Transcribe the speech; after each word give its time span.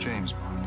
James 0.00 0.32
Bond. 0.32 0.66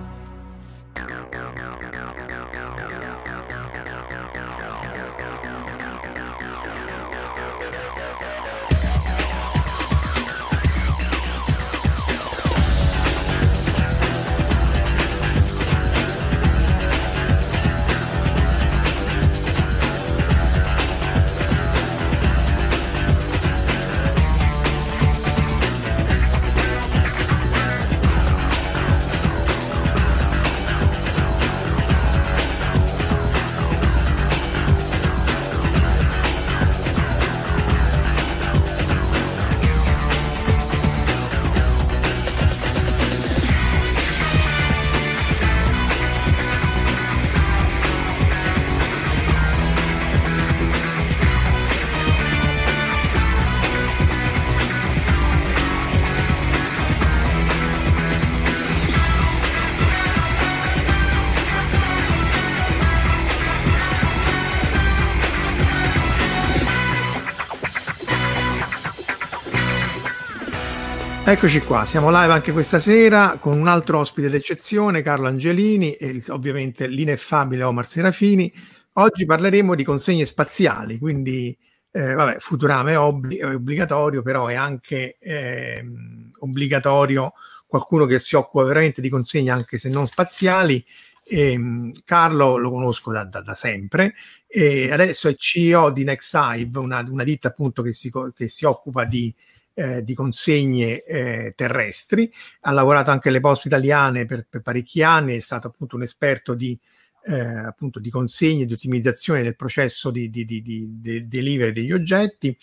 Eccoci 71.25 71.61
qua, 71.61 71.85
siamo 71.85 72.09
live 72.09 72.33
anche 72.33 72.51
questa 72.51 72.79
sera 72.79 73.37
con 73.39 73.57
un 73.57 73.69
altro 73.69 73.99
ospite 73.99 74.29
d'eccezione, 74.29 75.01
Carlo 75.01 75.27
Angelini 75.27 75.93
e 75.93 76.21
ovviamente 76.27 76.85
l'ineffabile 76.85 77.63
Omar 77.63 77.87
Serafini. 77.87 78.51
Oggi 78.95 79.25
parleremo 79.25 79.73
di 79.73 79.85
consegne 79.85 80.25
spaziali, 80.25 80.97
quindi 80.99 81.57
eh, 81.91 82.13
vabbè, 82.13 82.39
Futurama 82.39 82.91
è, 82.91 82.99
obbli- 82.99 83.37
è 83.37 83.55
obbligatorio, 83.55 84.21
però 84.21 84.47
è 84.47 84.55
anche 84.55 85.15
ehm, 85.17 86.31
obbligatorio 86.39 87.31
qualcuno 87.67 88.05
che 88.05 88.19
si 88.19 88.35
occupa 88.35 88.65
veramente 88.65 88.99
di 88.99 89.07
consegne 89.07 89.49
anche 89.49 89.77
se 89.77 89.87
non 89.87 90.05
spaziali. 90.05 90.83
Ehm, 91.25 91.93
Carlo 92.03 92.57
lo 92.57 92.69
conosco 92.69 93.13
da, 93.13 93.23
da- 93.23 93.41
da 93.41 93.55
sempre 93.55 94.13
e 94.45 94.91
adesso 94.91 95.29
è 95.29 95.35
CEO 95.35 95.89
di 95.89 96.03
Nexive, 96.03 96.77
una, 96.79 97.01
una 97.07 97.23
ditta 97.23 97.47
appunto 97.47 97.81
che 97.81 97.93
si, 97.93 98.11
che 98.35 98.49
si 98.49 98.65
occupa 98.65 99.05
di 99.05 99.33
eh, 99.73 100.03
di 100.03 100.13
consegne 100.13 101.03
eh, 101.03 101.53
terrestri, 101.55 102.31
ha 102.61 102.71
lavorato 102.71 103.11
anche 103.11 103.29
alle 103.29 103.39
poste 103.39 103.67
italiane 103.67 104.25
per, 104.25 104.45
per 104.49 104.61
parecchi 104.61 105.01
anni, 105.03 105.35
è 105.35 105.39
stato 105.39 105.67
appunto 105.67 105.95
un 105.95 106.03
esperto 106.03 106.53
di, 106.53 106.79
eh, 107.25 107.39
appunto 107.39 107.99
di 107.99 108.09
consegne, 108.09 108.65
di 108.65 108.73
ottimizzazione 108.73 109.43
del 109.43 109.55
processo 109.55 110.11
di, 110.11 110.29
di, 110.29 110.45
di, 110.45 110.61
di- 110.61 111.27
delivery 111.27 111.71
degli 111.71 111.91
oggetti. 111.91 112.57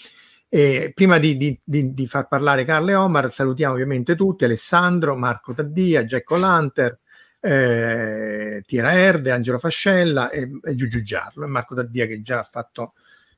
E 0.53 0.91
prima 0.93 1.19
di, 1.19 1.61
far 2.09 2.27
parlare 2.27 2.65
Carlo 2.65 2.91
e 2.91 2.95
Omar, 2.95 3.33
salutiamo 3.33 3.75
ovviamente 3.75 4.17
tutti, 4.17 4.45
Alessandro, 4.45 5.17
Marco 5.17 5.55
Taddia, 5.55 6.05
Jack 6.05 6.29
O'Lanter, 6.31 6.99
eh, 7.41 8.63
Tiera 8.67 8.93
Erde, 8.93 9.31
Angelo 9.31 9.59
Fascella 9.59 10.29
e, 10.31 10.51
e 10.63 10.75
Giugiu 10.75 11.03
Giarlo 11.03 11.45
e 11.45 11.49
Marco 11.49 11.75
Taddia 11.75 12.07
che 12.07 12.21
già 12.21 12.41
ha 12.41 12.49
fatto 12.51 12.95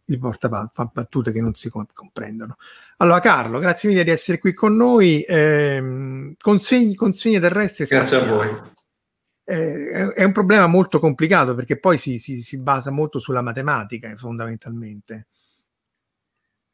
il 0.07 0.19
porta 0.19 0.71
fa 0.73 0.91
battute 0.93 1.33
che 1.33 1.41
non 1.41 1.55
si 1.55 1.69
com- 1.69 1.87
comprendono. 1.93 2.57
Allora, 2.99 3.21
Carlo, 3.21 3.59
grazie 3.59 3.89
mille 3.89 4.05
di 4.05 4.11
essere 4.11 4.39
qui 4.39 4.53
con 4.55 4.77
noi. 4.77 5.25
Ehm, 5.27 6.35
consegni, 6.39 6.95
consegne 6.95 7.41
terrestri. 7.41 7.85
Grazie 7.87 8.17
a 8.17 8.25
voi. 8.25 8.71
Eh, 9.45 9.91
è, 9.91 10.07
è 10.09 10.25
un 10.25 10.33
problema 10.33 10.67
molto 10.67 10.99
complicato 10.99 11.55
perché 11.55 11.79
poi 11.79 11.99
si, 11.99 12.19
si- 12.19 12.43
si 12.43 12.59
basa 12.59 12.91
molto 12.91 13.19
sulla 13.19 13.43
matematica, 13.43 14.11
eh, 14.11 14.17
fondamentalmente. 14.17 15.27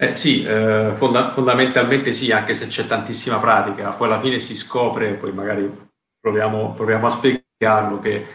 Eh, 0.01 0.15
sì, 0.15 0.45
eh, 0.45 0.93
fonda- 0.95 1.33
fondamentalmente 1.33 2.13
sì, 2.13 2.31
anche 2.31 2.55
se 2.55 2.69
c'è 2.69 2.87
tantissima 2.87 3.41
pratica, 3.41 3.91
poi 3.91 4.07
alla 4.07 4.21
fine 4.21 4.39
si 4.39 4.55
scopre, 4.55 5.15
poi 5.15 5.33
magari 5.33 5.89
proviamo, 6.21 6.73
proviamo 6.75 7.07
a 7.07 7.11
spiegarlo, 7.11 7.99
che 7.99 8.27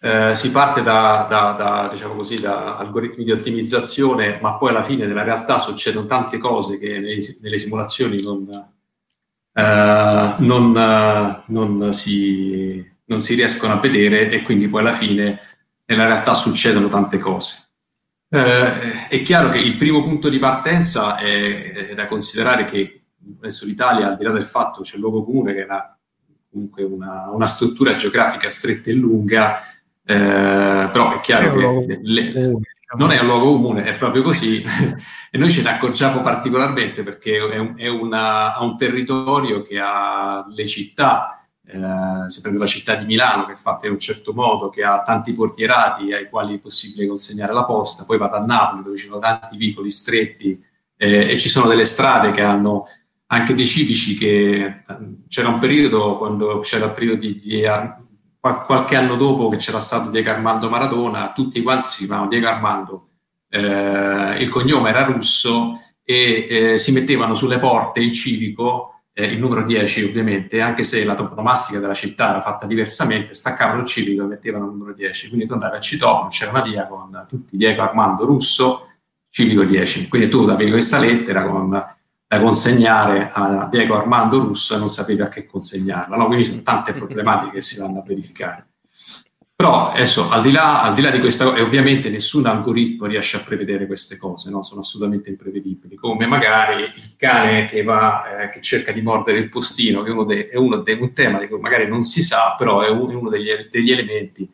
eh, 0.00 0.34
si 0.34 0.50
parte 0.50 0.82
da, 0.82 1.26
da- 1.28 1.54
da, 1.56 1.88
diciamo 1.90 2.14
così, 2.14 2.40
da 2.40 2.76
algoritmi 2.76 3.24
di 3.24 3.32
ottimizzazione, 3.32 4.38
ma 4.40 4.54
poi 4.56 4.70
alla 4.70 4.82
fine 4.82 5.06
nella 5.06 5.22
realtà 5.22 5.58
succedono 5.58 6.06
tante 6.06 6.38
cose 6.38 6.78
che 6.78 6.98
nei- 6.98 7.38
nelle 7.40 7.58
simulazioni 7.58 8.22
non, 8.22 8.48
eh, 9.52 10.34
non, 10.38 10.76
eh, 10.76 11.42
non 11.46 11.92
si, 11.92 12.84
non 13.04 13.20
si 13.20 13.34
riescono 13.34 13.74
a 13.74 13.80
vedere 13.80 14.30
e 14.30 14.42
quindi 14.42 14.68
poi 14.68 14.80
alla 14.80 14.94
fine 14.94 15.38
nella 15.84 16.06
realtà 16.06 16.34
succedono 16.34 16.88
tante 16.88 17.18
cose. 17.18 17.68
Eh, 18.32 19.08
è 19.08 19.22
chiaro 19.22 19.48
che 19.48 19.58
il 19.58 19.76
primo 19.76 20.02
punto 20.02 20.28
di 20.28 20.38
partenza 20.38 21.16
è, 21.16 21.88
è 21.88 21.94
da 21.94 22.06
considerare 22.06 22.64
che 22.64 23.02
adesso 23.38 23.66
l'Italia, 23.66 24.08
al 24.08 24.16
di 24.16 24.24
là 24.24 24.30
del 24.30 24.44
fatto 24.44 24.82
c'è 24.82 24.94
il 24.94 25.00
luogo 25.00 25.24
comune 25.24 25.52
che 25.52 25.62
una, 25.62 25.98
comunque 26.50 26.84
una, 26.84 27.28
una 27.30 27.46
struttura 27.46 27.94
geografica 27.96 28.48
stretta 28.48 28.90
e 28.90 28.94
lunga, 28.94 29.60
eh, 30.10 30.88
però 30.90 31.12
è 31.12 31.20
chiaro 31.20 31.80
È 31.82 31.86
che 31.86 32.00
le- 32.02 32.26
diciamo. 32.32 32.60
non 32.96 33.12
è 33.12 33.20
un 33.20 33.26
luogo 33.26 33.52
comune, 33.52 33.84
è 33.84 33.94
proprio 33.96 34.22
così 34.22 34.62
e 35.30 35.38
noi 35.38 35.50
ce 35.50 35.62
ne 35.62 35.70
accorgiamo 35.70 36.20
particolarmente 36.20 37.02
perché 37.02 37.36
è 37.36 37.58
un, 37.58 37.74
è 37.76 37.86
una- 37.88 38.54
ha 38.54 38.62
un 38.64 38.76
territorio 38.76 39.62
che 39.62 39.78
ha 39.80 40.44
le 40.48 40.66
città, 40.66 41.46
eh, 41.64 42.28
si 42.28 42.40
prende 42.40 42.58
la 42.58 42.66
città 42.66 42.96
di 42.96 43.04
Milano 43.04 43.46
che 43.46 43.52
è 43.52 43.56
fatta 43.56 43.86
in 43.86 43.92
un 43.92 44.00
certo 44.00 44.32
modo, 44.32 44.68
che 44.70 44.82
ha 44.82 45.02
tanti 45.02 45.32
portierati 45.32 46.12
ai 46.12 46.28
quali 46.28 46.56
è 46.56 46.58
possibile 46.58 47.06
consegnare 47.06 47.52
la 47.52 47.64
posta, 47.64 48.04
poi 48.04 48.18
vado 48.18 48.34
a 48.36 48.44
Napoli 48.44 48.82
dove 48.82 48.96
ci 48.96 49.06
sono 49.06 49.20
tanti 49.20 49.56
vicoli 49.56 49.90
stretti 49.90 50.60
eh, 50.96 51.30
e 51.30 51.38
ci 51.38 51.48
sono 51.48 51.68
delle 51.68 51.84
strade 51.84 52.32
che 52.32 52.42
hanno 52.42 52.86
anche 53.32 53.54
dei 53.54 53.66
civici 53.66 54.16
che 54.16 54.82
c'era 55.28 55.48
un 55.48 55.60
periodo 55.60 56.18
quando 56.18 56.58
c'era 56.58 56.86
il 56.86 56.92
periodo 56.92 57.20
di, 57.20 57.38
di 57.38 57.64
qualche 58.40 58.96
anno 58.96 59.16
dopo 59.16 59.48
che 59.50 59.58
c'era 59.58 59.80
stato 59.80 60.08
Diego 60.10 60.30
Armando 60.30 60.70
Maradona, 60.70 61.32
tutti 61.32 61.62
quanti 61.62 61.90
si 61.90 62.06
chiamavano 62.06 62.30
Diego 62.30 62.48
Armando, 62.48 63.08
eh, 63.50 64.36
il 64.40 64.48
cognome 64.48 64.90
era 64.90 65.04
russo 65.04 65.78
e 66.02 66.46
eh, 66.48 66.78
si 66.78 66.92
mettevano 66.92 67.34
sulle 67.34 67.58
porte 67.58 68.00
il 68.00 68.12
civico, 68.12 69.02
eh, 69.12 69.26
il 69.26 69.38
numero 69.38 69.62
10 69.62 70.04
ovviamente, 70.04 70.60
anche 70.60 70.84
se 70.84 71.04
la 71.04 71.14
toponomastica 71.14 71.78
della 71.80 71.94
città 71.94 72.30
era 72.30 72.40
fatta 72.40 72.66
diversamente, 72.66 73.34
staccavano 73.34 73.82
il 73.82 73.86
civico 73.86 74.22
e 74.24 74.26
mettevano 74.26 74.64
il 74.66 74.72
numero 74.72 74.94
10, 74.94 75.28
quindi 75.28 75.46
tu 75.46 75.52
andavi 75.52 75.76
al 75.76 75.82
citofono, 75.82 76.28
c'era 76.28 76.50
una 76.50 76.62
via 76.62 76.86
con 76.86 77.26
tutti 77.28 77.56
Diego 77.56 77.82
Armando 77.82 78.24
Russo, 78.24 78.88
civico 79.28 79.64
10, 79.64 80.08
quindi 80.08 80.28
tu 80.28 80.40
avevi 80.48 80.70
questa 80.70 80.98
lettera 80.98 81.46
con, 81.46 81.98
da 82.30 82.38
consegnare 82.38 83.28
a 83.32 83.66
Diego 83.68 83.96
Armando 83.96 84.38
Russo 84.38 84.76
e 84.76 84.78
non 84.78 84.86
sapevi 84.86 85.20
a 85.20 85.26
che 85.26 85.46
consegnarla, 85.46 86.16
no? 86.16 86.26
quindi 86.26 86.44
sono 86.44 86.60
tante 86.60 86.92
problematiche 86.92 87.54
che 87.54 87.60
si 87.60 87.80
vanno 87.80 87.98
a 87.98 88.04
verificare. 88.06 88.68
Però 89.56 89.90
adesso, 89.90 90.30
al 90.30 90.40
di, 90.40 90.52
là, 90.52 90.80
al 90.80 90.94
di 90.94 91.02
là 91.02 91.10
di 91.10 91.18
questa 91.18 91.46
cosa, 91.46 91.60
ovviamente 91.60 92.08
nessun 92.08 92.46
algoritmo 92.46 93.06
riesce 93.06 93.36
a 93.36 93.40
prevedere 93.40 93.88
queste 93.88 94.16
cose, 94.16 94.48
no? 94.48 94.62
sono 94.62 94.82
assolutamente 94.82 95.28
imprevedibili, 95.28 95.96
come 95.96 96.26
magari 96.26 96.82
il 96.82 97.16
cane 97.16 97.66
che, 97.66 97.82
va, 97.82 98.42
eh, 98.42 98.50
che 98.50 98.60
cerca 98.60 98.92
di 98.92 99.02
mordere 99.02 99.38
il 99.38 99.48
postino, 99.48 100.04
che 100.04 100.10
è 100.10 100.12
uno, 100.12 100.24
de, 100.24 100.46
è 100.46 100.56
uno 100.56 100.76
de, 100.76 100.92
un 100.92 101.12
tema 101.12 101.40
di 101.40 101.48
cui 101.48 101.58
magari 101.58 101.88
non 101.88 102.04
si 102.04 102.22
sa, 102.22 102.54
però 102.56 102.82
è, 102.82 102.90
un, 102.90 103.10
è 103.10 103.14
uno 103.14 103.28
degli, 103.28 103.48
degli, 103.72 103.90
elementi 103.90 104.48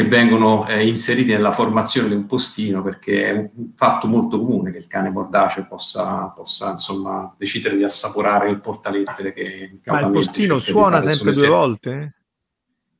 che 0.00 0.08
vengono 0.08 0.66
eh, 0.66 0.86
inseriti 0.86 1.30
nella 1.30 1.52
formazione 1.52 2.08
di 2.08 2.14
un 2.14 2.24
postino, 2.26 2.82
perché 2.82 3.26
è 3.26 3.32
un, 3.32 3.50
fatto 3.76 4.06
molto 4.06 4.38
comune 4.38 4.72
che 4.72 4.78
il 4.78 4.86
cane 4.86 5.10
mordace 5.10 5.66
possa, 5.68 6.32
possa 6.34 6.70
insomma, 6.70 7.34
decidere 7.36 7.76
di 7.76 7.84
assaporare 7.84 8.50
il 8.50 8.60
portalettere 8.60 9.32
che... 9.32 9.80
Ma 9.84 10.00
il 10.00 10.10
postino 10.10 10.58
suona 10.58 11.02
sempre 11.02 11.32
due 11.32 11.48
volte? 11.48 12.14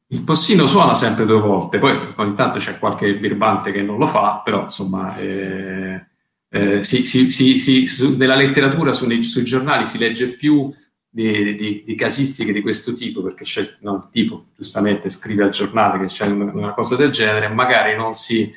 Il 0.08 0.22
postino 0.22 0.66
suona 0.66 0.94
sempre 0.94 1.24
due 1.24 1.40
volte, 1.40 1.78
poi 1.78 1.96
ogni 2.16 2.34
tanto 2.34 2.58
c'è 2.58 2.78
qualche 2.78 3.16
birbante 3.16 3.70
che 3.70 3.80
non 3.80 3.96
lo 3.96 4.08
fa, 4.08 4.42
però 4.44 4.64
insomma 4.64 5.16
eh, 5.16 6.04
eh, 6.48 6.82
si, 6.82 7.04
si, 7.04 7.30
si, 7.30 8.16
nella 8.16 8.34
letteratura, 8.34 8.92
su, 8.92 9.06
nei, 9.06 9.22
sui 9.22 9.44
giornali 9.44 9.86
si 9.86 9.98
legge 9.98 10.30
più 10.30 10.68
di, 11.12 11.56
di, 11.56 11.82
di, 11.84 11.94
casistiche 11.96 12.52
di 12.52 12.60
questo 12.62 12.92
tipo, 12.92 13.20
perché 13.20 13.42
c'è 13.42 13.76
no, 13.80 13.94
il 13.94 14.08
tipo 14.12 14.46
giustamente 14.56 15.10
scrive 15.10 15.42
al 15.42 15.50
giornale 15.50 15.98
che 15.98 16.06
c'è 16.06 16.26
una, 16.26 16.72
cosa 16.72 16.94
del 16.94 17.10
genere, 17.10 17.48
magari 17.48 17.96
non 17.96 18.14
si 18.14 18.50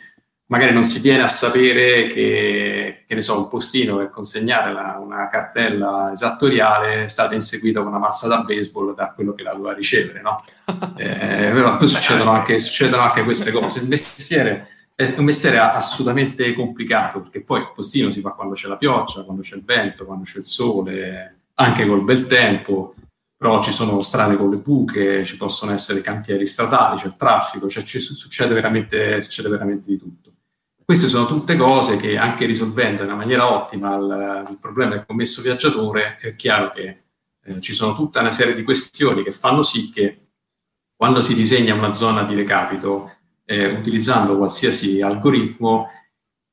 magari 0.45 0.71
non 0.71 0.83
si 0.83 1.00
viene 1.00 1.23
a 1.23 1.29
sapere 1.29 2.05
che, 2.05 3.05
che 3.07 3.15
ne 3.15 3.21
so, 3.21 3.39
un 3.39 3.47
postino 3.47 3.97
per 3.97 4.11
consegnare 4.11 4.71
la, 4.71 5.00
una 5.03 5.27
cartella 5.27 6.11
esattoriale 6.13 7.05
è 7.05 7.07
stato 7.07 7.33
inseguito 7.33 7.81
con 7.81 7.89
una 7.89 7.97
mazza 7.97 8.27
da 8.27 8.41
baseball 8.41 8.94
da 8.94 9.13
quello 9.15 9.33
che 9.33 9.41
la 9.41 9.53
doveva 9.53 9.73
ricevere, 9.73 10.21
no? 10.21 10.44
Eh, 10.95 11.51
però 11.51 11.75
poi 11.77 11.88
succedono 11.88 12.31
anche, 12.31 12.59
succedono 12.59 13.01
anche 13.01 13.23
queste 13.23 13.51
cose. 13.51 13.79
Il 13.79 13.88
mestiere 13.88 14.67
è 14.94 15.15
un 15.17 15.23
mestiere 15.25 15.57
assolutamente 15.57 16.53
complicato, 16.53 17.21
perché 17.21 17.41
poi 17.41 17.61
il 17.61 17.71
postino 17.73 18.11
si 18.11 18.21
fa 18.21 18.31
quando 18.31 18.53
c'è 18.53 18.67
la 18.67 18.77
pioggia, 18.77 19.23
quando 19.23 19.41
c'è 19.41 19.55
il 19.55 19.63
vento, 19.63 20.05
quando 20.05 20.23
c'è 20.23 20.38
il 20.38 20.45
sole, 20.45 21.43
anche 21.55 21.85
col 21.85 22.03
bel 22.03 22.27
tempo, 22.27 22.95
però 23.35 23.61
ci 23.61 23.71
sono 23.71 24.01
strade 24.01 24.38
con 24.38 24.50
le 24.50 24.57
buche, 24.57 25.25
ci 25.25 25.38
possono 25.38 25.73
essere 25.73 26.01
cantieri 26.01 26.45
stradali, 26.45 27.00
c'è 27.00 27.13
traffico, 27.15 27.67
cioè 27.67 27.83
succede 27.85 28.53
veramente, 28.53 29.21
succede 29.21 29.50
veramente 29.50 29.88
di 29.88 29.97
tutto. 29.97 30.31
Queste 30.85 31.07
sono 31.07 31.25
tutte 31.25 31.55
cose 31.55 31.97
che 31.97 32.17
anche 32.17 32.45
risolvendo 32.45 33.03
in 33.03 33.07
una 33.07 33.17
maniera 33.17 33.50
ottima 33.50 33.95
il, 33.95 34.44
il 34.50 34.57
problema 34.59 34.95
del 34.95 35.05
commesso 35.05 35.41
viaggiatore 35.41 36.17
è 36.17 36.35
chiaro 36.35 36.71
che 36.71 37.03
eh, 37.44 37.61
ci 37.61 37.73
sono 37.73 37.95
tutta 37.95 38.19
una 38.19 38.31
serie 38.31 38.53
di 38.53 38.63
questioni 38.63 39.23
che 39.23 39.31
fanno 39.31 39.61
sì 39.61 39.89
che 39.89 40.27
quando 40.95 41.21
si 41.21 41.35
disegna 41.35 41.73
una 41.73 41.94
zona 41.94 42.23
di 42.23 42.35
recapito 42.35 43.11
eh, 43.45 43.67
utilizzando 43.67 44.38
qualsiasi 44.38 45.01
algoritmo 45.01 45.89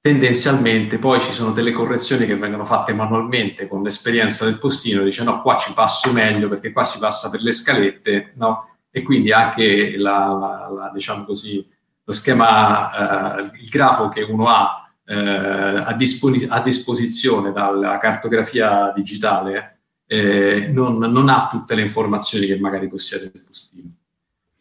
tendenzialmente 0.00 0.98
poi 0.98 1.20
ci 1.20 1.32
sono 1.32 1.52
delle 1.52 1.72
correzioni 1.72 2.24
che 2.24 2.36
vengono 2.36 2.64
fatte 2.64 2.94
manualmente 2.94 3.68
con 3.68 3.82
l'esperienza 3.82 4.44
del 4.44 4.58
postino, 4.58 5.02
dice 5.02 5.22
no, 5.24 5.42
qua 5.42 5.56
ci 5.56 5.72
passo 5.74 6.12
meglio 6.12 6.48
perché 6.48 6.72
qua 6.72 6.84
si 6.84 6.98
passa 6.98 7.28
per 7.30 7.42
le 7.42 7.52
scalette, 7.52 8.32
no? 8.36 8.68
E 8.90 9.02
quindi 9.02 9.30
anche 9.30 9.96
la, 9.96 10.26
la, 10.26 10.70
la 10.74 10.90
diciamo 10.92 11.24
così, 11.24 11.64
lo 12.02 12.12
schema, 12.12 13.38
eh, 13.38 13.50
il 13.60 13.68
grafo 13.68 14.08
che 14.08 14.22
uno 14.22 14.48
ha 14.48 14.90
eh, 15.04 15.14
a, 15.16 15.92
disponi- 15.92 16.46
a, 16.48 16.60
disposizione 16.60 17.52
dalla 17.52 17.98
cartografia 17.98 18.92
digitale 18.94 19.80
eh, 20.06 20.68
non, 20.72 20.98
non, 20.98 21.28
ha 21.28 21.46
tutte 21.48 21.74
le 21.74 21.82
informazioni 21.82 22.46
che 22.46 22.58
magari 22.58 22.88
possiede 22.88 23.30
il 23.32 23.42
postino. 23.42 23.90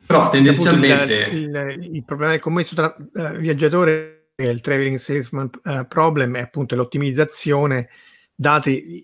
Però 0.06 0.30
tendenzialmente... 0.30 1.14
Il, 1.32 1.44
il, 1.44 1.96
il, 1.96 2.04
problema 2.04 2.32
del 2.32 2.42
commesso 2.42 2.76
tra 2.76 2.96
uh, 2.98 3.38
viaggiatore 3.38 4.19
il 4.48 4.62
traveling 4.62 4.98
salesman 4.98 5.50
uh, 5.64 5.88
problem 5.88 6.38
è 6.38 6.42
appunto 6.42 6.76
l'ottimizzazione 6.76 7.90
dati 8.40 9.04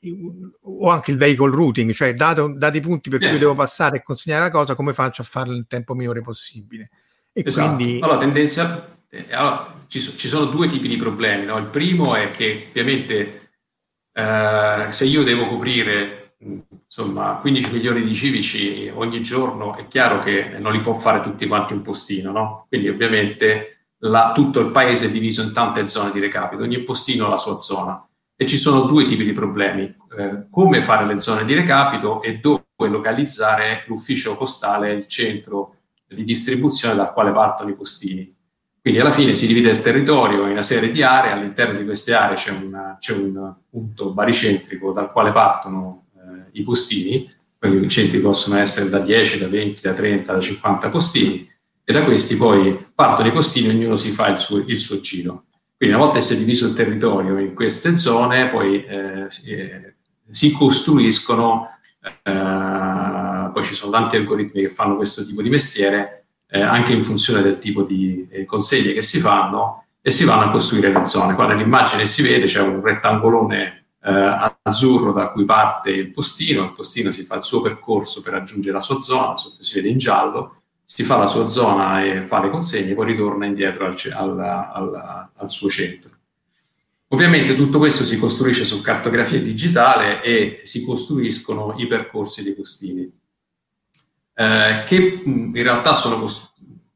o 0.61 0.89
anche 0.89 1.11
il 1.11 1.17
vehicle 1.17 1.51
routing, 1.51 1.91
cioè 1.91 2.13
dato, 2.13 2.53
dati 2.55 2.77
i 2.77 2.81
punti 2.81 3.09
per 3.09 3.19
cui 3.19 3.37
devo 3.37 3.53
passare 3.53 3.97
e 3.97 4.03
consegnare 4.03 4.45
la 4.45 4.49
cosa, 4.49 4.75
come 4.75 4.93
faccio 4.93 5.23
a 5.23 5.25
farlo 5.25 5.51
nel 5.51 5.65
tempo 5.67 5.93
minore 5.93 6.21
possibile. 6.21 6.89
E 7.33 7.43
esatto. 7.45 7.75
quindi... 7.75 7.99
Allora, 8.01 8.19
tendenza, 8.19 8.97
eh, 9.09 9.25
allora, 9.31 9.83
ci, 9.87 9.99
so, 9.99 10.15
ci, 10.15 10.29
sono 10.29 10.45
due 10.45 10.69
tipi 10.69 10.87
di 10.87 10.95
problemi. 10.95 11.43
No? 11.43 11.57
Il 11.57 11.65
primo 11.65 12.15
è 12.15 12.31
che 12.31 12.67
ovviamente 12.69 13.49
eh, 14.13 14.85
se 14.87 15.03
io 15.03 15.23
devo 15.23 15.47
coprire 15.47 16.35
insomma 16.37 17.35
15 17.41 17.73
milioni 17.73 18.03
di 18.03 18.13
civici 18.13 18.89
ogni 18.93 19.21
giorno, 19.21 19.75
è 19.75 19.87
chiaro 19.89 20.19
che 20.19 20.57
non 20.59 20.71
li 20.71 20.79
può 20.79 20.93
fare 20.93 21.21
tutti 21.21 21.45
quanti 21.45 21.73
un 21.73 21.81
postino, 21.81 22.31
no? 22.31 22.65
Quindi 22.69 22.87
ovviamente 22.87 23.74
la, 24.05 24.31
tutto 24.33 24.59
il 24.59 24.71
paese 24.71 25.07
è 25.07 25.11
diviso 25.11 25.41
in 25.41 25.53
tante 25.53 25.85
zone 25.85 26.11
di 26.11 26.19
recapito, 26.19 26.63
ogni 26.63 26.79
postino 26.79 27.25
ha 27.25 27.29
la 27.29 27.37
sua 27.37 27.57
zona. 27.57 28.07
E 28.37 28.45
ci 28.45 28.57
sono 28.57 28.81
due 28.81 29.05
tipi 29.05 29.23
di 29.23 29.31
problemi, 29.31 29.83
eh, 29.83 30.47
come 30.49 30.81
fare 30.81 31.05
le 31.05 31.19
zone 31.19 31.45
di 31.45 31.53
recapito 31.53 32.21
e 32.21 32.39
dove 32.39 32.63
localizzare 32.77 33.85
l'ufficio 33.87 34.35
postale, 34.35 34.91
il 34.91 35.07
centro 35.07 35.75
di 36.07 36.25
distribuzione 36.25 36.95
dal 36.95 37.13
quale 37.13 37.31
partono 37.31 37.69
i 37.69 37.75
postini. 37.75 38.33
Quindi 38.81 38.99
alla 38.99 39.11
fine 39.11 39.33
si 39.33 39.47
divide 39.47 39.71
il 39.71 39.81
territorio 39.81 40.43
in 40.43 40.51
una 40.51 40.61
serie 40.61 40.91
di 40.91 41.01
aree, 41.01 41.31
all'interno 41.31 41.79
di 41.79 41.85
queste 41.85 42.13
aree 42.13 42.35
c'è, 42.35 42.51
una, 42.51 42.97
c'è 42.99 43.13
un 43.13 43.55
punto 43.69 44.13
baricentrico 44.13 44.91
dal 44.91 45.11
quale 45.11 45.31
partono 45.31 46.07
eh, 46.15 46.59
i 46.59 46.61
postini, 46.61 47.27
quindi 47.57 47.85
i 47.85 47.89
centri 47.89 48.19
possono 48.19 48.59
essere 48.59 48.89
da 48.89 48.99
10, 48.99 49.39
da 49.39 49.47
20, 49.47 49.81
da 49.81 49.93
30, 49.93 50.33
da 50.33 50.39
50 50.39 50.89
postini, 50.89 51.54
e 51.85 51.93
da 51.93 52.03
questi 52.03 52.35
poi 52.35 52.87
partono 52.93 53.29
i 53.29 53.31
postini, 53.31 53.69
ognuno 53.69 53.95
si 53.95 54.11
fa 54.11 54.27
il 54.27 54.37
suo, 54.37 54.57
il 54.57 54.77
suo 54.77 54.99
giro. 54.99 55.45
Quindi 55.77 55.95
una 55.95 56.05
volta 56.05 56.19
si 56.19 56.33
è 56.33 56.37
diviso 56.37 56.67
il 56.67 56.73
territorio 56.73 57.37
in 57.37 57.53
queste 57.53 57.95
zone, 57.95 58.47
poi 58.47 58.83
eh, 58.83 59.25
si, 59.29 59.51
eh, 59.51 59.95
si, 60.29 60.51
costruiscono 60.51 61.69
eh, 62.23 63.51
poi 63.51 63.63
ci 63.63 63.73
sono 63.73 63.91
tanti 63.91 64.15
algoritmi 64.15 64.61
che 64.61 64.69
fanno 64.69 64.95
questo 64.95 65.23
tipo 65.25 65.41
di 65.41 65.49
mestiere, 65.49 66.25
eh, 66.47 66.61
anche 66.61 66.93
in 66.93 67.03
funzione 67.03 67.41
del 67.41 67.59
tipo 67.59 67.83
di 67.83 68.27
eh, 68.29 68.45
conseglie 68.45 68.93
che 68.93 69.01
si 69.01 69.19
fanno, 69.19 69.85
e 70.01 70.11
si 70.11 70.23
vanno 70.23 70.45
a 70.45 70.51
costruire 70.51 70.91
le 70.91 71.05
zone. 71.05 71.33
Qua 71.33 71.47
nell'immagine 71.47 72.05
si 72.05 72.21
vede 72.21 72.45
c'è 72.45 72.61
un 72.61 72.81
rettangolone 72.81 73.85
eh, 74.03 74.57
azzurro 74.61 75.11
da 75.11 75.29
cui 75.29 75.45
parte 75.45 75.89
il 75.89 76.11
postino, 76.11 76.63
il 76.63 76.73
postino 76.73 77.11
si 77.11 77.23
fa 77.23 77.35
il 77.35 77.41
suo 77.41 77.61
percorso 77.61 78.21
per 78.21 78.33
raggiungere 78.33 78.73
la 78.73 78.79
sua 78.79 78.99
zona, 78.99 79.35
sotto 79.35 79.63
si 79.63 79.75
vede 79.75 79.89
in 79.89 79.97
giallo, 79.97 80.64
si 80.85 81.03
fa 81.03 81.17
la 81.17 81.27
sua 81.27 81.47
zona 81.47 82.03
e 82.03 82.25
fa 82.25 82.41
le 82.41 82.49
consegne, 82.49 82.93
poi 82.93 83.07
ritorna 83.07 83.45
indietro 83.45 83.85
al, 83.85 83.95
al, 84.13 84.39
al, 84.39 85.29
al 85.33 85.49
suo 85.49 85.69
centro. 85.69 86.11
Ovviamente 87.09 87.55
tutto 87.55 87.77
questo 87.77 88.03
si 88.03 88.17
costruisce 88.17 88.65
su 88.65 88.81
cartografia 88.81 89.39
digitale 89.39 90.21
e 90.23 90.61
si 90.63 90.83
costruiscono 90.85 91.75
i 91.77 91.87
percorsi 91.87 92.43
dei 92.43 92.53
postini 92.53 93.11
eh, 94.37 94.83
che 94.85 95.21
in 95.23 95.53
realtà 95.53 95.93
sono, 95.93 96.27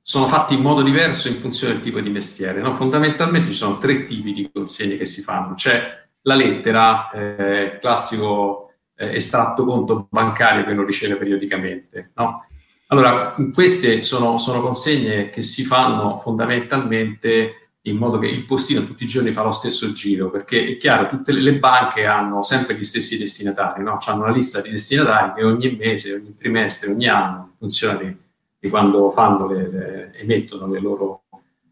sono, 0.02 0.28
fatti 0.28 0.56
in 0.56 0.62
modo 0.62 0.82
diverso 0.82 1.30
in 1.30 1.38
funzione 1.38 1.74
del 1.74 1.82
tipo 1.82 2.02
di 2.02 2.10
mestiere. 2.10 2.60
No? 2.60 2.74
Fondamentalmente 2.74 3.50
ci 3.50 3.56
sono 3.56 3.78
tre 3.78 4.06
tipi 4.06 4.34
di 4.34 4.50
consegne 4.52 4.98
che 4.98 5.06
si 5.06 5.22
fanno. 5.22 5.54
C'è 5.54 6.08
la 6.24 6.36
lettera, 6.36 7.10
eh, 7.12 7.78
classico 7.80 8.74
eh, 8.96 9.16
estratto 9.16 9.64
conto 9.64 10.08
bancario 10.12 10.66
che 10.66 10.74
lo 10.74 10.84
riceve 10.84 11.16
periodicamente. 11.16 12.12
No? 12.16 12.46
Allora, 12.92 13.36
queste 13.54 14.02
sono, 14.02 14.40
sono 14.40 14.62
consegne 14.62 15.30
che 15.30 15.44
si 15.44 15.64
fanno 15.64 16.18
fondamentalmente 16.18 17.60
in 17.84 17.98
modo 17.98 18.18
che 18.18 18.28
il 18.28 18.46
postino 18.46 18.84
tutti 18.84 19.04
i 19.04 19.08
giorni 19.08 19.32
fa 19.32 19.44
lo 19.44 19.52
stesso 19.52 19.92
giro, 19.92 20.32
perché 20.32 20.66
è 20.66 20.78
chiaro, 20.78 21.08
tutte 21.08 21.32
le, 21.32 21.58
banche 21.58 22.06
hanno 22.08 22.42
sempre 22.42 22.76
gli 22.76 22.84
stessi 22.84 23.18
destinatari, 23.18 23.84
no? 23.84 24.00
hanno 24.04 24.24
una 24.24 24.32
lista 24.32 24.60
di 24.62 24.72
destinatari 24.72 25.34
che 25.36 25.46
ogni 25.46 25.76
mese, 25.80 26.14
ogni 26.14 26.34
trimestre, 26.36 26.92
ogni 26.92 27.08
anno, 27.08 27.50
in 27.52 27.58
funzione 27.60 28.18
di, 28.60 28.70
quando 28.70 29.12
fanno 29.12 29.48
le, 29.48 29.70
le, 29.70 30.12
emettono 30.16 30.68
le 30.68 30.80
loro, 30.80 31.22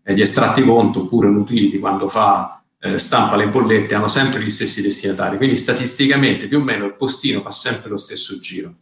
eh, 0.04 0.14
gli 0.14 0.22
estratti 0.22 0.64
conto, 0.64 1.02
oppure 1.02 1.28
un 1.28 1.46
quando 1.80 2.10
fa 2.10 2.64
eh, 2.80 3.00
stampa 3.00 3.36
le 3.36 3.50
bollette 3.50 3.96
hanno 3.96 4.08
sempre 4.08 4.42
gli 4.42 4.52
stessi 4.52 4.84
destinatari, 4.84 5.38
quindi 5.38 5.58
statisticamente 5.58 6.46
più 6.46 6.60
o 6.60 6.64
meno 6.64 6.86
il 6.86 6.94
postino 6.96 7.42
fa 7.42 7.52
sempre 7.52 7.90
lo 7.90 7.98
stesso 7.98 8.38
giro. 8.38 8.74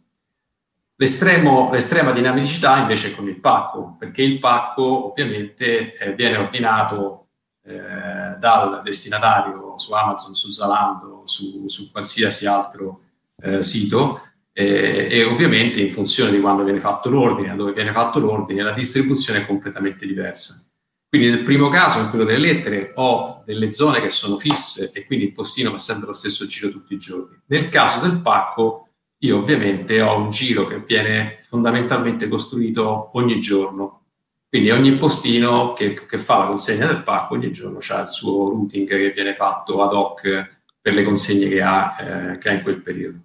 L'estrema 0.98 2.12
dinamicità 2.12 2.78
invece 2.78 3.08
è 3.08 3.14
con 3.14 3.28
il 3.28 3.38
pacco, 3.38 3.96
perché 3.98 4.22
il 4.22 4.38
pacco 4.38 5.10
ovviamente 5.10 5.94
eh, 5.94 6.14
viene 6.14 6.38
ordinato 6.38 7.28
eh, 7.62 8.36
dal 8.38 8.80
destinatario 8.82 9.78
su 9.78 9.92
Amazon, 9.92 10.34
su 10.34 10.50
Zalando, 10.50 11.22
su, 11.26 11.68
su 11.68 11.90
qualsiasi 11.90 12.46
altro 12.46 13.00
eh, 13.42 13.62
sito 13.62 14.22
eh, 14.52 15.08
e 15.10 15.24
ovviamente 15.24 15.82
in 15.82 15.90
funzione 15.90 16.30
di 16.30 16.40
quando 16.40 16.64
viene 16.64 16.80
fatto 16.80 17.10
l'ordine, 17.10 17.54
dove 17.54 17.72
viene 17.72 17.92
fatto 17.92 18.18
l'ordine, 18.18 18.62
la 18.62 18.72
distribuzione 18.72 19.40
è 19.40 19.46
completamente 19.46 20.06
diversa. 20.06 20.66
Quindi 21.08 21.28
nel 21.28 21.44
primo 21.44 21.68
caso, 21.68 22.00
in 22.00 22.08
quello 22.08 22.24
delle 22.24 22.38
lettere, 22.38 22.92
ho 22.94 23.42
delle 23.44 23.70
zone 23.70 24.00
che 24.00 24.10
sono 24.10 24.38
fisse 24.38 24.90
e 24.92 25.04
quindi 25.04 25.26
il 25.26 25.32
postino 25.32 25.70
fa 25.70 25.78
sempre 25.78 26.06
lo 26.06 26.12
stesso 26.14 26.46
giro 26.46 26.70
tutti 26.70 26.94
i 26.94 26.98
giorni. 26.98 27.38
Nel 27.46 27.68
caso 27.68 28.00
del 28.00 28.20
pacco, 28.20 28.85
io 29.18 29.38
ovviamente 29.38 30.00
ho 30.00 30.18
un 30.18 30.30
giro 30.30 30.66
che 30.66 30.80
viene 30.80 31.38
fondamentalmente 31.40 32.28
costruito 32.28 33.10
ogni 33.14 33.40
giorno. 33.40 34.02
Quindi 34.48 34.70
ogni 34.70 34.92
postino 34.92 35.72
che, 35.72 35.94
che 35.94 36.18
fa 36.18 36.38
la 36.38 36.46
consegna 36.46 36.86
del 36.86 37.02
pacco 37.02 37.34
ogni 37.34 37.50
giorno 37.50 37.78
ha 37.88 38.00
il 38.00 38.08
suo 38.08 38.50
routing 38.50 38.86
che 38.86 39.10
viene 39.12 39.34
fatto 39.34 39.82
ad 39.82 39.92
hoc 39.92 40.54
per 40.80 40.94
le 40.94 41.02
consegne 41.02 41.48
che 41.48 41.62
ha, 41.62 41.96
eh, 41.98 42.38
che 42.38 42.48
ha 42.48 42.52
in 42.52 42.62
quel 42.62 42.80
periodo. 42.80 43.18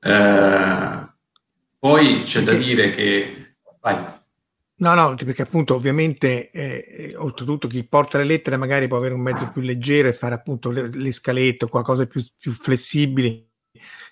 Eh, 0.00 1.08
poi 1.78 2.22
c'è 2.22 2.42
da 2.42 2.52
dire 2.52 2.90
che... 2.90 3.54
Vai. 3.80 3.96
No, 4.80 4.94
no, 4.94 5.14
perché 5.14 5.42
appunto 5.42 5.74
ovviamente 5.74 6.50
eh, 6.50 7.14
oltretutto 7.16 7.66
chi 7.66 7.82
porta 7.84 8.18
le 8.18 8.24
lettere 8.24 8.56
magari 8.56 8.86
può 8.86 8.96
avere 8.96 9.14
un 9.14 9.20
mezzo 9.20 9.50
più 9.50 9.60
leggero 9.60 10.08
e 10.08 10.12
fare 10.12 10.34
appunto 10.34 10.70
le, 10.70 10.88
le 10.92 11.12
scalette 11.12 11.64
o 11.64 11.68
qualcosa 11.68 12.06
più, 12.06 12.22
più 12.38 12.52
flessibili. 12.52 13.47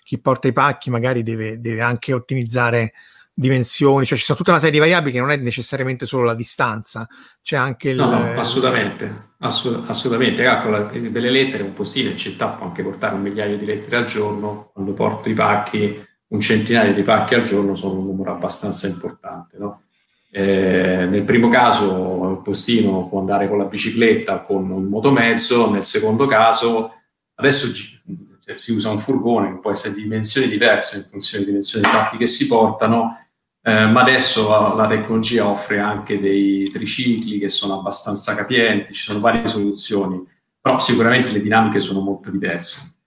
Chi 0.03 0.19
porta 0.19 0.47
i 0.47 0.53
pacchi 0.53 0.89
magari 0.89 1.23
deve, 1.23 1.59
deve, 1.59 1.81
anche 1.81 2.13
ottimizzare 2.13 2.93
dimensioni, 3.33 4.05
cioè 4.05 4.17
ci 4.17 4.23
sono 4.23 4.37
tutta 4.37 4.49
una 4.49 4.59
serie 4.59 4.73
di 4.73 4.79
variabili 4.79 5.11
che 5.11 5.19
non 5.19 5.29
è 5.29 5.37
necessariamente 5.37 6.07
solo 6.07 6.23
la 6.23 6.33
distanza, 6.33 7.07
c'è 7.43 7.55
anche 7.55 7.89
il... 7.89 7.97
No, 7.97 8.09
no 8.09 8.39
assolutamente, 8.39 9.33
assolut- 9.39 9.87
assolutamente. 9.87 10.41
Calcola 10.41 10.83
delle 10.83 11.29
lettere, 11.29 11.61
un 11.61 11.73
postino 11.73 12.09
in 12.09 12.17
città 12.17 12.47
può 12.47 12.65
anche 12.65 12.81
portare 12.81 13.13
un 13.13 13.21
migliaio 13.21 13.57
di 13.57 13.65
lettere 13.65 13.97
al 13.97 14.05
giorno, 14.05 14.71
quando 14.73 14.93
porto 14.93 15.29
i 15.29 15.33
pacchi, 15.33 16.03
un 16.29 16.39
centinaio 16.39 16.93
di 16.93 17.03
pacchi 17.03 17.35
al 17.35 17.43
giorno 17.43 17.75
sono 17.75 17.99
un 17.99 18.05
numero 18.05 18.31
abbastanza 18.31 18.87
importante, 18.87 19.57
no? 19.57 19.81
Eh, 20.29 21.07
nel 21.09 21.23
primo 21.23 21.47
caso 21.47 22.31
il 22.31 22.41
postino 22.43 23.07
può 23.07 23.19
andare 23.19 23.47
con 23.47 23.57
la 23.57 23.65
bicicletta 23.65 24.35
o 24.35 24.45
con 24.45 24.69
un 24.69 24.85
motomezzo, 24.85 25.69
nel 25.71 25.85
secondo 25.85 26.25
caso 26.25 26.91
adesso 27.35 27.71
cioè, 28.47 28.57
si 28.57 28.71
usa 28.71 28.89
un 28.89 28.97
furgone 28.97 29.51
che 29.51 29.59
può 29.59 29.71
essere 29.71 29.93
di 29.93 30.03
dimensioni 30.03 30.47
diverse 30.47 30.95
in 30.97 31.07
funzione 31.09 31.43
di 31.43 31.49
dimensioni 31.49 31.83
dei 31.83 31.91
pacchi 31.91 32.15
che 32.15 32.27
si 32.27 32.47
portano, 32.47 33.25
eh, 33.61 33.87
ma 33.87 34.01
adesso 34.01 34.73
la 34.73 34.87
tecnologia 34.87 35.49
offre 35.49 35.79
anche 35.79 36.17
dei 36.17 36.69
tricicli 36.69 37.39
che 37.39 37.49
sono 37.49 37.77
abbastanza 37.77 38.35
capienti, 38.35 38.93
ci 38.93 39.03
sono 39.03 39.19
varie 39.19 39.45
soluzioni, 39.47 40.25
però 40.61 40.79
sicuramente 40.79 41.33
le 41.33 41.41
dinamiche 41.41 41.81
sono 41.81 41.99
molto 41.99 42.29
diverse. 42.29 42.99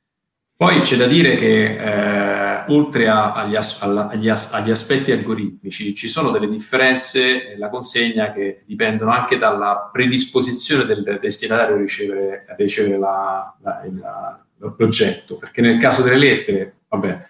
Poi 0.54 0.80
c'è 0.80 0.99
da 0.99 1.06
dire 1.06 1.37
che 1.37 1.78
eh, 1.78 2.64
oltre 2.68 3.09
a, 3.09 3.32
agli, 3.32 3.56
as, 3.56 3.80
agli, 3.80 4.28
as, 4.28 4.52
agli, 4.52 4.68
aspetti 4.68 5.11
algoritmici 5.11 5.94
ci 5.94 6.06
sono 6.06 6.30
delle 6.30 6.50
differenze 6.50 7.49
nella 7.49 7.70
consegna 7.70 8.30
che 8.30 8.64
dipendono 8.66 9.11
anche 9.11 9.38
dalla 9.38 9.88
predisposizione 9.90 10.85
del 10.85 11.18
destinatario 11.18 11.76
a 11.76 11.78
ricevere, 11.78 12.44
a 12.47 12.54
ricevere 12.56 12.99
la, 12.99 13.56
la, 13.62 13.82
la, 13.99 14.44
l'oggetto, 14.76 15.37
perché 15.37 15.61
nel 15.61 15.79
caso 15.79 16.02
delle 16.02 16.19
lettere, 16.19 16.81
vabbè, 16.88 17.29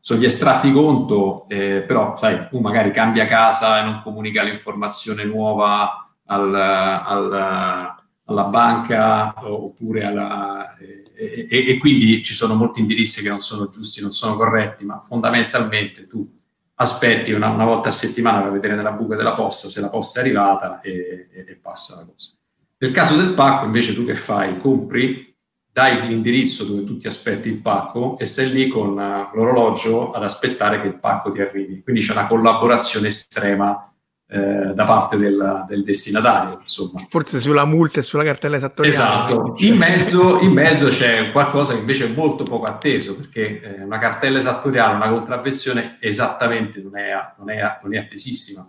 sono 0.00 0.20
gli 0.20 0.24
estratti 0.24 0.72
conto, 0.72 1.46
eh, 1.48 1.84
però 1.86 2.16
sai, 2.16 2.48
uno 2.50 2.60
magari 2.60 2.90
cambia 2.90 3.26
casa 3.26 3.80
e 3.80 3.84
non 3.84 4.00
comunica 4.02 4.42
l'informazione 4.42 5.24
nuova 5.24 6.12
al, 6.26 6.54
al, 6.54 7.94
alla 8.24 8.44
banca 8.44 9.34
oppure 9.44 10.04
alla... 10.04 10.76
Eh, 10.76 11.00
e, 11.48 11.68
e, 11.68 11.78
quindi 11.78 12.20
ci 12.22 12.34
sono 12.34 12.54
molti 12.54 12.80
indirizzi 12.80 13.22
che 13.22 13.28
non 13.28 13.40
sono 13.40 13.68
giusti, 13.68 14.00
non 14.00 14.10
sono 14.10 14.34
corretti, 14.34 14.84
ma 14.84 15.00
fondamentalmente 15.04 16.08
tu 16.08 16.28
aspetti 16.74 17.30
una, 17.32 17.50
una 17.50 17.64
volta 17.64 17.90
a 17.90 17.92
settimana 17.92 18.40
per 18.40 18.50
vedere 18.50 18.74
nella 18.74 18.90
buca 18.90 19.14
della 19.14 19.34
posta 19.34 19.68
se 19.68 19.80
la 19.80 19.88
posta 19.88 20.18
è 20.18 20.22
arrivata 20.24 20.80
e, 20.80 21.28
e, 21.30 21.44
e 21.46 21.54
passa 21.54 21.96
la 21.96 22.06
cosa. 22.10 22.32
Nel 22.78 22.90
caso 22.90 23.16
del 23.16 23.34
pacco, 23.34 23.66
invece, 23.66 23.94
tu 23.94 24.04
che 24.04 24.14
fai? 24.14 24.58
Compri, 24.58 25.31
dai 25.72 26.06
l'indirizzo 26.06 26.64
dove 26.64 26.84
tu 26.84 26.98
ti 26.98 27.06
aspetti 27.06 27.48
il 27.48 27.60
pacco 27.60 28.18
e 28.18 28.26
stai 28.26 28.50
lì 28.50 28.68
con 28.68 28.90
uh, 28.90 29.34
l'orologio 29.34 30.12
ad 30.12 30.22
aspettare 30.22 30.80
che 30.82 30.86
il 30.88 30.98
pacco 30.98 31.30
ti 31.30 31.40
arrivi. 31.40 31.82
Quindi 31.82 32.02
c'è 32.02 32.12
una 32.12 32.26
collaborazione 32.26 33.06
estrema 33.06 33.92
eh, 34.32 34.72
da 34.74 34.84
parte 34.84 35.16
del, 35.16 35.64
del, 35.68 35.84
destinatario. 35.84 36.58
Insomma. 36.60 37.04
Forse 37.08 37.38
sulla 37.38 37.64
multa 37.64 38.00
e 38.00 38.02
sulla 38.02 38.24
cartella 38.24 38.56
esattoriale. 38.56 38.94
Esatto, 38.94 39.54
in 39.58 39.76
mezzo, 39.76 40.40
in 40.40 40.52
mezzo, 40.52 40.88
c'è 40.88 41.30
qualcosa 41.32 41.74
che 41.74 41.80
invece 41.80 42.06
è 42.06 42.14
molto 42.14 42.44
poco 42.44 42.64
atteso, 42.64 43.14
perché 43.14 43.60
eh, 43.60 43.82
una 43.82 43.98
cartella 43.98 44.38
esattoriale, 44.38 44.94
una 44.94 45.10
contravvenzione 45.10 45.98
esattamente 46.00 46.80
non 46.80 46.96
è, 46.96 47.12
non 47.38 47.50
è, 47.50 47.78
non 47.82 47.94
è 47.94 47.98
attesissima. 47.98 48.66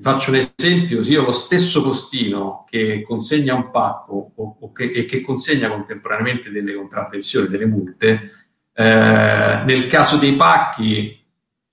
Vi 0.00 0.06
faccio 0.06 0.30
un 0.30 0.36
esempio, 0.36 1.02
se 1.02 1.10
io 1.10 1.20
ho 1.20 1.26
lo 1.26 1.32
stesso 1.32 1.82
postino 1.82 2.64
che 2.70 3.04
consegna 3.06 3.54
un 3.54 3.70
pacco 3.70 4.32
o, 4.34 4.56
o 4.58 4.72
che, 4.72 4.84
e 4.84 5.04
che 5.04 5.20
consegna 5.20 5.68
contemporaneamente 5.68 6.50
delle 6.50 6.72
contravvenzioni, 6.72 7.48
delle 7.48 7.66
multe, 7.66 8.30
eh, 8.72 9.60
nel 9.62 9.86
caso 9.88 10.16
dei 10.16 10.36
pacchi 10.36 11.22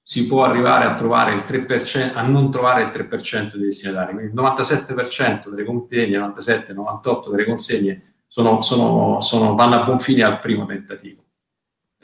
si 0.04 0.28
può 0.28 0.44
arrivare 0.44 0.84
a, 0.84 0.94
trovare 0.96 1.36
il 1.36 1.46
3%, 1.48 2.16
a 2.16 2.28
non 2.28 2.52
trovare 2.52 2.84
il 2.84 2.90
3% 2.90 3.52
dei 3.54 3.62
destinatari. 3.62 4.12
Quindi 4.12 4.34
il 4.34 4.42
97% 4.42 5.48
delle 5.48 5.64
consegne, 5.64 6.20
97-98% 6.20 7.30
delle 7.32 7.46
consegne 7.46 8.02
sono, 8.28 8.62
sono, 8.62 9.22
sono, 9.22 9.56
vanno 9.56 9.76
a 9.76 9.86
buon 9.86 10.02
fine 10.02 10.24
al 10.24 10.40
primo 10.40 10.66
tentativo. 10.66 11.27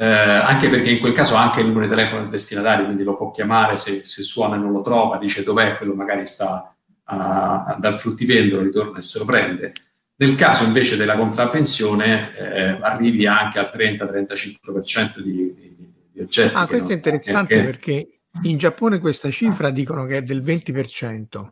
Eh, 0.03 0.07
anche 0.07 0.67
perché 0.69 0.89
in 0.89 0.99
quel 0.99 1.13
caso 1.13 1.35
ha 1.35 1.43
anche 1.43 1.61
il 1.61 1.67
numero 1.67 1.85
di 1.85 1.91
telefono 1.91 2.21
del 2.21 2.31
destinatario, 2.31 2.85
quindi 2.85 3.03
lo 3.03 3.15
può 3.15 3.31
chiamare 3.31 3.75
se, 3.77 4.03
se 4.03 4.21
suona 4.21 4.55
e 4.55 4.59
non 4.59 4.71
lo 4.71 4.81
trova, 4.81 5.17
dice 5.17 5.43
dov'è, 5.43 5.77
quello 5.77 5.93
magari 5.93 6.25
sta 6.25 6.75
a, 7.05 7.77
dal 7.79 7.93
fruttivendolo, 7.93 8.63
ritorna 8.63 8.97
e 8.97 9.01
se 9.01 9.19
lo 9.19 9.25
prende. 9.25 9.71
Nel 10.15 10.35
caso 10.35 10.63
invece 10.63 10.95
della 10.95 11.15
contravvenzione 11.15 12.35
eh, 12.37 12.77
arrivi 12.81 13.25
anche 13.25 13.59
al 13.59 13.69
30-35% 13.73 15.19
di, 15.19 15.31
di 15.31 15.73
di 16.13 16.21
oggetti. 16.21 16.55
Ah, 16.55 16.67
questo 16.67 16.89
non... 16.89 16.93
è 16.93 16.95
interessante 16.95 17.55
che... 17.55 17.63
perché 17.63 18.09
in 18.43 18.57
Giappone 18.57 18.99
questa 18.99 19.31
cifra 19.31 19.71
dicono 19.71 20.05
che 20.05 20.17
è 20.17 20.21
del 20.21 20.43
20%, 20.43 21.49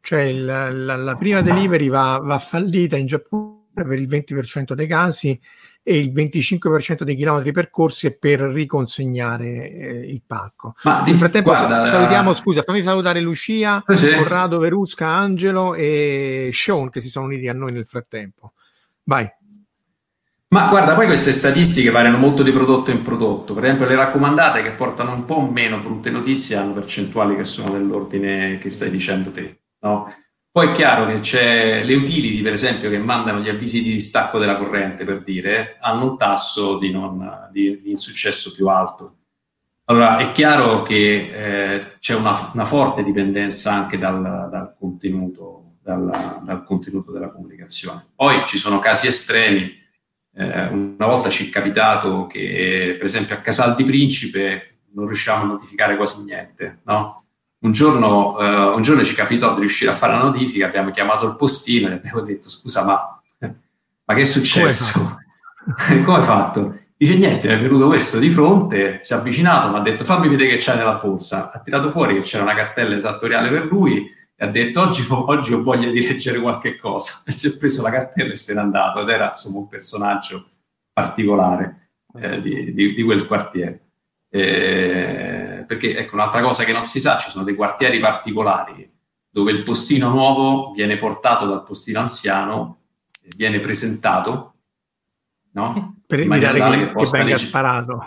cioè 0.00 0.20
il, 0.20 0.44
la, 0.44 0.70
la, 0.70 1.16
prima 1.16 1.42
delivery 1.42 1.88
va, 1.88 2.18
va, 2.22 2.38
fallita 2.38 2.96
in 2.96 3.06
Giappone 3.06 3.62
per 3.74 3.98
il 3.98 4.08
20% 4.08 4.72
dei 4.72 4.86
casi 4.86 5.38
e 5.86 5.98
il 5.98 6.12
25% 6.14 7.02
dei 7.02 7.14
chilometri 7.14 7.52
percorsi 7.52 8.06
è 8.06 8.12
per 8.12 8.40
riconsegnare 8.40 9.70
eh, 9.70 10.10
il 10.10 10.22
pacco. 10.26 10.74
Ma 10.82 11.02
Nel 11.02 11.18
frattempo 11.18 11.50
guarda, 11.50 11.86
salutiamo, 11.86 12.32
scusa, 12.32 12.62
fammi 12.62 12.82
salutare 12.82 13.20
Lucia, 13.20 13.84
sì. 13.88 14.14
Corrado, 14.14 14.58
Verusca, 14.58 15.08
Angelo 15.08 15.74
e 15.74 16.50
Sean 16.54 16.88
che 16.88 17.02
si 17.02 17.10
sono 17.10 17.26
uniti 17.26 17.48
a 17.48 17.52
noi 17.52 17.72
nel 17.72 17.84
frattempo. 17.84 18.54
Vai. 19.02 19.30
Ma 20.48 20.68
guarda, 20.68 20.94
poi 20.94 21.06
queste 21.06 21.34
statistiche 21.34 21.90
variano 21.90 22.16
molto 22.16 22.42
di 22.42 22.52
prodotto 22.52 22.90
in 22.90 23.02
prodotto. 23.02 23.52
Per 23.52 23.64
esempio, 23.64 23.86
le 23.86 23.96
raccomandate 23.96 24.62
che 24.62 24.70
portano 24.70 25.12
un 25.12 25.26
po' 25.26 25.40
meno 25.40 25.80
brutte 25.80 26.10
notizie 26.10 26.56
hanno 26.56 26.72
percentuali 26.72 27.36
che 27.36 27.44
sono 27.44 27.72
nell'ordine 27.72 28.56
che 28.56 28.70
stai 28.70 28.90
dicendo 28.90 29.30
te. 29.30 29.58
No? 29.80 30.10
Poi 30.54 30.68
è 30.68 30.70
chiaro 30.70 31.06
che 31.06 31.18
c'è 31.18 31.82
le 31.82 31.96
utility, 31.96 32.40
per 32.40 32.52
esempio, 32.52 32.88
che 32.88 32.98
mandano 32.98 33.40
gli 33.40 33.48
avvisi 33.48 33.82
di 33.82 33.90
distacco 33.90 34.38
della 34.38 34.56
corrente, 34.56 35.02
per 35.02 35.20
dire, 35.20 35.78
hanno 35.80 36.12
un 36.12 36.16
tasso 36.16 36.78
di, 36.78 36.92
non, 36.92 37.48
di, 37.50 37.80
di 37.82 37.90
insuccesso 37.90 38.52
più 38.52 38.68
alto. 38.68 39.16
Allora, 39.86 40.18
è 40.18 40.30
chiaro 40.30 40.82
che 40.82 41.30
eh, 41.74 41.96
c'è 41.98 42.14
una, 42.14 42.50
una, 42.54 42.64
forte 42.64 43.02
dipendenza 43.02 43.72
anche 43.72 43.98
dal, 43.98 44.22
dal, 44.22 44.76
contenuto, 44.78 45.78
dal, 45.82 46.40
dal 46.44 46.62
contenuto 46.62 47.10
della 47.10 47.30
comunicazione. 47.30 48.12
Poi 48.14 48.44
ci 48.46 48.56
sono 48.56 48.78
casi 48.78 49.08
estremi 49.08 49.82
eh, 50.36 50.66
una 50.66 51.06
volta 51.06 51.30
ci 51.30 51.48
è 51.48 51.50
capitato 51.50 52.26
che, 52.26 52.94
per 52.96 53.06
esempio, 53.06 53.34
a 53.34 53.38
Casal 53.38 53.74
di 53.74 53.82
Principe 53.82 54.78
non 54.92 55.06
riusciamo 55.06 55.42
a 55.42 55.46
notificare 55.46 55.96
quasi 55.96 56.22
niente, 56.22 56.80
no? 56.84 57.23
Un 57.64 57.72
giorno, 57.72 58.36
uh, 58.36 58.76
un 58.76 58.82
giorno, 58.82 59.02
ci 59.04 59.14
capitò 59.14 59.54
di 59.54 59.60
riuscire 59.60 59.90
a 59.90 59.94
fare 59.94 60.12
la 60.12 60.22
notifica, 60.22 60.66
abbiamo 60.66 60.90
chiamato 60.90 61.26
il 61.26 61.34
postino 61.34 61.88
e 61.88 61.94
abbiamo 61.94 62.20
detto 62.20 62.50
scusa 62.50 62.84
ma, 62.84 63.18
ma 63.38 64.14
che 64.14 64.20
è 64.20 64.24
successo? 64.24 65.16
Come 66.04 66.18
hai 66.18 66.24
fatto? 66.24 66.78
Dice 66.94 67.16
niente, 67.16 67.48
è 67.48 67.58
venuto 67.58 67.86
questo 67.86 68.18
di 68.18 68.28
fronte, 68.28 69.00
si 69.02 69.14
è 69.14 69.16
avvicinato, 69.16 69.70
mi 69.70 69.78
ha 69.78 69.80
detto 69.80 70.04
fammi 70.04 70.28
vedere 70.28 70.50
che 70.50 70.56
c'è 70.56 70.76
nella 70.76 70.96
borsa, 70.96 71.52
ha 71.52 71.58
tirato 71.60 71.90
fuori 71.90 72.14
che 72.14 72.20
c'era 72.20 72.42
una 72.42 72.54
cartella 72.54 72.96
esattoriale 72.96 73.48
per 73.48 73.64
lui 73.64 74.12
e 74.36 74.44
ha 74.44 74.48
detto 74.48 74.82
oggi, 74.82 75.02
oggi, 75.08 75.54
ho 75.54 75.62
voglia 75.62 75.90
di 75.90 76.06
leggere 76.06 76.40
qualche 76.40 76.76
cosa 76.76 77.22
e 77.26 77.32
si 77.32 77.48
è 77.48 77.56
preso 77.56 77.80
la 77.80 77.90
cartella 77.90 78.32
e 78.32 78.36
se 78.36 78.52
n'è 78.52 78.60
andato 78.60 79.00
ed 79.00 79.08
era 79.08 79.28
insomma 79.28 79.58
un 79.58 79.68
personaggio 79.68 80.50
particolare 80.92 81.88
eh, 82.14 82.42
di, 82.42 82.74
di, 82.74 82.94
di, 82.94 83.02
quel 83.02 83.26
quartiere. 83.26 83.80
Eh, 84.28 85.43
perché 85.66 85.96
ecco 85.96 86.14
un'altra 86.14 86.42
cosa 86.42 86.64
che 86.64 86.72
non 86.72 86.86
si 86.86 87.00
sa, 87.00 87.18
ci 87.18 87.30
sono 87.30 87.44
dei 87.44 87.54
quartieri 87.54 87.98
particolari 87.98 88.90
dove 89.34 89.50
il 89.50 89.64
postino 89.64 90.10
nuovo 90.10 90.70
viene 90.70 90.96
portato 90.96 91.44
dal 91.44 91.64
postino 91.64 91.98
anziano, 91.98 92.82
viene 93.36 93.58
presentato, 93.58 94.54
no? 95.54 96.02
Per 96.06 96.20
evitare 96.20 96.60
che, 96.60 96.86
che, 96.86 96.94
che 96.94 97.08
venga 97.10 97.34
reg- 97.34 97.36
sparato. 97.36 98.06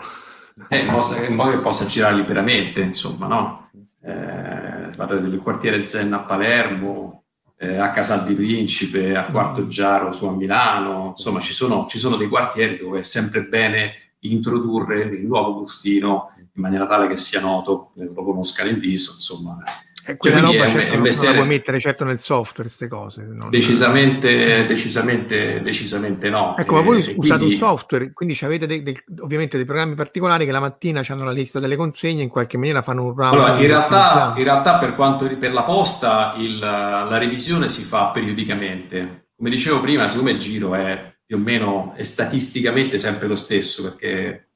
Eh, 0.70 0.78
in 0.78 1.34
modo 1.34 1.50
che 1.50 1.58
possa 1.58 1.84
girare 1.84 2.14
liberamente, 2.14 2.80
insomma, 2.80 3.26
no? 3.26 3.70
Eh, 4.02 5.20
del 5.20 5.40
quartiere 5.42 5.82
Zen 5.82 6.14
a 6.14 6.20
Palermo, 6.20 7.24
eh, 7.58 7.76
a 7.76 7.90
Casal 7.90 8.24
di 8.24 8.32
Principe, 8.32 9.14
a 9.14 9.24
Quarto 9.24 9.66
Giaro 9.66 10.12
su 10.12 10.24
a 10.24 10.32
Milano, 10.32 11.08
insomma 11.08 11.40
ci 11.40 11.52
sono, 11.52 11.84
ci 11.86 11.98
sono 11.98 12.16
dei 12.16 12.28
quartieri 12.28 12.78
dove 12.78 13.00
è 13.00 13.02
sempre 13.02 13.42
bene 13.42 14.07
introdurre 14.20 15.02
il 15.02 15.26
nuovo 15.26 15.60
postino 15.60 16.32
in 16.36 16.62
maniera 16.62 16.86
tale 16.86 17.08
che 17.08 17.16
sia 17.16 17.40
noto, 17.40 17.92
che 17.94 18.04
lo 18.04 18.24
conoscano 18.24 18.70
in 18.70 18.78
viso, 18.78 19.12
insomma 19.12 19.58
e 20.08 20.16
quella 20.16 20.40
cioè, 20.40 20.46
roba 20.46 20.64
è, 20.64 20.70
certo, 20.70 20.92
è 20.94 20.96
non 20.96 21.24
la 21.24 21.32
puoi 21.32 21.46
mettere 21.46 21.80
certo 21.80 22.04
nel 22.04 22.18
software, 22.18 22.62
queste 22.62 22.88
cose. 22.88 23.24
Non... 23.30 23.50
Decisamente, 23.50 24.64
decisamente, 24.64 25.60
decisamente 25.60 26.30
no. 26.30 26.56
Ecco, 26.56 26.76
ma 26.76 26.80
voi 26.80 27.04
e 27.04 27.14
usate 27.14 27.38
quindi... 27.38 27.54
un 27.54 27.60
software, 27.60 28.12
quindi 28.14 28.38
avete 28.40 28.66
dei, 28.66 28.82
dei, 28.82 28.98
ovviamente 29.20 29.58
dei 29.58 29.66
programmi 29.66 29.94
particolari 29.94 30.46
che 30.46 30.52
la 30.52 30.60
mattina 30.60 31.04
hanno 31.06 31.24
la 31.24 31.32
lista 31.32 31.60
delle 31.60 31.76
consegne, 31.76 32.22
in 32.22 32.30
qualche 32.30 32.56
maniera 32.56 32.80
fanno 32.80 33.04
un 33.04 33.14
round. 33.14 33.34
Allora, 33.34 33.60
in 33.60 33.66
realtà, 33.66 34.32
in 34.34 34.44
realtà 34.44 34.78
per 34.78 34.94
quanto 34.94 35.26
per 35.36 35.52
la 35.52 35.62
posta 35.62 36.34
il, 36.38 36.58
la 36.58 37.18
revisione 37.18 37.68
si 37.68 37.82
fa 37.82 38.06
periodicamente. 38.06 39.26
Come 39.36 39.50
dicevo 39.50 39.80
prima, 39.80 40.08
siccome 40.08 40.30
il 40.30 40.38
giro 40.38 40.74
è 40.74 41.16
più 41.28 41.36
o 41.36 41.40
meno 41.40 41.92
è 41.94 42.04
statisticamente 42.04 42.96
sempre 42.96 43.28
lo 43.28 43.36
stesso, 43.36 43.82
perché 43.82 44.48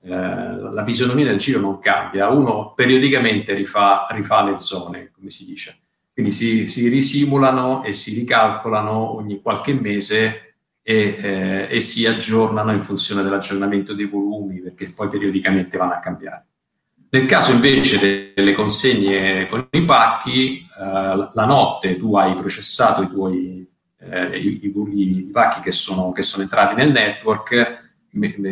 eh, 0.00 0.08
la 0.08 0.82
fisionomia 0.82 1.26
del 1.26 1.36
giro 1.36 1.60
non 1.60 1.78
cambia, 1.80 2.30
uno 2.30 2.72
periodicamente 2.74 3.52
rifà, 3.52 4.06
rifà 4.08 4.42
le 4.42 4.56
zone, 4.56 5.10
come 5.14 5.28
si 5.28 5.44
dice. 5.44 5.80
Quindi 6.14 6.32
si, 6.32 6.66
si, 6.66 6.88
risimulano 6.88 7.84
e 7.84 7.92
si 7.92 8.14
ricalcolano 8.14 9.16
ogni 9.16 9.42
qualche 9.42 9.74
mese 9.74 10.54
e, 10.80 11.14
eh, 11.20 11.66
e, 11.68 11.80
si 11.80 12.06
aggiornano 12.06 12.72
in 12.72 12.80
funzione 12.80 13.22
dell'aggiornamento 13.22 13.92
dei 13.92 14.06
volumi, 14.06 14.60
perché 14.60 14.92
poi 14.92 15.08
periodicamente 15.08 15.76
vanno 15.76 15.92
a 15.92 16.00
cambiare. 16.00 16.46
Nel 17.10 17.26
caso 17.26 17.52
invece 17.52 18.32
delle 18.34 18.54
consegne 18.54 19.46
con 19.48 19.68
i 19.70 19.84
pacchi, 19.84 20.60
eh, 20.60 21.28
la 21.34 21.44
notte 21.44 21.98
tu 21.98 22.16
hai 22.16 22.32
processato 22.32 23.02
i 23.02 23.10
tuoi 23.10 23.72
eh, 24.10 24.38
i, 24.38 24.60
i, 24.62 25.26
i, 25.26 25.30
pacchi 25.30 25.60
che 25.60 25.70
sono, 25.70 26.12
che 26.12 26.22
sono 26.22 26.42
entrati 26.42 26.74
nel 26.74 26.92
network, 26.92 27.82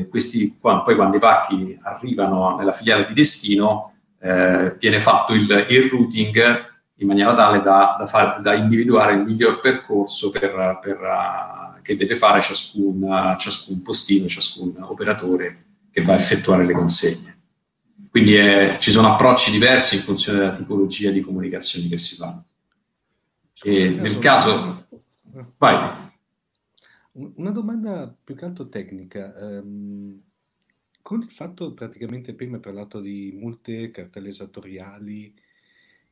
questi, 0.09 0.56
poi 0.59 0.94
quando 0.94 1.16
i 1.16 1.21
pacchi 1.21 1.78
arrivano 1.82 2.56
nella 2.56 2.73
filiale 2.73 3.06
di 3.06 3.14
destino, 3.14 3.92
eh, 4.21 4.76
viene 4.78 5.00
fatto 5.00 5.35
il, 5.35 5.66
il, 5.68 5.88
routing 5.88 6.71
in 6.97 7.06
maniera 7.06 7.35
tale 7.35 7.61
da, 7.61 7.97
da, 7.99 8.06
far, 8.06 8.40
da 8.40 8.54
individuare 8.54 9.14
il 9.14 9.23
miglior 9.23 9.61
percorso 9.61 10.30
per, 10.30 10.78
per, 10.80 10.99
uh, 11.00 11.82
che 11.82 11.97
deve 11.97 12.14
fare 12.14 12.40
ciascun, 12.40 13.37
ciascun, 13.38 13.82
postino, 13.82 14.28
ciascun 14.28 14.75
operatore 14.80 15.64
che 15.90 16.02
va 16.02 16.12
a 16.12 16.16
effettuare 16.16 16.64
le 16.64 16.73
consegne. 16.73 17.40
Quindi 18.11 18.37
eh, 18.37 18.76
ci 18.78 18.90
sono 18.90 19.12
approcci 19.12 19.50
diversi 19.50 19.97
in 19.97 20.02
funzione 20.02 20.38
della 20.38 20.52
tipologia 20.52 21.11
di 21.11 21.23
comunicazioni 21.23 21.88
che 21.88 21.97
si 21.97 22.14
fanno. 22.14 22.44
E 23.62 23.88
nel 23.88 24.18
caso... 24.18 24.82
Vai. 25.61 25.77
Una 27.12 27.51
domanda 27.51 28.15
più 28.25 28.35
che 28.35 28.45
altro 28.45 28.69
tecnica. 28.69 29.35
ehm, 29.37 30.21
con 31.03 31.23
il 31.23 31.31
fatto 31.31 31.75
praticamente 31.75 32.35
prima 32.35 32.57
hai 32.57 32.62
parlato 32.62 33.01
di 33.01 33.33
multe, 33.35 33.91
cartelle 33.91 34.29
esattoriali 34.29 35.35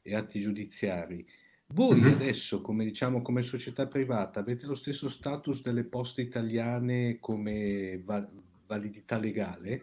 e 0.02 0.14
atti 0.14 0.40
giudiziari, 0.40 1.26
voi 1.68 2.00
Mhm. 2.00 2.12
adesso, 2.12 2.60
come 2.60 2.84
diciamo, 2.84 3.22
come 3.22 3.42
società 3.42 3.86
privata, 3.86 4.40
avete 4.40 4.66
lo 4.66 4.74
stesso 4.74 5.08
status 5.08 5.62
delle 5.62 5.84
poste 5.84 6.22
italiane 6.22 7.18
come 7.20 8.00
va- 8.04 8.28
validità 8.66 9.18
legale? 9.18 9.80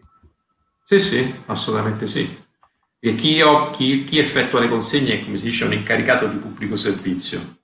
Sì, 0.84 0.98
sì, 0.98 1.34
assolutamente 1.46 2.06
sì. 2.06 2.26
E 3.00 3.14
chi, 3.14 3.40
ho- 3.42 3.70
chi- 3.70 4.04
chi 4.04 4.18
effettua 4.18 4.60
le 4.60 4.68
consegne 4.68 5.20
è, 5.20 5.24
come 5.24 5.36
si 5.38 5.44
dice, 5.44 5.64
un 5.64 5.72
incaricato 5.72 6.26
di 6.26 6.36
pubblico 6.38 6.76
servizio 6.76 7.57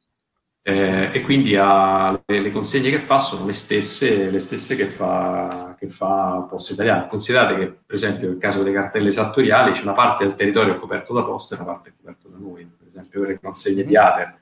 eh, 0.66 1.10
e 1.12 1.20
quindi 1.20 1.54
ha, 1.56 2.18
le, 2.24 2.40
le, 2.40 2.50
consegne 2.50 2.88
che 2.88 2.98
fa 2.98 3.18
sono 3.18 3.44
le 3.44 3.52
stesse, 3.52 4.30
le 4.30 4.38
stesse 4.38 4.74
che, 4.74 4.86
fa, 4.86 5.76
che 5.78 5.88
fa 5.88 6.46
Poste 6.48 6.72
Italiane. 6.72 7.06
Considerate 7.06 7.58
che, 7.58 7.66
per 7.66 7.94
esempio, 7.94 8.28
nel 8.28 8.38
caso 8.38 8.62
delle 8.62 8.74
cartelle 8.74 9.08
esattoriali 9.08 9.72
c'è 9.72 9.82
una 9.82 9.92
parte 9.92 10.24
del 10.24 10.36
territorio 10.36 10.78
coperto 10.78 11.12
da 11.12 11.22
Poste 11.22 11.54
e 11.54 11.58
una 11.58 11.66
parte 11.66 11.92
coperto 11.94 12.28
da 12.28 12.38
noi, 12.38 12.64
per 12.64 12.88
esempio 12.88 13.20
per 13.20 13.28
le 13.28 13.40
consegne 13.40 13.84
di 13.84 13.94
Ater. 13.94 14.40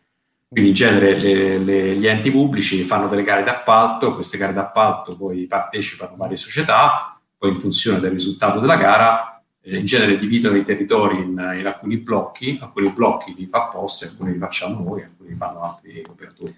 Quindi 0.49 0.71
in 0.71 0.77
genere 0.77 1.17
le, 1.17 1.59
le, 1.59 1.97
gli 1.97 2.07
enti 2.07 2.31
pubblici 2.31 2.85
fanno 2.85 3.09
delle 3.09 3.25
gare 3.25 3.43
d'appalto, 3.43 4.15
queste 4.15 4.39
gare 4.39 4.53
d'appalto 4.53 5.17
poi 5.17 5.47
partecipano 5.47 6.15
varie 6.15 6.37
società, 6.37 7.21
poi 7.37 7.51
in 7.51 7.59
funzione 7.59 7.99
del 7.99 8.13
risultato 8.13 8.61
della 8.61 8.77
gara 8.77 9.32
in 9.65 9.85
genere 9.85 10.19
dividono 10.19 10.57
i 10.57 10.65
territori 10.65 11.19
in, 11.19 11.31
in, 11.31 11.67
alcuni 11.67 11.99
blocchi, 11.99 12.59
alcuni 12.61 12.91
blocchi 12.91 13.35
li 13.35 13.47
fa 13.47 13.69
Poste, 13.69 14.07
alcuni 14.07 14.33
li 14.33 14.39
facciamo 14.39 14.83
noi, 14.83 15.03
alcuni 15.03 15.31
li 15.31 15.37
fanno 15.37 15.63
altri 15.63 16.03
operatori. 16.09 16.57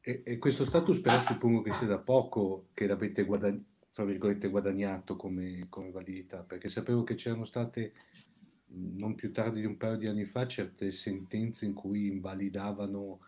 E, 0.00 0.22
e, 0.24 0.38
questo 0.38 0.64
status 0.64 0.98
però 0.98 1.20
suppongo 1.20 1.62
che 1.62 1.72
sia 1.72 1.86
da 1.86 1.98
poco 1.98 2.66
che 2.74 2.86
l'avete 2.86 3.24
guadagn- 3.24 3.64
guadagnato 4.50 5.16
come, 5.16 5.66
come, 5.68 5.90
validità, 5.90 6.38
perché 6.38 6.68
sapevo 6.68 7.04
che 7.04 7.14
c'erano 7.14 7.44
state 7.44 7.92
non 8.76 9.14
più 9.14 9.32
tardi 9.32 9.60
di 9.60 9.66
un 9.66 9.76
paio 9.76 9.96
di 9.96 10.08
anni 10.08 10.24
fa 10.24 10.48
certe 10.48 10.90
sentenze 10.90 11.64
in 11.64 11.74
cui 11.74 12.08
invalidavano 12.08 13.20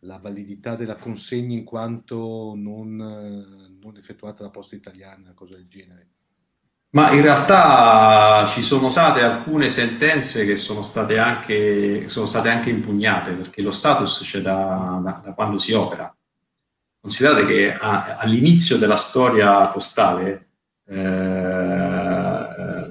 la 0.00 0.18
validità 0.18 0.76
della 0.76 0.94
consegna 0.94 1.56
in 1.56 1.64
quanto 1.64 2.52
non, 2.54 2.96
non 2.96 3.96
effettuata 3.96 4.42
da 4.42 4.50
posta 4.50 4.76
italiana, 4.76 5.32
cosa 5.32 5.56
del 5.56 5.66
genere. 5.68 6.08
Ma 6.92 7.12
in 7.12 7.22
realtà 7.22 8.44
ci 8.46 8.62
sono 8.62 8.90
state 8.90 9.22
alcune 9.22 9.68
sentenze 9.68 10.44
che 10.44 10.56
sono 10.56 10.82
state 10.82 11.18
anche, 11.18 12.08
sono 12.08 12.26
state 12.26 12.48
anche 12.48 12.68
impugnate, 12.70 13.30
perché 13.30 13.62
lo 13.62 13.70
status 13.70 14.20
c'è 14.22 14.40
da, 14.40 15.00
da, 15.00 15.20
da 15.24 15.32
quando 15.32 15.58
si 15.58 15.72
opera. 15.72 16.12
Considerate 17.00 17.46
che 17.46 17.72
a, 17.72 18.16
all'inizio 18.18 18.76
della 18.76 18.96
storia 18.96 19.68
postale, 19.68 20.48
eh, 20.88 20.96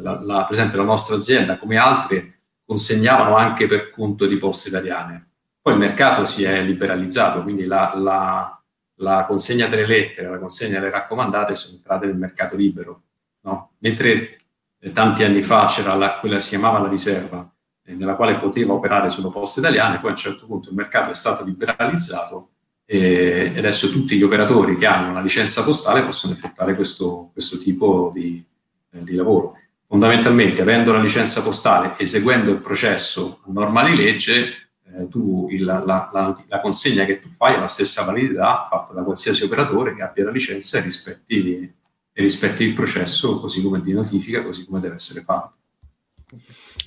la, 0.02 0.22
la, 0.24 0.44
per 0.46 0.54
esempio 0.54 0.78
la 0.78 0.86
nostra 0.86 1.18
azienda, 1.18 1.58
come 1.58 1.76
altre, 1.76 2.44
consegnavano 2.66 3.36
anche 3.36 3.68
per 3.68 3.90
conto 3.90 4.26
di 4.28 4.38
poste 4.38 4.70
italiane. 4.70 5.32
Poi 5.62 5.74
il 5.74 5.80
mercato 5.80 6.24
si 6.24 6.46
è 6.46 6.62
liberalizzato, 6.62 7.44
quindi 7.44 7.66
la, 7.66 7.92
la, 7.98 8.64
la 9.00 9.26
consegna 9.26 9.68
delle 9.68 9.86
lettere, 9.86 10.30
la 10.30 10.40
consegna 10.40 10.80
delle 10.80 10.92
raccomandate 10.92 11.54
sono 11.54 11.76
entrate 11.76 12.06
nel 12.06 12.16
mercato 12.16 12.56
libero 12.56 13.02
No? 13.42 13.72
Mentre 13.80 14.42
eh, 14.80 14.92
tanti 14.92 15.24
anni 15.24 15.42
fa 15.42 15.66
c'era 15.68 15.94
la, 15.96 16.18
quella 16.20 16.36
che 16.36 16.42
si 16.42 16.50
chiamava 16.50 16.80
la 16.80 16.88
riserva, 16.88 17.50
eh, 17.84 17.94
nella 17.94 18.16
quale 18.16 18.36
poteva 18.36 18.74
operare 18.74 19.10
solo 19.10 19.30
poste 19.30 19.60
italiane, 19.60 20.00
poi 20.00 20.10
a 20.10 20.14
un 20.14 20.18
certo 20.18 20.46
punto 20.46 20.70
il 20.70 20.76
mercato 20.76 21.10
è 21.10 21.16
stato 21.16 21.44
liberalizzato 21.44 22.50
e 22.92 23.54
adesso 23.56 23.92
tutti 23.92 24.18
gli 24.18 24.24
operatori 24.24 24.76
che 24.76 24.88
hanno 24.88 25.12
una 25.12 25.22
licenza 25.22 25.64
postale 25.64 26.02
possono 26.02 26.34
effettuare 26.34 26.74
questo, 26.74 27.30
questo 27.34 27.60
tipo 27.60 28.10
di, 28.12 28.44
eh, 28.92 29.04
di 29.04 29.14
lavoro. 29.14 29.58
Fondamentalmente, 29.86 30.62
avendo 30.62 30.92
la 30.92 31.00
licenza 31.00 31.44
postale, 31.44 31.94
eseguendo 32.00 32.50
il 32.50 32.60
processo 32.60 33.42
a 33.46 33.52
norma 33.52 33.84
di 33.84 33.96
legge, 33.96 34.72
eh, 34.86 35.08
tu 35.08 35.48
il, 35.52 35.64
la, 35.64 35.84
la, 35.86 36.36
la, 36.48 36.62
consegna 36.62 37.06
che 37.06 37.20
tu 37.20 37.30
fai 37.30 37.54
ha 37.54 37.60
la 37.60 37.68
stessa 37.68 38.04
validità 38.04 38.66
fatta 38.68 38.92
da 38.94 39.04
qualsiasi 39.04 39.44
operatore 39.44 39.94
che 39.94 40.02
abbia 40.02 40.24
la 40.24 40.32
licenza 40.32 40.80
e 40.80 40.82
rispetti 40.82 41.74
e 42.20 42.22
rispetti 42.22 42.66
il 42.66 42.74
processo 42.74 43.40
così 43.40 43.62
come 43.62 43.80
di 43.80 43.94
notifica, 43.94 44.44
così 44.44 44.66
come 44.66 44.82
deve 44.82 44.96
essere 44.96 45.22
fatto. 45.22 45.54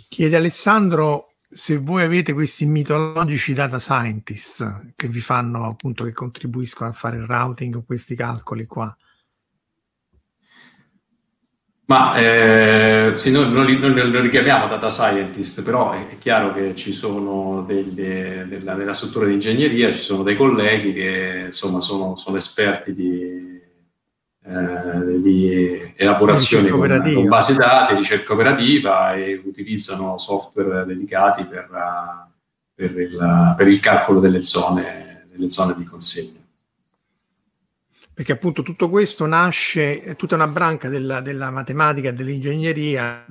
Chiede 0.06 0.36
Alessandro 0.36 1.32
se 1.48 1.78
voi 1.78 2.02
avete 2.02 2.34
questi 2.34 2.66
mitologici 2.66 3.54
data 3.54 3.78
scientist 3.78 4.92
che 4.94 5.08
vi 5.08 5.20
fanno 5.20 5.66
appunto 5.66 6.04
che 6.04 6.12
contribuiscono 6.12 6.90
a 6.90 6.92
fare 6.92 7.16
il 7.16 7.24
routing 7.24 7.76
o 7.76 7.82
questi 7.82 8.14
calcoli 8.14 8.66
qua. 8.66 8.94
Ma 11.86 12.14
eh, 12.16 13.12
sì, 13.16 13.30
noi 13.30 13.50
non 13.50 13.64
li, 13.64 13.78
non 13.78 13.92
li, 13.92 14.20
richiamiamo 14.20 14.68
data 14.68 14.90
scientist, 14.90 15.62
però 15.62 15.92
è, 15.92 16.18
chiaro 16.18 16.52
che 16.52 16.74
ci 16.74 16.92
sono 16.92 17.62
delle, 17.62 18.44
nella, 18.44 18.74
nella 18.74 18.92
struttura 18.92 19.24
di 19.24 19.32
ingegneria 19.32 19.90
ci 19.92 20.00
sono 20.00 20.22
dei 20.22 20.36
colleghi 20.36 20.92
che 20.92 21.44
insomma 21.46 21.80
sono, 21.80 22.16
sono 22.16 22.36
esperti 22.36 22.94
di, 22.94 23.61
eh, 24.44 25.20
di 25.20 25.92
elaborazione 25.96 26.68
con, 26.68 27.12
con, 27.14 27.28
base 27.28 27.54
dati, 27.54 27.94
ricerca 27.94 28.32
operativa 28.32 29.14
e 29.14 29.40
utilizzano 29.44 30.18
software 30.18 30.84
dedicati 30.84 31.44
per, 31.44 31.68
per 32.74 32.98
il, 32.98 33.54
per 33.56 33.68
il 33.68 33.78
calcolo 33.78 34.18
delle 34.18 34.42
zone, 34.42 35.26
delle 35.30 35.48
zone 35.48 35.74
di 35.76 35.84
consegna. 35.84 36.40
Perché 38.14 38.32
appunto 38.32 38.62
tutto 38.62 38.90
questo 38.90 39.26
nasce, 39.26 40.02
è 40.02 40.16
tutta 40.16 40.34
una 40.34 40.46
branca 40.46 40.88
della, 40.88 41.20
della 41.20 41.50
matematica 41.50 42.10
e 42.10 42.12
dell'ingegneria 42.12 43.24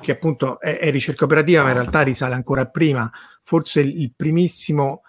che 0.00 0.12
appunto 0.12 0.60
è, 0.60 0.78
è, 0.78 0.90
ricerca 0.90 1.24
operativa, 1.24 1.62
ma 1.62 1.68
in 1.68 1.74
realtà 1.74 2.02
risale 2.02 2.34
ancora 2.34 2.66
prima, 2.66 3.10
forse 3.42 3.80
il 3.80 4.12
primissimo, 4.14 5.02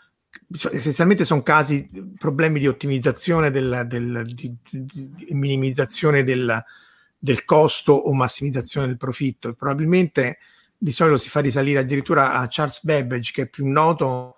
essenzialmente 0.72 1.26
sono 1.26 1.44
casi, 1.44 1.88
problemi 2.18 2.60
di 2.60 2.68
ottimizzazione, 2.68 3.52
del, 3.52 4.26
minimizzazione 5.30 6.24
del, 6.24 6.64
del 7.18 7.46
costo 7.46 7.94
o 7.94 8.14
massimizzazione 8.14 8.88
del 8.88 8.98
profitto. 8.98 9.50
E 9.50 9.56
probabilmente 9.56 10.40
di 10.78 10.92
solito 10.92 11.18
si 11.18 11.30
fa 11.30 11.42
risalire 11.42 11.80
addirittura 11.80 12.34
a 12.34 12.48
Charles 12.50 12.84
Babbage, 12.84 13.32
che 13.34 13.42
è 13.44 13.50
più 13.50 13.68
noto 13.68 14.36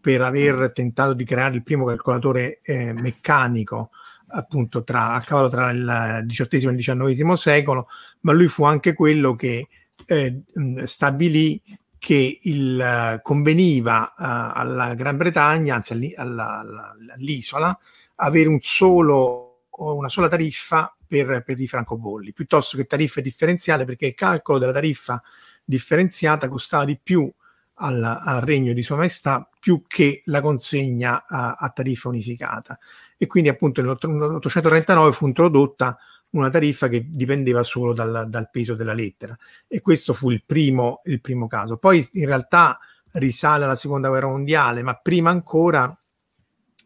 per 0.00 0.20
aver 0.20 0.72
tentato 0.74 1.14
di 1.14 1.24
creare 1.24 1.54
il 1.54 1.62
primo 1.62 1.86
calcolatore 1.86 2.60
eh, 2.62 2.92
meccanico 2.92 3.90
appunto 4.26 4.82
tra, 4.82 5.12
a 5.12 5.20
cavallo 5.20 5.48
tra 5.48 5.70
il 5.70 6.24
XVIII 6.26 6.66
e 6.66 6.70
il 6.72 6.76
XIX 6.76 7.32
secolo, 7.32 7.88
ma 8.20 8.32
lui 8.32 8.48
fu 8.48 8.64
anche 8.64 8.92
quello 8.92 9.34
che 9.34 9.68
eh, 10.06 10.42
stabilì 10.84 11.60
che 12.04 12.38
il, 12.42 13.18
conveniva 13.22 14.12
uh, 14.14 14.14
alla 14.18 14.92
Gran 14.92 15.16
Bretagna, 15.16 15.76
anzi 15.76 15.94
alla, 16.16 16.58
alla, 16.58 16.94
all'isola, 17.14 17.78
avere 18.16 18.46
un 18.46 18.58
solo, 18.60 19.68
una 19.70 20.10
sola 20.10 20.28
tariffa 20.28 20.94
per, 21.06 21.42
per 21.42 21.58
i 21.58 21.66
francobolli, 21.66 22.34
piuttosto 22.34 22.76
che 22.76 22.84
tariffe 22.84 23.22
differenziate, 23.22 23.86
perché 23.86 24.08
il 24.08 24.14
calcolo 24.14 24.58
della 24.58 24.74
tariffa 24.74 25.22
differenziata 25.64 26.50
costava 26.50 26.84
di 26.84 26.98
più 27.02 27.32
al, 27.76 28.04
al 28.04 28.42
regno 28.42 28.74
di 28.74 28.82
Sua 28.82 28.96
Maestà 28.96 29.48
più 29.58 29.84
che 29.86 30.20
la 30.26 30.42
consegna 30.42 31.24
a, 31.26 31.54
a 31.58 31.70
tariffa 31.70 32.10
unificata. 32.10 32.78
E 33.16 33.26
quindi 33.26 33.48
appunto 33.48 33.80
nell'839 33.80 35.10
fu 35.10 35.26
introdotta 35.26 35.96
una 36.34 36.50
tariffa 36.50 36.88
che 36.88 37.06
dipendeva 37.08 37.62
solo 37.62 37.92
dal, 37.92 38.26
dal 38.28 38.50
peso 38.50 38.74
della 38.74 38.92
lettera 38.92 39.36
e 39.66 39.80
questo 39.80 40.12
fu 40.14 40.30
il 40.30 40.42
primo, 40.44 41.00
il 41.04 41.20
primo, 41.20 41.46
caso. 41.46 41.76
Poi 41.76 42.06
in 42.12 42.26
realtà 42.26 42.78
risale 43.12 43.64
alla 43.64 43.76
seconda 43.76 44.08
guerra 44.08 44.28
mondiale, 44.28 44.82
ma 44.82 44.94
prima 44.94 45.30
ancora 45.30 45.96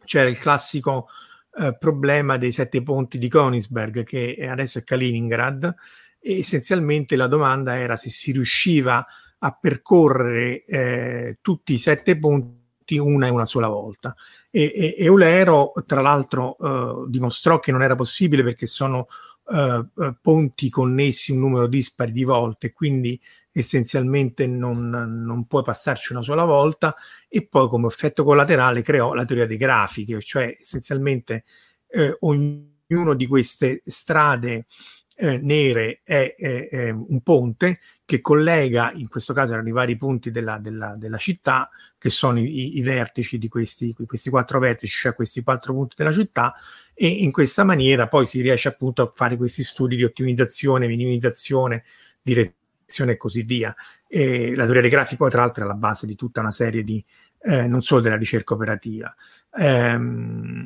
c'era 0.05 0.29
il 0.29 0.39
classico 0.39 1.09
eh, 1.59 1.77
problema 1.79 2.37
dei 2.37 2.53
sette 2.53 2.83
ponti 2.83 3.19
di 3.19 3.29
Königsberg 3.29 4.05
che 4.05 4.47
adesso 4.49 4.79
è 4.79 4.85
Kaliningrad 4.85 5.75
e 6.21 6.39
essenzialmente 6.39 7.17
la 7.17 7.27
domanda 7.27 7.77
era 7.77 7.97
se 7.97 8.11
si 8.11 8.33
riusciva 8.33 9.05
a 9.39 9.53
percorrere 9.53 10.65
eh, 10.65 11.39
tutti 11.41 11.73
i 11.75 11.79
sette 11.79 12.19
ponti 12.19 12.99
una 12.99 13.27
e 13.27 13.31
una 13.31 13.45
sola 13.45 13.69
volta 13.69 14.15
e, 14.51 14.73
e, 14.75 15.05
Eulero, 15.05 15.73
tra 15.87 16.01
l'altro, 16.01 16.57
eh, 16.59 17.11
dimostrò 17.11 17.59
che 17.59 17.71
non 17.71 17.83
era 17.83 17.95
possibile 17.95 18.43
perché 18.43 18.67
sono 18.67 19.09
eh, 19.51 19.87
eh, 19.97 20.15
ponti 20.21 20.69
connessi 20.69 21.33
un 21.33 21.39
numero 21.39 21.67
dispari 21.67 22.13
di 22.13 22.25
volte, 22.25 22.73
quindi 22.73 23.21
essenzialmente 23.51 24.47
non, 24.47 24.89
non 24.91 25.47
puoi 25.47 25.63
passarci 25.63 26.13
una 26.13 26.23
sola 26.23 26.45
volta 26.45 26.95
e 27.29 27.47
poi 27.47 27.69
come 27.69 27.87
effetto 27.87 28.25
collaterale 28.25 28.83
creò 28.83 29.15
la 29.15 29.25
teoria 29.25 29.47
dei 29.47 29.57
grafiche, 29.57 30.21
cioè 30.21 30.57
essenzialmente 30.61 31.45
eh, 31.89 32.17
ognuno 32.21 33.15
di 33.17 33.27
queste 33.27 33.83
strade 33.87 34.67
eh, 35.17 35.39
nere 35.39 36.01
è, 36.05 36.35
è, 36.37 36.69
è, 36.69 36.91
un 36.91 37.21
ponte 37.23 37.81
che 38.05 38.21
collega, 38.21 38.93
in 38.93 39.09
questo 39.09 39.33
caso 39.33 39.55
erano 39.55 39.69
i 39.69 39.73
vari 39.73 39.97
punti 39.97 40.31
della, 40.31 40.59
della, 40.59 40.95
della 40.95 41.17
città, 41.17 41.69
che 41.99 42.11
sono 42.11 42.39
i, 42.39 42.79
i 42.79 42.83
vertici 42.83 43.39
di 43.39 43.49
questi, 43.49 43.95
questi, 44.07 44.31
quattro 44.31 44.61
vertici, 44.61 44.97
cioè 45.01 45.15
questi 45.15 45.43
quattro 45.43 45.73
punti 45.75 45.95
della 45.99 46.13
città, 46.13 46.55
e 46.95 47.09
in 47.09 47.33
questa 47.33 47.65
maniera 47.65 48.07
poi 48.07 48.25
si 48.25 48.41
riesce 48.41 48.69
appunto 48.69 49.03
a 49.03 49.13
fare 49.15 49.37
questi 49.37 49.65
studi 49.65 49.97
di 49.97 50.05
ottimizzazione, 50.05 50.87
minimizzazione, 50.87 51.85
direzione 52.23 53.13
e 53.13 53.17
così 53.17 53.43
via. 53.43 53.75
E 54.07 54.55
la 54.55 54.65
teoria 54.65 54.83
dei 54.83 54.91
grafi 54.91 55.17
poi 55.17 55.31
tra 55.31 55.41
l'altro 55.41 55.65
è 55.65 55.67
la 55.67 55.75
base 55.75 56.07
di 56.07 56.15
tutta 56.15 56.41
una 56.41 56.53
serie 56.53 56.83
di, 56.85 57.05
eh, 57.43 57.67
non 57.67 57.83
solo 57.83 58.01
della 58.01 58.17
ricerca 58.17 58.55
operativa. 58.55 59.15
Eh, 59.53 59.99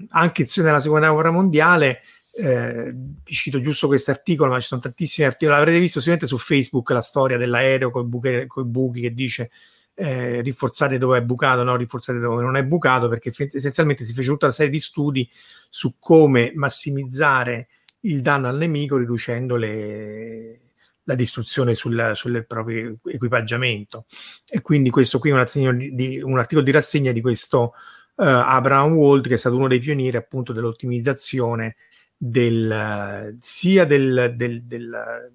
anche 0.09 0.47
nella 0.57 0.81
seconda 0.81 1.11
guerra 1.11 1.31
mondiale 1.31 2.03
eh, 2.35 2.91
vi 2.95 3.33
cito 3.35 3.61
giusto 3.61 3.87
questo 3.87 4.11
articolo, 4.11 4.51
ma 4.51 4.61
ci 4.61 4.67
sono 4.67 4.81
tantissimi 4.81 5.27
articoli. 5.27 5.57
L'avrete 5.57 5.79
visto 5.79 5.99
sicuramente 5.99 6.27
su 6.35 6.39
Facebook 6.39 6.91
la 6.91 7.01
storia 7.01 7.37
dell'aereo 7.37 7.91
con 7.91 8.07
i 8.07 8.65
buchi 8.65 9.01
che 9.01 9.13
dice 9.13 9.51
eh, 9.95 10.41
rinforzate 10.41 10.99
dove 10.99 11.19
è 11.19 11.23
bucato, 11.23 11.63
no, 11.63 11.77
rinforzate 11.77 12.19
dove 12.19 12.43
non 12.43 12.57
è 12.57 12.65
bucato, 12.65 13.09
perché 13.09 13.33
essenzialmente 13.53 14.05
si 14.05 14.13
fece 14.13 14.29
tutta 14.29 14.47
una 14.47 14.55
serie 14.55 14.71
di 14.71 14.81
studi 14.81 15.29
su 15.69 15.97
come 15.99 16.53
massimizzare 16.55 17.69
il 18.01 18.21
danno 18.21 18.49
al 18.49 18.57
nemico 18.57 18.97
riducendo 18.97 19.57
le, 19.57 20.61
la 21.05 21.15
distruzione 21.15 21.75
sul, 21.75 22.13
sul, 22.15 22.45
proprio 22.47 22.99
equipaggiamento. 23.05 24.07
E 24.49 24.61
quindi 24.61 24.91
questo 24.91 25.19
qui 25.19 25.31
è 25.31 25.33
un, 25.33 25.79
di, 25.93 26.21
un 26.21 26.39
articolo 26.39 26.65
di 26.65 26.73
rassegna 26.73 27.13
di 27.13 27.21
questo 27.21 27.75
uh, 28.15 28.25
Abraham 28.25 28.95
Wald, 28.95 29.27
che 29.27 29.35
è 29.35 29.39
stato 29.39 29.57
uno 29.57 29.69
dei 29.69 29.81
pionieri 29.81 30.17
appunto 30.17 30.53
dell'ottimizzazione 30.53 31.77
del, 32.17 33.37
sia 33.41 33.85
del, 33.85 34.35
del, 34.37 34.63
del 34.63 35.33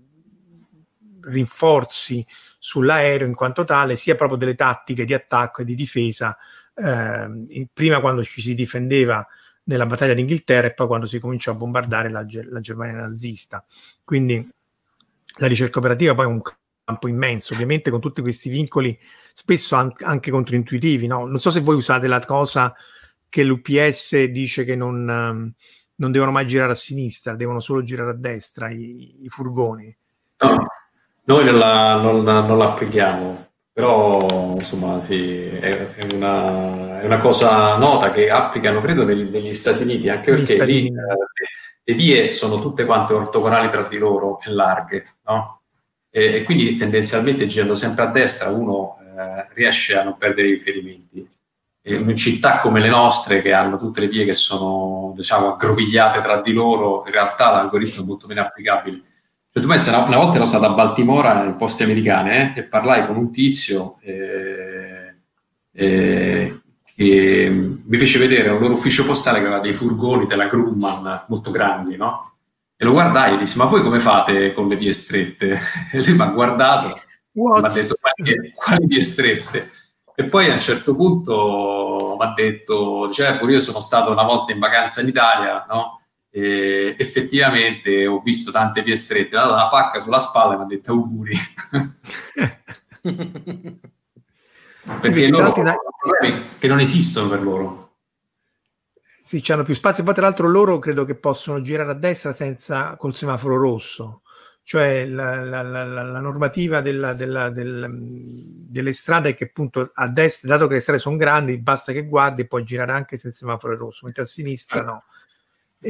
rinforzi 1.22 2.26
sull'aereo 2.58 3.28
in 3.28 3.36
quanto 3.36 3.64
tale, 3.66 3.96
sia 3.96 4.16
proprio 4.16 4.38
delle 4.38 4.56
tattiche 4.56 5.06
di 5.06 5.14
attacco 5.14 5.62
e 5.62 5.66
di 5.66 5.76
difesa, 5.76 6.38
eh, 6.76 7.68
prima 7.74 8.00
quando 8.00 8.24
ci 8.24 8.42
si 8.42 8.56
difendeva 8.56 9.26
nella 9.64 9.86
battaglia 9.86 10.14
d'Inghilterra 10.14 10.68
e 10.68 10.74
poi 10.74 10.88
quando 10.88 11.06
si 11.06 11.20
cominciò 11.20 11.52
a 11.52 11.56
bombardare 11.56 12.10
la, 12.10 12.26
la 12.50 12.60
Germania 12.60 12.96
nazista. 12.96 13.66
Quindi 14.04 14.50
la 15.40 15.48
ricerca 15.48 15.80
operativa 15.80 16.16
poi 16.16 16.26
è 16.26 16.30
un 16.30 16.42
campo 16.86 17.08
immenso, 17.08 17.54
ovviamente 17.54 17.90
con 17.90 18.00
tutti 18.00 18.22
questi 18.22 18.50
vincoli, 18.50 18.98
spesso 19.34 19.76
anche 19.76 20.32
controintuitivi. 20.32 21.08
No? 21.08 21.26
Non 21.26 21.40
so 21.40 21.50
se 21.52 21.60
voi 21.60 21.76
usate 21.76 22.08
la 22.08 22.24
cosa 22.26 22.74
che 23.30 23.44
l'UPS 23.44 24.24
dice 24.26 24.64
che 24.64 24.76
non 24.76 25.54
non 25.98 26.12
devono 26.12 26.32
mai 26.32 26.48
girare 26.48 26.72
a 26.72 26.76
sinistra, 26.76 27.36
devono 27.36 27.60
solo 27.60 27.84
girare 27.84 28.12
a 28.12 28.16
destra 28.16 28.70
i, 28.70 29.24
i 29.24 29.30
furgoni. 29.30 29.96
No, 30.40 30.68
noi 31.28 31.44
non 31.44 31.58
la, 31.58 31.96
non, 31.96 32.24
non 32.24 32.58
la 32.58 32.70
applichiamo, 32.70 33.48
però 33.72 34.54
insomma 34.54 35.04
sì, 35.04 35.46
è, 35.46 35.94
è, 35.94 36.14
una, 36.14 37.02
è, 37.02 37.06
una, 37.06 37.20
cosa 37.20 37.76
nota 37.78 38.12
che 38.12 38.30
applicano 38.30 38.82
credo 38.82 39.04
negli, 39.04 39.30
negli 39.30 39.54
Stati 39.54 39.84
Uniti, 39.84 40.10
anche 40.10 40.32
perché 40.32 40.64
lì 40.66 40.88
eh, 40.88 40.92
le 41.84 41.94
vie 41.94 42.32
sono 42.32 42.62
tutte 42.62 42.86
quante 42.86 43.14
ortogonali 43.14 43.70
tra 43.70 43.84
di 43.84 43.98
loro 43.98 44.40
e 44.42 44.52
larghe, 44.52 45.06
no? 45.26 45.62
E, 46.10 46.36
e 46.36 46.44
quindi 46.44 46.76
tendenzialmente 46.76 47.46
girando 47.46 47.76
sempre 47.76 48.06
a 48.06 48.08
destra 48.08 48.50
uno 48.50 48.98
eh, 49.02 49.48
riesce 49.54 49.98
a 49.98 50.04
non 50.04 50.18
perdere 50.18 50.48
i 50.48 50.54
riferimenti 50.54 51.30
in 51.90 52.16
città 52.18 52.60
come 52.60 52.80
le 52.80 52.90
nostre, 52.90 53.42
che 53.42 53.54
hanno 53.54 53.78
tutte 53.78 54.02
le 54.02 54.08
vie 54.08 54.26
che 54.26 54.34
sono 54.34 55.14
diciamo, 55.16 55.54
aggrovigliate 55.54 56.22
tra 56.22 56.42
di 56.42 56.52
loro, 56.52 57.04
in 57.06 57.12
realtà 57.12 57.52
l'algoritmo 57.52 58.04
è 58.04 58.06
molto 58.06 58.28
meno 58.28 58.42
applicabile. 58.42 59.02
Cioè, 59.58 59.66
tu 59.66 59.72
pensi, 59.72 59.90
una, 59.90 60.04
una, 60.04 60.18
volta 60.18 60.36
ero 60.36 60.46
stato 60.46 60.66
a 60.66 60.70
Baltimora, 60.70 61.44
in 61.44 61.56
posti 61.56 61.82
americane, 61.82 62.54
eh, 62.56 62.60
e 62.60 62.64
parlai 62.64 63.08
con 63.08 63.16
un 63.16 63.32
tizio 63.32 63.98
eh, 64.02 65.16
eh, 65.72 66.60
che 66.84 67.50
mi 67.84 67.98
fece 67.98 68.20
vedere 68.20 68.50
un 68.50 68.60
loro 68.60 68.74
ufficio 68.74 69.04
postale 69.04 69.40
che 69.40 69.46
aveva 69.46 69.60
dei 69.60 69.74
furgoni 69.74 70.28
della 70.28 70.46
Grumman 70.46 71.24
molto 71.28 71.50
grandi, 71.50 71.96
no? 71.98 72.36
E 72.76 72.86
lo 72.86 72.92
guardai 72.92 73.34
e 73.34 73.38
disse, 73.38 73.58
ma 73.58 73.66
voi 73.66 73.82
come 73.82 74.00
fate 74.00 74.54
con 74.54 74.68
le 74.68 74.76
vie 74.76 74.94
strette? 74.94 75.60
E 75.92 76.04
lui 76.04 76.14
mi 76.14 76.22
ha 76.22 76.28
guardato 76.28 76.96
e 76.96 77.02
mi 77.32 77.66
ha 77.66 77.70
detto, 77.70 77.98
quali, 78.00 78.54
quali 78.54 78.86
vie 78.86 79.02
strette? 79.02 79.72
E 80.14 80.24
poi 80.26 80.52
a 80.52 80.54
un 80.54 80.60
certo 80.60 80.96
punto 80.96 82.16
mi 82.20 82.26
ha 82.26 82.34
detto, 82.36 83.10
cioè 83.12 83.38
pure 83.40 83.54
io 83.54 83.60
sono 83.60 83.80
stato 83.80 84.12
una 84.12 84.24
volta 84.24 84.52
in 84.52 84.60
vacanza 84.60 85.02
in 85.02 85.08
Italia, 85.08 85.66
no? 85.68 86.02
E 86.38 86.96
effettivamente 86.98 88.06
ho 88.06 88.22
visto 88.22 88.52
tante 88.52 88.84
vie 88.84 88.96
strette, 88.96 89.36
mi 89.36 89.42
ha 89.42 89.46
dato 89.46 89.54
una 89.54 89.70
pacca 89.70 90.00
sulla 90.00 90.20
spalla 90.20 90.54
e 90.54 90.58
mi 90.58 90.64
ha 90.64 90.68
detto 90.68 90.92
auguri. 90.92 91.34
perché 95.00 95.26
sì, 95.26 95.30
loro 95.30 95.54
hanno 95.54 95.96
problemi 96.00 96.44
che 96.60 96.68
non 96.68 96.80
esistono 96.80 97.30
per 97.30 97.42
loro. 97.42 97.86
Sì, 99.20 99.44
hanno 99.48 99.64
più 99.64 99.74
spazio, 99.74 100.04
poi 100.04 100.14
tra 100.14 100.24
l'altro 100.24 100.48
loro 100.48 100.78
credo 100.78 101.06
che 101.06 101.16
possono 101.16 101.62
girare 101.62 101.90
a 101.90 101.96
destra 101.96 102.34
senza 102.34 102.96
col 102.98 103.16
semaforo 103.16 103.58
rosso 103.58 104.22
cioè 104.68 105.06
la, 105.06 105.46
la, 105.46 105.62
la, 105.62 105.86
la 105.86 106.20
normativa 106.20 106.82
della, 106.82 107.14
della, 107.14 107.50
del, 107.50 107.88
delle 107.90 108.92
strade 108.92 109.30
è 109.30 109.34
che 109.34 109.46
appunto 109.46 109.92
a 109.94 110.10
destra, 110.10 110.50
dato 110.50 110.68
che 110.68 110.74
le 110.74 110.80
strade 110.82 111.00
sono 111.00 111.16
grandi, 111.16 111.58
basta 111.58 111.94
che 111.94 112.06
guardi 112.06 112.42
e 112.42 112.48
puoi 112.48 112.66
girare 112.66 112.92
anche 112.92 113.16
se 113.16 113.30
il 113.30 113.34
semaforo 113.34 113.76
è 113.76 113.78
rosso, 113.78 114.02
mentre 114.04 114.24
a 114.24 114.26
sinistra 114.26 114.84
no. 114.84 115.04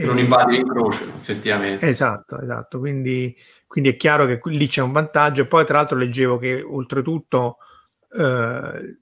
Non 0.06 0.20
invadi 0.20 0.58
l'incrocio, 0.58 1.06
effettivamente. 1.16 1.88
Esatto, 1.88 2.40
esatto. 2.40 2.80
Quindi, 2.80 3.36
quindi, 3.66 3.90
è 3.90 3.98
chiaro 3.98 4.26
che 4.26 4.40
lì 4.46 4.68
c'è 4.68 4.82
un 4.82 4.92
vantaggio. 4.92 5.42
E 5.42 5.48
poi, 5.48 5.66
tra 5.66 5.78
l'altro, 5.78 5.98
leggevo 5.98 6.38
che 6.38 6.62
oltretutto 6.62 7.58
eh, 8.12 8.98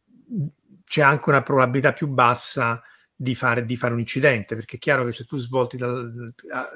c'è 0.86 1.02
anche 1.02 1.30
una 1.30 1.42
probabilità 1.42 1.94
più 1.94 2.08
bassa 2.08 2.82
di 3.16 3.36
fare, 3.36 3.66
di 3.66 3.78
fare, 3.78 3.94
un 3.94 4.00
incidente, 4.00 4.56
perché 4.56 4.76
è 4.76 4.80
chiaro 4.80 5.06
che 5.06 5.12
se 5.14 5.26
tu 5.26 5.38
svolti 5.38 5.78
dal, 5.78 6.34
a, 6.52 6.70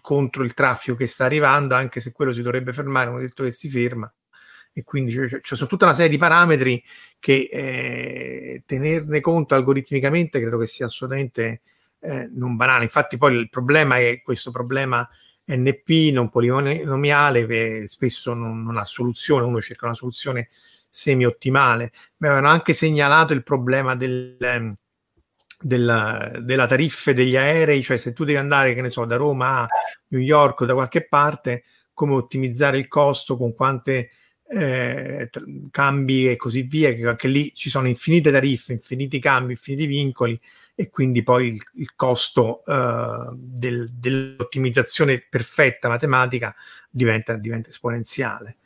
contro 0.00 0.42
il 0.42 0.54
traffico 0.54 0.96
che 0.96 1.06
sta 1.06 1.24
arrivando, 1.24 1.74
anche 1.74 2.00
se 2.00 2.12
quello 2.12 2.32
si 2.32 2.42
dovrebbe 2.42 2.72
fermare, 2.72 3.08
hanno 3.08 3.20
detto 3.20 3.44
che 3.44 3.50
si 3.50 3.70
ferma, 3.70 4.12
e 4.72 4.82
quindi 4.82 5.14
c'è, 5.14 5.26
c'è, 5.26 5.40
c'è 5.40 5.66
tutta 5.66 5.86
una 5.86 5.94
serie 5.94 6.10
di 6.10 6.18
parametri 6.18 6.82
che 7.18 7.48
eh, 7.50 8.62
tenerne 8.66 9.20
conto 9.20 9.54
algoritmicamente 9.54 10.40
credo 10.40 10.58
che 10.58 10.66
sia 10.66 10.86
assolutamente 10.86 11.62
eh, 12.04 12.28
non 12.32 12.56
banale. 12.56 12.84
Infatti 12.84 13.16
poi 13.16 13.34
il 13.34 13.48
problema 13.48 13.98
è 13.98 14.20
questo 14.22 14.50
problema 14.50 15.08
NP 15.46 16.12
non 16.12 16.30
polinomiale 16.30 17.46
che 17.46 17.84
spesso 17.86 18.34
non, 18.34 18.62
non 18.62 18.76
ha 18.76 18.84
soluzione, 18.84 19.44
uno 19.44 19.60
cerca 19.60 19.86
una 19.86 19.94
soluzione 19.94 20.48
semi-ottimale. 20.88 21.92
Mi 22.18 22.28
avevano 22.28 22.48
anche 22.52 22.72
segnalato 22.72 23.32
il 23.32 23.42
problema 23.42 23.96
del, 23.96 24.36
ehm, 24.38 24.74
della, 25.60 26.32
della 26.40 26.66
tariffe 26.66 27.14
degli 27.14 27.36
aerei, 27.36 27.82
cioè 27.82 27.96
se 27.96 28.12
tu 28.12 28.24
devi 28.24 28.38
andare, 28.38 28.74
che 28.74 28.82
ne 28.82 28.90
so, 28.90 29.04
da 29.04 29.16
Roma 29.16 29.62
a 29.62 29.68
New 30.08 30.20
York 30.20 30.60
o 30.60 30.66
da 30.66 30.74
qualche 30.74 31.06
parte, 31.06 31.64
come 31.92 32.14
ottimizzare 32.14 32.78
il 32.78 32.88
costo, 32.88 33.36
con 33.36 33.54
quante 33.54 34.10
eh, 34.46 35.30
cambi 35.70 36.28
e 36.28 36.36
così 36.36 36.62
via, 36.62 36.92
che 36.92 37.06
anche 37.06 37.28
lì 37.28 37.52
ci 37.54 37.70
sono 37.70 37.88
infinite 37.88 38.30
tariffe, 38.30 38.72
infiniti 38.72 39.18
cambi, 39.18 39.52
infiniti 39.52 39.86
vincoli 39.86 40.40
e 40.74 40.90
quindi 40.90 41.22
poi 41.22 41.48
il, 41.48 41.62
il 41.74 41.94
costo 41.94 42.64
eh, 42.64 43.28
del, 43.32 43.88
dell'ottimizzazione 43.92 45.24
perfetta 45.28 45.88
matematica 45.88 46.54
diventa, 46.90 47.34
diventa 47.36 47.68
esponenziale. 47.68 48.56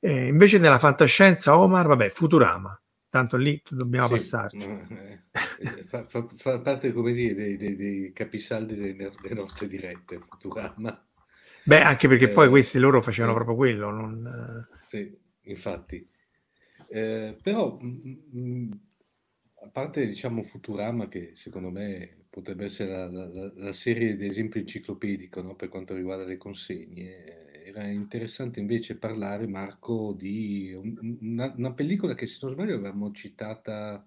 Eh, 0.00 0.28
invece 0.28 0.58
nella 0.58 0.78
fantascienza, 0.78 1.58
Omar, 1.58 1.86
vabbè, 1.86 2.10
Futurama, 2.10 2.80
tanto 3.10 3.36
lì 3.36 3.60
dobbiamo 3.68 4.06
sì, 4.06 4.12
passarci. 4.14 4.66
Eh, 4.66 5.84
fa, 5.86 6.06
fa, 6.06 6.26
fa, 6.34 6.60
parte, 6.60 6.92
come 6.92 7.12
dire, 7.12 7.34
dei, 7.34 7.56
dei, 7.58 7.76
dei 7.76 8.12
capisaldi 8.14 8.74
delle, 8.74 9.12
delle, 9.20 9.34
nostre 9.34 9.68
dirette, 9.68 10.18
Futurama. 10.18 11.06
Beh, 11.62 11.82
anche 11.82 12.08
perché 12.08 12.30
poi 12.30 12.46
eh, 12.46 12.48
questi 12.50 12.78
loro 12.78 13.02
facevano 13.02 13.34
proprio 13.34 13.56
quello. 13.56 13.90
Non... 13.90 14.66
Sì, 14.86 15.14
infatti. 15.42 16.08
Eh, 16.88 17.36
però, 17.42 17.76
mh, 17.78 18.38
mh, 18.38 18.80
a 19.62 19.68
parte, 19.68 20.06
diciamo, 20.06 20.42
Futurama, 20.42 21.08
che 21.08 21.32
secondo 21.34 21.70
me 21.70 22.24
potrebbe 22.30 22.64
essere 22.64 22.90
la, 22.90 23.10
la, 23.10 23.52
la 23.54 23.72
serie 23.72 24.16
di 24.16 24.26
esempio 24.26 24.60
enciclopedico 24.60 25.42
no? 25.42 25.56
per 25.56 25.68
quanto 25.68 25.94
riguarda 25.94 26.24
le 26.24 26.36
consegne, 26.36 27.50
era 27.64 27.86
interessante 27.86 28.60
invece 28.60 28.96
parlare, 28.96 29.46
Marco, 29.46 30.12
di 30.12 30.72
una, 30.72 31.52
una 31.56 31.72
pellicola 31.72 32.14
che 32.14 32.26
se 32.26 32.38
non 32.42 32.52
sbaglio 32.52 32.74
avevamo 32.74 33.12
citata 33.12 34.06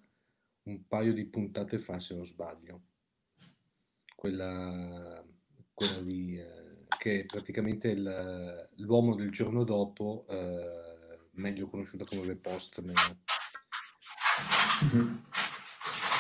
un 0.63 0.87
paio 0.87 1.13
di 1.13 1.25
puntate 1.25 1.79
fa, 1.79 1.99
se 1.99 2.15
non 2.15 2.25
sbaglio. 2.25 2.81
Quella, 4.15 5.23
quella 5.73 6.01
di, 6.01 6.37
eh, 6.37 6.85
che 6.97 7.21
è 7.21 7.25
praticamente 7.25 7.89
il, 7.89 8.69
l'uomo 8.77 9.15
del 9.15 9.31
giorno 9.31 9.63
dopo, 9.63 10.25
eh, 10.29 11.19
meglio 11.31 11.67
conosciuta 11.67 12.05
come 12.05 12.21
The 12.21 12.35
Postman. 12.35 12.93
Mm-hmm. 14.83 15.15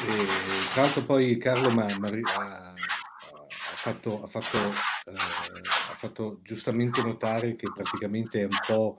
E, 0.05 0.73
tra 0.73 0.81
l'altro 0.81 1.03
poi 1.03 1.37
Carlo 1.37 1.69
ha, 1.69 1.85
ha, 2.69 2.73
fatto, 3.75 4.23
ha 4.23 4.27
fatto 4.27 4.57
eh, 5.05 5.13
fatto 6.03 6.39
giustamente 6.43 7.01
notare 7.01 7.55
che 7.55 7.71
praticamente 7.73 8.41
è 8.41 8.43
un 8.43 8.57
po', 8.67 8.97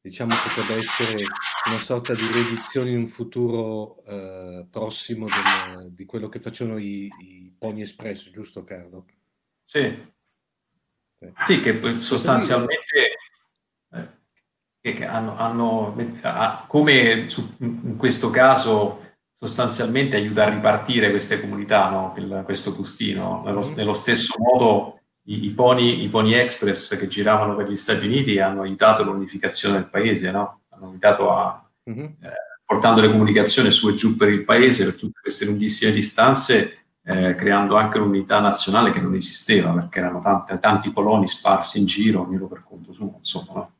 diciamo, 0.00 0.34
potrebbe 0.34 0.80
essere 0.80 1.24
una 1.66 1.78
sorta 1.78 2.12
di 2.12 2.26
riedizione 2.26 2.90
in 2.90 2.98
un 2.98 3.06
futuro 3.06 4.02
eh, 4.04 4.66
prossimo 4.68 5.26
del, 5.26 5.92
di 5.92 6.04
quello 6.04 6.28
che 6.28 6.40
facevano 6.40 6.78
i, 6.78 7.08
i 7.20 7.54
Pony 7.56 7.82
Express, 7.82 8.30
giusto 8.30 8.64
Carlo? 8.64 9.06
Sì, 9.62 9.78
eh. 9.78 11.32
sì 11.46 11.60
che 11.60 12.00
sostanzialmente 12.00 13.18
eh, 13.90 14.16
che 14.80 15.04
hanno, 15.04 15.36
hanno, 15.36 15.94
come 16.66 17.28
su, 17.28 17.54
in 17.58 17.96
questo 17.96 18.30
caso 18.30 19.07
sostanzialmente 19.40 20.16
aiuta 20.16 20.42
a 20.42 20.48
ripartire 20.48 21.10
queste 21.10 21.40
comunità, 21.40 21.88
no? 21.90 22.42
questo 22.44 22.74
Custino, 22.74 23.42
nello, 23.44 23.60
mm-hmm. 23.60 23.76
nello 23.76 23.92
stesso 23.92 24.34
modo 24.36 24.98
i, 25.26 25.44
i, 25.44 25.50
pony, 25.50 26.02
i 26.02 26.08
pony 26.08 26.32
express 26.32 26.96
che 26.96 27.06
giravano 27.06 27.54
per 27.54 27.68
gli 27.70 27.76
Stati 27.76 28.04
Uniti 28.04 28.40
hanno 28.40 28.62
aiutato 28.62 29.04
l'unificazione 29.04 29.76
del 29.76 29.88
paese, 29.88 30.32
no? 30.32 30.58
hanno 30.70 30.88
aiutato 30.88 31.32
a, 31.32 31.70
mm-hmm. 31.88 32.04
eh, 32.04 32.32
portando 32.64 33.00
le 33.00 33.12
comunicazioni 33.12 33.70
su 33.70 33.88
e 33.88 33.94
giù 33.94 34.16
per 34.16 34.28
il 34.28 34.42
paese 34.42 34.82
per 34.82 34.96
tutte 34.96 35.20
queste 35.22 35.44
lunghissime 35.44 35.92
distanze, 35.92 36.86
eh, 37.04 37.36
creando 37.36 37.76
anche 37.76 37.98
un'unità 37.98 38.40
nazionale 38.40 38.90
che 38.90 39.00
non 39.00 39.14
esisteva 39.14 39.70
perché 39.70 40.00
erano 40.00 40.18
tante, 40.18 40.58
tanti 40.58 40.90
coloni 40.90 41.28
sparsi 41.28 41.78
in 41.78 41.86
giro, 41.86 42.22
ognuno 42.22 42.48
per 42.48 42.64
conto 42.64 42.92
suo, 42.92 43.14
insomma. 43.18 43.52
No? 43.52 43.72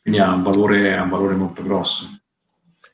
Quindi 0.00 0.18
ha 0.18 0.32
un, 0.32 0.42
valore, 0.42 0.96
ha 0.96 1.02
un 1.02 1.08
valore 1.08 1.36
molto 1.36 1.62
grosso. 1.62 2.21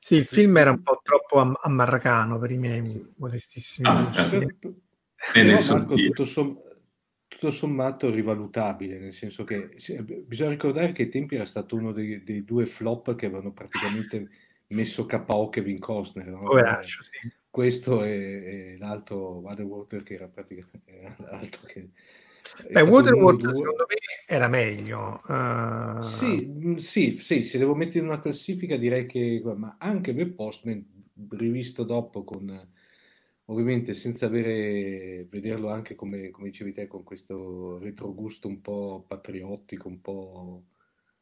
Sì, 0.08 0.14
il 0.14 0.24
film 0.24 0.56
era 0.56 0.70
un 0.70 0.80
po' 0.80 1.02
troppo 1.02 1.38
am- 1.38 1.58
ammarracano 1.60 2.38
per 2.38 2.50
i 2.50 2.56
miei 2.56 3.12
modestissimi. 3.16 3.88
Ah, 3.88 4.10
certo. 4.14 4.74
Bene, 5.34 5.52
Marco, 5.68 5.96
tutto, 5.96 6.24
som- 6.24 6.58
tutto 7.28 7.50
sommato 7.50 8.08
rivalutabile, 8.08 8.98
nel 8.98 9.12
senso 9.12 9.44
che 9.44 9.76
bisogna 10.24 10.48
ricordare 10.48 10.92
che 10.92 11.02
ai 11.02 11.08
tempi 11.10 11.34
era 11.34 11.44
stato 11.44 11.76
uno 11.76 11.92
dei, 11.92 12.24
dei 12.24 12.42
due 12.42 12.64
flop 12.64 13.16
che 13.16 13.26
avevano 13.26 13.52
praticamente 13.52 14.30
messo 14.68 15.04
KO 15.04 15.50
Kevin 15.50 15.78
Costner. 15.78 16.28
No? 16.28 16.44
Poveraccio, 16.44 17.02
sì. 17.02 17.30
Questo 17.50 18.02
e, 18.02 18.10
e 18.10 18.76
l'altro 18.78 19.40
Waterwater 19.40 20.02
che 20.04 20.14
era 20.14 20.28
praticamente 20.28 21.16
l'altro 21.20 21.66
che... 21.66 21.90
Beh, 22.70 22.82
Waterwater 22.82 23.54
secondo 23.54 23.86
me 23.88 23.96
era 24.26 24.48
meglio. 24.48 25.22
Uh... 25.26 26.02
Sì, 26.02 26.46
mm, 26.46 26.76
sì, 26.76 27.18
sì, 27.18 27.44
se 27.44 27.58
devo 27.58 27.74
mettere 27.74 28.00
in 28.00 28.06
una 28.06 28.20
classifica 28.20 28.76
direi 28.76 29.06
che... 29.06 29.42
Ma 29.56 29.76
anche 29.78 30.14
The 30.14 30.26
Postman, 30.26 30.84
rivisto 31.30 31.84
dopo 31.84 32.24
con 32.24 32.68
ovviamente 33.50 33.94
senza 33.94 34.26
avere, 34.26 35.26
vederlo 35.28 35.68
anche 35.68 35.94
come, 35.94 36.30
come 36.30 36.48
dicevi 36.50 36.72
te, 36.72 36.86
con 36.86 37.02
questo 37.02 37.78
retrogusto 37.78 38.48
un 38.48 38.60
po' 38.60 39.04
patriottico, 39.06 39.88
un 39.88 40.00
po' 40.00 40.64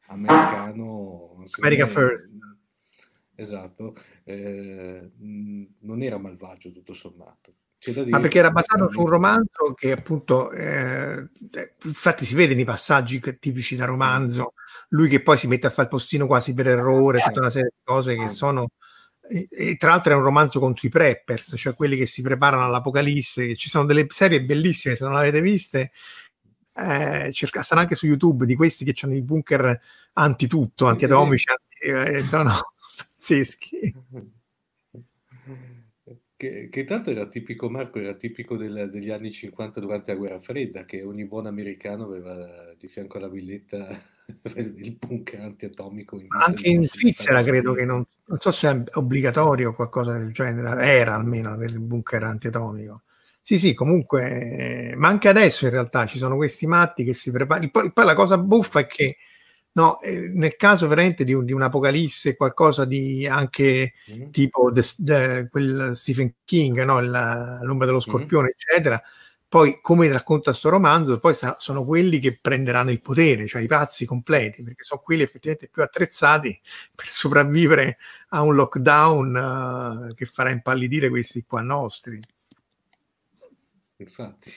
americano. 0.07 1.43
America 1.59 1.85
me, 1.85 1.91
First. 1.91 2.31
Esatto, 3.35 3.95
eh, 4.23 5.11
non 5.17 6.01
era 6.01 6.17
malvagio 6.17 6.71
tutto 6.71 6.93
sommato. 6.93 7.53
Ma 8.07 8.19
perché 8.19 8.39
era 8.39 8.51
basato 8.51 8.91
su 8.91 9.01
un 9.01 9.07
romanzo 9.07 9.73
che 9.75 9.91
appunto, 9.91 10.51
eh, 10.51 11.27
infatti 11.83 12.25
si 12.25 12.35
vede 12.35 12.55
nei 12.55 12.65
passaggi 12.65 13.21
tipici 13.39 13.75
da 13.75 13.85
romanzo, 13.85 14.53
lui 14.89 15.09
che 15.09 15.21
poi 15.21 15.37
si 15.37 15.47
mette 15.47 15.67
a 15.67 15.69
fare 15.69 15.83
il 15.83 15.89
postino 15.89 16.27
quasi 16.27 16.53
per 16.53 16.67
errore, 16.67 17.19
tutta 17.19 17.39
una 17.39 17.49
serie 17.49 17.71
di 17.75 17.81
cose 17.83 18.15
che 18.15 18.29
sono 18.29 18.67
e, 19.29 19.75
tra 19.77 19.89
l'altro 19.89 20.13
è 20.13 20.15
un 20.15 20.23
romanzo 20.23 20.59
contro 20.59 20.87
i 20.87 20.89
preppers, 20.89 21.55
cioè 21.57 21.75
quelli 21.75 21.97
che 21.97 22.05
si 22.05 22.21
preparano 22.21 22.63
all'apocalisse. 22.63 23.55
Ci 23.55 23.69
sono 23.69 23.85
delle 23.85 24.05
serie 24.09 24.43
bellissime, 24.43 24.95
se 24.95 25.03
non 25.03 25.13
l'avete 25.13 25.41
viste, 25.41 25.91
eh, 26.73 27.31
cerca, 27.33 27.61
stanno 27.61 27.81
anche 27.81 27.95
su 27.95 28.05
YouTube 28.05 28.45
di 28.45 28.55
questi 28.55 28.85
che 28.85 28.95
hanno 29.01 29.15
i 29.15 29.21
bunker 29.21 29.79
anti-tutto, 30.13 30.87
anti-atomici, 30.87 31.49
anti, 31.49 32.15
eh, 32.15 32.23
sono 32.23 32.53
pazzeschi. 32.95 33.95
Che, 36.37 36.69
che, 36.69 36.85
tanto 36.85 37.09
era 37.09 37.25
tipico 37.25 37.67
Marco, 37.67 37.97
era 37.97 38.13
tipico 38.13 38.57
del, 38.57 38.91
degli 38.91 39.09
anni 39.09 39.31
50 39.31 39.79
durante 39.79 40.11
la 40.11 40.19
guerra 40.19 40.39
fredda, 40.39 40.85
che 40.85 41.01
ogni 41.01 41.25
buon 41.25 41.47
americano 41.47 42.03
aveva 42.03 42.75
di 42.77 42.87
fianco 42.87 43.17
alla 43.17 43.27
villetta 43.27 43.87
il 44.55 44.97
bunker 44.99 45.39
antiatomico. 45.39 46.19
In 46.19 46.27
Anche 46.29 46.69
in 46.69 46.85
Svizzera 46.85 47.41
credo 47.41 47.73
che 47.73 47.85
non, 47.85 48.05
non, 48.25 48.39
so 48.39 48.51
se 48.51 48.69
è 48.69 48.83
obbligatorio 48.93 49.69
o 49.69 49.73
qualcosa 49.73 50.11
del 50.11 50.31
genere, 50.31 50.85
era 50.85 51.15
almeno 51.15 51.51
avere 51.51 51.71
il 51.71 51.79
bunker 51.79 52.21
antiatomico. 52.21 53.01
Sì, 53.41 53.57
sì, 53.57 53.73
comunque, 53.73 54.93
ma 54.95 55.07
anche 55.07 55.29
adesso 55.29 55.65
in 55.65 55.71
realtà 55.71 56.05
ci 56.05 56.19
sono 56.19 56.35
questi 56.35 56.67
matti 56.67 57.03
che 57.03 57.15
si 57.15 57.31
preparano. 57.31 57.69
Poi, 57.71 57.91
poi 57.91 58.05
la 58.05 58.13
cosa 58.13 58.37
buffa 58.37 58.81
è 58.81 58.85
che 58.85 59.17
No, 59.77 59.99
eh, 60.01 60.31
nel 60.33 60.55
caso 60.55 60.87
veramente 60.87 61.23
di, 61.23 61.33
un, 61.33 61.45
di 61.45 61.53
un'apocalisse, 61.53 62.35
qualcosa 62.35 62.83
di 62.83 63.27
anche 63.27 63.93
mm-hmm. 64.11 64.31
tipo 64.31 64.71
the, 64.71 64.81
the, 64.97 65.47
quel 65.51 65.91
Stephen 65.95 66.33
King, 66.45 66.83
no? 66.83 66.99
La, 66.99 67.59
l'ombra 67.61 67.85
dello 67.85 67.99
scorpione, 67.99 68.45
mm-hmm. 68.45 68.53
eccetera. 68.57 69.01
Poi, 69.47 69.77
come 69.79 70.07
racconta 70.07 70.49
questo 70.49 70.69
romanzo, 70.69 71.19
poi 71.19 71.35
sa, 71.35 71.57
sono 71.59 71.85
quelli 71.85 72.17
che 72.17 72.39
prenderanno 72.41 72.89
il 72.89 73.01
potere, 73.01 73.45
cioè 73.45 73.61
i 73.61 73.67
pazzi 73.67 74.07
completi, 74.07 74.63
perché 74.63 74.83
sono 74.83 74.99
quelli 75.01 75.21
effettivamente 75.21 75.69
più 75.69 75.83
attrezzati 75.83 76.59
per 76.95 77.07
sopravvivere 77.07 77.99
a 78.29 78.41
un 78.41 78.55
lockdown 78.55 80.09
uh, 80.09 80.13
che 80.15 80.25
farà 80.25 80.49
impallidire 80.49 81.07
questi 81.09 81.43
qua 81.45 81.61
nostri. 81.61 82.19
Infatti. 83.97 84.51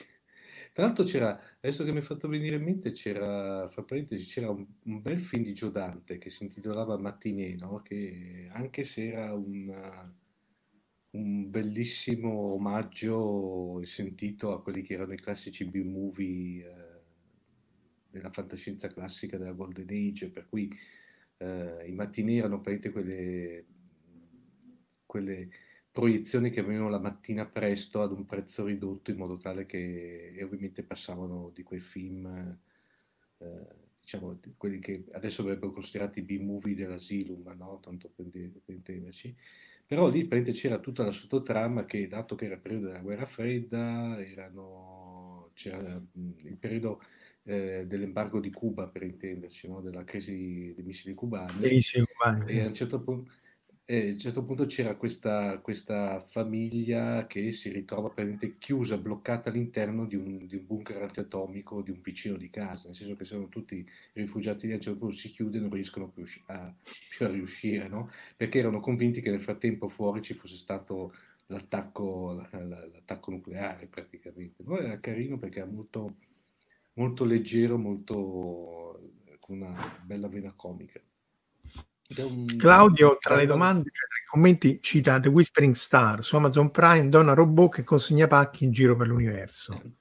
Tra 0.73 0.85
l'altro 0.85 1.03
c'era, 1.03 1.39
adesso 1.61 1.83
che 1.83 1.91
mi 1.91 1.97
hai 1.97 2.03
fatto 2.03 2.27
venire 2.27 2.55
in 2.55 2.63
mente, 2.63 2.91
c'era, 2.91 3.69
fra 3.69 3.83
parentesi, 3.83 4.25
c'era 4.25 4.49
un, 4.49 4.65
un 4.83 5.01
bel 5.01 5.19
film 5.19 5.43
di 5.43 5.53
Gio 5.53 5.69
Dante 5.69 6.17
che 6.17 6.31
si 6.31 6.43
intitolava 6.43 6.97
Mattinè, 6.97 7.55
no? 7.59 7.81
che 7.83 8.47
anche 8.51 8.83
se 8.83 9.11
era 9.11 9.33
un, 9.33 9.71
un 11.11 11.49
bellissimo 11.51 12.53
omaggio 12.53 13.79
sentito 13.83 14.53
a 14.53 14.61
quelli 14.61 14.81
che 14.81 14.95
erano 14.95 15.13
i 15.13 15.19
classici 15.19 15.65
B-movie 15.65 16.65
eh, 16.65 16.99
della 18.09 18.31
fantascienza 18.31 18.87
classica 18.87 19.37
della 19.37 19.53
Golden 19.53 19.87
Age, 19.89 20.31
per 20.31 20.47
cui 20.49 20.67
eh, 21.37 21.85
i 21.87 21.93
mattini 21.93 22.39
erano 22.39 22.59
praticamente 22.59 22.91
quelle, 22.91 23.65
quelle 25.05 25.49
proiezioni 25.91 26.49
che 26.49 26.61
avevano 26.61 26.89
la 26.89 26.99
mattina 26.99 27.45
presto 27.45 28.01
ad 28.01 28.11
un 28.11 28.25
prezzo 28.25 28.65
ridotto 28.65 29.11
in 29.11 29.17
modo 29.17 29.37
tale 29.37 29.65
che 29.65 30.39
ovviamente 30.41 30.83
passavano 30.83 31.51
di 31.53 31.63
quei 31.63 31.79
film, 31.79 32.57
eh, 33.37 33.67
diciamo, 33.99 34.39
quelli 34.57 34.79
che 34.79 35.05
adesso 35.11 35.41
avrebbero 35.41 35.73
considerati 35.73 36.21
B-movie 36.21 36.75
dell'Asylum, 36.75 37.53
no? 37.57 37.79
tanto 37.81 38.09
per, 38.15 38.27
per 38.29 38.75
intenderci 38.75 39.35
però 39.91 40.07
lì 40.07 40.25
c'era 40.53 40.79
tutta 40.79 41.03
la 41.03 41.11
sottotrama 41.11 41.83
che, 41.83 42.07
dato 42.07 42.35
che 42.35 42.45
era 42.45 42.53
il 42.53 42.61
periodo 42.61 42.85
della 42.87 43.01
guerra 43.01 43.25
fredda, 43.25 44.17
erano, 44.25 45.51
c'era 45.53 46.01
il 46.13 46.55
periodo 46.57 47.01
eh, 47.43 47.83
dell'embargo 47.85 48.39
di 48.39 48.51
Cuba, 48.51 48.87
per 48.87 49.03
intenderci, 49.03 49.67
no? 49.67 49.81
della 49.81 50.05
crisi 50.05 50.71
dei 50.73 50.85
missili 50.85 51.13
cubani. 51.13 51.67
Missili 51.69 52.05
cubani. 52.05 52.49
E 52.53 52.61
a 52.61 52.67
un 52.67 52.73
certo 52.73 53.01
punto 53.01 53.33
e 53.85 54.09
a 54.09 54.11
un 54.13 54.19
certo 54.19 54.43
punto 54.43 54.65
c'era 54.65 54.95
questa, 54.95 55.59
questa 55.59 56.21
famiglia 56.21 57.27
che 57.27 57.51
si 57.51 57.69
ritrova 57.71 58.09
praticamente 58.09 58.57
chiusa, 58.57 58.97
bloccata 58.97 59.49
all'interno 59.49 60.05
di 60.05 60.15
un, 60.15 60.45
di 60.47 60.55
un, 60.55 60.65
bunker 60.65 61.01
antiatomico 61.01 61.81
di 61.81 61.91
un 61.91 61.99
vicino 62.01 62.37
di 62.37 62.49
casa, 62.49 62.87
nel 62.87 62.95
senso 62.95 63.15
che 63.15 63.25
sono 63.25 63.49
tutti 63.49 63.85
rifugiati 64.13 64.67
lì, 64.67 64.73
a 64.73 64.75
un 64.75 64.81
certo 64.81 64.99
punto 64.99 65.15
si 65.15 65.29
chiude 65.31 65.57
e 65.57 65.61
non 65.61 65.71
riescono 65.71 66.07
più 66.09 66.23
a, 66.47 66.73
più 67.09 67.25
a 67.25 67.29
riuscire, 67.29 67.89
no? 67.89 68.09
perché 68.37 68.59
erano 68.59 68.79
convinti 68.79 69.21
che 69.21 69.29
nel 69.29 69.41
frattempo 69.41 69.89
fuori 69.89 70.21
ci 70.21 70.35
fosse 70.35 70.55
stato 70.55 71.13
l'attacco, 71.47 72.47
l'attacco 72.51 73.31
nucleare 73.31 73.87
praticamente. 73.87 74.63
No? 74.63 74.79
Era 74.79 74.99
carino 74.99 75.37
perché 75.37 75.59
era 75.59 75.69
molto, 75.69 76.15
molto 76.93 77.25
leggero, 77.25 77.77
molto, 77.77 79.11
con 79.39 79.57
una 79.59 80.01
bella 80.05 80.27
vena 80.27 80.53
comica. 80.55 81.01
Un... 82.17 82.57
Claudio, 82.57 83.17
tra 83.19 83.35
le 83.35 83.45
domande, 83.45 83.83
cioè, 83.83 84.07
tra 84.07 84.17
i 84.23 84.27
commenti, 84.27 84.79
cita 84.81 85.19
The 85.19 85.29
Whispering 85.29 85.75
Star 85.75 86.23
su 86.23 86.35
Amazon 86.35 86.71
Prime, 86.71 87.09
donna 87.09 87.33
robot 87.33 87.75
che 87.75 87.83
consegna 87.83 88.27
pacchi 88.27 88.65
in 88.65 88.71
giro 88.71 88.95
per 88.95 89.07
l'universo. 89.07 89.73
Eh, 89.73 89.91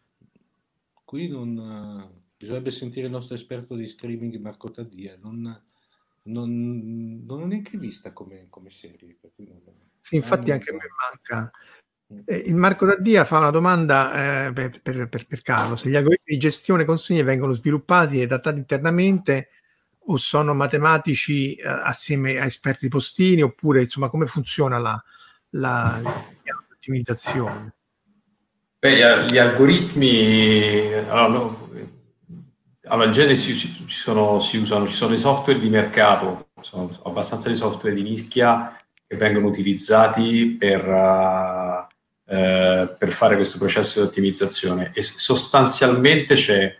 qui 1.04 1.28
non... 1.28 2.18
Bisognerebbe 2.40 2.70
sentire 2.70 3.04
il 3.04 3.12
nostro 3.12 3.34
esperto 3.34 3.74
di 3.74 3.86
streaming 3.86 4.34
Marco 4.36 4.70
Taddia, 4.70 5.14
non, 5.20 5.42
non, 6.22 7.22
non 7.26 7.38
l'ho 7.38 7.44
neanche 7.44 7.76
vista 7.76 8.14
come, 8.14 8.46
come 8.48 8.70
serie. 8.70 9.18
Non... 9.36 9.60
Sì, 10.00 10.16
infatti 10.16 10.50
anche 10.50 10.70
a 10.70 10.72
me 10.72 10.88
manca. 11.10 11.50
Mm. 12.14 12.20
Eh, 12.24 12.36
il 12.36 12.54
Marco 12.54 12.86
Taddia 12.86 13.26
fa 13.26 13.40
una 13.40 13.50
domanda 13.50 14.46
eh, 14.46 14.52
per, 14.54 14.80
per, 14.80 15.08
per, 15.10 15.26
per 15.26 15.42
Carlo: 15.42 15.76
se 15.76 15.90
gli 15.90 15.96
algoritmi 15.96 16.32
di 16.32 16.38
gestione 16.38 16.86
consegne 16.86 17.22
vengono 17.24 17.52
sviluppati 17.52 18.18
e 18.18 18.22
adattati 18.22 18.56
internamente 18.56 19.48
o 20.12 20.16
sono 20.16 20.54
matematici 20.54 21.54
eh, 21.54 21.66
assieme 21.66 22.38
a 22.38 22.44
esperti 22.44 22.88
postini 22.88 23.42
oppure 23.42 23.82
insomma 23.82 24.08
come 24.08 24.26
funziona 24.26 24.78
la, 24.78 25.02
la, 25.50 26.00
l'ottimizzazione? 26.68 27.74
Beh, 28.78 29.26
gli 29.26 29.38
algoritmi 29.38 30.92
allora, 31.08 31.26
no, 31.28 31.70
allora 32.86 33.06
in 33.06 33.12
genere 33.12 33.36
si, 33.36 33.54
ci 33.54 33.84
sono, 33.86 34.40
si 34.40 34.56
usano, 34.56 34.86
ci 34.86 34.94
sono 34.94 35.14
i 35.14 35.18
software 35.18 35.60
di 35.60 35.68
mercato, 35.68 36.48
sono 36.60 36.90
abbastanza 37.04 37.48
di 37.48 37.56
software 37.56 37.94
di 37.94 38.02
nicchia 38.02 38.74
che 39.06 39.16
vengono 39.16 39.48
utilizzati 39.48 40.56
per, 40.58 40.86
uh, 40.86 42.34
uh, 42.34 42.96
per 42.96 43.10
fare 43.10 43.34
questo 43.34 43.58
processo 43.58 44.00
di 44.00 44.06
ottimizzazione 44.06 44.92
e 44.94 45.02
sostanzialmente 45.02 46.34
c'è 46.34 46.74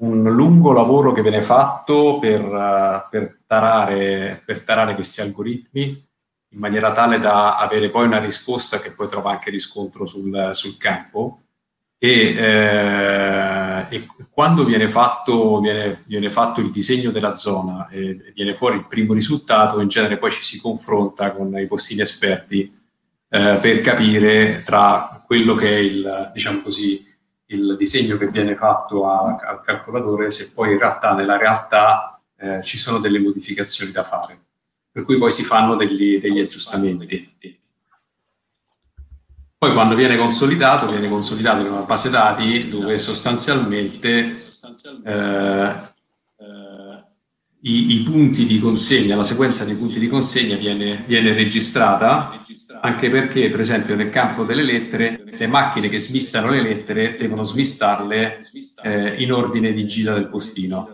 un 0.00 0.22
lungo 0.22 0.72
lavoro 0.72 1.12
che 1.12 1.22
viene 1.22 1.42
fatto 1.42 2.18
per, 2.18 2.42
uh, 2.42 3.08
per, 3.10 3.40
tarare, 3.46 4.42
per 4.44 4.62
tarare 4.62 4.94
questi 4.94 5.20
algoritmi 5.20 6.08
in 6.52 6.58
maniera 6.58 6.92
tale 6.92 7.18
da 7.18 7.56
avere 7.56 7.90
poi 7.90 8.06
una 8.06 8.18
risposta 8.18 8.80
che 8.80 8.92
poi 8.92 9.06
trova 9.06 9.30
anche 9.30 9.50
riscontro 9.50 10.06
sul, 10.06 10.50
sul 10.52 10.76
campo. 10.76 11.42
E, 12.02 12.34
eh, 12.34 13.86
e, 13.88 14.06
quando 14.30 14.64
viene 14.64 14.88
fatto, 14.88 15.60
viene, 15.60 16.02
viene 16.06 16.30
fatto, 16.30 16.60
il 16.60 16.70
disegno 16.70 17.10
della 17.10 17.34
zona 17.34 17.86
e 17.88 18.32
viene 18.34 18.54
fuori 18.54 18.76
il 18.76 18.86
primo 18.86 19.12
risultato, 19.12 19.80
in 19.80 19.88
genere 19.88 20.16
poi 20.16 20.30
ci 20.30 20.42
si 20.42 20.58
confronta 20.58 21.32
con 21.32 21.56
i 21.58 21.66
postini 21.66 22.00
esperti 22.00 22.74
eh, 23.28 23.58
per 23.60 23.80
capire 23.82 24.62
tra 24.64 25.22
quello 25.26 25.54
che 25.54 25.68
è 25.68 25.78
il, 25.78 26.30
diciamo 26.32 26.62
così, 26.62 27.06
il 27.50 27.76
disegno 27.76 28.16
che 28.16 28.26
viene 28.26 28.54
fatto 28.54 29.08
a, 29.08 29.36
al 29.36 29.60
calcolatore 29.62 30.30
se 30.30 30.52
poi 30.52 30.72
in 30.72 30.78
realtà 30.78 31.14
nella 31.14 31.36
realtà 31.36 32.20
eh, 32.36 32.62
ci 32.62 32.78
sono 32.78 32.98
delle 32.98 33.18
modificazioni 33.18 33.92
da 33.92 34.02
fare. 34.02 34.38
Per 34.92 35.04
cui 35.04 35.18
poi 35.18 35.30
si 35.30 35.44
fanno 35.44 35.76
degli, 35.76 36.20
degli 36.20 36.40
aggiustamenti. 36.40 37.58
Poi 39.56 39.72
quando 39.72 39.94
viene 39.94 40.16
consolidato, 40.16 40.88
viene 40.88 41.08
consolidato 41.08 41.64
in 41.64 41.70
una 41.70 41.82
base 41.82 42.08
dati 42.08 42.68
dove 42.68 42.98
sostanzialmente 42.98 44.34
eh, 45.04 45.89
i, 47.62 47.96
i, 47.96 48.02
punti 48.02 48.46
di 48.46 48.58
consegna, 48.58 49.16
la 49.16 49.22
sequenza 49.22 49.64
dei 49.64 49.74
punti 49.74 49.98
di 49.98 50.08
consegna 50.08 50.56
viene, 50.56 51.04
viene, 51.06 51.34
registrata, 51.34 52.40
anche 52.80 53.10
perché, 53.10 53.50
per 53.50 53.60
esempio, 53.60 53.96
nel 53.96 54.08
campo 54.08 54.44
delle 54.44 54.62
lettere, 54.62 55.22
le 55.26 55.46
macchine 55.46 55.88
che 55.90 55.98
smistano 55.98 56.50
le 56.50 56.62
lettere 56.62 57.18
devono 57.18 57.44
smistarle 57.44 58.40
eh, 58.82 59.22
in 59.22 59.32
ordine 59.32 59.72
di 59.74 59.84
gira 59.84 60.14
del 60.14 60.28
postino. 60.28 60.90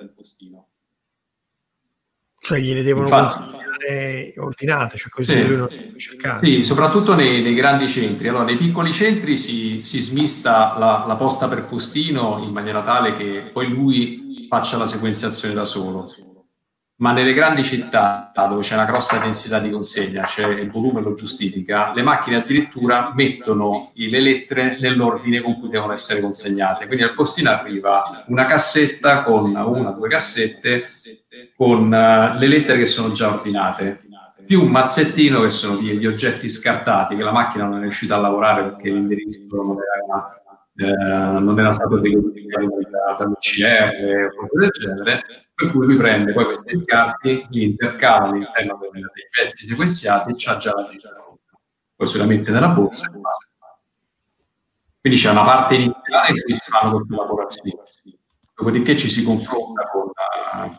Cioè 2.39 2.59
gliele 2.59 2.83
devono 2.83 3.09
consegnare 3.09 4.35
ordinate, 4.39 4.99
cioè 4.99 5.09
così 5.09 5.33
sì, 5.33 5.47
lui 5.47 5.57
non 5.57 5.69
cercare. 5.97 6.45
Sì, 6.45 6.65
soprattutto 6.65 7.15
nei, 7.15 7.43
nei, 7.43 7.55
grandi 7.55 7.87
centri. 7.87 8.29
Allora, 8.29 8.45
nei 8.45 8.57
piccoli 8.57 8.93
centri 8.93 9.37
si, 9.37 9.79
si 9.79 10.01
smista 10.01 10.77
la, 10.79 11.05
la 11.07 11.17
posta 11.17 11.49
per 11.49 11.65
postino 11.65 12.43
in 12.45 12.51
maniera 12.51 12.83
tale 12.83 13.15
che 13.15 13.51
poi 13.53 13.69
lui 13.69 14.47
faccia 14.49 14.77
la 14.77 14.87
sequenziazione 14.87 15.55
da 15.55 15.65
solo 15.65 16.07
ma 16.99 17.13
nelle 17.13 17.35
grandi 17.35 17.63
città 17.63 18.31
dove 18.35 18.63
c'è 18.63 18.75
una 18.75 18.87
grossa 18.87 19.19
densità 19.19 19.59
di 19.59 19.71
consegna, 19.71 20.25
cioè 20.25 20.55
il 20.55 20.71
volume 20.71 21.03
lo 21.03 21.13
giustifica, 21.13 21.93
le 21.95 22.03
macchine 22.03 22.37
addirittura 22.37 23.13
mettono 23.15 23.93
le 23.95 24.21
lettere 24.21 24.79
nell'ordine 24.81 25.43
con 25.43 25.59
cui 25.59 25.69
devono 25.69 25.93
essere 25.93 26.21
consegnate. 26.21 26.87
Quindi 26.87 27.05
al 27.05 27.13
postino 27.13 27.51
arriva 27.51 28.25
una 28.29 28.47
cassetta 28.47 29.23
con 29.25 29.51
una 29.51 29.67
o 29.67 29.93
due 29.93 30.09
cassette 30.09 30.85
con 31.55 31.85
uh, 31.87 32.39
le 32.39 32.47
lettere 32.47 32.79
che 32.79 32.87
sono 32.87 33.11
già 33.11 33.29
ordinate, 33.29 34.03
più 34.47 34.63
un 34.63 34.71
mazzettino 34.71 35.41
che 35.41 35.51
sono 35.51 35.77
di 35.77 36.07
oggetti 36.07 36.49
scartati 36.49 37.17
che 37.17 37.23
la 37.23 37.33
macchina 37.33 37.65
non 37.65 37.79
è 37.79 37.81
riuscita 37.81 38.15
a 38.17 38.21
lavorare 38.21 38.63
perché 38.63 38.91
l'indirizzo 38.91 39.41
non 39.51 39.73
era 39.73 40.37
eh, 40.79 41.41
non 41.41 41.59
era 41.59 41.71
stato 41.71 41.99
decodificato 41.99 42.69
dall'UCR 43.17 44.29
o 44.39 44.47
cose 44.47 44.59
del 44.59 44.71
genere, 44.71 45.46
per 45.57 45.71
cui 45.71 45.87
lui 45.87 45.97
prende 45.97 46.33
poi 46.33 46.45
questi 46.45 46.79
scarti, 46.85 47.47
li 47.49 47.65
intercala 47.65 48.27
all'interno 48.29 48.79
dei 48.93 49.03
pezzi 49.31 49.67
sequenziati 49.67 50.31
e 50.31 50.35
c'ha 50.37 50.59
già 50.59 50.73
la 50.73 50.89
cifra. 50.91 51.25
Poi 51.97 52.07
se 52.07 52.19
la 52.19 52.27
mette 52.27 52.51
nella 52.51 52.69
borsa 52.69 53.11
quindi 55.07 55.23
c'è 55.23 55.31
una 55.31 55.45
parte 55.45 55.77
iniziale 55.77 56.31
in 56.31 56.43
cui 56.43 56.53
si 56.53 56.61
fanno 56.69 56.97
queste 56.97 57.15
elaborazioni. 57.15 57.73
Dopodiché 58.57 58.97
ci 58.97 59.09
si 59.09 59.23
confronta 59.23 59.83
con, 59.93 60.11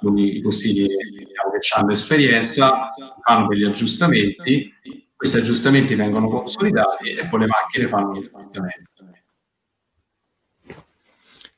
uh, 0.01 0.17
i 0.17 0.41
postini 0.41 0.81
diciamo, 0.81 1.51
che 1.51 1.75
hanno 1.77 1.91
esperienza, 1.93 2.81
fanno 3.23 3.47
degli 3.47 3.63
aggiustamenti, 3.63 4.73
questi 5.15 5.37
aggiustamenti 5.37 5.95
vengono 5.95 6.27
consolidati 6.27 7.11
e 7.11 7.25
poi 7.27 7.39
le 7.39 7.47
macchine 7.47 7.87
fanno 7.87 8.15
gli 8.15 8.25
aggiustamenti. 8.25 8.89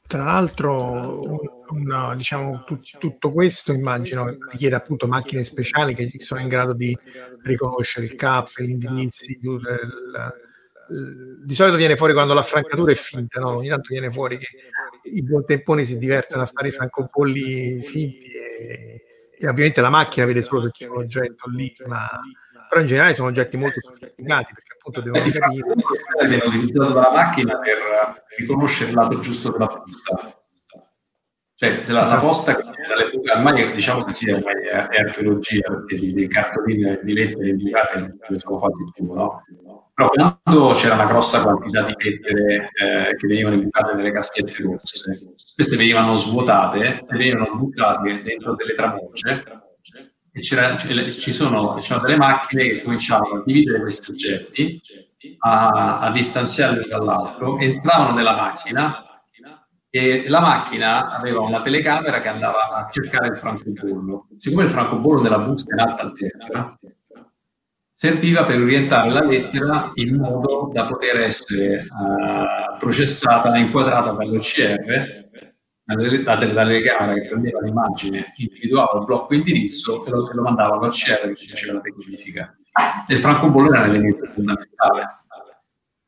Tra 0.09 0.23
l'altro, 0.23 1.21
un, 1.69 2.13
diciamo, 2.17 2.63
tu, 2.63 2.79
tutto 2.97 3.31
questo 3.31 3.73
immagino 3.73 4.37
richiede 4.49 4.73
appunto 4.73 5.05
macchine 5.05 5.43
speciali 5.43 5.93
che 5.93 6.11
sono 6.17 6.41
in 6.41 6.47
grado 6.47 6.73
di 6.73 6.97
riconoscere 7.43 8.07
il 8.07 8.15
CAP, 8.15 8.59
gli 8.59 8.71
indizi. 8.71 9.39
di 11.43 11.53
solito 11.53 11.77
viene 11.77 11.95
fuori 11.95 12.13
quando 12.13 12.33
la 12.33 12.41
francatura 12.41 12.91
è 12.91 12.95
finta, 12.95 13.39
no? 13.39 13.57
ogni 13.57 13.67
tanto 13.67 13.89
viene 13.89 14.11
fuori 14.11 14.39
che 14.39 14.47
i 15.13 15.21
buontemponi 15.21 15.85
si 15.85 15.99
divertono 15.99 16.41
a 16.41 16.47
fare 16.47 16.69
i 16.69 16.71
francobolli 16.71 17.83
finti 17.83 18.31
e, 18.31 19.03
e, 19.37 19.47
ovviamente 19.47 19.79
la 19.79 19.91
macchina 19.91 20.25
vede 20.25 20.41
solo 20.41 20.61
che 20.61 20.71
c'è 20.71 20.87
un 20.87 21.03
oggetto 21.03 21.51
lì, 21.51 21.71
ma 21.85 22.09
però 22.67 22.81
in 22.81 22.87
generale 22.87 23.13
sono 23.13 23.27
oggetti 23.27 23.57
molto 23.57 23.79
sofisticati 23.79 24.53
appunto 24.89 25.01
devono 25.01 25.23
eh, 25.23 25.31
capire. 25.31 25.65
Viene 26.27 26.43
utilizzato 26.45 26.93
dalla 26.93 27.11
macchina 27.11 27.57
per 27.59 27.77
riconoscere 28.37 28.89
il 28.89 28.95
lato 28.95 29.19
giusto 29.19 29.51
della 29.51 29.67
posta. 29.67 30.33
Cioè, 31.55 31.83
la, 31.87 31.93
la 31.93 32.05
esatto. 32.05 32.25
posta 32.25 32.55
che 32.55 33.31
ormai 33.31 33.73
diciamo 33.73 34.05
così 34.05 34.31
ormai 34.31 34.63
è, 34.63 34.87
è 34.87 34.99
archeologia, 35.01 35.69
perché 35.69 35.95
di, 35.95 36.13
di 36.13 36.27
cartoline 36.27 36.99
di 37.03 37.13
lettere 37.13 37.49
indicate 37.49 37.99
non 37.99 38.17
ne 38.29 38.39
sono 38.39 38.59
fatti 38.59 38.83
più, 38.93 39.13
no? 39.13 39.43
Però 39.93 40.09
quando 40.09 40.71
c'era 40.75 40.93
una 40.93 41.05
grossa 41.05 41.41
quantità 41.41 41.81
di 41.83 41.93
lettere 41.97 42.69
eh, 42.71 43.15
che 43.17 43.27
venivano 43.27 43.55
imbucate 43.55 43.93
nelle 43.95 44.13
cassette 44.13 44.55
rosse, 44.63 45.19
queste 45.53 45.75
venivano 45.75 46.15
svuotate 46.15 46.99
e 46.99 47.17
venivano 47.17 47.53
buttate 47.53 48.21
dentro 48.21 48.55
delle 48.55 48.73
tramoce 48.75 49.43
e 50.31 50.41
ci 50.41 51.31
sono, 51.31 51.73
c'erano 51.75 52.05
delle 52.05 52.17
macchine 52.17 52.67
che 52.67 52.83
cominciavano 52.83 53.35
a 53.35 53.43
dividere 53.45 53.79
questi 53.81 54.11
oggetti, 54.11 54.79
a, 55.39 55.99
a 55.99 56.11
distanziarli 56.11 56.85
dall'altro, 56.85 57.57
entravano 57.57 58.13
nella 58.13 58.35
macchina 58.35 59.03
e 59.91 60.29
la 60.29 60.39
macchina 60.39 61.09
aveva 61.09 61.39
una 61.41 61.61
telecamera 61.61 62.21
che 62.21 62.27
andava 62.27 62.69
a 62.69 62.89
cercare 62.91 63.29
il 63.29 63.37
francobollo. 63.37 64.27
Siccome 64.37 64.65
il 64.65 64.69
francobollo 64.69 65.21
della 65.21 65.39
busta 65.39 65.75
è 65.75 65.81
in 65.81 65.87
alta 65.89 66.03
a 66.03 66.11
destra, 66.15 66.79
serviva 67.93 68.45
per 68.45 68.61
orientare 68.61 69.09
la 69.09 69.25
lettera 69.25 69.91
in 69.95 70.15
modo 70.15 70.69
da 70.71 70.85
poter 70.85 71.17
essere 71.17 71.77
uh, 71.77 72.77
processata 72.77 73.57
inquadrata 73.57 74.11
dall'OCR, 74.11 75.28
la 75.95 76.37
telecamera 76.37 77.13
che 77.13 77.27
prendeva 77.27 77.61
l'immagine, 77.61 78.31
individuava 78.35 78.99
il 78.99 79.05
blocco 79.05 79.33
indirizzo 79.33 80.05
e 80.05 80.09
lo, 80.11 80.29
lo 80.31 80.41
mandava 80.43 80.75
all'OCR 80.75 81.31
che 81.31 81.47
faceva 81.49 81.73
la 81.73 81.79
decodifica. 81.79 82.55
E 83.07 83.13
il 83.13 83.19
francobollo 83.19 83.69
era 83.69 83.83
un 83.83 83.89
elemento 83.89 84.29
fondamentale. 84.31 85.17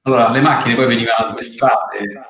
Allora, 0.03 0.29
le 0.29 0.41
macchine 0.41 0.75
poi 0.75 0.88
venivano 0.88 1.29
addestrate 1.29 2.21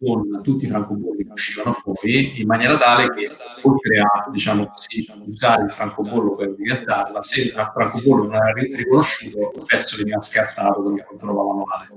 con 0.00 0.42
tutti 0.42 0.64
i 0.64 0.68
francobolli 0.68 1.24
che 1.24 1.32
uscivano 1.32 1.72
fuori 1.72 2.40
in 2.40 2.46
maniera 2.46 2.76
tale 2.76 3.12
che 3.14 3.30
oltre 3.62 4.00
a 4.00 4.28
diciamo 4.30 4.66
così, 4.66 5.06
usare 5.26 5.64
il 5.64 5.70
francobollo 5.70 6.30
per 6.30 6.54
diventare 6.54 7.12
se 7.22 7.42
il 7.42 7.50
francobollo 7.50 8.24
non 8.24 8.34
era 8.34 8.52
riconosciuto 8.52 9.52
il 9.54 9.64
pezzo 9.66 9.96
veniva 9.96 10.20
scartato 10.20 10.80
con 10.80 10.94
il 10.94 11.18
manuale 11.20 11.88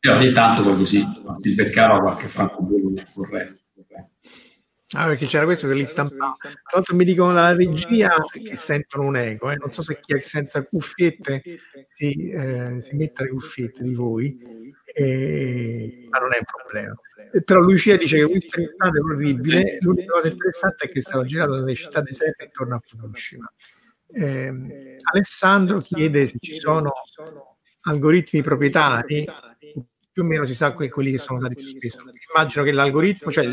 e 0.00 0.10
ogni 0.10 0.32
tanto 0.32 0.62
poi 0.62 0.76
così 0.76 1.04
si 1.40 1.54
beccava 1.54 2.00
qualche 2.00 2.28
francobollo 2.28 2.94
corretto 3.14 3.63
Ah, 4.92 5.06
perché 5.06 5.26
c'era 5.26 5.44
questo 5.44 5.66
che 5.66 5.74
li 5.74 5.86
stampava. 5.86 6.34
Tra 6.38 6.52
l'altro 6.72 6.94
mi 6.94 7.04
dicono 7.04 7.32
dalla 7.32 7.56
regia 7.56 8.14
che 8.30 8.54
sentono 8.54 9.08
un 9.08 9.16
eco, 9.16 9.50
eh. 9.50 9.56
non 9.56 9.72
so 9.72 9.82
se 9.82 9.98
chi 10.00 10.14
è 10.14 10.20
senza 10.20 10.62
cuffiette 10.62 11.42
si, 11.92 12.28
eh, 12.30 12.80
si 12.80 12.94
mette 12.94 13.24
le 13.24 13.30
cuffiette 13.30 13.82
di 13.82 13.94
voi, 13.94 14.38
eh, 14.94 16.06
ma 16.10 16.18
non 16.18 16.34
è 16.34 16.38
un 16.38 16.44
problema. 16.44 16.94
Però 17.44 17.60
Lucia 17.60 17.96
dice 17.96 18.18
che 18.18 18.28
questo 18.28 18.60
estate 18.60 18.98
è 18.98 19.00
orribile, 19.00 19.78
l'unica 19.80 20.12
cosa 20.12 20.28
interessante 20.28 20.84
è 20.84 20.90
che 20.90 20.98
è 20.98 21.02
stato 21.02 21.24
girato 21.24 21.54
nelle 21.54 21.74
città 21.74 22.00
deserte 22.00 22.44
intorno 22.44 22.76
a 22.76 22.80
Fukushima. 22.86 23.52
Eh, 24.12 24.52
Alessandro 25.10 25.78
chiede 25.78 26.28
se 26.28 26.38
ci 26.38 26.54
sono 26.54 26.92
algoritmi 27.80 28.42
proprietari 28.42 29.26
più 30.14 30.22
o 30.22 30.26
meno 30.26 30.46
si 30.46 30.54
sa 30.54 30.72
que- 30.72 30.88
quelli 30.88 31.10
che 31.10 31.18
sono 31.18 31.40
stati 31.40 31.56
più 31.56 31.66
spesso. 31.66 31.98
Immagino 32.32 32.62
che 32.62 32.70
l'algoritmo, 32.70 33.32
cioè 33.32 33.48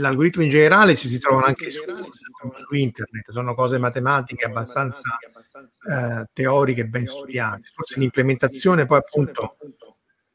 l'algoritmo 0.00 0.42
in 0.42 0.50
generale 0.50 0.96
si, 0.96 1.06
si 1.06 1.20
trovano 1.20 1.46
anche 1.46 1.70
su, 1.70 1.80
su, 1.80 2.74
internet, 2.74 3.30
sono 3.30 3.54
cose 3.54 3.78
matematiche 3.78 4.46
abbastanza 4.46 5.16
eh, 5.88 6.26
teoriche 6.32 6.88
ben 6.88 7.06
studiate. 7.06 7.70
Forse 7.72 8.00
l'implementazione 8.00 8.84
poi 8.84 8.98
appunto 8.98 9.58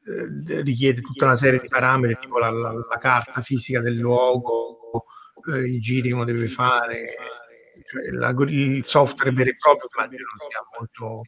eh, 0.06 0.62
richiede 0.62 1.02
tutta 1.02 1.26
una 1.26 1.36
serie 1.36 1.60
di 1.60 1.68
parametri, 1.68 2.20
tipo 2.22 2.40
la, 2.40 2.50
la, 2.50 2.72
la 2.72 2.98
carta 2.98 3.42
fisica 3.42 3.82
del 3.82 3.98
luogo, 3.98 5.04
eh, 5.52 5.68
i 5.68 5.80
giri 5.82 6.08
che 6.08 6.14
uno 6.14 6.24
deve 6.24 6.48
fare, 6.48 7.14
cioè, 7.86 8.04
il 8.06 8.86
software 8.86 9.34
vero 9.34 9.50
e 9.50 9.56
proprio 9.60 9.90
immagino 9.94 10.24
sia 10.50 10.66
molto 10.80 11.24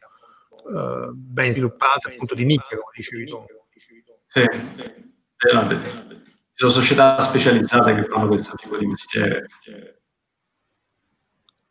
uh, 0.64 1.12
ben 1.12 1.52
sviluppate, 1.52 2.12
appunto 2.12 2.34
di 2.34 2.44
nicchia, 2.44 2.76
come 2.76 2.92
dicevi 2.94 3.24
tu. 3.26 3.44
Sì, 4.26 4.44
ci 5.40 6.66
sono 6.66 6.70
società 6.70 7.18
specializzate 7.20 7.94
che 7.94 8.04
fanno 8.04 8.28
questo 8.28 8.54
tipo 8.56 8.76
di 8.76 8.86
mestiere. 8.86 9.46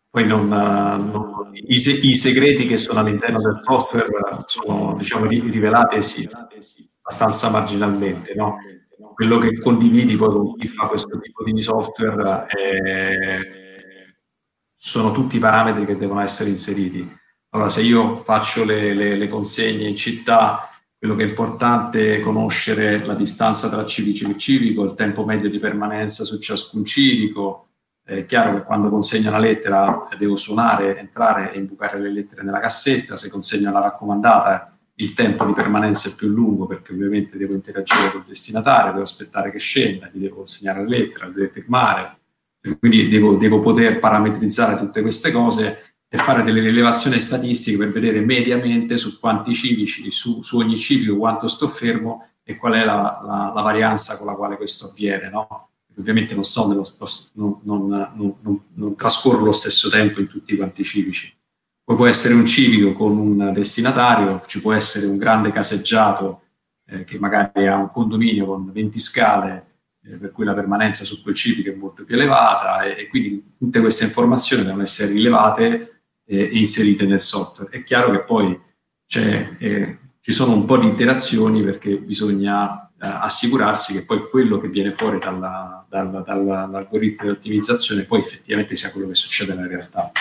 Poi 0.09 0.25
non, 0.25 0.47
non, 0.47 1.51
i, 1.53 1.75
i, 1.75 2.15
segreti 2.15 2.65
che 2.65 2.77
sono 2.77 2.99
all'interno 2.99 3.39
del 3.39 3.61
software 3.63 4.07
sono 4.47 4.95
diciamo, 4.97 5.27
rivelati 5.27 6.01
sì, 6.01 6.27
abbastanza 6.99 7.51
marginalmente. 7.51 8.33
No? 8.33 8.57
Quello 9.13 9.37
che 9.37 9.59
condividi 9.59 10.15
poi 10.15 10.29
con 10.29 10.55
chi 10.55 10.67
fa 10.67 10.87
questo 10.87 11.19
tipo 11.19 11.43
di 11.43 11.61
software 11.61 12.45
è, 12.47 13.39
sono 14.75 15.11
tutti 15.11 15.35
i 15.35 15.39
parametri 15.39 15.85
che 15.85 15.97
devono 15.97 16.21
essere 16.21 16.49
inseriti. 16.49 17.18
Allora, 17.51 17.69
se 17.69 17.81
io 17.81 18.17
faccio 18.17 18.63
le, 18.63 18.93
le, 18.93 19.15
le, 19.15 19.27
consegne 19.27 19.87
in 19.87 19.95
città, 19.95 20.69
quello 20.95 21.15
che 21.15 21.23
è 21.23 21.27
importante 21.27 22.15
è 22.15 22.19
conoscere 22.19 23.03
la 23.03 23.15
distanza 23.15 23.69
tra 23.69 23.85
civico 23.87 24.29
e 24.29 24.37
civico, 24.37 24.83
il 24.83 24.93
tempo 24.93 25.25
medio 25.25 25.49
di 25.49 25.57
permanenza 25.57 26.23
su 26.25 26.37
ciascun 26.37 26.85
civico. 26.85 27.69
È 28.03 28.25
chiaro 28.25 28.55
che 28.55 28.63
quando 28.63 28.89
consegno 28.89 29.29
una 29.29 29.39
lettera 29.39 30.07
devo 30.17 30.35
suonare, 30.35 30.99
entrare 30.99 31.51
e 31.51 31.57
imbucare 31.57 31.99
le 31.99 32.11
lettere 32.11 32.43
nella 32.43 32.59
cassetta. 32.59 33.15
Se 33.15 33.29
consegno 33.29 33.69
una 33.69 33.81
raccomandata, 33.81 34.77
il 34.95 35.13
tempo 35.13 35.45
di 35.45 35.53
permanenza 35.53 36.09
è 36.09 36.15
più 36.15 36.27
lungo 36.27 36.67
perché 36.67 36.93
ovviamente 36.93 37.37
devo 37.37 37.53
interagire 37.53 38.11
col 38.11 38.25
destinatario, 38.25 38.91
devo 38.91 39.03
aspettare 39.03 39.51
che 39.51 39.59
scenda, 39.59 40.09
gli 40.11 40.19
devo 40.19 40.37
consegnare 40.37 40.81
la 40.83 40.89
lettera, 40.89 41.25
la 41.25 41.31
devo 41.31 41.51
firmare. 41.51 42.17
Quindi 42.77 43.07
devo, 43.07 43.35
devo 43.35 43.59
poter 43.59 43.97
parametrizzare 43.97 44.77
tutte 44.77 45.01
queste 45.01 45.31
cose 45.31 45.88
e 46.11 46.17
fare 46.17 46.41
delle 46.41 46.61
rilevazioni 46.61 47.19
statistiche 47.19 47.77
per 47.77 47.91
vedere 47.91 48.21
mediamente 48.21 48.97
su 48.97 49.19
quanti 49.19 49.53
civici, 49.53 50.09
su, 50.09 50.41
su 50.41 50.57
ogni 50.57 50.75
civico 50.75 51.17
quanto 51.17 51.47
sto 51.47 51.67
fermo 51.67 52.27
e 52.43 52.57
qual 52.57 52.73
è 52.73 52.83
la, 52.83 53.21
la, 53.23 53.51
la 53.53 53.61
varianza 53.61 54.17
con 54.17 54.25
la 54.25 54.33
quale 54.33 54.57
questo 54.57 54.87
avviene. 54.87 55.29
No? 55.29 55.69
Ovviamente 55.99 56.33
non, 56.33 56.43
sto 56.43 56.67
nello, 56.67 56.83
non, 57.33 57.59
non, 57.61 58.35
non, 58.41 58.61
non, 58.73 58.95
trascorro 58.95 59.43
lo 59.43 59.51
stesso 59.51 59.87
tempo 59.89 60.19
in 60.19 60.27
tutti 60.27 60.55
quanti 60.55 60.81
i 60.81 60.85
civici. 60.85 61.31
Poi 61.83 61.95
può 61.95 62.07
essere 62.07 62.33
un 62.33 62.45
civico 62.45 62.93
con 62.93 63.15
un 63.15 63.51
destinatario, 63.53 64.41
ci 64.47 64.61
può 64.61 64.73
essere 64.73 65.05
un 65.05 65.17
grande 65.17 65.51
caseggiato 65.51 66.41
eh, 66.87 67.03
che 67.03 67.19
magari 67.19 67.67
ha 67.67 67.75
un 67.75 67.91
condominio 67.91 68.47
con 68.47 68.71
20 68.71 68.99
scale 68.99 69.65
eh, 70.05 70.15
per 70.15 70.31
cui 70.31 70.45
la 70.45 70.55
permanenza 70.55 71.03
su 71.03 71.21
quel 71.21 71.35
civico 71.35 71.69
è 71.69 71.75
molto 71.75 72.03
più 72.03 72.15
elevata 72.15 72.81
e, 72.83 73.01
e 73.01 73.07
quindi 73.07 73.55
tutte 73.57 73.79
queste 73.79 74.05
informazioni 74.05 74.63
devono 74.63 74.83
essere 74.83 75.11
rilevate 75.11 75.98
eh, 76.29 76.43
inserite 76.53 77.05
nel 77.05 77.19
software. 77.19 77.71
È 77.71 77.83
chiaro 77.83 78.11
che 78.11 78.23
poi 78.23 78.59
eh, 79.15 79.97
ci 80.21 80.31
sono 80.31 80.53
un 80.53 80.65
po' 80.65 80.77
di 80.77 80.85
interazioni 80.85 81.63
perché 81.63 81.97
bisogna 81.97 82.91
eh, 82.91 83.07
assicurarsi 83.07 83.93
che 83.93 84.05
poi 84.05 84.29
quello 84.29 84.59
che 84.59 84.67
viene 84.67 84.91
fuori 84.91 85.17
dalla, 85.17 85.85
dalla, 85.89 86.21
dall'algoritmo 86.21 87.23
di 87.23 87.31
ottimizzazione 87.31 88.05
poi 88.05 88.19
effettivamente 88.19 88.75
sia 88.75 88.91
quello 88.91 89.07
che 89.07 89.15
succede 89.15 89.55
nella 89.55 89.67
realtà. 89.67 90.11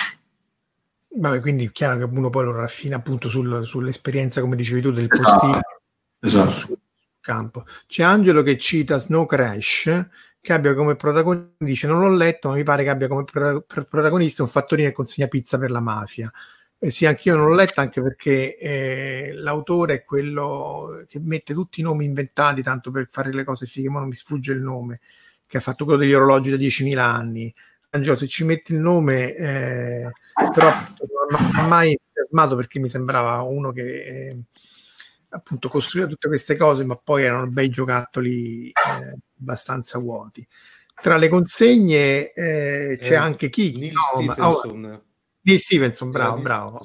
Vabbè, 1.11 1.39
quindi 1.41 1.65
è 1.65 1.71
chiaro 1.71 1.97
che 1.97 2.03
uno 2.03 2.29
poi 2.29 2.45
lo 2.45 2.53
raffina 2.53 2.95
appunto 2.95 3.29
sul, 3.29 3.65
sull'esperienza, 3.65 4.41
come 4.41 4.55
dicevi 4.55 4.81
tu, 4.81 4.91
del 4.91 5.07
esatto. 5.09 5.39
postino 5.39 5.61
esatto. 6.19 6.51
sul 6.51 6.77
campo. 7.19 7.65
C'è 7.87 8.03
Angelo 8.03 8.41
che 8.41 8.57
cita 8.57 8.99
Snow 8.99 9.25
Crash 9.25 10.07
che 10.41 10.53
abbia 10.53 10.73
come 10.73 10.95
protagonista, 10.95 11.65
dice 11.65 11.87
non 11.87 12.01
l'ho 12.01 12.15
letto, 12.15 12.49
ma 12.49 12.55
mi 12.55 12.63
pare 12.63 12.83
che 12.83 12.89
abbia 12.89 13.07
come 13.07 13.23
pro- 13.25 13.61
protagonista 13.61 14.43
un 14.43 14.49
fattorino 14.49 14.87
che 14.87 14.93
consegna 14.93 15.27
pizza 15.27 15.57
per 15.57 15.71
la 15.71 15.81
mafia. 15.81 16.31
Eh 16.81 16.91
sì, 16.91 17.05
anch'io 17.05 17.35
non 17.35 17.47
l'ho 17.47 17.55
letto 17.55 17.81
anche 17.81 18.01
perché 18.01 18.57
eh, 18.57 19.31
l'autore 19.33 19.95
è 19.95 20.03
quello 20.05 21.03
che 21.09 21.19
mette 21.19 21.53
tutti 21.53 21.81
i 21.81 21.83
nomi 21.83 22.05
inventati 22.05 22.63
tanto 22.63 22.89
per 22.89 23.09
fare 23.11 23.33
le 23.33 23.43
cose 23.43 23.65
fighe, 23.65 23.89
ma 23.89 23.99
non 23.99 24.07
mi 24.07 24.15
sfugge 24.15 24.53
il 24.53 24.61
nome, 24.61 25.01
che 25.45 25.57
ha 25.57 25.59
fatto 25.61 25.83
quello 25.83 25.99
degli 25.99 26.13
orologi 26.13 26.49
da 26.49 26.55
10.000 26.55 26.97
anni. 26.97 27.53
Angelo, 27.89 28.15
se 28.15 28.27
ci 28.27 28.45
metti 28.45 28.73
il 28.73 28.79
nome, 28.79 29.35
eh, 29.35 30.11
però 30.53 30.71
non 31.29 31.49
ha 31.55 31.67
mai 31.67 31.91
entusiasmato 31.91 32.55
perché 32.55 32.79
mi 32.79 32.87
sembrava 32.87 33.41
uno 33.41 33.71
che 33.71 34.29
eh, 34.29 34.39
appunto 35.29 35.69
costruiva 35.69 36.07
tutte 36.07 36.27
queste 36.27 36.55
cose, 36.55 36.85
ma 36.85 36.95
poi 36.95 37.23
erano 37.23 37.47
bei 37.47 37.69
giocattoli 37.69 38.67
eh, 38.69 39.17
abbastanza 39.39 39.99
vuoti. 39.99 40.45
Tra 41.01 41.17
le 41.17 41.29
consegne 41.29 42.33
eh, 42.33 42.97
c'è 42.99 43.13
eh, 43.13 43.15
anche 43.15 43.49
chi? 43.49 43.77
Neil 43.77 43.93
no, 43.93 44.01
Stevenson. 44.13 44.79
Ma, 44.79 44.95
oh, 44.95 45.03
Neil 45.41 45.59
Stevenson, 45.59 46.11
bravo, 46.11 46.33
Neil 46.33 46.43
bravo. 46.43 46.81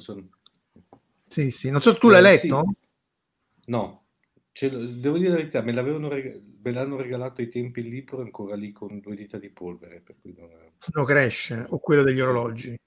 Sì, 1.27 1.51
sì. 1.51 1.69
Non 1.69 1.81
so 1.81 1.91
se 1.91 1.97
tu 1.99 2.09
l'hai 2.09 2.19
eh, 2.19 2.23
letto? 2.23 2.63
Sì. 2.65 3.71
No, 3.71 4.05
devo 4.51 5.17
dire 5.17 5.29
la 5.29 5.35
verità, 5.35 5.61
me, 5.61 5.73
reg- 5.73 6.41
me, 6.61 6.71
l'hanno 6.71 6.95
regalato 6.95 7.41
ai 7.41 7.49
tempi 7.49 7.81
il 7.81 7.89
libro 7.89 8.21
ancora 8.21 8.55
lì 8.55 8.71
con 8.71 8.99
due 8.99 9.15
dita 9.15 9.37
di 9.37 9.49
polvere. 9.49 9.99
Per 10.01 10.15
cui 10.21 10.33
non... 10.37 10.49
Snow 10.79 11.05
Crash 11.05 11.65
o 11.69 11.79
quello 11.79 12.03
degli 12.03 12.21
orologi? 12.21 12.79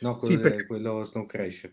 No, 0.00 0.16
quello, 0.16 0.36
sì, 0.36 0.40
de- 0.40 0.66
quello 0.66 1.04
Snow 1.04 1.26
Crash. 1.26 1.68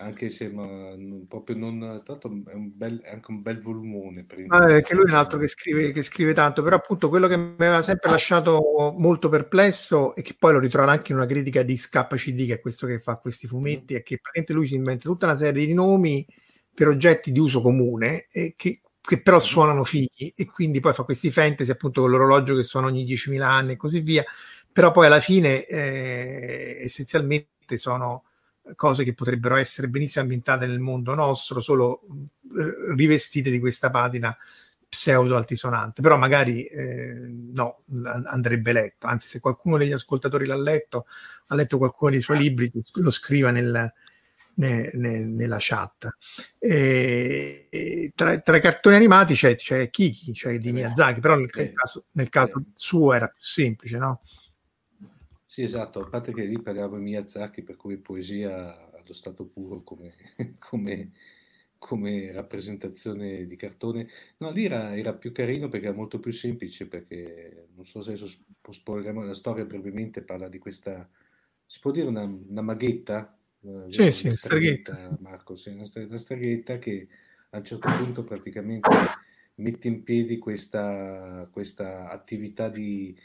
Anche 0.00 0.30
se 0.30 0.48
ma, 0.48 0.94
non, 0.96 1.26
proprio 1.26 1.56
non 1.56 2.02
tanto 2.04 2.28
è, 2.46 2.54
un 2.54 2.70
bel, 2.74 3.00
è 3.00 3.10
anche 3.10 3.30
un 3.30 3.42
bel 3.42 3.60
volumone 3.60 4.26
ah, 4.48 4.72
eh, 4.72 4.82
che 4.82 4.94
lui 4.94 5.06
è 5.06 5.08
un 5.08 5.14
altro 5.16 5.38
che 5.38 5.48
scrive, 5.48 5.90
che 5.90 6.02
scrive 6.02 6.32
tanto 6.32 6.62
però 6.62 6.76
appunto 6.76 7.08
quello 7.08 7.26
che 7.26 7.36
mi 7.36 7.54
aveva 7.58 7.82
sempre 7.82 8.10
lasciato 8.10 8.94
molto 8.96 9.28
perplesso 9.28 10.14
e 10.14 10.22
che 10.22 10.36
poi 10.38 10.52
lo 10.52 10.60
ritrovo 10.60 10.88
anche 10.88 11.10
in 11.10 11.18
una 11.18 11.26
critica 11.26 11.62
di 11.62 11.76
SKCD 11.76 12.46
che 12.46 12.54
è 12.54 12.60
questo 12.60 12.86
che 12.86 13.00
fa 13.00 13.16
questi 13.16 13.48
fumetti 13.48 13.94
mm. 13.94 13.96
è 13.96 14.02
che 14.02 14.18
praticamente 14.20 14.52
lui 14.52 14.68
si 14.68 14.76
inventa 14.76 15.08
tutta 15.08 15.26
una 15.26 15.36
serie 15.36 15.66
di 15.66 15.74
nomi 15.74 16.24
per 16.72 16.86
oggetti 16.86 17.32
di 17.32 17.40
uso 17.40 17.60
comune 17.60 18.26
e 18.30 18.54
che, 18.56 18.82
che 19.00 19.20
però 19.20 19.40
suonano 19.40 19.82
fighi 19.82 20.32
e 20.36 20.46
quindi 20.46 20.78
poi 20.78 20.92
fa 20.94 21.02
questi 21.02 21.32
fantasy 21.32 21.72
appunto 21.72 22.02
con 22.02 22.10
l'orologio 22.10 22.54
che 22.54 22.62
suona 22.62 22.86
ogni 22.86 23.04
10.000 23.04 23.40
anni 23.42 23.72
e 23.72 23.76
così 23.76 23.98
via 23.98 24.24
però 24.70 24.92
poi 24.92 25.06
alla 25.06 25.18
fine 25.18 25.66
eh, 25.66 26.78
essenzialmente 26.82 27.76
sono 27.78 28.27
cose 28.74 29.04
che 29.04 29.14
potrebbero 29.14 29.56
essere 29.56 29.88
benissimo 29.88 30.22
ambientate 30.22 30.66
nel 30.66 30.80
mondo 30.80 31.14
nostro, 31.14 31.60
solo 31.60 32.00
eh, 32.56 32.94
rivestite 32.94 33.50
di 33.50 33.58
questa 33.58 33.90
patina 33.90 34.36
pseudo 34.88 35.36
altisonante, 35.36 36.00
però 36.00 36.16
magari 36.16 36.64
eh, 36.64 37.28
no, 37.52 37.82
andrebbe 38.24 38.72
letto, 38.72 39.06
anzi 39.06 39.28
se 39.28 39.40
qualcuno 39.40 39.76
degli 39.76 39.92
ascoltatori 39.92 40.46
l'ha 40.46 40.56
letto, 40.56 41.06
ha 41.48 41.54
letto 41.54 41.76
qualcuno 41.76 42.12
dei 42.12 42.22
suoi 42.22 42.38
libri, 42.38 42.70
lo 42.94 43.10
scriva 43.10 43.50
nel, 43.50 43.92
ne, 44.58 44.90
ne, 44.92 45.24
nella 45.24 45.58
chat. 45.58 46.08
E, 46.58 47.66
e 47.70 48.12
tra, 48.14 48.38
tra, 48.40 48.56
i 48.56 48.60
cartoni 48.60 48.96
animati 48.96 49.34
c'è, 49.34 49.56
c'è 49.56 49.90
Kiki, 49.90 50.32
cioè 50.32 50.58
di 50.58 50.72
Miyazaki, 50.72 51.20
però 51.20 51.36
nel, 51.36 51.50
caso, 51.50 52.06
nel 52.12 52.28
caso 52.28 52.64
suo 52.74 53.12
era 53.12 53.28
più 53.28 53.42
semplice, 53.42 53.98
no? 53.98 54.20
Sì, 55.50 55.62
esatto, 55.62 56.00
a 56.00 56.08
parte 56.10 56.34
che 56.34 56.44
lì 56.44 56.60
parliamo 56.60 56.98
di 56.98 57.04
Miyazaki, 57.04 57.62
per 57.62 57.76
cui 57.76 57.96
poesia 57.96 58.92
allo 58.92 59.14
stato 59.14 59.46
puro 59.46 59.80
come, 59.80 60.12
come, 60.60 61.12
come 61.78 62.30
rappresentazione 62.32 63.46
di 63.46 63.56
cartone. 63.56 64.08
No, 64.36 64.50
lì 64.50 64.66
era, 64.66 64.94
era, 64.94 65.14
più 65.14 65.32
carino 65.32 65.68
perché 65.68 65.86
era 65.86 65.96
molto 65.96 66.20
più 66.20 66.32
semplice, 66.32 66.86
perché 66.86 67.68
non 67.74 67.86
so 67.86 68.02
se 68.02 68.12
adesso 68.12 68.44
spoileremo 68.68 69.22
la 69.22 69.32
storia 69.32 69.64
brevemente, 69.64 70.20
parla 70.20 70.50
di 70.50 70.58
questa, 70.58 71.08
si 71.64 71.80
può 71.80 71.92
dire 71.92 72.08
una, 72.08 72.24
una 72.24 72.60
maghetta? 72.60 73.34
Sì, 73.88 74.02
una 74.02 74.10
sì, 74.10 74.30
streghetta, 74.30 75.16
Marco, 75.18 75.56
sì, 75.56 75.70
una, 75.70 75.88
una 75.94 76.18
streghetta 76.18 76.78
che 76.78 77.08
a 77.48 77.56
un 77.56 77.64
certo 77.64 77.88
punto 77.96 78.22
praticamente 78.22 78.90
mette 79.54 79.88
in 79.88 80.02
piedi 80.02 80.36
questa, 80.36 81.48
questa 81.50 82.10
attività 82.10 82.68
di 82.68 83.18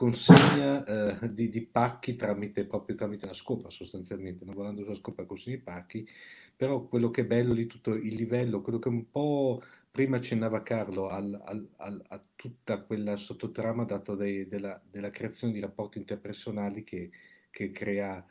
consegna 0.00 0.82
eh, 1.20 1.34
di, 1.34 1.50
di, 1.50 1.60
pacchi 1.60 2.16
tramite, 2.16 2.64
proprio 2.64 2.96
tramite 2.96 3.26
la 3.26 3.34
scopa 3.34 3.68
sostanzialmente, 3.68 4.46
non 4.46 4.54
volendo 4.54 4.82
sulla 4.82 4.94
scopa 4.94 5.26
consegna 5.26 5.56
i 5.56 5.60
pacchi, 5.60 6.08
però 6.56 6.86
quello 6.86 7.10
che 7.10 7.20
è 7.20 7.26
bello 7.26 7.52
di 7.52 7.66
tutto 7.66 7.92
il 7.92 8.14
livello, 8.14 8.62
quello 8.62 8.78
che 8.78 8.88
un 8.88 9.10
po' 9.10 9.62
prima 9.90 10.16
accennava 10.16 10.62
Carlo 10.62 11.08
al, 11.10 11.38
al, 11.44 11.68
al, 11.76 12.02
a 12.08 12.24
tutta 12.34 12.80
quella 12.80 13.16
sottotrama 13.16 13.84
dato 13.84 14.14
dai, 14.14 14.48
della, 14.48 14.80
della, 14.90 15.10
creazione 15.10 15.52
di 15.52 15.60
rapporti 15.60 15.98
interpersonali 15.98 16.82
che, 16.82 17.10
che 17.50 17.70
crea, 17.70 18.24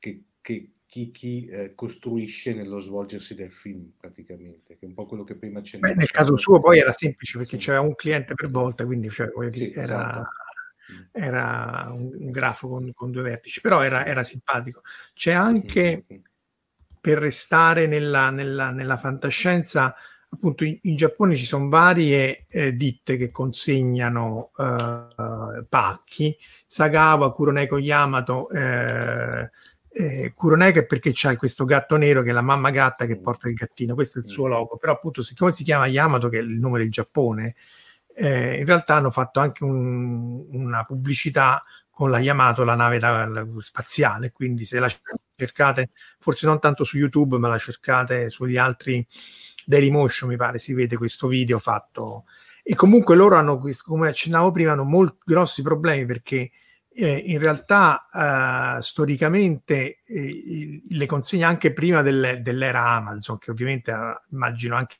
che, 0.00 0.24
che 0.40 0.70
chi, 0.84 1.12
chi 1.12 1.46
eh, 1.46 1.76
costruisce 1.76 2.54
nello 2.54 2.80
svolgersi 2.80 3.36
del 3.36 3.52
film 3.52 3.92
praticamente, 3.96 4.76
che 4.76 4.84
è 4.84 4.88
un 4.88 4.94
po' 4.94 5.06
quello 5.06 5.22
che 5.22 5.36
prima 5.36 5.60
accennava. 5.60 5.94
nel 5.94 6.10
caso 6.10 6.36
suo 6.36 6.58
poi 6.58 6.80
era 6.80 6.90
semplice 6.90 7.38
perché 7.38 7.56
sì. 7.56 7.66
c'era 7.66 7.80
un 7.80 7.94
cliente 7.94 8.34
per 8.34 8.50
volta, 8.50 8.84
quindi 8.84 9.08
cioè, 9.10 9.30
sì, 9.52 9.70
era... 9.70 10.10
Esatto 10.10 10.42
era 11.12 11.90
un, 11.92 12.10
un 12.18 12.30
grafo 12.30 12.68
con, 12.68 12.92
con, 12.92 13.10
due 13.10 13.22
vertici, 13.22 13.60
però 13.60 13.82
era, 13.82 14.04
era, 14.04 14.22
simpatico. 14.22 14.82
C'è 15.12 15.32
anche, 15.32 16.04
per 17.00 17.18
restare 17.18 17.86
nella, 17.86 18.30
nella, 18.30 18.70
nella 18.70 18.96
fantascienza, 18.96 19.94
appunto 20.30 20.64
in, 20.64 20.78
in, 20.82 20.96
Giappone 20.96 21.36
ci 21.36 21.44
sono 21.44 21.68
varie 21.68 22.44
eh, 22.48 22.74
ditte 22.76 23.16
che 23.16 23.30
consegnano 23.30 24.50
eh, 24.56 25.64
pacchi, 25.68 26.36
Sagawa, 26.66 27.32
Kuroneko 27.32 27.78
Yamato, 27.78 28.48
eh, 28.50 29.50
eh, 29.96 30.32
Kuroneko 30.34 30.80
è 30.80 30.86
perché 30.86 31.12
c'è 31.12 31.36
questo 31.36 31.64
gatto 31.64 31.96
nero 31.96 32.22
che 32.22 32.30
è 32.30 32.32
la 32.32 32.42
mamma 32.42 32.70
gatta 32.70 33.06
che 33.06 33.18
porta 33.18 33.48
il 33.48 33.54
gattino, 33.54 33.94
questo 33.94 34.18
è 34.18 34.22
il 34.22 34.28
suo 34.28 34.46
logo, 34.46 34.76
però 34.76 34.92
appunto 34.92 35.22
siccome 35.22 35.52
si 35.52 35.62
chiama 35.62 35.86
Yamato 35.86 36.28
che 36.28 36.38
è 36.38 36.42
il 36.42 36.58
nome 36.58 36.78
del 36.78 36.90
Giappone, 36.90 37.54
eh, 38.14 38.58
in 38.58 38.64
realtà 38.64 38.96
hanno 38.96 39.10
fatto 39.10 39.40
anche 39.40 39.64
un, 39.64 40.46
una 40.50 40.84
pubblicità 40.84 41.64
con 41.90 42.10
la 42.10 42.18
Yamato, 42.18 42.64
la 42.64 42.74
nave 42.74 42.98
da, 42.98 43.26
la, 43.26 43.46
spaziale, 43.58 44.32
quindi 44.32 44.64
se 44.64 44.78
la 44.78 44.90
cercate, 45.36 45.90
forse 46.18 46.46
non 46.46 46.60
tanto 46.60 46.84
su 46.84 46.96
YouTube, 46.96 47.38
ma 47.38 47.48
la 47.48 47.58
cercate 47.58 48.30
sugli 48.30 48.56
altri 48.56 49.06
Dailymotion, 49.64 50.28
mi 50.28 50.36
pare, 50.36 50.58
si 50.58 50.74
vede 50.74 50.96
questo 50.96 51.28
video 51.28 51.58
fatto. 51.58 52.24
E 52.62 52.74
comunque 52.74 53.14
loro 53.14 53.36
hanno, 53.36 53.60
come 53.82 54.08
accennavo 54.08 54.50
prima, 54.50 54.72
hanno 54.72 54.84
molti 54.84 55.18
grossi 55.24 55.62
problemi 55.62 56.06
perché 56.06 56.50
eh, 56.88 57.16
in 57.16 57.38
realtà 57.38 58.08
eh, 58.78 58.82
storicamente 58.82 60.00
eh, 60.04 60.82
le 60.88 61.06
consegna 61.06 61.48
anche 61.48 61.72
prima 61.72 62.02
delle, 62.02 62.40
dell'era 62.40 62.86
Amazon, 62.88 63.38
che 63.38 63.50
ovviamente 63.50 63.90
eh, 63.90 64.20
immagino 64.30 64.76
anche 64.76 64.96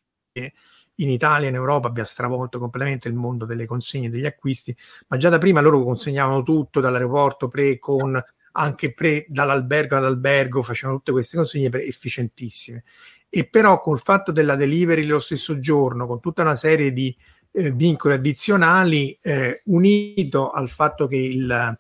in 0.97 1.11
Italia 1.11 1.47
e 1.47 1.51
in 1.51 1.57
Europa 1.57 1.89
abbia 1.89 2.05
stravolto 2.05 2.59
completamente 2.59 3.09
il 3.09 3.15
mondo 3.15 3.45
delle 3.45 3.67
consegne 3.67 4.07
e 4.07 4.11
degli 4.11 4.27
acquisti, 4.27 4.77
ma 5.09 5.17
già 5.17 5.29
da 5.29 5.39
prima 5.39 5.61
loro 5.61 5.83
consegnavano 5.83 6.43
tutto 6.43 6.81
dall'aeroporto 6.81 7.49
pre 7.49 7.79
con 7.79 8.23
anche 8.57 8.93
pre 8.93 9.27
dall'albergo 9.29 9.97
ad 9.97 10.05
albergo, 10.05 10.63
facevano 10.63 10.99
tutte 10.99 11.13
queste 11.13 11.37
consegne 11.37 11.71
efficientissime. 11.83 12.85
E 13.29 13.49
però 13.49 13.81
col 13.81 14.01
fatto 14.01 14.31
della 14.31 14.55
delivery 14.55 15.05
lo 15.07 15.19
stesso 15.19 15.59
giorno, 15.59 16.07
con 16.07 16.21
tutta 16.21 16.43
una 16.43 16.55
serie 16.55 16.93
di 16.93 17.15
eh, 17.51 17.73
vincoli 17.73 18.15
addizionali, 18.15 19.19
eh, 19.21 19.63
unito 19.65 20.51
al 20.51 20.69
fatto 20.69 21.09
che 21.09 21.17
il, 21.17 21.79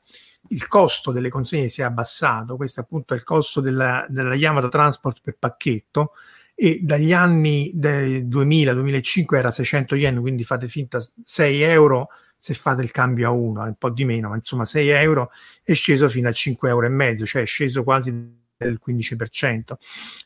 il 0.48 0.68
costo 0.68 1.12
delle 1.12 1.28
consegne 1.28 1.68
si 1.68 1.80
è 1.80 1.84
abbassato, 1.84 2.56
questo 2.56 2.80
appunto 2.80 3.14
è 3.14 3.16
il 3.16 3.22
costo 3.22 3.60
della, 3.60 4.04
della 4.08 4.34
Yamato 4.34 4.68
Transport 4.68 5.20
per 5.22 5.36
pacchetto, 5.38 6.12
e 6.54 6.78
dagli 6.82 7.12
anni 7.12 7.72
2000-2005 7.74 9.36
era 9.36 9.50
600 9.50 9.94
yen, 9.96 10.20
quindi 10.20 10.44
fate 10.44 10.68
finta 10.68 11.04
6 11.24 11.62
euro 11.62 12.08
se 12.38 12.54
fate 12.54 12.82
il 12.82 12.90
cambio 12.90 13.28
a 13.28 13.30
1, 13.30 13.62
un 13.62 13.74
po' 13.76 13.90
di 13.90 14.04
meno, 14.04 14.28
ma 14.28 14.36
insomma 14.36 14.66
6 14.66 14.88
euro 14.90 15.30
è 15.62 15.72
sceso 15.72 16.08
fino 16.08 16.28
a 16.28 16.32
5 16.32 16.68
euro 16.68 16.86
e 16.86 16.90
mezzo, 16.90 17.24
cioè 17.24 17.42
è 17.42 17.46
sceso 17.46 17.82
quasi 17.82 18.10
del 18.56 18.80
15% 18.86 19.74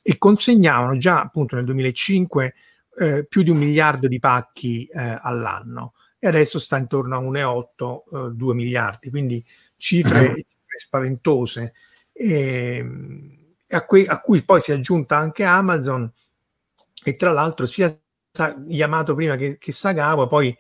e 0.03 0.19
consegnavano 0.19 0.99
già 0.99 1.21
appunto 1.21 1.55
nel 1.55 1.65
2005 1.65 2.55
eh, 2.99 3.27
più 3.27 3.43
di 3.43 3.51
un 3.51 3.57
miliardo 3.57 4.09
di 4.09 4.19
pacchi 4.19 4.85
eh, 4.87 5.19
all'anno 5.21 5.95
e 6.19 6.27
adesso 6.27 6.59
sta 6.59 6.77
intorno 6.77 7.17
a 7.17 7.21
1,8, 7.21 8.31
eh, 8.33 8.35
2 8.35 8.55
miliardi, 8.55 9.11
quindi 9.11 9.45
cifre, 9.77 10.19
uh-huh. 10.19 10.35
cifre 10.35 10.79
spaventose. 10.79 11.73
E, 12.13 12.77
ehm, 12.79 13.38
a 13.71 13.85
cui, 13.85 14.07
a 14.07 14.21
cui 14.21 14.43
poi 14.43 14.61
si 14.61 14.71
è 14.71 14.75
aggiunta 14.75 15.17
anche 15.17 15.45
Amazon 15.45 16.11
e 17.05 17.17
tra 17.17 17.33
l'altro 17.33 17.67
sia 17.67 17.97
Yamato 18.67 19.15
prima 19.15 19.37
che, 19.37 19.59
che 19.59 19.73
Sagawa 19.73 20.27
poi 20.27 20.57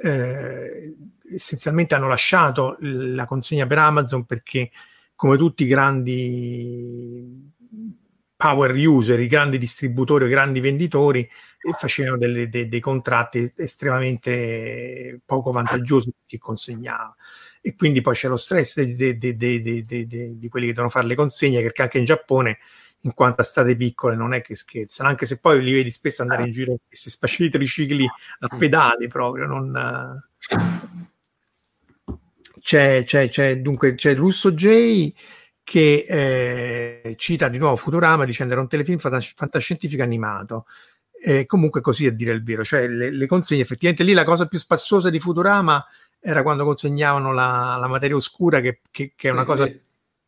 eh, 0.00 0.96
essenzialmente 1.30 1.94
hanno 1.94 2.08
lasciato 2.08 2.76
la 2.80 3.26
consegna 3.26 3.66
per 3.66 3.78
Amazon 3.78 4.24
perché 4.24 4.70
come 5.14 5.36
tutti 5.36 5.64
i 5.64 5.66
grandi 5.66 7.52
power 8.36 8.72
user, 8.72 9.18
i 9.18 9.26
grandi 9.26 9.58
distributori, 9.58 10.26
i 10.26 10.30
grandi 10.30 10.60
venditori 10.60 11.20
eh, 11.20 11.72
facevano 11.76 12.18
delle, 12.18 12.48
dei, 12.48 12.68
dei 12.68 12.80
contratti 12.80 13.52
estremamente 13.56 15.20
poco 15.24 15.50
vantaggiosi 15.50 16.12
per 16.12 16.22
chi 16.26 16.38
consegnava 16.38 17.14
e 17.60 17.74
quindi 17.74 18.00
poi 18.00 18.14
c'è 18.14 18.28
lo 18.28 18.36
stress 18.36 18.80
di, 18.80 19.18
di, 19.18 19.36
di, 19.36 19.84
di 19.86 20.48
quelli 20.48 20.66
che 20.66 20.72
devono 20.72 20.90
fare 20.90 21.06
le 21.06 21.14
consegne, 21.14 21.62
perché 21.62 21.82
anche 21.82 21.98
in 21.98 22.04
Giappone, 22.04 22.58
in 23.02 23.14
quanto 23.14 23.42
a 23.42 23.44
state 23.44 23.76
piccole, 23.76 24.16
non 24.16 24.34
è 24.34 24.42
che 24.42 24.54
scherzano, 24.54 25.08
anche 25.08 25.26
se 25.26 25.38
poi 25.38 25.62
li 25.62 25.72
vedi 25.72 25.90
spesso 25.90 26.22
andare 26.22 26.44
in 26.44 26.52
giro 26.52 26.76
queste 26.86 27.10
specie 27.10 27.44
di 27.44 27.50
tricicli 27.50 28.06
a 28.40 28.56
pedali 28.56 29.08
proprio, 29.08 29.46
non... 29.46 30.22
C'è, 32.60 33.04
c'è, 33.04 33.28
c'è, 33.28 33.60
dunque, 33.60 33.94
c'è 33.94 34.14
Russo 34.14 34.52
J 34.52 35.12
che 35.62 36.06
eh, 36.08 37.14
cita 37.16 37.48
di 37.48 37.56
nuovo 37.56 37.76
Futurama 37.76 38.24
dicendo 38.24 38.52
era 38.52 38.60
un 38.60 38.68
telefilm 38.68 38.98
fantascientifico 38.98 40.02
animato. 40.02 40.66
Eh, 41.20 41.46
comunque 41.46 41.80
così 41.80 42.06
a 42.06 42.12
dire 42.12 42.32
il 42.32 42.42
vero, 42.44 42.64
cioè 42.64 42.86
le, 42.86 43.10
le 43.10 43.26
consegne 43.26 43.62
effettivamente 43.62 44.04
lì 44.04 44.12
la 44.12 44.24
cosa 44.24 44.46
più 44.46 44.58
spassosa 44.58 45.10
di 45.10 45.18
Futurama 45.18 45.84
era 46.20 46.42
quando 46.42 46.64
consegnavano 46.64 47.32
la, 47.32 47.76
la 47.80 47.86
materia 47.86 48.16
oscura, 48.16 48.60
che, 48.60 48.80
che, 48.90 49.12
che, 49.14 49.28
è 49.28 49.32
una 49.32 49.44
cosa 49.44 49.70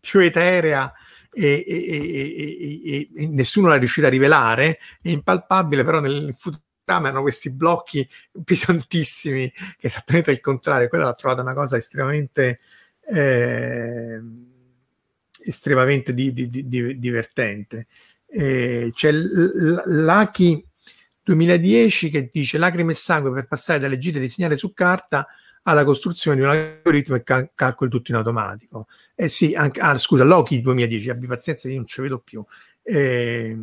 più 0.01 0.21
eterea 0.21 0.93
e, 1.33 1.65
e, 1.67 2.81
e, 2.85 3.09
e, 3.15 3.29
nessuno 3.29 3.69
l'ha 3.69 3.77
riuscito 3.77 4.07
a 4.07 4.11
rivelare, 4.11 4.79
è 5.03 5.11
impalpabile, 5.11 5.85
però 5.85 6.01
nel 6.01 6.35
futuro 6.39 6.63
erano 6.85 7.23
questi 7.23 7.51
blocchi 7.51 8.09
pesantissimi, 8.45 9.51
che 9.51 9.77
è 9.81 9.87
esattamente 9.87 10.31
il 10.31 10.41
contrario, 10.41 10.89
quella 10.89 11.05
l'ha 11.05 11.15
trovata 11.15 11.43
una 11.43 11.55
cosa 11.55 11.77
estremamente, 11.77 12.61
eh, 13.07 14.21
estremamente 15.45 16.13
di, 16.13 16.33
di, 16.33 16.49
di, 16.51 16.99
divertente. 16.99 17.87
Eh, 18.27 18.91
c'è 18.93 19.11
l'Aki 19.13 20.65
2010 21.23 22.11
che 22.11 22.31
dice 22.33 22.59
lacrime 22.59 22.93
e 22.93 22.97
sangue 22.97 23.33
per 23.33 23.47
passare 23.47 23.79
dalle 23.79 23.99
gite 23.99 24.19
di 24.19 24.29
segnare 24.29 24.57
su 24.57 24.73
carta 24.73 25.27
alla 25.63 25.85
costruzione 25.85 26.37
di 26.37 26.43
un 26.43 26.51
algoritmo 26.51 27.17
e 27.17 27.23
cal- 27.23 27.51
calcoli 27.55 27.91
tutto 27.91 28.11
in 28.11 28.17
automatico. 28.17 28.87
Eh 29.15 29.29
sì, 29.29 29.55
anche, 29.55 29.81
ah, 29.81 29.97
scusa, 29.99 30.25
Loki 30.25 30.61
2010, 30.61 31.11
abbi 31.11 31.27
pazienza, 31.27 31.69
io 31.69 31.77
non 31.77 31.87
ci 31.87 32.01
vedo 32.01 32.19
più. 32.19 32.45
Eh, 32.83 33.57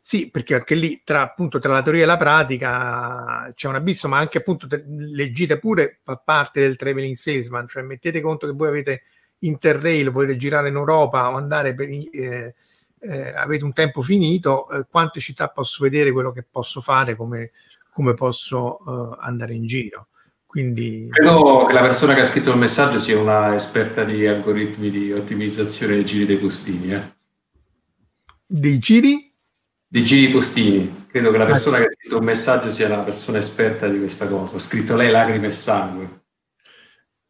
sì, 0.00 0.30
perché 0.30 0.54
anche 0.54 0.74
lì 0.74 1.02
tra, 1.04 1.22
appunto, 1.22 1.58
tra 1.58 1.72
la 1.72 1.82
teoria 1.82 2.02
e 2.02 2.06
la 2.06 2.16
pratica 2.16 3.52
c'è 3.54 3.68
un 3.68 3.74
abisso, 3.76 4.08
ma 4.08 4.18
anche 4.18 4.38
appunto 4.38 4.66
le 4.70 5.32
gite 5.32 5.58
pure 5.58 5.98
fa 6.02 6.16
parte 6.16 6.60
del 6.60 6.76
traveling 6.76 7.16
salesman, 7.16 7.68
cioè 7.68 7.82
mettete 7.82 8.20
conto 8.20 8.46
che 8.46 8.52
voi 8.52 8.68
avete 8.68 9.02
Interrail, 9.40 10.10
volete 10.10 10.36
girare 10.36 10.68
in 10.68 10.76
Europa 10.76 11.30
o 11.30 11.36
andare 11.36 11.74
per... 11.74 11.88
Eh, 11.88 12.54
eh, 13.00 13.34
avete 13.34 13.64
un 13.64 13.72
tempo 13.72 14.02
finito, 14.02 14.68
eh, 14.70 14.86
quante 14.90 15.20
città 15.20 15.48
posso 15.48 15.82
vedere, 15.82 16.12
quello 16.12 16.32
che 16.32 16.44
posso 16.48 16.80
fare, 16.80 17.16
come, 17.16 17.52
come 17.90 18.14
posso 18.14 18.78
uh, 18.84 19.16
andare 19.18 19.54
in 19.54 19.66
giro. 19.66 20.08
Quindi... 20.50 21.06
Credo 21.12 21.64
che 21.64 21.72
la 21.72 21.80
persona 21.80 22.12
che 22.12 22.22
ha 22.22 22.24
scritto 22.24 22.50
il 22.50 22.58
messaggio 22.58 22.98
sia 22.98 23.16
una 23.16 23.54
esperta 23.54 24.02
di 24.02 24.26
algoritmi 24.26 24.90
di 24.90 25.12
ottimizzazione 25.12 25.94
dei 25.94 26.04
giri 26.04 26.26
dei 26.26 26.38
postini. 26.38 26.92
Eh? 26.92 27.02
Dei 28.46 28.80
giri? 28.80 29.32
Dei 29.86 30.02
giri 30.02 30.32
postini. 30.32 31.06
Credo 31.08 31.30
che 31.30 31.38
la 31.38 31.46
persona 31.46 31.76
che 31.76 31.84
ha 31.84 31.90
scritto 31.92 32.16
il 32.16 32.24
messaggio 32.24 32.72
sia 32.72 32.88
una 32.88 32.98
persona 32.98 33.38
esperta 33.38 33.86
di 33.86 33.98
questa 33.98 34.26
cosa. 34.26 34.56
Ha 34.56 34.58
scritto 34.58 34.96
lei 34.96 35.12
lacrime 35.12 35.46
e 35.46 35.52
sangue. 35.52 36.22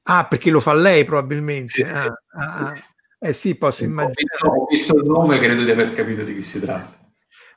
Ah, 0.05 0.25
perché 0.25 0.49
lo 0.49 0.61
fa 0.61 0.73
lei 0.73 1.05
probabilmente. 1.05 1.73
Sì, 1.73 1.85
sì. 1.85 1.93
Ah, 1.93 2.05
ah, 2.05 2.69
ah. 2.69 2.75
Eh 3.19 3.35
sì, 3.35 3.55
posso 3.55 3.85
immaginare. 3.85 4.15
Ho 4.15 4.31
visto, 4.31 4.47
ho 4.47 4.67
visto 4.67 4.97
il 4.97 5.05
nome 5.05 5.37
e 5.37 5.41
credo 5.41 5.63
di 5.63 5.71
aver 5.71 5.93
capito 5.93 6.23
di 6.23 6.37
chi 6.37 6.41
si 6.41 6.59
tratta. 6.59 7.00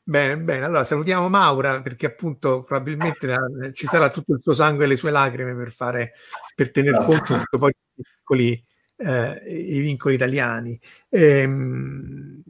Bene, 0.05 0.37
bene. 0.37 0.65
Allora 0.65 0.83
salutiamo 0.83 1.29
Maura 1.29 1.81
perché 1.81 2.07
appunto 2.07 2.63
probabilmente 2.63 3.25
la, 3.25 3.39
ci 3.71 3.87
sarà 3.87 4.09
tutto 4.09 4.33
il 4.33 4.41
suo 4.41 4.53
sangue 4.53 4.83
e 4.83 4.87
le 4.87 4.97
sue 4.97 5.11
lacrime 5.11 5.55
per 5.55 5.71
fare 5.71 6.13
per 6.53 6.71
tener 6.71 6.93
esatto. 6.93 7.35
conto 7.35 7.57
poi 7.57 7.71
i 7.71 8.03
vincoli, 8.03 8.65
eh, 8.97 9.41
i 9.45 9.79
vincoli 9.79 10.15
italiani. 10.15 10.79
Ehm, 11.09 12.43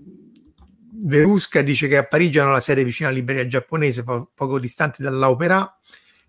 Verusca 1.06 1.62
dice 1.62 1.88
che 1.88 1.98
a 1.98 2.04
Parigi 2.06 2.40
hanno 2.40 2.52
la 2.52 2.60
sede 2.60 2.84
vicino 2.84 3.10
alla 3.10 3.18
libreria 3.18 3.46
giapponese, 3.46 4.04
po- 4.04 4.32
poco 4.34 4.58
distante 4.58 5.04
dall'Opera, 5.04 5.78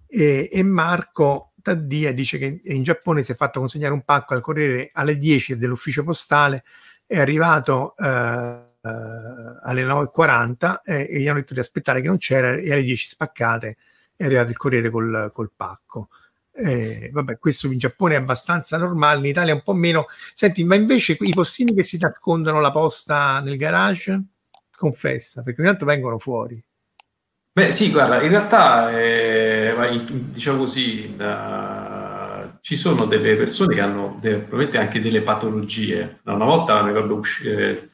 e, 0.06 0.50
e 0.52 0.62
Marco 0.62 1.52
Taddia 1.62 2.12
dice 2.12 2.38
che 2.38 2.60
in 2.64 2.82
Giappone 2.82 3.22
si 3.22 3.32
è 3.32 3.34
fatto 3.34 3.60
consegnare 3.60 3.94
un 3.94 4.02
pacco 4.02 4.34
al 4.34 4.42
corriere 4.42 4.90
alle 4.92 5.16
10 5.16 5.56
dell'ufficio 5.56 6.02
postale, 6.04 6.64
è 7.06 7.18
arrivato 7.18 7.96
eh, 7.96 8.06
eh 8.06 8.72
alle 8.88 9.84
9.40 9.84 10.80
eh, 10.84 11.08
e 11.10 11.20
gli 11.20 11.28
hanno 11.28 11.38
detto 11.38 11.54
di 11.54 11.60
aspettare 11.60 12.00
che 12.00 12.08
non 12.08 12.18
c'era 12.18 12.54
e 12.54 12.72
alle 12.72 12.82
10 12.82 13.08
spaccate 13.08 13.76
è 14.16 14.24
arrivato 14.24 14.50
il 14.50 14.56
corriere 14.56 14.90
col, 14.90 15.30
col 15.32 15.50
pacco. 15.54 16.08
Eh, 16.52 17.10
vabbè, 17.12 17.38
questo 17.38 17.66
in 17.66 17.78
Giappone 17.78 18.14
è 18.14 18.18
abbastanza 18.18 18.76
normale, 18.76 19.18
in 19.18 19.26
Italia 19.26 19.54
un 19.54 19.62
po' 19.62 19.72
meno. 19.72 20.06
Senti, 20.34 20.64
ma 20.64 20.76
invece 20.76 21.16
i 21.18 21.32
postini 21.32 21.74
che 21.74 21.82
si 21.82 21.98
nascondono 21.98 22.60
la 22.60 22.70
posta 22.70 23.40
nel 23.40 23.56
garage, 23.56 24.22
confessa, 24.76 25.42
perché 25.42 25.60
ogni 25.60 25.70
tanto 25.70 25.84
vengono 25.84 26.18
fuori. 26.18 26.62
Beh, 27.52 27.70
sì, 27.72 27.90
guarda, 27.90 28.20
in 28.20 28.28
realtà, 28.28 28.98
eh, 29.00 29.74
diciamo 30.04 30.58
così, 30.58 31.16
uh, 31.16 32.58
ci 32.60 32.74
sono 32.74 33.04
delle 33.04 33.36
persone 33.36 33.76
che 33.76 33.80
hanno 33.80 34.16
de- 34.20 34.38
probabilmente 34.38 34.78
anche 34.78 35.00
delle 35.00 35.22
patologie. 35.22 36.20
Una 36.24 36.44
volta 36.44 36.82
mi 36.82 36.88
ricordo 36.88 37.14
uscire 37.14 37.90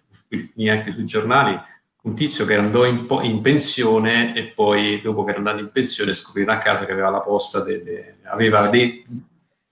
anche 0.69 0.93
sui 0.93 1.05
giornali 1.05 1.59
un 2.03 2.15
tizio 2.15 2.47
che 2.47 2.57
andò 2.57 2.87
in, 2.87 3.07
in, 3.23 3.41
pensione 3.43 4.35
e 4.35 4.45
poi, 4.45 5.01
dopo 5.03 5.23
che 5.25 5.31
era 5.31 5.39
andato 5.39 5.59
in 5.59 5.71
pensione, 5.71 6.15
scopriva 6.15 6.55
a 6.55 6.59
casa 6.59 6.87
che 6.87 6.93
aveva 6.93 7.11
la 7.11 7.21
posta, 7.21 7.63
de- 7.63 7.83
de- 7.83 8.15
aveva 8.25 8.69
dei... 8.69 9.05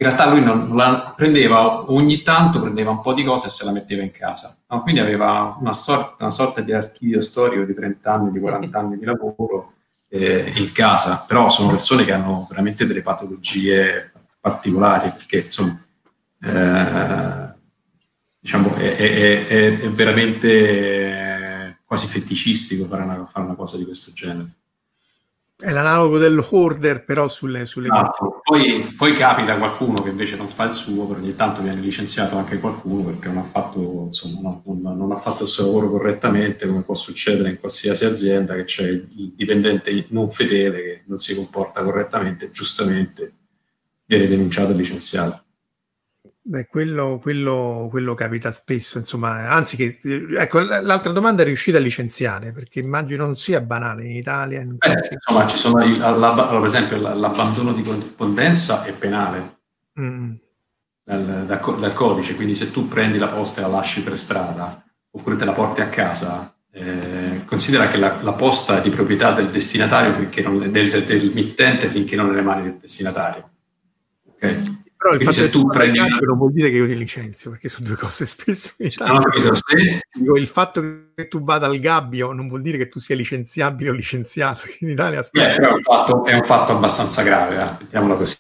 In 0.01 0.07
realtà 0.07 0.29
lui 0.29 0.45
non 0.45 0.77
la 0.77 1.13
prendeva, 1.17 1.91
ogni 1.91 2.23
tanto 2.23 2.61
prendeva 2.61 2.91
un 2.91 3.01
po' 3.01 3.15
di 3.15 3.25
cose 3.25 3.47
e 3.47 3.51
se 3.51 3.65
la 3.65 3.73
metteva 3.73 4.03
in 4.03 4.13
casa. 4.13 4.57
No? 4.69 4.83
Quindi 4.83 5.01
aveva 5.01 5.57
una 5.59 5.73
sorta, 5.73 6.23
una 6.23 6.31
sorta 6.31 6.61
di 6.61 6.73
archivio 6.73 7.21
storico 7.21 7.65
di 7.65 7.75
30 7.75 8.13
anni, 8.13 8.31
di 8.31 8.39
40 8.39 8.79
anni 8.79 8.99
di 8.99 9.05
lavoro 9.05 9.73
eh, 10.09 10.53
in 10.55 10.71
casa, 10.71 11.25
però 11.27 11.49
sono 11.49 11.71
persone 11.71 12.05
che 12.05 12.13
hanno 12.13 12.47
veramente 12.49 12.87
delle 12.87 13.03
patologie 13.03 14.13
particolari 14.41 15.11
perché 15.11 15.39
insomma 15.47 15.83
eh, 16.45 17.48
diciamo 18.41 18.75
è, 18.77 18.97
è, 18.97 19.47
è, 19.47 19.81
è, 19.81 19.91
veramente 19.91 21.79
quasi 21.85 22.07
feticistico 22.07 22.87
fare 22.87 23.03
una, 23.03 23.27
fare 23.27 23.47
una 23.47 23.55
cosa 23.55 23.77
di 23.77 23.85
questo 23.85 24.13
genere. 24.13 24.53
È 25.61 25.73
l'analogo 25.73 26.19
del 26.19 26.47
hoarder, 26.51 27.05
però 27.05 27.27
sulle, 27.27 27.67
sulle 27.67 27.89
ah, 27.91 28.09
poi, 28.45 28.95
poi, 28.97 29.13
capita 29.15 29.57
qualcuno 29.57 30.01
che 30.03 30.11
invece 30.11 30.37
non 30.37 30.47
fa 30.47 30.67
il 30.67 30.73
suo, 30.73 31.05
però 31.05 31.19
ogni 31.19 31.35
tanto 31.35 31.63
viene 31.63 31.81
licenziato 31.81 32.37
anche 32.37 32.61
qualcuno 32.61 33.03
perché 33.03 33.27
non 33.27 33.39
ha 33.39 33.43
fatto, 33.43 34.05
insomma, 34.07 34.41
no, 34.41 34.63
non, 34.67 34.97
non, 34.97 35.11
ha 35.11 35.17
fatto 35.17 35.43
il 35.43 35.49
suo 35.49 35.65
lavoro 35.65 35.91
correttamente, 35.91 36.69
come 36.69 36.83
può 36.83 36.95
succedere 36.95 37.51
in 37.51 37.59
qualsiasi 37.59 38.05
azienda, 38.05 38.55
che 38.55 38.63
c'è 38.63 38.87
il 38.87 39.33
dipendente 39.35 40.07
non 40.11 40.31
fedele 40.31 40.81
che 40.81 41.03
non 41.07 41.19
si 41.19 41.35
comporta 41.35 41.83
correttamente, 41.83 42.53
giustamente 42.53 43.33
viene 44.05 44.27
denunciato 44.27 44.71
e 44.71 44.75
licenziato. 44.77 45.43
Beh, 46.49 46.67
quello, 46.67 47.19
quello, 47.21 47.89
quello, 47.91 48.15
capita 48.15 48.51
spesso, 48.53 48.97
insomma, 48.97 49.51
anzi 49.51 49.77
che, 49.77 49.99
ecco, 50.39 50.61
l'altra 50.61 51.13
domanda 51.13 51.43
è 51.43 51.45
riuscita 51.45 51.77
a 51.77 51.81
licenziare, 51.81 52.53
perché 52.53 52.79
immagino 52.81 53.27
non 53.27 53.37
sia 53.37 53.61
banale 53.61 54.05
in 54.05 54.17
Italia. 54.17 54.63
In 54.63 54.77
Beh, 54.79 55.11
insomma, 55.11 55.47
ci 55.47 55.59
sono, 55.59 55.85
il, 55.85 55.99
la, 55.99 56.49
per 56.49 56.65
esempio, 56.65 56.99
l'abbandono 56.99 57.75
di 57.75 57.83
corrispondenza 57.83 58.85
è 58.85 58.95
penale 58.95 59.59
mm. 60.01 60.33
dal, 61.05 61.45
dal, 61.45 61.79
dal, 61.81 61.93
codice, 61.93 62.35
quindi 62.35 62.55
se 62.55 62.71
tu 62.71 62.89
prendi 62.89 63.19
la 63.19 63.29
posta 63.29 63.61
e 63.61 63.65
la 63.65 63.69
lasci 63.69 64.03
per 64.03 64.17
strada, 64.17 64.83
oppure 65.11 65.37
te 65.37 65.45
la 65.45 65.53
porti 65.53 65.83
a 65.83 65.89
casa, 65.89 66.51
eh, 66.73 67.43
considera 67.45 67.89
che 67.89 67.99
la, 67.99 68.23
la, 68.23 68.33
posta 68.33 68.79
è 68.79 68.81
di 68.81 68.89
proprietà 68.89 69.33
del 69.33 69.51
destinatario, 69.51 70.15
finché 70.15 70.41
non, 70.41 70.59
del, 70.61 70.89
del, 70.89 71.05
del 71.05 71.31
mittente, 71.35 71.91
finché 71.91 72.17
non 72.17 72.29
è 72.29 72.31
nelle 72.31 72.41
mani 72.41 72.63
del 72.63 72.79
destinatario. 72.81 73.51
Okay? 74.33 74.78
Però 74.99 75.15
il 75.15 75.23
fatto 75.23 75.43
che 75.43 75.51
tu 75.51 75.65
prendi 75.69 76.01
una... 76.01 76.19
non 76.19 76.37
vuol 76.37 76.51
dire 76.51 76.71
che 76.71 76.77
io 76.77 76.87
ti 76.87 76.97
licenzio, 76.97 77.51
perché 77.51 77.69
sono 77.69 77.87
due 77.87 77.97
cose 77.97 78.27
spesso. 78.27 78.75
No, 78.79 79.55
se... 79.55 80.01
Dico, 80.13 80.37
il 80.37 80.49
fatto 80.49 80.83
che 81.15 81.29
tu 81.29 81.45
vada 81.45 81.67
al 81.67 81.79
gabbio 81.79 82.33
non 82.33 82.49
vuol 82.49 82.63
dire 82.63 82.77
che 82.79 82.89
tu 82.89 82.99
sia 82.99 83.15
licenziabile 83.15 83.91
o 83.91 83.93
licenziato. 83.93 84.63
In 84.81 84.91
Italia 84.91 85.23
spesso... 85.23 85.61
Beh, 85.61 85.67
è, 85.69 85.71
un 85.71 85.81
fatto, 85.81 86.25
è 86.25 86.35
un 86.35 86.43
fatto 86.43 86.73
abbastanza 86.73 87.23
grave, 87.23 87.63
eh. 87.63 87.77
mettiamola 87.79 88.17
così. 88.17 88.37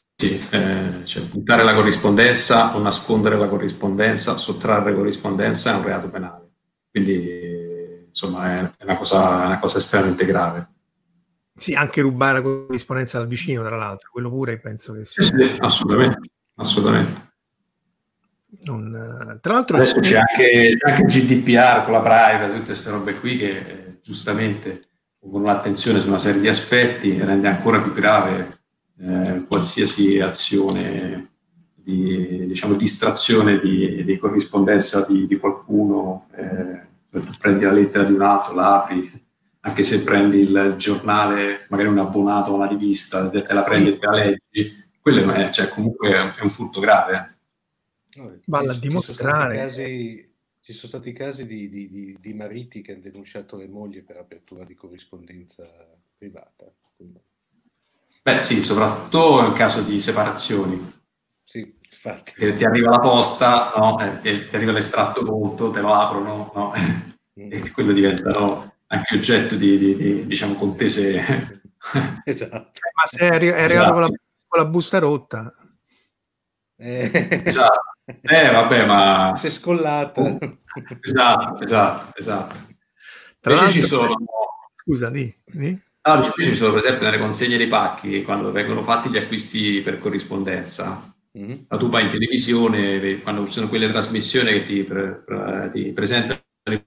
Eh, 0.50 1.04
cioè, 1.04 1.22
puntare 1.26 1.62
la 1.62 1.74
corrispondenza 1.74 2.74
o 2.74 2.80
nascondere 2.80 3.36
la 3.36 3.46
corrispondenza, 3.46 4.36
sottrarre 4.36 4.92
corrispondenza 4.92 5.72
è 5.72 5.76
un 5.76 5.84
reato 5.84 6.08
penale. 6.08 6.50
Quindi, 6.90 8.04
insomma, 8.08 8.56
è 8.56 8.72
una 8.82 8.96
cosa, 8.96 9.46
una 9.46 9.60
cosa 9.60 9.78
estremamente 9.78 10.26
grave. 10.26 10.72
Sì, 11.56 11.74
anche 11.74 12.00
rubare 12.00 12.38
la 12.38 12.42
corrispondenza 12.42 13.18
dal 13.18 13.28
vicino, 13.28 13.62
tra 13.62 13.76
l'altro, 13.76 14.10
quello 14.10 14.28
pure 14.28 14.58
penso 14.58 14.92
che 14.92 15.04
sia. 15.04 15.22
Sì, 15.22 15.56
assolutamente 15.60 16.30
assolutamente. 16.58 17.26
Non, 18.64 19.38
tra 19.42 19.52
l'altro 19.54 19.76
adesso 19.76 20.00
c'è 20.00 20.16
anche, 20.16 20.76
c'è 20.76 20.90
anche 20.90 21.04
GDPR 21.04 21.84
con 21.84 21.92
la 21.92 22.00
privacy, 22.00 22.52
tutte 22.52 22.64
queste 22.64 22.90
robe 22.90 23.18
qui 23.18 23.36
che 23.36 23.58
eh, 23.58 23.98
giustamente 24.02 24.82
pongono 25.18 25.44
l'attenzione 25.44 26.00
su 26.00 26.08
una 26.08 26.18
serie 26.18 26.40
di 26.40 26.48
aspetti 26.48 27.16
e 27.16 27.24
rende 27.24 27.48
ancora 27.48 27.80
più 27.80 27.92
grave 27.92 28.60
eh, 29.00 29.44
qualsiasi 29.46 30.18
azione 30.20 31.32
di 31.74 32.46
diciamo, 32.46 32.74
distrazione 32.74 33.60
di, 33.60 34.04
di 34.04 34.18
corrispondenza 34.18 35.04
di, 35.06 35.26
di 35.26 35.36
qualcuno. 35.36 36.28
Eh, 36.34 36.86
se 37.10 37.24
tu 37.24 37.30
prendi 37.38 37.64
la 37.64 37.72
lettera 37.72 38.04
di 38.04 38.12
un 38.12 38.22
altro, 38.22 38.54
la 38.54 38.82
apri, 38.82 39.10
anche 39.60 39.82
se 39.82 40.02
prendi 40.02 40.40
il 40.40 40.74
giornale, 40.76 41.66
magari 41.68 41.88
un 41.88 41.98
abbonato 41.98 42.50
a 42.50 42.54
una 42.54 42.66
rivista, 42.66 43.28
te 43.28 43.44
la 43.52 43.62
prendi 43.62 43.90
e 43.90 43.98
te 43.98 44.06
la 44.06 44.12
leggi, 44.12 44.87
quello 45.08 45.32
è, 45.32 45.50
cioè, 45.50 45.68
comunque 45.68 46.10
è 46.10 46.42
un 46.42 46.50
furto 46.50 46.80
grave. 46.80 47.38
No, 48.14 48.38
Vale 48.44 48.70
a 48.70 48.74
dimostrare. 48.74 49.70
Ci 50.60 50.74
sono 50.74 50.88
stati 50.88 51.12
casi 51.14 51.46
di, 51.46 51.70
di, 51.70 51.88
di, 51.88 52.16
di, 52.20 52.34
mariti 52.34 52.82
che 52.82 52.92
hanno 52.92 53.00
denunciato 53.00 53.56
le 53.56 53.68
mogli 53.68 54.02
per 54.02 54.18
apertura 54.18 54.64
di 54.64 54.74
corrispondenza 54.74 55.64
privata. 56.14 56.70
Beh, 58.22 58.42
sì, 58.42 58.62
soprattutto 58.62 59.46
in 59.46 59.54
caso 59.54 59.80
di 59.80 59.98
separazioni. 59.98 60.92
Sì, 61.42 61.74
infatti. 61.90 62.34
Che 62.34 62.54
ti 62.54 62.64
arriva 62.64 62.90
la 62.90 62.98
posta, 62.98 63.72
no? 63.76 63.98
eh, 64.00 64.18
ti, 64.18 64.46
ti, 64.46 64.56
arriva 64.56 64.72
l'estratto 64.72 65.24
conto, 65.24 65.70
te 65.70 65.80
lo 65.80 65.94
aprono, 65.94 66.52
no? 66.54 66.72
mm. 67.40 67.48
e 67.50 67.70
quello 67.70 67.92
diventa 67.92 68.30
no? 68.38 68.74
anche 68.88 69.14
oggetto 69.14 69.54
di, 69.54 70.26
diciamo, 70.26 70.52
contese. 70.52 71.62
esatto. 72.24 72.72
Eh, 72.74 72.92
ma 72.94 73.06
se 73.06 73.18
è 73.18 73.28
arrivato 73.28 73.64
esatto. 73.64 73.92
con 73.92 74.02
la 74.02 74.08
con 74.48 74.60
la 74.60 74.66
busta 74.66 74.98
rotta. 74.98 75.54
Eh. 76.80 77.42
Esatto. 77.44 77.80
Eh, 78.04 78.50
vabbè, 78.50 78.86
ma... 78.86 79.34
Si 79.36 79.46
è 79.48 79.50
scollata. 79.50 80.38
Esatto, 81.00 81.62
esatto, 81.62 82.18
esatto. 82.18 82.56
Tra 83.40 83.52
Invece 83.54 83.70
ci 83.72 83.82
sono... 83.82 84.16
Scusa, 84.74 85.10
di, 85.10 85.32
di? 85.44 85.78
No, 86.02 86.14
invece 86.14 86.42
ci 86.42 86.54
sono 86.54 86.72
per 86.72 86.84
esempio 86.84 87.04
nelle 87.04 87.18
consegne 87.18 87.58
dei 87.58 87.66
pacchi, 87.66 88.22
quando 88.22 88.50
vengono 88.50 88.82
fatti 88.82 89.10
gli 89.10 89.18
acquisti 89.18 89.80
per 89.82 89.98
corrispondenza, 89.98 91.12
Mhm. 91.30 91.66
ma 91.68 91.76
tu 91.76 91.88
vai 91.90 92.04
in 92.04 92.10
televisione, 92.10 93.20
quando 93.20 93.44
ci 93.46 93.52
sono 93.52 93.68
quelle 93.68 93.90
trasmissioni 93.90 94.50
che 94.52 94.62
ti, 94.64 94.82
pre- 94.82 95.22
pre- 95.24 95.70
ti 95.72 95.92
presentano 95.92 96.40
i 96.64 96.82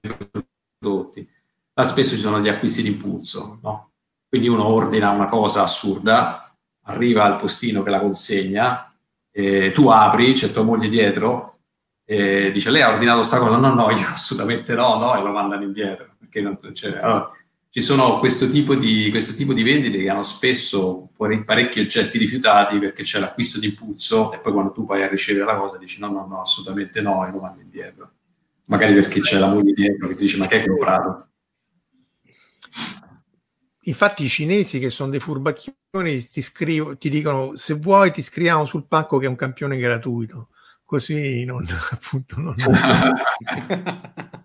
prodotti, 0.78 1.26
là 1.74 1.84
spesso 1.84 2.14
ci 2.16 2.20
sono 2.20 2.40
gli 2.40 2.48
acquisti 2.48 2.82
d'impulso, 2.82 3.60
no? 3.62 3.92
Quindi 4.28 4.48
uno 4.48 4.66
ordina 4.66 5.10
una 5.10 5.28
cosa 5.28 5.62
assurda, 5.62 6.51
arriva 6.82 7.24
al 7.24 7.36
postino 7.36 7.82
che 7.82 7.90
la 7.90 8.00
consegna, 8.00 8.92
tu 9.72 9.88
apri, 9.88 10.32
c'è 10.32 10.50
tua 10.50 10.62
moglie 10.62 10.88
dietro, 10.88 11.52
e 12.04 12.50
dice 12.52 12.70
lei 12.70 12.82
ha 12.82 12.92
ordinato 12.92 13.18
questa 13.18 13.38
cosa, 13.38 13.56
no, 13.56 13.72
no, 13.72 13.90
io 13.90 14.06
assolutamente 14.08 14.74
no, 14.74 14.98
no, 14.98 15.16
e 15.16 15.22
lo 15.22 15.32
mandano 15.32 15.62
indietro. 15.62 16.14
Perché 16.18 16.40
non, 16.40 16.58
cioè, 16.72 16.98
allora, 16.98 17.30
ci 17.70 17.80
sono 17.80 18.18
questo 18.18 18.50
tipo, 18.50 18.74
di, 18.74 19.08
questo 19.10 19.32
tipo 19.34 19.54
di 19.54 19.62
vendite 19.62 19.96
che 19.96 20.10
hanno 20.10 20.22
spesso 20.22 21.08
pare- 21.16 21.42
parecchi 21.42 21.80
oggetti 21.80 22.18
rifiutati 22.18 22.78
perché 22.78 23.02
c'è 23.02 23.18
l'acquisto 23.18 23.58
di 23.58 23.68
impulso 23.68 24.30
e 24.32 24.40
poi 24.40 24.52
quando 24.52 24.72
tu 24.72 24.84
vai 24.84 25.02
a 25.02 25.08
ricevere 25.08 25.46
la 25.46 25.56
cosa 25.56 25.78
dici 25.78 25.98
no, 25.98 26.10
no, 26.10 26.26
no, 26.26 26.42
assolutamente 26.42 27.00
no 27.00 27.26
e 27.26 27.30
lo 27.30 27.38
mandi 27.38 27.62
indietro. 27.62 28.10
Magari 28.66 28.92
perché 28.92 29.20
c'è 29.20 29.38
la 29.38 29.48
moglie 29.48 29.72
dietro 29.72 30.08
che 30.08 30.16
ti 30.16 30.20
dice 30.20 30.36
ma 30.36 30.46
che 30.46 30.56
hai 30.56 30.66
comprato? 30.66 31.28
Infatti 33.86 34.24
i 34.24 34.28
cinesi 34.28 34.78
che 34.78 34.90
sono 34.90 35.10
dei 35.10 35.18
furbacchioni 35.18 36.28
ti, 36.28 36.40
scrivo, 36.40 36.96
ti 36.96 37.08
dicono 37.08 37.56
se 37.56 37.74
vuoi 37.74 38.12
ti 38.12 38.22
scriviamo 38.22 38.64
sul 38.64 38.86
pacco 38.86 39.18
che 39.18 39.26
è 39.26 39.28
un 39.28 39.34
campione 39.34 39.76
gratuito, 39.76 40.50
così 40.84 41.44
non, 41.44 41.66
appunto, 41.90 42.38
non, 42.38 42.54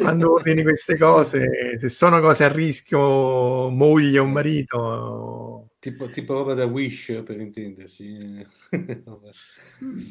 quando 0.00 0.32
ordini 0.32 0.62
queste 0.62 0.98
cose, 0.98 1.78
se 1.78 1.88
sono 1.88 2.20
cose 2.20 2.44
a 2.44 2.52
rischio, 2.52 3.68
moglie 3.70 4.18
o 4.18 4.26
marito, 4.26 5.68
tipo, 5.78 6.08
tipo 6.10 6.34
roba 6.34 6.54
da 6.54 6.64
Wish 6.64 7.22
per 7.24 7.40
intendersi. 7.40 8.44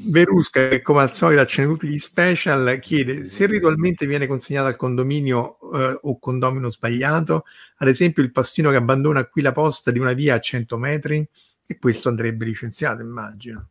Verusca, 0.08 0.70
che 0.70 0.82
come 0.82 1.02
al 1.02 1.14
solito 1.14 1.42
accende 1.42 1.72
tutti 1.72 1.88
gli 1.88 1.98
special, 1.98 2.80
chiede 2.80 3.26
se 3.26 3.46
ritualmente 3.46 4.06
viene 4.06 4.28
consegnato 4.28 4.68
al 4.68 4.76
condominio 4.76 5.58
eh, 5.74 5.98
o 6.02 6.20
condomino 6.20 6.70
sbagliato, 6.70 7.46
ad 7.84 7.90
esempio 7.90 8.24
il 8.24 8.32
postino 8.32 8.70
che 8.72 8.78
abbandona 8.78 9.26
qui 9.26 9.42
la 9.42 9.52
posta 9.52 9.92
di 9.92 10.00
una 10.00 10.14
via 10.14 10.36
a 10.36 10.40
100 10.40 10.78
metri, 10.78 11.28
e 11.66 11.78
questo 11.78 12.10
andrebbe 12.10 12.46
licenziato, 12.46 13.02
immagino. 13.02 13.70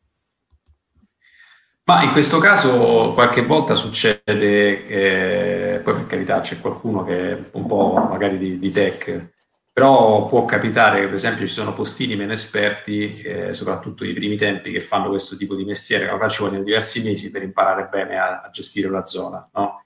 Ma 1.85 2.03
in 2.05 2.13
questo 2.13 2.39
caso 2.39 3.13
qualche 3.13 3.43
volta 3.43 3.75
succede, 3.75 4.87
eh, 4.87 5.81
poi 5.81 5.95
per 5.95 6.07
carità 6.07 6.41
c'è 6.41 6.61
qualcuno 6.61 7.05
che 7.05 7.33
è 7.33 7.51
un 7.53 7.67
po' 7.67 8.07
magari 8.09 8.39
di, 8.39 8.59
di 8.59 8.71
tech, 8.71 9.31
però 9.73 10.27
può 10.27 10.45
capitare 10.45 11.01
che 11.01 11.07
per 11.07 11.15
esempio 11.15 11.47
ci 11.47 11.53
sono 11.53 11.73
postini 11.73 12.15
meno 12.15 12.33
esperti, 12.33 13.21
eh, 13.23 13.53
soprattutto 13.53 14.05
nei 14.05 14.13
primi 14.13 14.37
tempi, 14.37 14.71
che 14.71 14.81
fanno 14.81 15.09
questo 15.09 15.37
tipo 15.37 15.57
di 15.57 15.65
mestiere, 15.65 16.11
magari 16.11 16.31
ci 16.31 16.43
vogliono 16.43 16.63
diversi 16.63 17.03
mesi 17.03 17.31
per 17.31 17.43
imparare 17.43 17.89
bene 17.91 18.17
a, 18.17 18.41
a 18.43 18.51
gestire 18.51 18.89
la 18.89 19.05
zona, 19.05 19.49
no? 19.53 19.82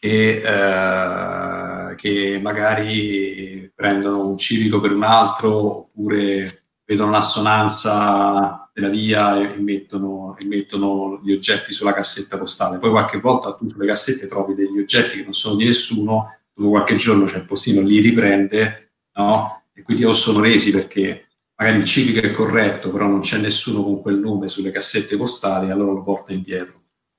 E, 0.00 0.42
eh, 0.44 1.94
che 1.96 2.38
magari 2.40 3.70
prendono 3.74 4.28
un 4.28 4.38
civico 4.38 4.80
per 4.80 4.92
un 4.92 5.02
altro 5.02 5.78
oppure 5.80 6.62
vedono 6.84 7.10
un'assonanza 7.10 8.68
della 8.72 8.88
via 8.88 9.38
e, 9.38 9.54
e 9.54 9.60
mettono, 9.60 10.36
e 10.38 10.46
mettono 10.46 11.20
gli 11.22 11.32
oggetti 11.32 11.72
sulla 11.72 11.92
cassetta 11.92 12.38
postale. 12.38 12.78
Poi 12.78 12.90
qualche 12.90 13.18
volta 13.18 13.52
tu 13.54 13.68
sulle 13.68 13.86
cassette 13.86 14.26
trovi 14.26 14.54
degli 14.54 14.78
oggetti 14.78 15.16
che 15.16 15.24
non 15.24 15.34
sono 15.34 15.56
di 15.56 15.64
nessuno, 15.64 16.38
dopo 16.54 16.70
qualche 16.70 16.94
giorno 16.94 17.24
c'è 17.24 17.38
il 17.38 17.44
postino, 17.44 17.80
li 17.80 18.00
riprende, 18.00 18.92
no? 19.14 19.64
E 19.74 19.82
quindi 19.82 20.04
o 20.04 20.12
sono 20.12 20.40
resi 20.40 20.70
perché 20.70 21.26
magari 21.56 21.78
il 21.78 21.84
civico 21.84 22.20
è 22.20 22.30
corretto, 22.30 22.90
però 22.90 23.06
non 23.06 23.20
c'è 23.20 23.38
nessuno 23.38 23.82
con 23.82 24.00
quel 24.00 24.18
nome 24.18 24.48
sulle 24.48 24.70
cassette 24.70 25.16
postali, 25.16 25.70
allora 25.70 25.92
lo 25.92 26.02
porta 26.02 26.32
indietro. 26.32 26.77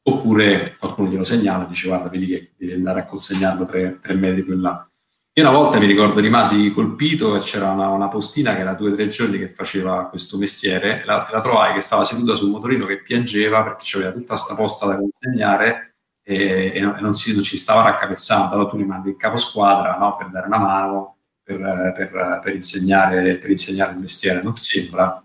Oppure 0.10 0.76
qualcuno 0.80 1.10
glielo 1.10 1.24
segnala 1.24 1.66
e 1.66 1.68
dice 1.68 1.88
guarda, 1.88 2.10
vedi 2.10 2.26
che 2.26 2.52
devi 2.58 2.74
andare 2.74 3.02
a 3.02 3.06
consegnarlo 3.06 3.66
tre, 3.66 4.00
tre 4.02 4.14
metri 4.16 4.44
più 4.44 4.54
in 4.54 4.62
là. 4.62 4.90
Io 5.34 5.48
una 5.48 5.58
volta 5.58 5.80
mi 5.80 5.86
ricordo 5.86 6.20
rimasi 6.20 6.74
colpito 6.74 7.36
e 7.36 7.40
c'era 7.40 7.70
una, 7.70 7.90
una 7.90 8.08
postina 8.08 8.56
che 8.56 8.62
era 8.62 8.74
due 8.74 8.92
o 8.92 8.96
tre 8.96 9.08
giorni 9.08 9.38
che 9.38 9.48
faceva 9.48 10.08
questo 10.10 10.38
mestiere 10.38 11.04
la, 11.06 11.26
la, 11.32 11.40
trovai 11.40 11.74
che 11.74 11.82
stava 11.82 12.04
seduta 12.04 12.36
sul 12.36 12.50
motorino 12.50 12.86
che 12.86 13.02
piangeva 13.02 13.64
perché 13.64 13.84
c'aveva 13.86 14.12
tutta 14.12 14.34
questa 14.34 14.56
posta 14.56 14.88
da 14.88 14.98
consegnare 14.98 15.96
e, 16.24 16.72
e, 16.74 16.82
non, 16.82 16.98
e 16.98 17.02
non, 17.02 17.14
si, 17.14 17.34
non, 17.34 17.44
ci 17.44 17.58
stava 17.58 17.84
raccapezzando. 17.84 18.56
Allora 18.56 18.70
tu 18.70 18.78
mi 18.78 18.86
mandi 18.86 19.10
il 19.10 19.18
capo 19.18 19.38
squadra 19.38 19.96
no, 19.98 20.18
per 20.18 20.30
dare 20.30 20.48
una 20.48 20.58
mano, 20.58 21.18
per, 21.44 21.58
per, 21.96 22.40
per, 22.44 22.56
insegnare, 22.56 23.38
per 23.38 23.50
insegnare 23.50 23.94
il 23.94 24.00
mestiere, 24.00 24.42
non 24.42 24.56
sembra. 24.56 25.24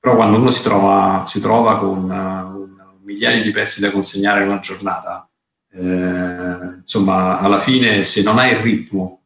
Però 0.00 0.16
quando 0.16 0.38
uno 0.38 0.50
si 0.50 0.62
trova, 0.62 1.24
si 1.26 1.40
trova 1.40 1.78
con 1.78 2.10
migliaia 3.12 3.42
di 3.42 3.50
pezzi 3.50 3.80
da 3.80 3.90
consegnare 3.90 4.42
in 4.42 4.48
una 4.48 4.58
giornata, 4.58 5.28
eh, 5.70 6.78
insomma, 6.80 7.38
alla 7.38 7.58
fine 7.58 8.04
se 8.04 8.22
non 8.22 8.38
hai 8.38 8.52
il 8.52 8.58
ritmo 8.58 9.20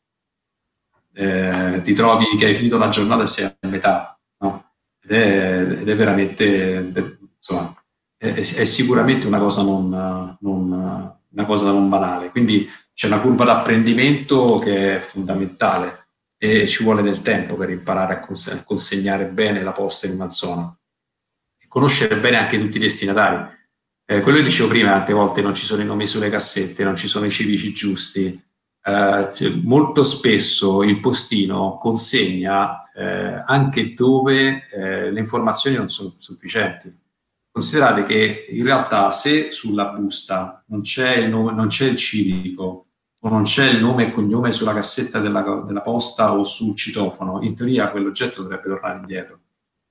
eh, 1.15 1.81
ti 1.83 1.95
trovi 1.95 2.37
che 2.37 2.47
hai 2.47 2.55
finito 2.55 2.77
la 2.77 2.89
giornata 2.89 3.23
e 3.23 3.27
sei 3.27 3.45
a 3.47 3.69
metà, 3.69 4.19
no? 4.39 4.73
ed, 5.03 5.11
è, 5.11 5.61
ed, 5.81 5.89
è, 5.89 5.97
veramente, 5.97 7.19
insomma, 7.37 7.75
è, 8.17 8.33
è, 8.33 8.65
sicuramente 8.65 9.27
una 9.27 9.39
cosa 9.39 9.63
non, 9.63 10.37
non, 10.41 11.17
una 11.29 11.45
cosa 11.47 11.71
non 11.71 11.89
banale. 11.89 12.31
Quindi 12.31 12.69
c'è 12.93 13.07
una 13.07 13.21
curva 13.21 13.45
d'apprendimento 13.45 14.59
che 14.59 14.97
è 14.97 14.99
fondamentale 14.99 16.05
e 16.39 16.67
ci 16.67 16.85
vuole 16.85 17.03
del 17.03 17.23
tempo 17.23 17.55
per 17.57 17.71
imparare 17.71 18.15
a, 18.15 18.21
cons- 18.21 18.49
a 18.49 18.63
consegnare 18.63 19.25
bene 19.25 19.63
la 19.63 19.73
posta 19.73 20.07
in 20.07 20.15
una 20.15 20.29
zona 20.29 20.77
conoscere 21.77 22.17
bene 22.17 22.39
anche 22.39 22.59
tutti 22.59 22.79
i 22.79 22.81
destinatari. 22.81 23.55
Eh, 24.09 24.21
quello 24.21 24.39
che 24.39 24.45
dicevo 24.45 24.69
prima, 24.69 24.93
tante 24.93 25.13
volte 25.13 25.43
non 25.43 25.55
ci 25.55 25.65
sono 25.65 25.83
i 25.83 25.87
nomi 25.87 26.07
sulle 26.07 26.31
cassette, 26.31 26.85
non 26.85 26.97
ci 26.97 27.09
sono 27.09 27.27
i 27.27 27.31
civici 27.31 27.73
giusti, 27.73 28.43
Uh, 28.87 29.35
cioè, 29.35 29.51
molto 29.51 30.05
spesso 30.05 30.85
il 30.85 31.01
postino 31.01 31.77
consegna 31.77 32.89
eh, 32.97 33.43
anche 33.45 33.95
dove 33.95 34.69
eh, 34.69 35.11
le 35.11 35.21
informazioni 35.21 35.77
non 35.77 35.89
sono 35.89 36.15
sufficienti. 36.19 36.97
Considerate 37.51 38.05
che 38.05 38.47
in 38.49 38.65
realtà 38.65 39.11
se 39.11 39.51
sulla 39.51 39.87
busta 39.87 40.63
non 40.69 40.83
c'è 40.83 41.17
il, 41.17 41.29
nome, 41.29 41.53
non 41.53 41.67
c'è 41.67 41.87
il 41.87 41.97
civico 41.97 42.87
o 43.19 43.29
non 43.29 43.43
c'è 43.43 43.69
il 43.69 43.81
nome 43.81 44.07
e 44.07 44.13
cognome 44.13 44.53
sulla 44.53 44.73
cassetta 44.73 45.19
della, 45.19 45.65
della 45.67 45.81
posta 45.81 46.33
o 46.33 46.45
sul 46.45 46.77
citofono, 46.77 47.43
in 47.43 47.55
teoria 47.55 47.91
quell'oggetto 47.91 48.43
dovrebbe 48.43 48.69
tornare 48.69 48.99
indietro. 48.99 49.41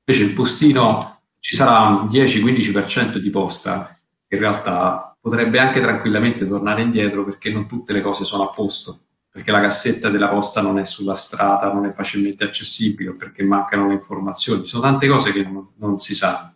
Invece 0.06 0.30
il 0.30 0.34
postino 0.34 1.22
ci 1.40 1.56
sarà 1.56 1.88
un 1.88 2.08
10-15% 2.08 3.18
di 3.18 3.30
posta 3.30 3.95
in 4.28 4.40
realtà 4.40 5.16
potrebbe 5.20 5.60
anche 5.60 5.82
tranquillamente 5.82 6.48
tornare 6.48 6.82
indietro 6.82 7.24
perché 7.24 7.50
non 7.50 7.68
tutte 7.68 7.94
le 7.94 8.02
cose 8.02 8.24
sono 8.24 8.44
a 8.44 8.50
posto, 8.50 9.00
perché 9.30 9.52
la 9.52 9.62
cassetta 9.62 10.10
della 10.10 10.30
posta 10.30 10.62
non 10.62 10.80
è 10.80 10.86
sulla 10.86 11.16
strada, 11.16 11.72
non 11.72 11.86
è 11.86 11.92
facilmente 11.92 12.44
accessibile, 12.44 13.16
perché 13.16 13.44
mancano 13.44 13.88
le 13.88 13.94
informazioni. 13.94 14.62
Ci 14.62 14.70
sono 14.70 14.84
tante 14.84 15.08
cose 15.08 15.34
che 15.34 15.44
non, 15.44 15.72
non 15.78 16.00
si 16.00 16.14
sanno. 16.14 16.54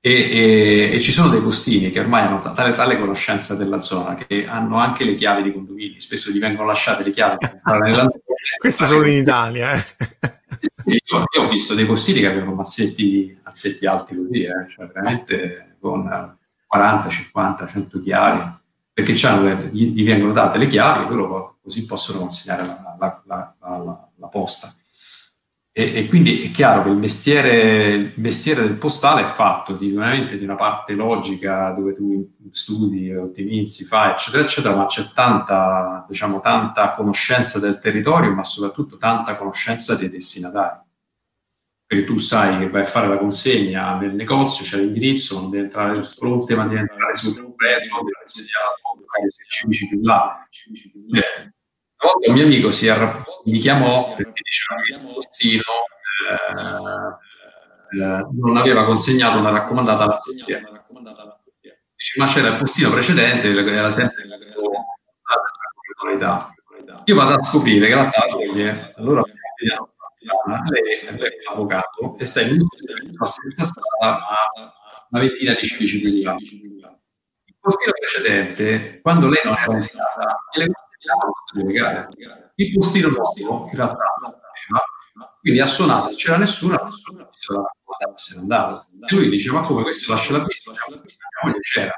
E, 0.00 0.10
e, 0.10 0.90
e, 0.94 1.00
ci 1.00 1.12
sono 1.12 1.28
dei 1.28 1.40
postini 1.40 1.90
che 1.90 2.00
ormai 2.00 2.26
hanno 2.26 2.40
tale, 2.40 2.72
tale 2.72 2.98
conoscenza 2.98 3.54
della 3.54 3.80
zona 3.80 4.16
che 4.16 4.48
hanno 4.48 4.78
anche 4.78 5.04
le 5.04 5.14
chiavi 5.14 5.44
di 5.44 5.52
condomini, 5.52 6.00
spesso 6.00 6.32
gli 6.32 6.40
vengono 6.40 6.66
lasciate 6.66 7.04
le 7.04 7.12
chiavi. 7.12 7.36
Queste 8.58 8.86
sono 8.86 9.06
in 9.06 9.18
Italia. 9.18 9.74
Eh. 9.76 9.84
Io, 10.86 11.24
io, 11.36 11.42
ho 11.42 11.48
visto 11.48 11.74
dei 11.74 11.86
postini 11.86 12.18
che 12.18 12.26
avevano 12.26 12.54
mazzetti, 12.54 13.38
mazzetti 13.44 13.86
alti 13.86 14.16
così, 14.16 14.42
eh, 14.42 14.68
cioè 14.68 14.86
veramente 14.86 15.76
con 15.78 16.36
40, 16.72 17.08
50, 17.10 17.66
100 17.66 18.00
chiavi, 18.00 18.50
perché 18.94 19.12
gli, 19.12 19.92
gli, 19.92 20.04
vengono 20.04 20.32
date 20.32 20.56
le 20.56 20.66
chiavi 20.66 21.04
e 21.04 21.14
loro 21.14 21.58
così 21.62 21.84
possono 21.84 22.20
consegnare 22.20 22.64
la, 22.64 23.22
la, 23.26 23.54
la, 23.60 24.08
la 24.16 24.26
posta. 24.28 24.74
E, 25.70 25.98
e, 25.98 26.08
quindi 26.08 26.44
è 26.44 26.50
chiaro 26.50 26.84
che 26.84 26.88
il 26.88 26.96
mestiere, 26.96 27.88
il 27.90 28.12
mestiere 28.16 28.62
del 28.62 28.76
postale 28.76 29.20
è 29.20 29.26
fatto 29.26 29.76
sicuramente 29.76 30.38
di 30.38 30.44
una 30.44 30.54
parte 30.54 30.94
logica 30.94 31.72
dove 31.72 31.92
tu 31.92 32.36
studi, 32.50 33.14
ottimizzi, 33.14 33.84
fai, 33.84 34.12
eccetera, 34.12 34.42
eccetera, 34.42 34.74
ma 34.74 34.86
c'è 34.86 35.12
tanta, 35.14 36.06
diciamo, 36.08 36.40
tanta 36.40 36.94
conoscenza 36.94 37.58
del 37.58 37.80
territorio, 37.80 38.32
ma 38.32 38.44
soprattutto 38.44 38.96
tanta 38.96 39.36
conoscenza 39.36 39.94
dei 39.94 40.08
destinatari 40.08 40.80
perché 41.92 42.06
tu 42.06 42.16
sai 42.16 42.58
che 42.58 42.70
vai 42.70 42.80
a 42.80 42.86
fare 42.86 43.06
la 43.06 43.18
consegna 43.18 43.98
nel 43.98 44.14
negozio, 44.14 44.64
c'è 44.64 44.78
l'indirizzo, 44.78 45.38
non 45.38 45.50
devi 45.50 45.64
entrare 45.64 45.92
nel 45.92 46.06
fronte, 46.06 46.54
ma 46.54 46.64
devi 46.64 46.80
entrare 46.80 47.14
sul 47.16 47.38
completo, 47.38 47.80
devi 47.80 48.12
consegnare 48.22 49.28
se 49.28 49.44
ci 49.46 49.66
dici 49.66 49.88
più 49.88 50.00
là. 50.00 50.46
Cioè, 50.48 50.70
una 50.94 52.12
volta 52.12 52.30
un 52.30 52.34
mio 52.34 52.44
amico 52.44 52.70
si 52.70 52.88
arra- 52.88 53.22
mi 53.44 53.58
chiamò 53.58 54.14
perché 54.14 54.40
diceva 54.42 54.80
che 54.80 54.94
il 54.94 55.12
postino 55.12 55.60
eh, 56.30 58.00
eh, 58.00 58.26
non 58.40 58.56
aveva 58.56 58.86
consegnato 58.86 59.36
una 59.36 59.50
raccomandata 59.50 60.04
alla 60.04 60.18
portiera. 60.18 60.86
Dice, 61.60 62.18
ma 62.18 62.26
c'era 62.26 62.48
il 62.48 62.56
postino 62.56 62.90
precedente, 62.90 63.50
era 63.50 63.90
sempre 63.90 64.26
la 64.26 64.38
qualità. 66.00 66.54
io 67.04 67.14
vado 67.14 67.34
a 67.34 67.42
scoprire 67.42 67.86
che 67.86 67.94
la 67.94 68.10
moglie, 68.30 68.94
allora 68.96 69.22
avvocato 71.50 72.16
e 72.18 72.26
sta 72.26 72.40
in 72.42 72.58
un 72.58 72.66
a 74.00 74.16
una 75.10 75.20
ventina 75.20 75.54
di 75.54 75.66
civici 75.66 76.00
privati. 76.00 76.60
Il 76.64 77.56
postino 77.60 77.92
precedente, 77.92 79.00
quando 79.00 79.28
lei 79.28 79.40
non 79.44 79.56
era 79.56 79.72
indicata, 79.72 80.36
le 80.52 80.66
cose 80.66 81.66
legale. 81.66 82.08
Il 82.56 82.72
postino 82.72 83.08
nuovo 83.08 83.68
in 83.68 83.76
realtà 83.76 84.04
non 84.20 84.30
aveva, 84.30 84.84
quindi 85.40 85.60
ha 85.60 85.66
suonato, 85.66 86.14
c'era 86.14 86.36
nessuno, 86.38 86.78
nessuno 86.84 87.68
se 88.14 88.34
ne 88.34 88.40
andava. 88.40 88.86
E 89.08 89.14
lui 89.14 89.28
diceva, 89.28 89.60
ma 89.60 89.66
come 89.66 89.82
questo 89.82 90.12
lascia 90.12 90.32
la 90.32 90.44
pista? 90.44 90.72
La 90.72 90.98
moglie 91.42 91.60
c'era. 91.60 91.92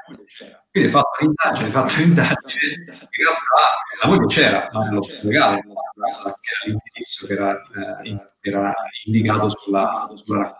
Quindi 0.71 0.89
fatto 0.89 1.09
l'indagine, 1.19 1.67
ha 1.67 1.71
fatto 1.71 1.93
l'indagine, 1.97 2.73
in 2.85 3.23
realtà 3.23 4.01
la 4.01 4.07
moglie 4.07 4.25
c'era, 4.27 4.69
ma 4.71 4.85
nello 4.85 5.01
legale, 5.21 5.61
che 5.61 5.69
era 5.69 6.65
l'indirizzo 6.65 7.27
che 7.27 7.33
era, 7.33 7.61
eh, 8.03 8.31
era 8.41 8.73
indicato 9.05 9.49
sulla, 9.49 10.09
sulla 10.13 10.55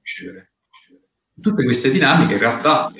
ricevere. 0.00 0.52
Tutte 1.40 1.64
queste 1.64 1.90
dinamiche 1.90 2.34
in 2.34 2.38
realtà 2.38 2.92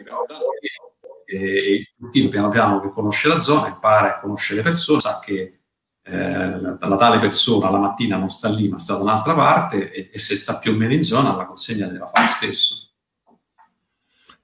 e, 1.25 1.95
il 2.13 2.29
piano 2.29 2.49
piano 2.49 2.81
che 2.81 2.91
conosce 2.91 3.29
la 3.29 3.41
zona, 3.41 3.69
impara 3.69 4.17
a 4.17 4.21
conoscere 4.21 4.59
le 4.59 4.65
persone, 4.65 5.01
sa 5.01 5.21
che 5.21 5.64
eh, 6.07 6.61
la, 6.61 6.77
la, 6.79 6.97
tale 6.97 7.19
persona 7.19 7.71
la 7.71 7.79
mattina 7.79 8.19
non 8.19 8.29
sta 8.29 8.51
lì 8.51 8.69
ma 8.69 8.79
sta 8.79 8.95
da 8.95 9.03
un'altra 9.03 9.33
parte 9.33 9.91
e, 9.91 10.11
e 10.13 10.19
se 10.19 10.37
sta 10.37 10.59
più 10.59 10.73
o 10.73 10.75
meno 10.77 10.93
in 10.93 11.03
zona 11.03 11.35
la 11.35 11.47
consegna 11.47 11.87
della 11.87 12.07
fa 12.07 12.23
lo 12.23 12.29
stesso. 12.29 12.91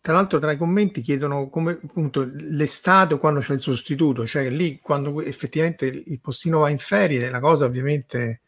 Tra 0.00 0.14
l'altro 0.14 0.38
tra 0.38 0.52
i 0.52 0.56
commenti 0.56 1.02
chiedono 1.02 1.50
come 1.50 1.72
appunto 1.72 2.26
l'estate 2.32 3.12
o 3.12 3.18
quando 3.18 3.40
c'è 3.40 3.52
il 3.52 3.60
sostituto, 3.60 4.26
cioè 4.26 4.48
lì 4.48 4.80
quando 4.80 5.20
effettivamente 5.20 5.84
il 5.84 6.20
postino 6.20 6.60
va 6.60 6.70
in 6.70 6.78
ferie, 6.78 7.28
la 7.28 7.40
cosa 7.40 7.66
ovviamente 7.66 8.40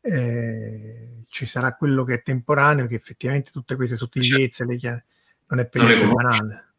eh, 0.00 1.24
ci 1.28 1.46
sarà 1.46 1.74
quello 1.74 2.04
che 2.04 2.14
è 2.14 2.22
temporaneo, 2.22 2.86
che 2.86 2.94
effettivamente 2.94 3.50
tutte 3.50 3.74
queste 3.74 3.96
sottigliezze 3.96 4.64
le 4.64 4.76
chiare, 4.76 5.06
non 5.48 5.58
è 5.58 5.66
per 5.66 5.82
niente 5.82 6.06
banale. 6.06 6.72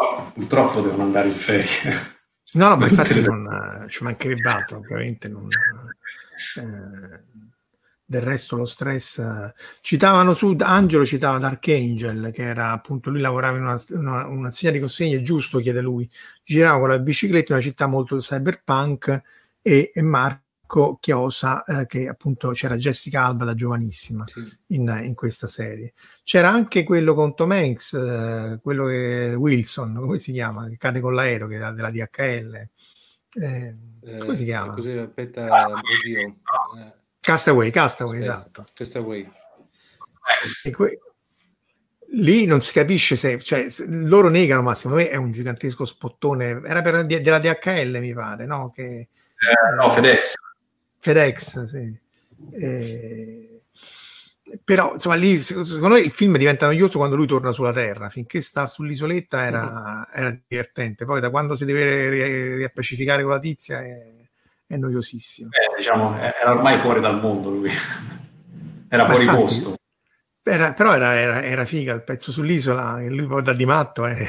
No, 0.00 0.32
purtroppo 0.34 0.80
devono 0.80 1.04
andare 1.04 1.28
in 1.28 1.34
ferie. 1.34 2.14
No, 2.56 2.68
no, 2.70 2.76
ma 2.76 2.88
infatti 2.88 3.20
non, 3.20 3.86
ci 3.88 4.02
mancherebbe 4.02 4.48
altro, 4.48 4.78
ovviamente 4.78 5.28
non... 5.28 5.46
Eh, 6.56 7.24
del 8.08 8.22
resto 8.22 8.54
lo 8.54 8.66
stress 8.66 9.20
citavano 9.80 10.32
su 10.32 10.54
Angelo 10.60 11.04
citava 11.04 11.38
Dark 11.38 11.66
Angel 11.66 12.30
che 12.32 12.42
era 12.42 12.70
appunto 12.70 13.10
lui 13.10 13.18
lavorava 13.18 13.56
in 13.56 13.64
una, 13.64 13.82
una, 13.90 14.26
un'azienda 14.28 14.76
di 14.76 14.84
consegne 14.84 15.22
giusto 15.24 15.58
chiede 15.58 15.80
lui 15.80 16.08
girava 16.44 16.78
con 16.78 16.88
la 16.90 17.00
bicicletta 17.00 17.52
in 17.52 17.58
una 17.58 17.68
città 17.68 17.88
molto 17.88 18.18
cyberpunk 18.18 19.22
e, 19.60 19.90
e 19.92 20.02
Marco 20.02 20.45
Chiosa 21.00 21.64
eh, 21.64 21.86
che 21.86 22.08
appunto 22.08 22.50
c'era 22.50 22.76
Jessica 22.76 23.24
Alba 23.24 23.44
da 23.44 23.54
giovanissima 23.54 24.24
sì. 24.26 24.40
in, 24.68 25.00
in, 25.04 25.14
questa 25.14 25.46
serie 25.46 25.94
c'era 26.24 26.50
anche 26.50 26.82
quello 26.82 27.14
con 27.14 27.34
Tom 27.34 27.52
Hanks 27.52 27.92
eh, 27.92 28.58
quello 28.62 28.86
che 28.86 29.34
Wilson 29.36 29.94
come 29.94 30.18
si 30.18 30.32
chiama 30.32 30.68
che 30.68 30.76
cade 30.76 31.00
con 31.00 31.14
l'aereo 31.14 31.46
che 31.46 31.54
era 31.54 31.70
della 31.70 31.90
DHL 31.90 32.68
eh, 33.38 33.74
come 34.18 34.36
si 34.36 34.42
eh, 34.42 34.46
chiama? 34.46 34.72
Così, 34.72 34.92
aspetta, 34.92 35.44
oddio. 35.44 36.36
Castaway, 37.20 37.70
Castaway, 37.70 38.20
esatto. 38.20 38.64
Castaway. 38.72 39.30
Que- 40.72 40.98
lì 42.10 42.46
non 42.46 42.62
si 42.62 42.72
capisce 42.72 43.16
se, 43.16 43.40
cioè, 43.40 43.68
se, 43.68 43.84
loro 43.88 44.28
negano, 44.28 44.62
ma 44.62 44.74
secondo 44.74 44.98
me 44.98 45.10
è 45.10 45.16
un 45.16 45.32
gigantesco 45.32 45.84
spottone. 45.84 46.62
Era 46.64 46.82
per 46.82 47.04
della 47.04 47.38
DHL, 47.38 47.98
mi 47.98 48.14
pare, 48.14 48.46
no? 48.46 48.70
Che, 48.70 48.84
eh, 48.84 49.74
no, 49.76 49.90
FedEx. 49.90 50.34
FedEx, 51.06 51.64
sì. 51.66 51.98
Eh, 52.52 53.60
però 54.64 54.94
insomma 54.94 55.14
lì 55.14 55.40
secondo 55.40 55.94
me 55.94 56.00
il 56.00 56.10
film 56.10 56.36
diventa 56.36 56.66
noioso 56.66 56.98
quando 56.98 57.16
lui 57.16 57.26
torna 57.26 57.52
sulla 57.52 57.72
terra 57.72 58.10
finché 58.10 58.40
sta 58.40 58.66
sull'isoletta 58.66 59.44
era, 59.44 60.06
uh-huh. 60.12 60.20
era 60.20 60.38
divertente 60.46 61.04
poi 61.04 61.20
da 61.20 61.30
quando 61.30 61.56
si 61.56 61.64
deve 61.64 62.54
riappacificare 62.56 63.22
con 63.22 63.32
la 63.32 63.38
tizia 63.40 63.82
è, 63.82 64.00
è 64.66 64.76
noiosissimo. 64.76 65.48
Eh, 65.50 65.76
diciamo, 65.76 66.16
era 66.16 66.52
ormai 66.52 66.78
fuori 66.78 67.00
dal 67.00 67.20
mondo 67.20 67.50
lui, 67.50 67.70
era 68.88 69.02
Ma 69.02 69.08
fuori 69.08 69.24
infatti, 69.24 69.40
posto. 69.40 69.74
Era, 70.42 70.74
però 70.74 70.94
era, 70.94 71.14
era, 71.14 71.42
era, 71.42 71.64
figa 71.64 71.92
il 71.92 72.04
pezzo 72.04 72.30
sull'isola, 72.30 73.00
e 73.00 73.10
lui 73.10 73.26
poi 73.26 73.42
da 73.42 73.52
di 73.52 73.64
matto. 73.64 74.06
Eh, 74.06 74.28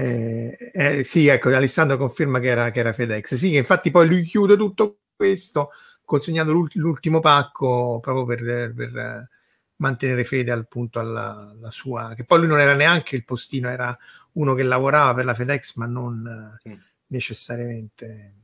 eh, 0.00 0.56
eh, 0.72 1.04
sì, 1.04 1.26
ecco, 1.26 1.48
Alessandro 1.48 1.96
conferma 1.96 2.38
che 2.38 2.46
era, 2.46 2.70
che 2.70 2.78
era 2.78 2.92
FedEx. 2.92 3.34
Sì, 3.34 3.50
che 3.50 3.56
infatti 3.56 3.90
poi 3.90 4.06
lui 4.06 4.22
chiude 4.22 4.56
tutto 4.56 5.00
questo 5.16 5.70
consegnando 6.04 6.52
l'ultimo 6.52 7.20
pacco 7.20 7.98
proprio 8.00 8.24
per, 8.24 8.72
per 8.74 9.28
mantenere 9.76 10.24
fede 10.24 10.52
al 10.52 10.68
punto 10.68 11.00
alla, 11.00 11.52
alla, 11.52 11.70
sua, 11.70 12.14
che 12.14 12.24
poi 12.24 12.38
lui 12.38 12.48
non 12.48 12.60
era 12.60 12.74
neanche 12.74 13.16
il 13.16 13.24
postino, 13.24 13.68
era 13.68 13.96
uno 14.32 14.54
che 14.54 14.62
lavorava 14.62 15.14
per 15.14 15.24
la 15.24 15.34
FedEx, 15.34 15.74
ma 15.74 15.86
non 15.86 16.58
mm. 16.68 16.72
necessariamente 17.08 18.34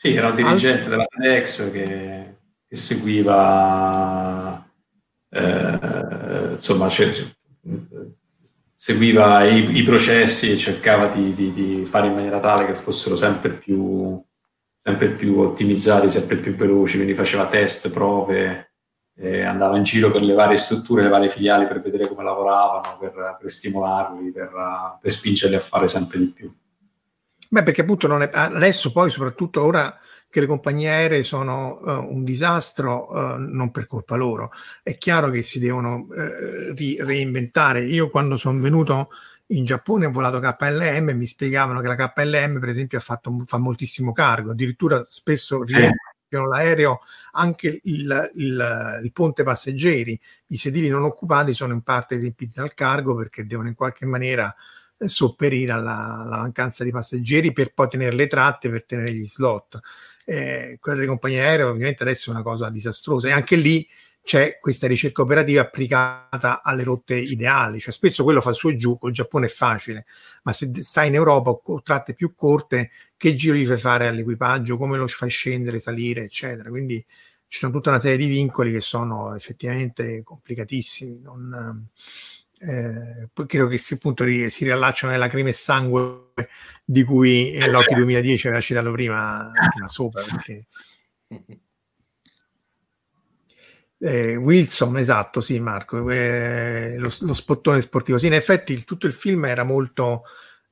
sì, 0.00 0.14
era 0.14 0.28
un 0.28 0.34
dirigente 0.36 0.88
della 0.88 1.06
FedEx 1.08 1.70
che, 1.70 2.36
che 2.66 2.76
seguiva, 2.76 4.68
eh, 5.28 6.52
insomma, 6.52 6.88
seguiva 8.84 9.44
i, 9.44 9.78
i, 9.78 9.82
processi 9.82 10.52
e 10.52 10.58
cercava 10.58 11.06
di, 11.06 11.32
di, 11.32 11.52
di, 11.52 11.84
fare 11.86 12.08
in 12.08 12.12
maniera 12.12 12.38
tale 12.38 12.66
che 12.66 12.74
fossero 12.74 13.16
sempre 13.16 13.48
più, 13.48 14.22
sempre 14.76 15.08
più 15.12 15.38
ottimizzati, 15.38 16.10
sempre 16.10 16.36
più 16.36 16.54
veloci, 16.54 16.96
quindi 16.96 17.14
faceva 17.14 17.46
test, 17.46 17.90
prove, 17.90 18.72
andava 19.42 19.78
in 19.78 19.84
giro 19.84 20.10
per 20.10 20.20
le 20.20 20.34
varie 20.34 20.58
strutture, 20.58 21.02
le 21.02 21.08
varie 21.08 21.30
filiali 21.30 21.64
per 21.64 21.80
vedere 21.80 22.06
come 22.06 22.24
lavoravano, 22.24 22.98
per, 23.00 23.38
per 23.40 23.50
stimolarli, 23.50 24.30
per, 24.30 24.50
per 25.00 25.10
spingerli 25.10 25.54
a 25.54 25.60
fare 25.60 25.88
sempre 25.88 26.18
di 26.18 26.26
più. 26.26 26.54
Beh, 27.48 27.62
perché 27.62 27.80
appunto 27.80 28.14
è, 28.18 28.28
adesso 28.34 28.92
poi, 28.92 29.08
soprattutto 29.08 29.64
ora 29.64 29.98
che 30.34 30.40
le 30.40 30.46
compagnie 30.46 30.88
aeree 30.88 31.22
sono 31.22 31.78
uh, 31.80 32.12
un 32.12 32.24
disastro, 32.24 33.08
uh, 33.08 33.36
non 33.38 33.70
per 33.70 33.86
colpa 33.86 34.16
loro. 34.16 34.50
È 34.82 34.98
chiaro 34.98 35.30
che 35.30 35.44
si 35.44 35.60
devono 35.60 36.08
uh, 36.08 36.74
ri- 36.74 36.96
reinventare. 37.00 37.84
Io 37.84 38.10
quando 38.10 38.36
sono 38.36 38.58
venuto 38.58 39.10
in 39.48 39.64
Giappone 39.64 40.06
ho 40.06 40.10
volato 40.10 40.40
KLM 40.40 41.10
e 41.10 41.14
mi 41.14 41.26
spiegavano 41.26 41.80
che 41.80 41.86
la 41.86 41.94
KLM, 41.94 42.58
per 42.58 42.68
esempio, 42.68 42.98
ha 42.98 43.00
fatto, 43.00 43.44
fa 43.46 43.58
moltissimo 43.58 44.10
cargo, 44.10 44.50
addirittura 44.50 45.04
spesso 45.06 45.62
riempiono 45.62 46.48
l'aereo 46.48 47.02
anche 47.34 47.80
il, 47.84 48.30
il, 48.34 49.00
il, 49.04 49.12
ponte 49.12 49.44
passeggeri, 49.44 50.20
i 50.48 50.56
sedili 50.56 50.88
non 50.88 51.04
occupati 51.04 51.54
sono 51.54 51.74
in 51.74 51.82
parte 51.82 52.16
riempiti 52.16 52.54
dal 52.56 52.74
cargo 52.74 53.14
perché 53.14 53.46
devono 53.46 53.68
in 53.68 53.76
qualche 53.76 54.04
maniera 54.04 54.52
sopperire 54.96 55.70
alla, 55.70 56.22
alla, 56.22 56.38
mancanza 56.38 56.82
di 56.82 56.90
passeggeri 56.90 57.52
per 57.52 57.72
poi 57.72 57.88
tenere 57.88 58.16
le 58.16 58.26
tratte, 58.26 58.68
per 58.68 58.84
tenere 58.84 59.12
gli 59.12 59.26
slot. 59.26 59.78
Eh, 60.24 60.78
quella 60.80 60.96
delle 60.96 61.08
compagnie 61.08 61.40
aeree 61.40 61.64
ovviamente 61.64 62.02
adesso 62.02 62.30
è 62.30 62.34
una 62.34 62.42
cosa 62.42 62.70
disastrosa 62.70 63.28
e 63.28 63.32
anche 63.32 63.56
lì 63.56 63.86
c'è 64.22 64.58
questa 64.58 64.86
ricerca 64.86 65.20
operativa 65.20 65.60
applicata 65.60 66.62
alle 66.62 66.82
rotte 66.82 67.14
ideali, 67.14 67.78
cioè 67.78 67.92
spesso 67.92 68.24
quello 68.24 68.40
fa 68.40 68.52
su 68.54 68.70
e 68.70 68.76
giù, 68.76 68.96
col 68.96 69.12
Giappone 69.12 69.46
è 69.46 69.48
facile, 69.50 70.06
ma 70.44 70.52
se 70.54 70.70
stai 70.82 71.08
in 71.08 71.14
Europa 71.14 71.50
o 71.50 71.82
tratte 71.82 72.14
più 72.14 72.34
corte, 72.34 72.90
che 73.18 73.34
giro 73.36 73.54
gli 73.54 73.66
fai 73.66 73.76
fare 73.76 74.08
all'equipaggio, 74.08 74.78
come 74.78 74.96
lo 74.96 75.06
fai 75.08 75.28
scendere, 75.28 75.78
salire, 75.78 76.22
eccetera. 76.24 76.70
Quindi 76.70 77.04
ci 77.48 77.58
sono 77.58 77.72
tutta 77.72 77.90
una 77.90 78.00
serie 78.00 78.16
di 78.16 78.26
vincoli 78.26 78.72
che 78.72 78.80
sono 78.80 79.34
effettivamente 79.34 80.22
complicatissimi. 80.22 81.20
Non, 81.20 81.84
eh, 82.66 83.28
credo 83.46 83.66
che 83.66 83.78
si, 83.78 83.94
appunto, 83.94 84.24
si 84.24 84.64
riallacciano 84.64 85.12
nella 85.12 85.28
crime 85.28 85.50
e 85.50 85.54
sangue 85.54 86.32
di 86.84 87.04
cui 87.04 87.52
eh, 87.52 87.70
Loki 87.70 87.94
2010 87.94 88.46
aveva 88.46 88.62
citato 88.62 88.92
prima, 88.92 89.50
prima 89.72 89.88
sopra. 89.88 90.22
Perché... 90.22 90.66
Eh, 93.96 94.36
Wilson, 94.36 94.98
esatto, 94.98 95.40
sì, 95.40 95.58
Marco, 95.58 96.10
eh, 96.10 96.96
lo, 96.98 97.10
lo, 97.20 97.32
spottone 97.32 97.80
sportivo. 97.80 98.18
Sì, 98.18 98.26
in 98.26 98.34
effetti 98.34 98.74
il, 98.74 98.84
tutto 98.84 99.06
il 99.06 99.14
film 99.14 99.46
era 99.46 99.62
molto... 99.62 100.24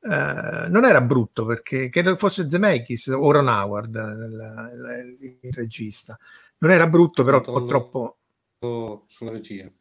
Eh, 0.02 0.66
non 0.68 0.84
era 0.84 1.00
brutto 1.00 1.46
perché 1.46 1.88
credo 1.88 2.16
fosse 2.16 2.50
Zemeckis 2.50 3.06
o 3.06 3.30
Ron 3.30 3.48
Howard 3.48 3.94
il, 3.94 5.16
il, 5.18 5.38
il 5.40 5.52
regista. 5.54 6.18
Non 6.58 6.72
era 6.72 6.86
brutto, 6.86 7.24
però 7.24 7.38
un 7.38 7.44
po' 7.44 7.64
troppo... 7.64 8.18
Sulla 9.08 9.30
regia. 9.30 9.72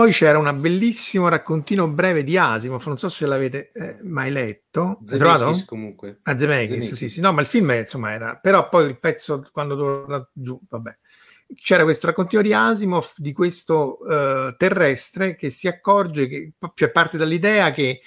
Poi 0.00 0.12
c'era 0.12 0.38
un 0.38 0.60
bellissimo 0.62 1.28
raccontino 1.28 1.86
breve 1.86 2.24
di 2.24 2.38
Asimov, 2.38 2.82
non 2.86 2.96
so 2.96 3.10
se 3.10 3.26
l'avete 3.26 3.70
eh, 3.70 3.98
mai 4.00 4.30
letto. 4.30 5.00
Hai 5.06 5.18
trovato? 5.18 5.62
comunque. 5.66 6.20
A 6.22 6.30
ah, 6.30 6.38
Zemeckis, 6.38 6.94
sì, 6.94 7.10
sì. 7.10 7.20
No, 7.20 7.34
ma 7.34 7.42
il 7.42 7.46
film 7.46 7.70
insomma 7.72 8.12
era... 8.12 8.38
Però 8.38 8.66
poi 8.70 8.86
il 8.86 8.98
pezzo, 8.98 9.46
quando 9.52 9.76
torna 9.76 10.26
giù, 10.32 10.58
vabbè. 10.66 10.96
C'era 11.54 11.82
questo 11.82 12.06
raccontino 12.06 12.40
di 12.40 12.54
Asimov, 12.54 13.12
di 13.16 13.34
questo 13.34 13.98
uh, 14.00 14.56
terrestre, 14.56 15.36
che 15.36 15.50
si 15.50 15.68
accorge 15.68 16.28
che, 16.28 16.52
cioè 16.72 16.90
parte 16.90 17.18
dall'idea 17.18 17.70
che 17.70 18.00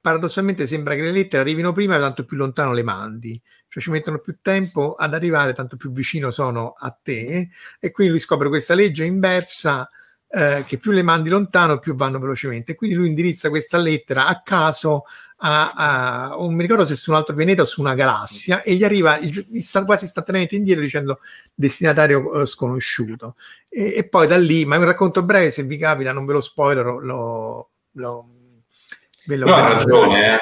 paradossalmente 0.00 0.68
sembra 0.68 0.94
che 0.94 1.02
le 1.02 1.10
lettere 1.10 1.42
arrivino 1.42 1.72
prima 1.72 1.98
tanto 1.98 2.24
più 2.24 2.36
lontano 2.36 2.72
le 2.72 2.84
mandi, 2.84 3.42
cioè 3.66 3.82
ci 3.82 3.90
mettono 3.90 4.20
più 4.20 4.38
tempo 4.40 4.94
ad 4.94 5.14
arrivare 5.14 5.52
tanto 5.52 5.76
più 5.76 5.90
vicino 5.90 6.30
sono 6.30 6.74
a 6.78 6.96
te 7.02 7.48
e 7.80 7.90
quindi 7.90 8.12
lui 8.12 8.22
scopre 8.22 8.48
questa 8.48 8.74
legge 8.74 9.04
inversa 9.04 9.88
eh, 10.34 10.64
che 10.66 10.78
più 10.78 10.90
le 10.90 11.02
mandi 11.02 11.28
lontano 11.28 11.78
più 11.78 11.94
vanno 11.94 12.18
velocemente. 12.18 12.74
Quindi 12.74 12.96
lui 12.96 13.08
indirizza 13.08 13.50
questa 13.50 13.78
lettera 13.78 14.26
a 14.26 14.42
caso 14.42 15.04
a, 15.38 15.72
a 15.74 16.28
non 16.38 16.54
mi 16.54 16.62
ricordo 16.62 16.84
se 16.84 16.94
su 16.94 17.10
un 17.10 17.16
altro 17.16 17.34
pianeta 17.34 17.62
o 17.62 17.64
su 17.64 17.80
una 17.80 17.94
galassia 17.94 18.62
e 18.62 18.74
gli 18.74 18.84
arriva 18.84 19.18
il, 19.18 19.46
sta 19.62 19.84
quasi 19.84 20.04
istantaneamente 20.04 20.56
indietro 20.56 20.82
dicendo 20.82 21.20
destinatario 21.54 22.40
eh, 22.40 22.46
sconosciuto 22.46 23.36
e, 23.68 23.94
e, 23.96 24.08
poi 24.08 24.26
da 24.26 24.38
lì 24.38 24.64
ma 24.64 24.76
è 24.76 24.78
un 24.78 24.84
racconto 24.84 25.22
breve 25.22 25.50
se 25.50 25.64
vi 25.64 25.76
capita 25.76 26.12
non 26.12 26.24
ve 26.24 26.34
lo 26.34 26.40
spoiler 26.40 26.84
lo, 26.84 27.70
lo, 27.92 28.28
ve 29.26 29.36
lo 29.36 29.46
no, 29.46 29.54
ha 29.54 29.72
ragione 29.72 30.34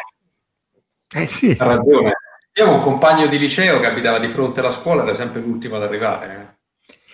eh. 1.15 1.21
eh 1.23 1.27
sì. 1.27 1.57
ha 1.59 1.65
ragione 1.65 2.13
io 2.55 2.67
ho 2.67 2.75
un 2.75 2.81
compagno 2.81 3.27
di 3.27 3.39
liceo 3.39 3.81
che 3.81 3.87
abitava 3.87 4.19
di 4.19 4.29
fronte 4.29 4.61
alla 4.61 4.71
scuola 4.71 5.03
era 5.03 5.15
sempre 5.15 5.41
l'ultimo 5.41 5.77
ad 5.77 5.83
arrivare 5.83 6.35
eh. 6.35 6.61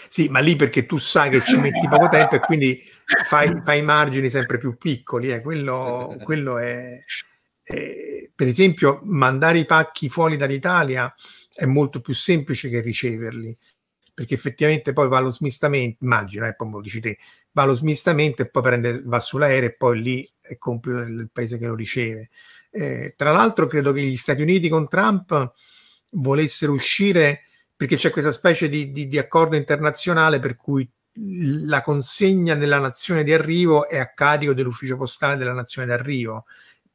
Sì, 0.08 0.28
ma 0.28 0.40
lì 0.40 0.56
perché 0.56 0.86
tu 0.86 0.98
sai 0.98 1.30
che 1.30 1.40
ci 1.40 1.56
metti 1.58 1.86
poco 1.88 2.08
tempo 2.08 2.34
e 2.34 2.40
quindi 2.40 2.82
fai, 3.26 3.60
fai 3.64 3.82
margini 3.82 4.28
sempre 4.28 4.58
più 4.58 4.76
piccoli. 4.76 5.32
Eh. 5.32 5.40
Quello, 5.40 6.16
quello 6.22 6.58
è, 6.58 7.02
eh, 7.62 8.30
per 8.34 8.46
esempio, 8.46 9.00
mandare 9.04 9.58
i 9.58 9.66
pacchi 9.66 10.08
fuori 10.08 10.36
dall'Italia 10.36 11.14
è 11.54 11.66
molto 11.66 12.00
più 12.00 12.14
semplice 12.14 12.68
che 12.68 12.80
riceverli, 12.80 13.56
perché 14.14 14.34
effettivamente 14.34 14.92
poi 14.92 15.08
va 15.08 15.18
allo 15.18 15.30
smistamento, 15.30 16.04
immagino, 16.04 16.46
eh, 16.46 16.54
poi 16.54 16.70
lo 16.70 16.80
dici 16.80 17.00
te, 17.00 17.18
va 17.52 17.62
allo 17.62 17.74
smistamento 17.74 18.42
e 18.42 18.48
poi 18.48 18.62
prende, 18.62 19.02
va 19.04 19.20
sull'aereo 19.20 19.68
e 19.68 19.74
poi 19.74 20.00
lì 20.00 20.32
è 20.40 20.56
compito 20.56 20.98
del 20.98 21.30
paese 21.32 21.58
che 21.58 21.66
lo 21.66 21.74
riceve. 21.74 22.30
Eh, 22.70 23.14
tra 23.16 23.32
l'altro 23.32 23.66
credo 23.66 23.92
che 23.92 24.02
gli 24.02 24.16
Stati 24.16 24.42
Uniti 24.42 24.68
con 24.68 24.88
Trump 24.88 25.52
volessero 26.10 26.72
uscire 26.72 27.47
perché 27.78 27.96
c'è 27.96 28.10
questa 28.10 28.32
specie 28.32 28.68
di, 28.68 28.90
di, 28.90 29.08
di 29.08 29.18
accordo 29.18 29.54
internazionale 29.54 30.40
per 30.40 30.56
cui 30.56 30.86
la 31.14 31.80
consegna 31.80 32.54
nella 32.54 32.78
nazione 32.78 33.24
di 33.24 33.32
arrivo 33.32 33.88
è 33.88 33.98
a 33.98 34.12
carico 34.12 34.52
dell'ufficio 34.52 34.96
postale 34.96 35.36
della 35.36 35.52
nazione 35.52 35.86
d'arrivo 35.86 36.44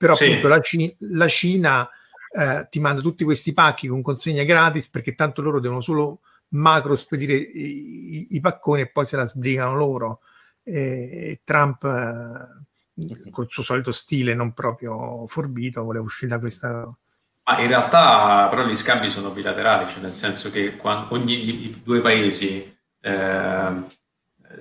però 0.03 0.13
sì. 0.13 0.25
appunto 0.25 0.49
la, 0.49 0.59
C- 0.59 0.95
la 0.99 1.27
Cina 1.29 1.89
eh, 2.35 2.67
ti 2.69 2.79
manda 2.79 3.01
tutti 3.01 3.23
questi 3.23 3.53
pacchi 3.53 3.87
con 3.87 4.01
consegna 4.01 4.43
gratis 4.43 4.89
perché 4.89 5.15
tanto 5.15 5.41
loro 5.41 5.59
devono 5.59 5.81
solo 5.81 6.19
macro 6.49 6.95
spedire 6.95 7.35
i, 7.35 8.27
i, 8.31 8.39
pacconi 8.39 8.81
e 8.81 8.89
poi 8.89 9.05
se 9.05 9.15
la 9.15 9.27
sbrigano 9.27 9.75
loro. 9.75 10.19
E 10.63 11.41
Trump, 11.43 11.83
eh, 11.83 13.29
col 13.29 13.49
suo 13.49 13.63
solito 13.63 13.91
stile 13.91 14.33
non 14.33 14.53
proprio 14.53 15.25
forbito, 15.27 15.83
voleva 15.83 16.05
uscire 16.05 16.31
da 16.31 16.39
questa. 16.39 16.97
Ma 17.45 17.59
in 17.59 17.67
realtà 17.67 18.47
però 18.49 18.65
gli 18.65 18.75
scambi 18.75 19.09
sono 19.09 19.31
bilaterali, 19.31 19.87
cioè 19.87 20.01
nel 20.01 20.13
senso 20.13 20.49
che 20.49 20.79
ogni 20.81 21.65
i 21.65 21.81
due 21.83 21.99
paesi 21.99 22.73
eh, 23.01 23.71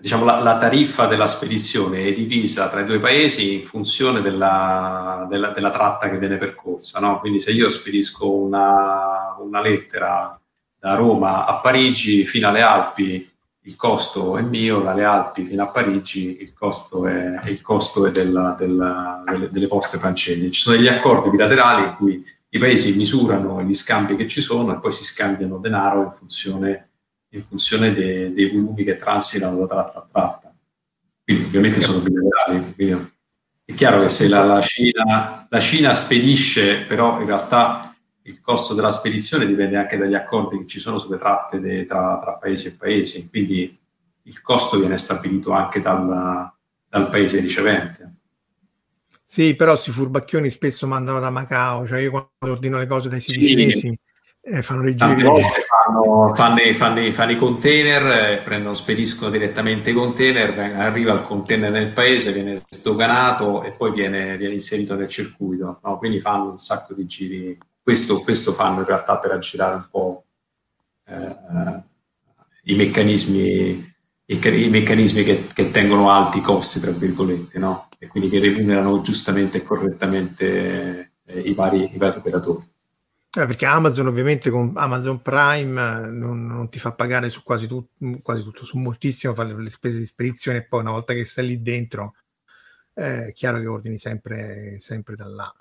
diciamo, 0.01 0.25
la, 0.25 0.41
la, 0.41 0.59
tariffa 0.59 1.07
della 1.07 1.29
spedizione 1.29 2.05
è 2.05 2.13
divisa 2.13 2.69
tra 2.69 2.81
i 2.81 2.85
due 2.85 2.99
paesi 2.99 3.55
in 3.55 3.63
funzione 3.63 4.21
della, 4.21 5.27
della, 5.29 5.51
della 5.51 5.71
tratta 5.71 6.11
che 6.11 6.19
viene 6.19 6.39
percorsa. 6.39 6.99
No? 6.99 7.21
Quindi 7.21 7.41
se 7.41 7.53
io 7.53 7.69
spedisco 7.69 8.31
una, 8.31 9.37
una, 9.39 9.61
lettera 9.61 10.39
da 10.77 10.95
Roma 10.95 11.47
a 11.47 11.61
Parigi 11.61 12.25
fino 12.25 12.49
alle 12.49 12.63
Alpi, 12.63 13.31
il 13.65 13.77
costo 13.77 14.37
è 14.37 14.43
mio, 14.43 14.81
dalle 14.81 15.05
Alpi 15.05 15.45
fino 15.45 15.63
a 15.63 15.69
Parigi 15.69 16.39
il 16.41 16.53
costo 16.53 17.07
è, 17.07 17.39
il 17.45 17.61
costo 17.61 18.07
è 18.07 18.11
della, 18.11 18.57
delle, 18.59 19.49
delle 19.51 19.69
poste 19.69 19.99
francesi. 19.99 20.51
Ci 20.51 20.61
sono 20.61 20.77
degli 20.77 20.89
accordi 20.89 21.31
bilaterali 21.31 21.85
in 21.85 21.95
cui 21.95 22.25
i 22.55 22.59
paesi 22.59 22.95
misurano 22.95 23.63
gli 23.63 23.75
scambi 23.75 24.17
che 24.17 24.27
ci 24.27 24.41
sono 24.41 24.75
e 24.75 24.81
poi 24.81 24.93
si 24.93 25.05
scambiano 25.05 25.59
denaro 25.59 26.03
in 26.03 26.11
funzione 26.11 26.93
in 27.33 27.45
funzione 27.45 27.93
de, 27.95 28.33
dei 28.33 28.51
volumi 28.51 28.85
che 28.85 28.97
transitano 28.97 29.59
da 29.59 29.67
tratta 29.67 29.99
a 29.99 30.09
tratta. 30.11 30.55
Quindi 31.25 31.45
ovviamente 31.45 31.81
sono 31.81 32.01
bilaterali. 32.01 32.75
Quindi 32.75 33.11
è 33.65 33.75
chiaro 33.75 34.03
che 34.03 34.09
se 34.09 34.29
la, 34.29 34.45
la, 34.45 34.61
Cina, 34.61 35.47
la 35.49 35.61
Cina 35.61 35.95
spedisce, 35.95 36.83
però 36.83 37.21
in 37.21 37.27
realtà 37.27 37.97
il 38.23 38.41
costo 38.41 38.75
della 38.75 38.91
spedizione 38.91 39.47
dipende 39.47 39.77
anche 39.77 39.97
dagli 39.97 40.15
accordi 40.15 40.59
che 40.59 40.67
ci 40.67 40.79
sono 40.79 40.99
sulle 40.99 41.19
tratte 41.19 41.59
de, 41.61 41.87
tra, 41.87 42.19
tra, 42.21 42.35
paesi 42.35 42.69
e 42.69 42.77
paesi, 42.77 43.29
quindi 43.29 43.79
il 44.25 44.41
costo 44.43 44.79
viene 44.79 44.97
stabilito 44.97 45.53
anche 45.53 45.81
dal, 45.81 46.53
dal 46.89 47.09
paese 47.09 47.41
ricevente. 47.41 48.12
Sì, 49.33 49.55
però 49.55 49.73
questi 49.73 49.93
furbacchioni 49.93 50.51
spesso 50.51 50.87
mandano 50.87 51.19
da 51.19 51.31
Macao, 51.31 51.87
cioè 51.87 52.01
io 52.01 52.11
quando 52.11 52.29
ordino 52.41 52.77
le 52.77 52.87
cose 52.87 53.09
dai 53.09 53.23
siti 53.23 53.47
sì, 53.47 53.47
cinesi 53.47 53.99
eh, 54.43 54.61
fanno 54.61 54.83
le 54.83 54.95
giri. 54.95 55.23
Fanno, 55.23 56.35
fanno, 56.35 56.75
fanno, 56.75 57.13
fanno, 57.13 57.31
i 57.33 57.37
container, 57.37 58.33
eh, 58.33 58.37
prendono, 58.45 58.75
spediscono 58.75 59.31
direttamente 59.31 59.89
i 59.89 59.95
container, 59.95 60.77
arriva 60.77 61.15
il 61.15 61.23
container 61.23 61.71
nel 61.71 61.93
paese, 61.93 62.31
viene 62.31 62.61
sdoganato 62.69 63.63
e 63.63 63.73
poi 63.73 63.93
viene, 63.93 64.37
viene 64.37 64.53
inserito 64.53 64.95
nel 64.97 65.09
circuito. 65.09 65.81
No? 65.83 65.97
Quindi 65.97 66.21
fanno 66.21 66.51
un 66.51 66.59
sacco 66.59 66.93
di 66.93 67.07
giri. 67.07 67.59
Questo, 67.83 68.21
questo 68.21 68.53
fanno 68.53 68.81
in 68.81 68.87
realtà 68.87 69.17
per 69.17 69.31
aggirare 69.31 69.77
un 69.77 69.87
po' 69.91 70.25
eh, 71.07 71.83
i 72.65 72.75
meccanismi, 72.75 73.92
i, 74.33 74.65
i 74.65 74.69
meccanismi 74.69 75.23
che, 75.23 75.47
che, 75.53 75.71
tengono 75.71 76.11
alti 76.11 76.39
i 76.39 76.43
costi, 76.43 76.81
tra 76.81 76.91
virgolette, 76.91 77.59
no? 77.59 77.89
e 77.99 78.07
quindi 78.07 78.29
che 78.29 78.41
remunerano 78.41 79.01
giustamente 79.01 79.59
e 79.59 79.63
correttamente 79.63 81.13
eh, 81.25 81.41
i, 81.41 81.55
vari, 81.55 81.95
i 81.95 81.99
vari 81.99 82.19
operatori. 82.19 82.71
Eh, 83.35 83.47
perché 83.47 83.65
Amazon 83.65 84.09
ovviamente 84.09 84.51
con 84.51 84.73
Amazon 84.75 85.23
Prime 85.23 86.11
non, 86.11 86.45
non 86.47 86.69
ti 86.69 86.79
fa 86.79 86.93
pagare 86.93 87.31
su 87.31 87.43
quasi, 87.43 87.67
tu, 87.67 87.89
quasi, 88.21 88.43
tutto, 88.43 88.65
su 88.65 88.77
moltissimo, 88.77 89.35
fa 89.35 89.45
le, 89.45 89.61
le, 89.61 89.71
spese 89.71 89.99
di 89.99 90.05
spedizione 90.05 90.59
e 90.59 90.65
poi 90.65 90.81
una 90.81 90.91
volta 90.91 91.15
che 91.15 91.25
stai 91.25 91.47
lì 91.47 91.63
dentro 91.63 92.15
eh, 92.95 93.29
è 93.29 93.33
chiaro 93.33 93.59
che 93.61 93.67
ordini 93.67 93.99
sempre, 93.99 94.77
sempre 94.81 95.17
da 95.17 95.27
là. 95.27 95.55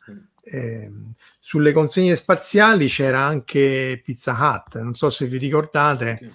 Eh, 0.44 0.92
sulle 1.40 1.72
consegne 1.72 2.16
spaziali 2.16 2.88
c'era 2.88 3.22
anche 3.22 4.02
Pizza 4.04 4.34
Hut, 4.34 4.82
non 4.82 4.96
so 4.96 5.10
se 5.10 5.28
vi 5.28 5.38
ricordate, 5.38 6.18
sì. 6.18 6.32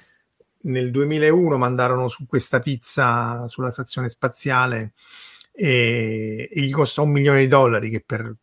Nel 0.67 0.91
2001 0.91 1.59
mandarono 1.59 2.09
su 2.09 2.27
questa 2.27 2.61
pizza 2.61 3.47
sulla 3.49 3.71
stazione 3.71 4.09
spaziale 4.09 4.93
e, 5.53 6.49
e 6.53 6.61
gli 6.61 6.73
costò 6.73 7.03
un 7.03 7.12
milione 7.12 7.41
di 7.41 7.49
dollari 7.49 7.91
che 7.91 8.03
per 8.05 8.35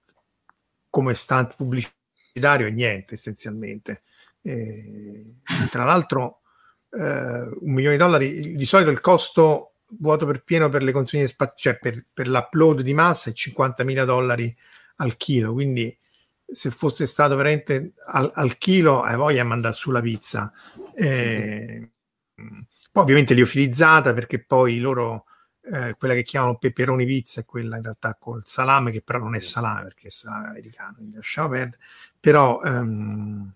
come 0.90 1.14
stunt 1.14 1.56
pubblicitario 1.56 2.68
e 2.68 2.72
niente 2.72 3.16
essenzialmente. 3.16 4.04
E, 4.42 5.36
tra 5.70 5.84
l'altro 5.84 6.42
eh, 6.92 7.02
un 7.02 7.74
milione 7.74 7.98
di 7.98 8.04
dollari, 8.04 8.56
di 8.56 8.66
solito 8.66 8.92
il 8.92 9.02
costo 9.02 9.74
vuoto 10.00 10.26
per 10.26 10.44
pieno 10.44 10.70
per 10.70 10.84
le 10.84 10.92
consegne 10.92 11.28
spaziali, 11.28 11.60
cioè 11.60 11.78
per, 11.78 12.06
per 12.14 12.28
l'upload 12.28 12.82
di 12.82 12.94
massa 12.94 13.30
è 13.30 13.34
50.000 13.34 14.06
dollari 14.06 14.56
al 14.98 15.18
chilo, 15.18 15.54
quindi 15.54 15.96
se 16.46 16.70
fosse 16.70 17.08
stato 17.08 17.36
veramente 17.36 17.94
al, 18.06 18.32
al 18.34 18.58
chilo 18.58 19.02
hai 19.02 19.16
voglia 19.16 19.42
di 19.42 19.48
mandare 19.48 19.74
sulla 19.74 20.02
pizza. 20.02 20.52
Eh, 20.96 21.93
poi 22.92 23.04
ovviamente 23.04 23.34
liofilizzata 23.34 24.14
perché 24.14 24.44
poi 24.44 24.80
loro 24.80 25.26
eh, 25.62 25.96
quella 25.98 26.14
che 26.14 26.24
chiamano 26.24 26.58
peperoni 26.58 27.06
pizza 27.06 27.42
è 27.42 27.46
quella 27.46 27.78
in 27.78 27.84
realtà 27.84 28.16
col 28.20 28.44
salame 28.46 28.92
che 28.92 29.02
però 29.02 29.20
non 29.20 29.36
è 29.36 29.40
salame 29.40 29.84
perché 29.84 30.08
è 30.08 30.12
salame 30.12 30.50
americano 30.50 30.96
quindi 30.98 31.16
lasciamo 31.16 31.50
perdere. 31.50 31.82
Però 32.20 32.62
ehm, 32.62 33.54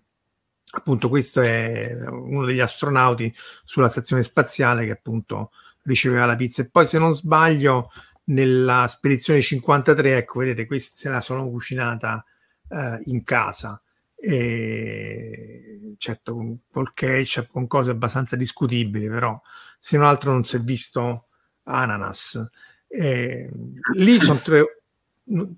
appunto 0.72 1.08
questo 1.08 1.40
è 1.40 1.94
uno 2.08 2.44
degli 2.44 2.60
astronauti 2.60 3.34
sulla 3.64 3.88
stazione 3.88 4.22
spaziale 4.22 4.84
che 4.84 4.92
appunto 4.92 5.50
riceveva 5.82 6.26
la 6.26 6.36
pizza. 6.36 6.62
E 6.62 6.68
poi 6.68 6.86
se 6.86 6.98
non 6.98 7.14
sbaglio 7.14 7.90
nella 8.24 8.86
spedizione 8.88 9.40
53 9.40 10.16
ecco 10.16 10.40
vedete 10.40 10.66
questa 10.66 10.96
se 10.96 11.08
la 11.08 11.20
sono 11.20 11.48
cucinata 11.48 12.24
eh, 12.68 13.00
in 13.04 13.24
casa 13.24 13.80
e 14.20 15.94
certo 15.98 16.34
con, 16.34 16.58
col 16.70 16.92
ketchup 16.92 17.48
con 17.50 17.66
cose 17.66 17.90
abbastanza 17.90 18.36
discutibili 18.36 19.08
però 19.08 19.40
se 19.78 19.96
non 19.96 20.06
altro 20.06 20.32
non 20.32 20.44
si 20.44 20.56
è 20.56 20.60
visto 20.60 21.26
ananas 21.64 22.50
eh, 22.88 23.48
lì 23.94 24.18
sono 24.18 24.40
tre, 24.40 24.82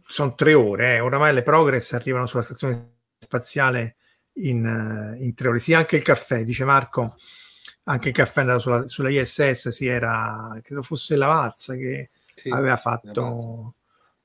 son 0.06 0.36
tre 0.36 0.54
ore 0.54 0.96
eh. 0.96 1.00
oramai 1.00 1.32
le 1.32 1.42
progress 1.42 1.92
arrivano 1.92 2.26
sulla 2.26 2.42
stazione 2.42 2.98
spaziale 3.18 3.96
in, 4.34 5.16
in, 5.18 5.34
tre 5.34 5.48
ore. 5.48 5.58
Sì, 5.58 5.74
anche 5.74 5.96
il 5.96 6.02
caffè, 6.02 6.44
dice 6.44 6.64
Marco, 6.64 7.16
anche 7.84 8.08
il 8.08 8.14
caffè 8.14 8.40
andato 8.40 8.60
sulla, 8.60 8.86
sulla 8.86 9.10
ISS, 9.10 9.68
si 9.68 9.86
era, 9.86 10.58
credo 10.62 10.82
fosse 10.82 11.16
Lavazza 11.16 11.74
che 11.74 12.10
sì, 12.34 12.48
aveva 12.48 12.76
fatto 12.76 13.74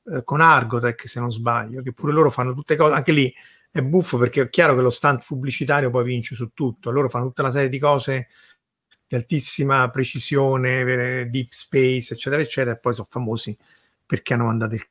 eh, 0.05 0.23
con 0.23 0.41
Argotec, 0.41 1.07
se 1.07 1.19
non 1.19 1.31
sbaglio, 1.31 1.81
che 1.81 1.93
pure 1.93 2.13
loro 2.13 2.29
fanno 2.29 2.53
tutte 2.53 2.75
cose, 2.75 2.93
anche 2.93 3.11
lì 3.11 3.33
è 3.75 3.81
buffo 3.81 4.17
perché 4.17 4.43
è 4.43 4.49
chiaro 4.49 4.73
che 4.73 4.81
lo 4.81 4.89
stunt 4.89 5.25
pubblicitario 5.25 5.89
poi 5.89 6.05
vince 6.05 6.33
su 6.33 6.51
tutto. 6.53 6.91
Loro 6.91 7.09
fanno 7.09 7.25
tutta 7.25 7.41
una 7.41 7.51
serie 7.51 7.67
di 7.67 7.77
cose 7.77 8.29
di 9.05 9.17
altissima 9.17 9.89
precisione, 9.89 10.79
eh, 11.19 11.25
deep 11.25 11.51
space, 11.51 12.13
eccetera, 12.13 12.41
eccetera, 12.41 12.73
e 12.73 12.79
poi 12.79 12.93
sono 12.93 13.07
famosi 13.09 13.57
perché 14.05 14.33
hanno 14.33 14.45
mandato 14.45 14.75
il 14.75 14.87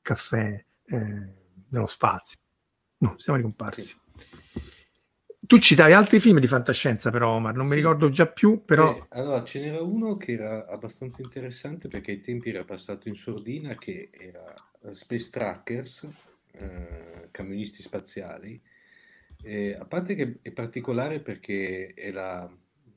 caffè 0.00 0.64
eh, 0.84 1.34
nello 1.70 1.86
spazio. 1.86 2.38
No, 2.98 3.16
siamo 3.18 3.36
ricomparsi. 3.36 3.82
Sì. 3.82 4.79
Tu 5.50 5.58
citavi 5.58 5.92
altri 5.92 6.20
film 6.20 6.38
di 6.38 6.46
fantascienza 6.46 7.10
però 7.10 7.34
Omar, 7.34 7.56
non 7.56 7.66
mi 7.66 7.74
ricordo 7.74 8.08
già 8.08 8.28
più, 8.28 8.64
però... 8.64 8.94
Eh, 8.94 9.06
allora, 9.08 9.42
ce 9.42 9.58
n'era 9.58 9.82
uno 9.82 10.16
che 10.16 10.34
era 10.34 10.64
abbastanza 10.68 11.22
interessante 11.22 11.88
perché 11.88 12.12
ai 12.12 12.20
tempi 12.20 12.50
era 12.50 12.62
passato 12.62 13.08
in 13.08 13.16
sordina, 13.16 13.74
che 13.74 14.10
era 14.12 14.54
Space 14.92 15.28
Trackers, 15.28 16.06
eh, 16.52 17.30
camionisti 17.32 17.82
spaziali, 17.82 18.62
eh, 19.42 19.74
a 19.76 19.84
parte 19.86 20.14
che 20.14 20.38
è 20.40 20.52
particolare 20.52 21.18
perché 21.18 21.94
è 21.94 22.12
la, 22.12 22.48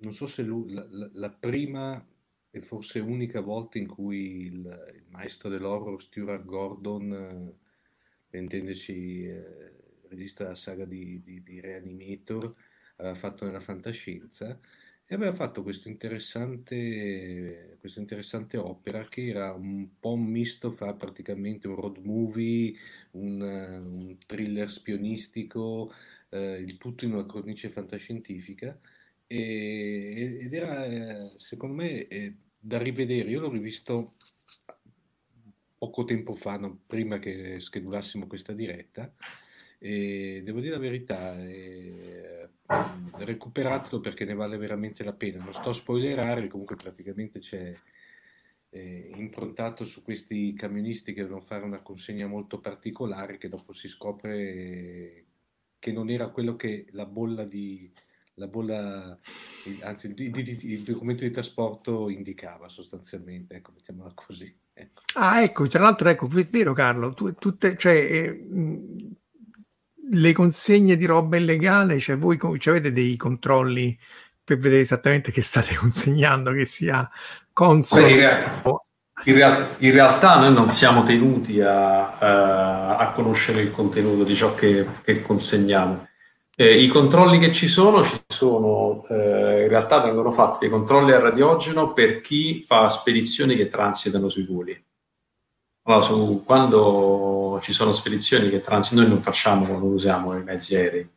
non 0.01 0.11
so 0.13 0.27
se 0.27 0.43
lui, 0.43 0.73
la, 0.73 0.85
la, 0.87 1.09
la, 1.11 1.29
prima 1.31 2.05
e 2.51 2.61
forse 2.61 2.99
unica 2.99 3.41
volta 3.41 3.79
in 3.79 3.87
cui 3.87 4.45
il, 4.45 4.93
il 4.93 5.05
maestro 5.09 5.49
dell'horror 5.49 5.99
Stuart 5.99 6.45
Gordon, 6.45 7.13
eh, 7.13 7.55
per 8.29 8.41
intenderci 8.41 9.25
eh, 9.25 9.82
regista 10.13 10.43
della 10.43 10.55
saga 10.55 10.85
di, 10.85 11.21
di, 11.23 11.43
di, 11.43 11.59
Reanimator, 11.59 12.53
aveva 12.97 13.15
fatto 13.15 13.45
nella 13.45 13.59
fantascienza 13.59 14.59
e 15.05 15.15
aveva 15.15 15.33
fatto 15.33 15.63
questa 15.63 15.89
interessante, 15.89 17.77
questa 17.79 17.99
interessante 17.99 18.57
opera 18.57 19.07
che 19.07 19.27
era 19.27 19.53
un 19.53 19.99
po' 19.99 20.13
un 20.13 20.25
misto 20.25 20.71
fra 20.71 20.93
praticamente 20.93 21.67
un 21.67 21.75
road 21.75 21.97
movie, 21.97 22.73
un, 23.11 23.41
un 23.41 24.17
thriller 24.25 24.69
spionistico, 24.69 25.93
eh, 26.29 26.59
il 26.59 26.77
tutto 26.77 27.05
in 27.05 27.13
una 27.13 27.25
cornice 27.25 27.69
fantascientifica 27.69 28.79
e, 29.27 30.39
ed 30.41 30.53
era 30.53 31.37
secondo 31.37 31.75
me 31.75 32.07
da 32.57 32.77
rivedere, 32.77 33.29
io 33.29 33.41
l'ho 33.41 33.51
rivisto 33.51 34.15
poco 35.77 36.05
tempo 36.05 36.33
fa, 36.33 36.57
no, 36.57 36.79
prima 36.87 37.19
che 37.19 37.59
schedulassimo 37.59 38.25
questa 38.25 38.53
diretta 38.53 39.13
e 39.83 40.41
devo 40.45 40.61
dire 40.61 40.75
la 40.75 40.79
verità, 40.79 41.37
eh, 41.43 42.47
recuperatelo 43.17 43.99
perché 43.99 44.23
ne 44.23 44.33
vale 44.33 44.55
veramente 44.55 45.03
la 45.03 45.11
pena, 45.11 45.43
non 45.43 45.53
sto 45.53 45.71
a 45.71 45.73
spoilerare, 45.73 46.47
comunque 46.47 46.77
praticamente 46.77 47.39
c'è 47.39 47.75
eh, 48.69 49.11
improntato 49.15 49.83
su 49.83 50.01
questi 50.01 50.53
camionisti 50.53 51.11
che 51.11 51.23
devono 51.23 51.41
fare 51.41 51.65
una 51.65 51.81
consegna 51.81 52.27
molto 52.27 52.61
particolare 52.61 53.37
che 53.37 53.49
dopo 53.49 53.73
si 53.73 53.89
scopre 53.89 55.25
che 55.79 55.91
non 55.91 56.09
era 56.09 56.29
quello 56.29 56.55
che 56.55 56.85
la 56.91 57.05
bolla 57.05 57.43
di 57.43 57.91
la 58.35 58.47
bolla, 58.47 59.19
anzi 59.83 60.07
il, 60.07 60.17
il, 60.17 60.65
il, 60.65 60.81
documento 60.83 61.23
di 61.23 61.29
trasporto 61.29 62.09
indicava 62.09 62.67
sostanzialmente, 62.69 63.57
ecco, 63.57 63.73
mettiamola 63.75 64.11
così. 64.15 64.51
Ecco. 64.73 65.03
Ah, 65.15 65.43
ecco, 65.43 65.67
tra 65.67 65.83
l'altro, 65.83 66.09
ecco, 66.09 66.27
è 66.27 66.45
vero 66.45 66.73
Carlo, 66.73 67.13
tu, 67.13 67.35
tutte, 67.35 67.77
cioè, 67.77 67.93
eh, 67.93 68.47
le 70.11 70.33
consegne 70.33 70.97
di 70.97 71.05
roba 71.05 71.37
illegale, 71.37 71.99
cioè 71.99 72.17
voi 72.17 72.37
cioè, 72.59 72.75
avete 72.75 72.91
dei 72.91 73.15
controlli 73.15 73.97
per 74.43 74.57
vedere 74.57 74.81
esattamente 74.81 75.31
che 75.31 75.41
state 75.41 75.75
consegnando, 75.79 76.51
che 76.51 76.65
sia 76.65 77.09
consono 77.53 78.07
in, 79.25 79.35
real- 79.35 79.75
in, 79.77 79.91
realtà 79.91 80.37
noi 80.39 80.51
non 80.51 80.69
siamo 80.69 81.03
tenuti 81.03 81.61
a, 81.61 82.11
a, 82.11 82.97
a 82.97 83.11
conoscere 83.11 83.61
il 83.61 83.71
contenuto 83.71 84.23
di 84.23 84.35
ciò 84.35 84.53
che, 84.53 84.85
che 85.01 85.21
consegniamo. 85.21 86.07
Eh, 86.55 86.83
I 86.83 86.87
controlli 86.87 87.39
che 87.39 87.51
ci 87.51 87.67
sono, 87.67 88.03
ci 88.03 88.19
sono 88.27 89.05
eh, 89.09 89.63
in 89.63 89.69
realtà 89.69 90.01
vengono 90.01 90.31
fatti 90.31 90.59
dei 90.61 90.69
controlli 90.69 91.11
a 91.11 91.19
radiogeno 91.19 91.93
per 91.93 92.21
chi 92.21 92.63
fa 92.67 92.89
spedizioni 92.89 93.55
che 93.55 93.69
transitano 93.69 94.29
sui 94.29 94.45
voli. 94.45 94.83
Allora, 95.83 96.01
su, 96.01 96.43
quando 96.45 97.59
ci 97.61 97.73
sono 97.73 97.91
spedizioni 97.91 98.49
che 98.49 98.61
transitano, 98.61 99.01
noi 99.01 99.09
non 99.09 99.21
facciamo, 99.21 99.65
non 99.67 99.81
usiamo 99.81 100.37
i 100.37 100.43
mezzi 100.43 100.75
aerei, 100.75 101.07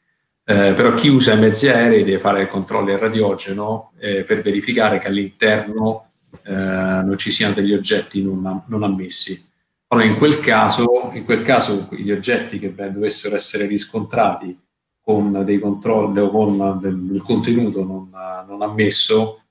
eh, 0.44 0.72
però 0.72 0.94
chi 0.94 1.08
usa 1.08 1.34
i 1.34 1.38
mezzi 1.38 1.68
aerei 1.68 2.04
deve 2.04 2.18
fare 2.18 2.48
controlli 2.48 2.92
a 2.92 2.98
radiogeno 2.98 3.92
eh, 3.98 4.24
per 4.24 4.42
verificare 4.42 4.98
che 4.98 5.08
all'interno 5.08 6.10
eh, 6.42 6.52
non 6.52 7.16
ci 7.16 7.30
siano 7.30 7.54
degli 7.54 7.72
oggetti 7.72 8.22
non, 8.22 8.62
non 8.66 8.82
ammessi. 8.82 9.48
Allora, 9.88 10.06
in 10.06 10.16
quel, 10.16 10.40
caso, 10.40 11.10
in 11.12 11.24
quel 11.24 11.42
caso, 11.42 11.88
gli 11.92 12.10
oggetti 12.10 12.58
che 12.58 12.70
beh, 12.70 12.92
dovessero 12.92 13.36
essere 13.36 13.66
riscontrati 13.66 14.58
con 15.00 15.44
dei 15.44 15.60
controlli 15.60 16.18
o 16.18 16.30
con 16.30 16.80
del, 16.80 16.98
del 17.02 17.22
contenuto 17.22 17.84
non, 17.84 18.10
non 18.48 18.62
ammesso 18.62 19.42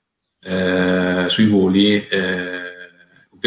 eh, 0.42 1.24
sui 1.28 1.46
voli, 1.46 2.06
eh, 2.06 2.55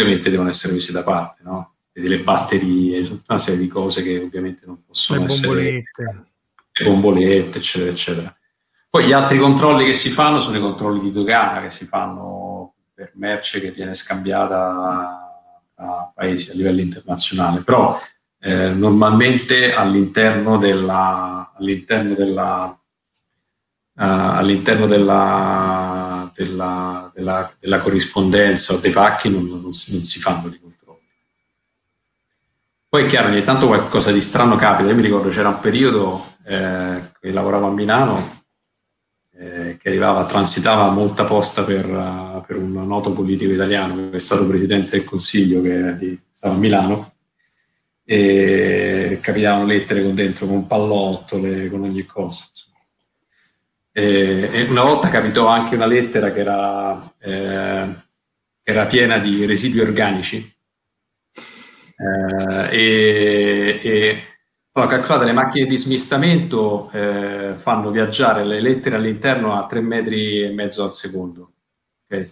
ovviamente 0.02 0.30
devono 0.30 0.50
essere 0.50 0.74
messi 0.74 0.92
da 0.92 1.04
parte, 1.04 1.42
no? 1.44 1.74
delle 1.92 2.20
batterie, 2.20 3.06
una 3.28 3.40
serie 3.40 3.60
di 3.60 3.68
cose 3.68 4.02
che 4.02 4.20
ovviamente 4.20 4.64
non 4.66 4.84
possono 4.86 5.20
le 5.20 5.26
essere 5.26 5.48
bombolette. 5.48 6.26
le 6.72 6.86
bombolette, 6.86 7.58
eccetera, 7.58 7.92
eccetera. 7.92 8.38
Poi 8.90 9.06
gli 9.06 9.12
altri 9.12 9.38
controlli 9.38 9.86
che 9.86 9.94
si 9.94 10.10
fanno 10.10 10.40
sono 10.40 10.58
i 10.58 10.62
controlli 10.62 11.00
di 11.00 11.12
dogana 11.12 11.62
che 11.62 11.70
si 11.70 11.86
fanno 11.86 12.74
per 12.94 13.12
merce 13.16 13.62
che 13.62 13.72
viene 13.72 13.94
scambiata 13.94 15.30
a 15.76 16.12
paesi 16.14 16.52
a 16.52 16.54
livello 16.54 16.82
internazionale, 16.82 17.62
però 17.62 18.00
eh, 18.40 18.70
normalmente 18.70 19.74
all'interno 19.74 20.58
della, 20.58 21.54
all'interno 21.56 22.16
della, 22.16 22.66
uh, 22.66 22.80
all'interno 23.94 24.88
della, 24.88 25.79
della, 26.44 27.12
della, 27.14 27.54
della, 27.60 27.80
corrispondenza 27.80 28.74
o 28.74 28.78
dei 28.78 28.92
pacchi 28.92 29.30
non, 29.30 29.46
non, 29.62 29.74
si, 29.74 29.94
non 29.94 30.06
si 30.06 30.20
fanno 30.20 30.48
di 30.48 30.58
controlli. 30.58 31.00
Poi 32.88 33.04
è 33.04 33.08
chiaro, 33.08 33.28
ogni 33.28 33.44
tanto 33.44 33.68
qualcosa 33.68 34.14
di 34.14 34.22
strano 34.22 34.56
capita. 34.56 34.88
Io 34.88 34.96
mi 34.96 35.02
ricordo 35.02 35.28
c'era 35.28 35.50
un 35.50 35.60
periodo 35.60 36.36
eh, 36.46 37.12
che 37.20 37.32
lavoravo 37.32 37.68
a 37.68 37.72
Milano 37.72 38.38
eh, 39.36 39.78
che 39.78 39.90
arrivava, 39.90 40.26
transitava 40.26 40.90
molta 40.90 41.26
posta 41.26 41.64
per, 41.64 41.86
uh, 41.86 42.44
per, 42.46 42.58
un 42.58 42.72
noto 42.72 43.12
politico 43.12 43.52
italiano 43.52 44.10
che 44.10 44.18
è 44.18 44.20
stato 44.20 44.48
presidente 44.48 44.92
del 44.92 45.04
Consiglio, 45.04 45.62
che 45.62 45.96
di, 45.98 46.20
stava 46.32 46.56
a 46.56 46.58
Milano, 46.58 47.14
e 48.04 49.20
capitavano 49.22 49.66
lettere 49.66 50.04
con 50.04 50.16
dentro 50.16 50.46
con 50.48 50.68
pallottole, 50.68 51.70
con 51.70 51.84
ogni 51.84 52.06
cosa. 52.06 52.46
E, 52.46 52.69
e, 53.92 54.68
una 54.70 54.84
volta 54.84 55.10
capitò 55.10 55.48
anche 55.48 55.76
una 55.76 55.86
lettera 55.86 56.32
che 56.32 56.40
era, 56.40 57.14
eh, 57.20 57.94
era 58.64 58.86
piena 58.86 59.18
di 59.18 59.46
residui 59.46 59.82
organici. 59.82 60.56
Eh, 61.96 62.70
e, 62.72 63.80
e 63.82 64.24
allora, 64.72 64.96
calcolate, 64.96 65.26
le 65.26 65.34
macchine 65.34 65.68
di 65.68 65.78
smistamento 65.78 66.90
eh, 66.92 67.56
fanno 67.58 67.92
viaggiare 67.92 68.46
le 68.46 68.62
lettere 68.62 68.96
all'interno 68.96 69.54
a 69.54 69.66
3 69.66 69.82
metri 69.82 70.42
e 70.44 70.52
mezzo 70.52 70.84
al 70.84 70.94
secondo. 70.94 71.54
Okay? 72.06 72.28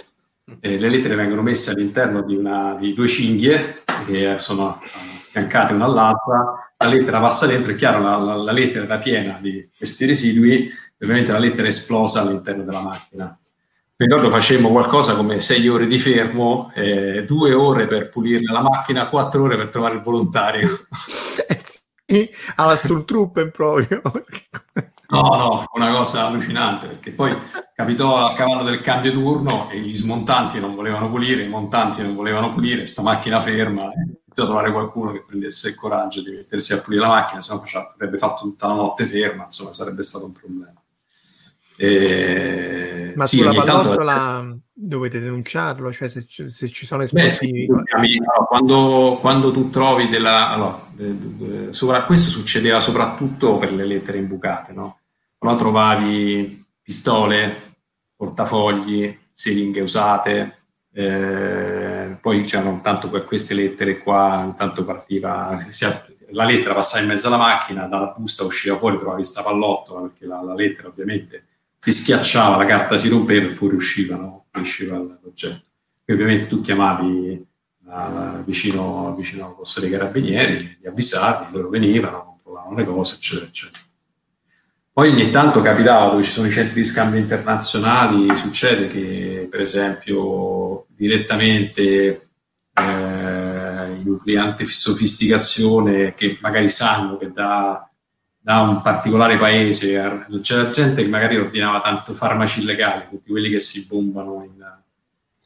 le 0.61 0.89
lettere 0.89 1.15
vengono 1.15 1.41
messe 1.41 1.71
all'interno 1.71 2.21
di, 2.21 2.33
una, 2.33 2.75
di 2.79 2.93
due 2.93 3.07
cinghie 3.07 3.83
che 4.05 4.37
sono 4.37 4.69
affiancate 4.69 5.73
una 5.73 5.85
all'altra, 5.85 6.71
la 6.77 6.87
lettera 6.87 7.19
passa 7.19 7.45
dentro, 7.45 7.71
è 7.71 7.75
chiaro, 7.75 8.01
la, 8.01 8.15
la, 8.15 8.35
la 8.35 8.51
lettera 8.51 8.85
era 8.85 8.97
piena 8.97 9.39
di 9.41 9.69
questi 9.75 10.05
residui, 10.05 10.71
ovviamente 10.99 11.31
la 11.31 11.39
lettera 11.39 11.63
è 11.63 11.69
esplosa 11.69 12.21
all'interno 12.21 12.63
della 12.63 12.81
macchina. 12.81 13.37
Mi 13.99 14.05
ricordo 14.05 14.29
facemmo 14.29 14.69
qualcosa 14.69 15.15
come 15.15 15.39
sei 15.39 15.67
ore 15.67 15.87
di 15.87 15.97
fermo, 15.97 16.71
eh, 16.75 17.25
due 17.25 17.53
ore 17.53 17.87
per 17.87 18.09
pulire 18.09 18.41
la 18.43 18.61
macchina, 18.61 19.07
quattro 19.07 19.43
ore 19.43 19.57
per 19.57 19.69
trovare 19.69 19.95
il 19.95 20.01
volontario. 20.01 20.85
alla 22.55 22.75
Stormtrooper 22.75 23.51
proprio. 23.51 24.01
No, 25.09 25.21
no, 25.21 25.61
fu 25.61 25.77
una 25.79 25.91
cosa 25.91 26.25
allucinante 26.25 26.87
perché 26.87 27.11
poi 27.11 27.33
capitò 27.73 28.25
a 28.25 28.33
cavallo 28.33 28.63
del 28.63 28.81
cambio 28.81 29.13
turno 29.13 29.69
e 29.69 29.79
gli 29.79 29.95
smontanti 29.95 30.59
non 30.59 30.75
volevano 30.75 31.09
pulire, 31.09 31.43
i 31.43 31.47
montanti 31.47 32.01
non 32.01 32.13
volevano 32.13 32.51
pulire, 32.51 32.85
sta 32.87 33.01
macchina 33.01 33.39
ferma, 33.39 33.89
e 33.93 34.17
trovare 34.33 34.71
qualcuno 34.71 35.13
che 35.13 35.23
prendesse 35.25 35.69
il 35.69 35.75
coraggio 35.75 36.21
di 36.21 36.31
mettersi 36.31 36.73
a 36.73 36.81
pulire 36.81 37.03
la 37.03 37.07
macchina, 37.07 37.39
se 37.39 37.53
no 37.53 37.63
avrebbe 37.93 38.17
fatto 38.17 38.43
tutta 38.43 38.67
la 38.67 38.73
notte 38.73 39.05
ferma, 39.05 39.45
insomma 39.45 39.71
sarebbe 39.71 40.03
stato 40.03 40.25
un 40.25 40.33
problema. 40.33 40.76
E... 41.77 43.13
Ma 43.15 43.25
sì, 43.27 43.37
sulla 43.37 43.53
pallottola 43.53 44.13
tanto... 44.13 44.59
dovete 44.73 45.19
denunciarlo, 45.19 45.93
cioè 45.93 46.09
se, 46.09 46.25
se 46.27 46.69
ci 46.69 46.85
sono 46.85 47.03
esplosivi. 47.03 47.67
Beh, 47.67 48.09
sì, 48.09 48.19
quando, 48.47 49.17
quando, 49.21 49.51
tu 49.51 49.69
trovi 49.69 50.09
della... 50.09 50.49
Allora, 50.49 50.87
eh, 50.97 51.67
sopra, 51.71 52.03
questo 52.03 52.29
succedeva 52.29 52.79
soprattutto 52.79 53.57
per 53.57 53.71
le 53.73 53.85
lettere 53.85 54.17
imbucate, 54.17 54.73
no? 54.73 54.99
Quando 55.37 55.59
trovavi 55.59 56.65
pistole, 56.81 57.75
portafogli, 58.15 59.17
siringhe 59.31 59.81
usate, 59.81 60.57
eh, 60.93 62.17
poi 62.19 62.41
c'erano 62.41 62.79
tanto 62.81 63.09
queste 63.09 63.53
lettere 63.53 63.99
qua, 63.99 64.41
intanto 64.43 64.83
partiva, 64.83 65.59
la 66.31 66.43
lettera 66.43 66.73
passava 66.73 67.03
in 67.03 67.09
mezzo 67.09 67.27
alla 67.27 67.37
macchina, 67.37 67.85
dalla 67.85 68.15
busta 68.17 68.43
usciva 68.43 68.77
fuori, 68.77 68.97
trovavi 68.97 69.23
sta 69.23 69.43
pallottola, 69.43 70.01
perché 70.01 70.25
la, 70.25 70.41
la 70.41 70.55
lettera 70.55 70.87
ovviamente 70.87 71.46
si 71.79 71.93
schiacciava, 71.93 72.57
la 72.57 72.65
carta 72.65 72.97
si 72.97 73.09
rompeva 73.09 73.47
e 73.47 73.53
fuori 73.53 73.75
usciva, 73.75 74.15
no? 74.15 74.45
usciva 74.53 74.97
l'oggetto. 74.97 75.65
E 76.05 76.13
ovviamente 76.13 76.47
tu 76.47 76.61
chiamavi 76.61 77.45
a, 77.89 78.41
vicino, 78.45 79.15
vicino 79.15 79.45
al 79.45 79.55
posto 79.55 79.79
dei 79.79 79.89
carabinieri, 79.89 80.77
li 80.81 80.87
avvisati, 80.87 81.51
loro 81.51 81.69
venivano, 81.69 82.23
controllavano 82.25 82.75
le 82.75 82.85
cose, 82.85 83.15
eccetera, 83.15 83.47
eccetera. 83.47 83.85
Poi 84.97 85.11
ogni 85.11 85.29
tanto 85.29 85.61
capitava 85.61 86.09
dove 86.09 86.23
ci 86.23 86.31
sono 86.31 86.47
i 86.47 86.51
centri 86.51 86.81
di 86.81 86.87
scambio 86.87 87.19
internazionali, 87.19 88.35
succede 88.35 88.87
che 88.87 89.47
per 89.47 89.61
esempio 89.61 90.87
direttamente 90.87 92.29
eh, 92.73 93.95
i 93.99 94.03
nuclei 94.03 94.37
anti-sofisticazione 94.37 96.15
che 96.15 96.39
magari 96.41 96.69
sanno 96.69 97.17
che 97.17 97.31
da, 97.31 97.87
da, 98.47 98.61
un 98.61 98.81
particolare 98.81 99.37
paese 99.37 100.25
c'era 100.41 100.69
gente 100.69 101.03
che 101.03 101.09
magari 101.09 101.35
ordinava 101.35 101.81
tanto 101.81 102.13
farmaci 102.13 102.61
illegali, 102.61 103.03
tutti 103.09 103.29
quelli 103.29 103.49
che 103.49 103.59
si 103.59 103.85
bombano, 103.85 104.41
in, 104.45 104.65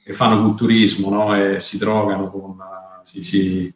che 0.03 0.13
fanno 0.13 0.39
culturismo 0.39 1.09
no? 1.09 1.35
e 1.35 1.59
si 1.59 1.79
drogano 1.79 2.29
con... 2.29 2.57
Si, 3.01 3.23
si, 3.23 3.73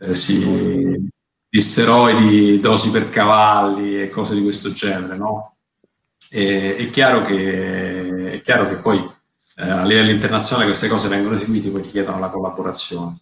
eh, 0.00 0.14
si, 0.16 1.08
di 1.48 1.60
steroidi, 1.60 2.58
dosi 2.58 2.90
per 2.90 3.10
cavalli 3.10 4.02
e 4.02 4.08
cose 4.08 4.34
di 4.34 4.42
questo 4.42 4.72
genere, 4.72 5.16
no? 5.16 5.54
E, 6.28 6.74
è, 6.74 6.90
chiaro 6.90 7.22
che, 7.22 8.32
è 8.32 8.40
chiaro 8.40 8.64
che 8.64 8.74
poi 8.74 8.98
eh, 9.54 9.70
a 9.70 9.84
livello 9.84 10.10
internazionale 10.10 10.66
queste 10.66 10.88
cose 10.88 11.06
vengono 11.06 11.36
eseguite 11.36 11.68
e 11.68 11.70
poi 11.70 11.82
chiedono 11.82 12.18
la 12.18 12.28
collaborazione. 12.28 13.18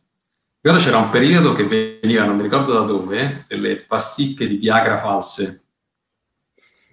Ora 0.64 0.78
c'era 0.78 0.98
un 0.98 1.10
periodo 1.10 1.52
che 1.52 1.64
veniva, 1.64 2.24
non 2.24 2.36
mi 2.36 2.42
ricordo 2.42 2.72
da 2.72 2.80
dove, 2.82 3.44
delle 3.48 3.78
pasticche 3.78 4.46
di 4.46 4.56
Viagra 4.56 5.00
false. 5.00 5.64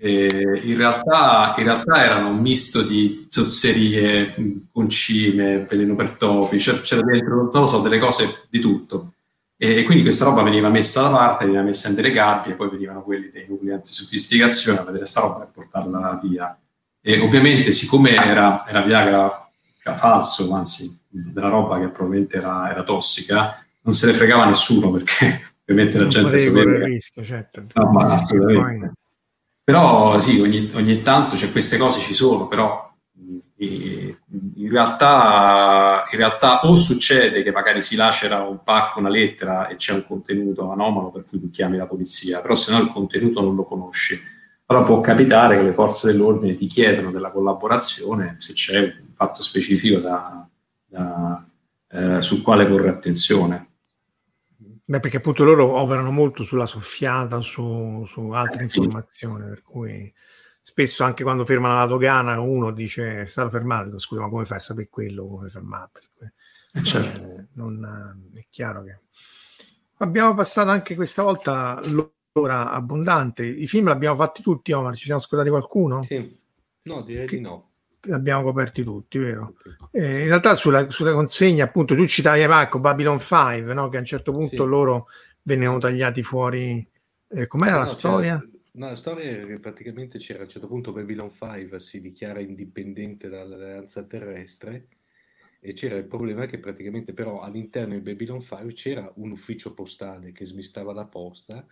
In, 0.01 0.75
realtà, 0.75 1.53
in 1.57 1.65
realtà 1.65 2.03
erano 2.03 2.29
un 2.29 2.39
misto 2.39 2.81
di 2.81 3.25
zozzerie, 3.27 4.33
concime, 4.71 5.65
veleno 5.69 5.95
per 5.95 6.11
topi, 6.11 6.57
c'era 6.57 7.01
dentro, 7.01 7.35
non 7.35 7.49
lo 7.51 7.67
so, 7.67 7.79
delle 7.79 7.99
cose 7.99 8.47
di 8.49 8.59
tutto. 8.59 9.13
E, 9.55 9.83
quindi 9.83 10.03
questa 10.03 10.25
roba 10.25 10.41
veniva 10.41 10.69
messa 10.69 11.03
da 11.03 11.09
parte, 11.11 11.45
veniva 11.45 11.61
messa 11.61 11.89
in 11.89 11.95
delle 11.95 12.11
gabbie, 12.11 12.55
poi 12.55 12.69
venivano 12.69 13.03
quelli 13.03 13.29
dei 13.29 13.45
nuclei 13.47 13.73
antisofisticazione 13.73 14.79
a 14.79 14.81
vedere 14.83 14.99
questa 14.99 15.21
roba 15.21 15.43
e 15.43 15.47
portarla 15.51 16.19
via. 16.23 16.57
E 17.01 17.19
ovviamente, 17.19 17.71
siccome 17.71 18.15
era, 18.15 18.65
era 18.67 18.81
Viagra 18.81 19.48
falso, 19.79 20.51
anzi, 20.53 20.99
della 21.07 21.49
roba 21.49 21.79
che 21.79 21.87
probabilmente 21.89 22.37
era, 22.37 22.69
era 22.69 22.83
tossica, 22.83 23.63
non 23.81 23.93
se 23.93 24.07
ne 24.07 24.13
fregava 24.13 24.45
nessuno 24.45 24.91
perché 24.91 25.41
ovviamente 25.65 25.97
la 25.97 26.07
gente 26.07 26.37
sapeva. 26.39 26.71
il 26.71 26.83
rischio, 26.83 27.23
certo. 27.23 27.65
No, 27.73 27.91
ma 27.91 28.13
assolutamente. 28.13 28.93
Però 29.63 30.19
sì, 30.19 30.39
ogni, 30.39 30.71
ogni 30.73 31.01
tanto 31.01 31.35
cioè, 31.35 31.51
queste 31.51 31.77
cose 31.77 31.99
ci 31.99 32.13
sono, 32.13 32.47
però 32.47 32.91
in 33.59 34.69
realtà, 34.69 36.03
in 36.11 36.17
realtà 36.17 36.61
o 36.61 36.75
succede 36.75 37.43
che 37.43 37.51
magari 37.51 37.81
si 37.81 37.95
lacera 37.95 38.41
un 38.41 38.63
pacco, 38.63 38.99
una 38.99 39.09
lettera 39.09 39.67
e 39.67 39.75
c'è 39.75 39.93
un 39.93 40.05
contenuto 40.05 40.71
anomalo 40.71 41.11
per 41.11 41.25
cui 41.27 41.39
tu 41.39 41.49
chiami 41.49 41.77
la 41.77 41.85
polizia, 41.85 42.41
però 42.41 42.55
se 42.55 42.71
no 42.71 42.79
il 42.79 42.87
contenuto 42.87 43.41
non 43.41 43.55
lo 43.55 43.63
conosci. 43.65 44.19
Allora 44.67 44.85
può 44.85 45.01
capitare 45.01 45.57
che 45.57 45.63
le 45.63 45.73
forze 45.73 46.07
dell'ordine 46.07 46.55
ti 46.55 46.67
chiedono 46.67 47.11
della 47.11 47.31
collaborazione 47.31 48.35
se 48.37 48.53
c'è 48.53 48.79
un 48.79 49.08
fatto 49.19 49.43
specifico 49.43 49.99
da, 49.99 50.47
da, 50.85 51.45
eh, 51.89 52.21
sul 52.21 52.41
quale 52.41 52.65
porre 52.65 52.87
attenzione. 52.87 53.67
Beh, 54.85 55.01
perché 55.01 55.17
appunto 55.17 55.43
loro 55.43 55.77
operano 55.77 56.09
molto 56.09 56.43
sulla 56.43 56.65
soffiata, 56.65 57.41
su, 57.41 58.05
su 58.07 58.21
altre 58.29 58.63
informazioni, 58.63 59.43
per 59.43 59.61
cui 59.61 60.11
spesso 60.61 61.03
anche 61.03 61.23
quando 61.23 61.43
fermano 61.43 61.75
la 61.75 61.85
dogana 61.85 62.39
uno 62.39 62.71
dice 62.71 63.21
è 63.21 63.25
stato 63.25 63.49
fermato, 63.49 63.99
scusa 63.99 64.21
ma 64.21 64.29
come 64.29 64.45
fai 64.45 64.57
a 64.57 64.61
sapere 64.61 64.87
quello, 64.89 65.27
come 65.27 65.49
fermarlo? 65.49 65.99
Eh, 66.73 66.83
certo. 66.83 67.21
Eh, 67.21 67.45
non, 67.53 68.31
è 68.33 68.45
chiaro 68.49 68.83
che... 68.83 68.99
Abbiamo 69.97 70.33
passato 70.33 70.69
anche 70.69 70.95
questa 70.95 71.23
volta 71.23 71.81
l'ora 72.31 72.71
abbondante, 72.71 73.45
i 73.45 73.67
film 73.67 73.87
li 73.87 73.91
abbiamo 73.91 74.15
fatti 74.15 74.41
tutti 74.41 74.71
Omar, 74.71 74.95
ci 74.95 75.05
siamo 75.05 75.19
scordati 75.19 75.49
qualcuno? 75.49 76.03
Sì. 76.03 76.39
No, 76.83 77.01
direi 77.01 77.27
che, 77.27 77.35
di 77.35 77.41
no. 77.41 77.68
Abbiamo 78.11 78.43
coperti 78.43 78.81
tutti, 78.81 79.17
vero? 79.17 79.55
Eh, 79.91 80.21
in 80.21 80.27
realtà 80.27 80.55
sulla, 80.55 80.89
sulla, 80.89 81.11
consegna 81.11 81.65
appunto 81.65 81.95
tu 81.95 82.05
citavi 82.05 82.47
Marco 82.47 82.79
Babylon 82.79 83.19
5, 83.19 83.73
no? 83.73 83.89
che 83.89 83.97
a 83.97 83.99
un 83.99 84.05
certo 84.05 84.31
punto 84.31 84.63
sì. 84.63 84.69
loro 84.69 85.07
vennero 85.41 85.77
tagliati 85.79 86.23
fuori. 86.23 86.87
Eh, 87.27 87.47
com'era 87.47 87.73
no, 87.73 87.79
la 87.79 87.85
storia? 87.85 88.49
No, 88.71 88.87
la 88.87 88.95
storia 88.95 89.41
è 89.41 89.45
che 89.45 89.59
praticamente 89.59 90.19
c'era 90.19 90.39
a 90.39 90.43
un 90.43 90.49
certo 90.49 90.67
punto 90.67 90.93
Babylon 90.93 91.29
5 91.29 91.79
si 91.79 91.99
dichiara 91.99 92.39
indipendente 92.39 93.27
dall'alleanza 93.27 94.03
terrestre 94.03 94.87
e 95.59 95.73
c'era 95.73 95.97
il 95.97 96.05
problema 96.05 96.45
che 96.45 96.59
praticamente 96.59 97.13
però 97.13 97.41
all'interno 97.41 97.95
di 97.95 97.99
Babylon 97.99 98.41
5 98.41 98.73
c'era 98.73 99.11
un 99.15 99.31
ufficio 99.31 99.73
postale 99.73 100.31
che 100.31 100.45
smistava 100.45 100.93
la 100.93 101.05
posta, 101.05 101.65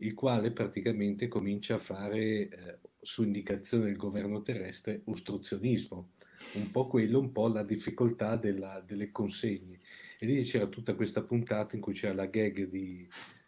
il 0.00 0.14
quale 0.14 0.50
praticamente 0.50 1.28
comincia 1.28 1.74
a 1.74 1.78
fare 1.78 2.48
eh, 2.48 2.78
su 3.00 3.22
indicazione 3.22 3.84
del 3.86 3.96
governo 3.96 4.42
terrestre 4.42 5.02
ostruzionismo, 5.04 6.10
un 6.54 6.70
po' 6.70 6.86
quello, 6.86 7.20
un 7.20 7.32
po' 7.32 7.48
la 7.48 7.62
difficoltà 7.62 8.36
della, 8.36 8.82
delle 8.86 9.10
consegne. 9.10 9.78
E 10.18 10.26
lì 10.26 10.42
c'era 10.42 10.66
tutta 10.66 10.94
questa 10.94 11.22
puntata 11.22 11.76
in 11.76 11.82
cui 11.82 11.92
c'era 11.92 12.14
la 12.14 12.26
gag 12.26 12.68
di, 12.68 13.06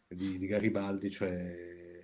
di, 0.08 0.38
di 0.38 0.46
Garibaldi, 0.46 1.10
cioè 1.10 2.00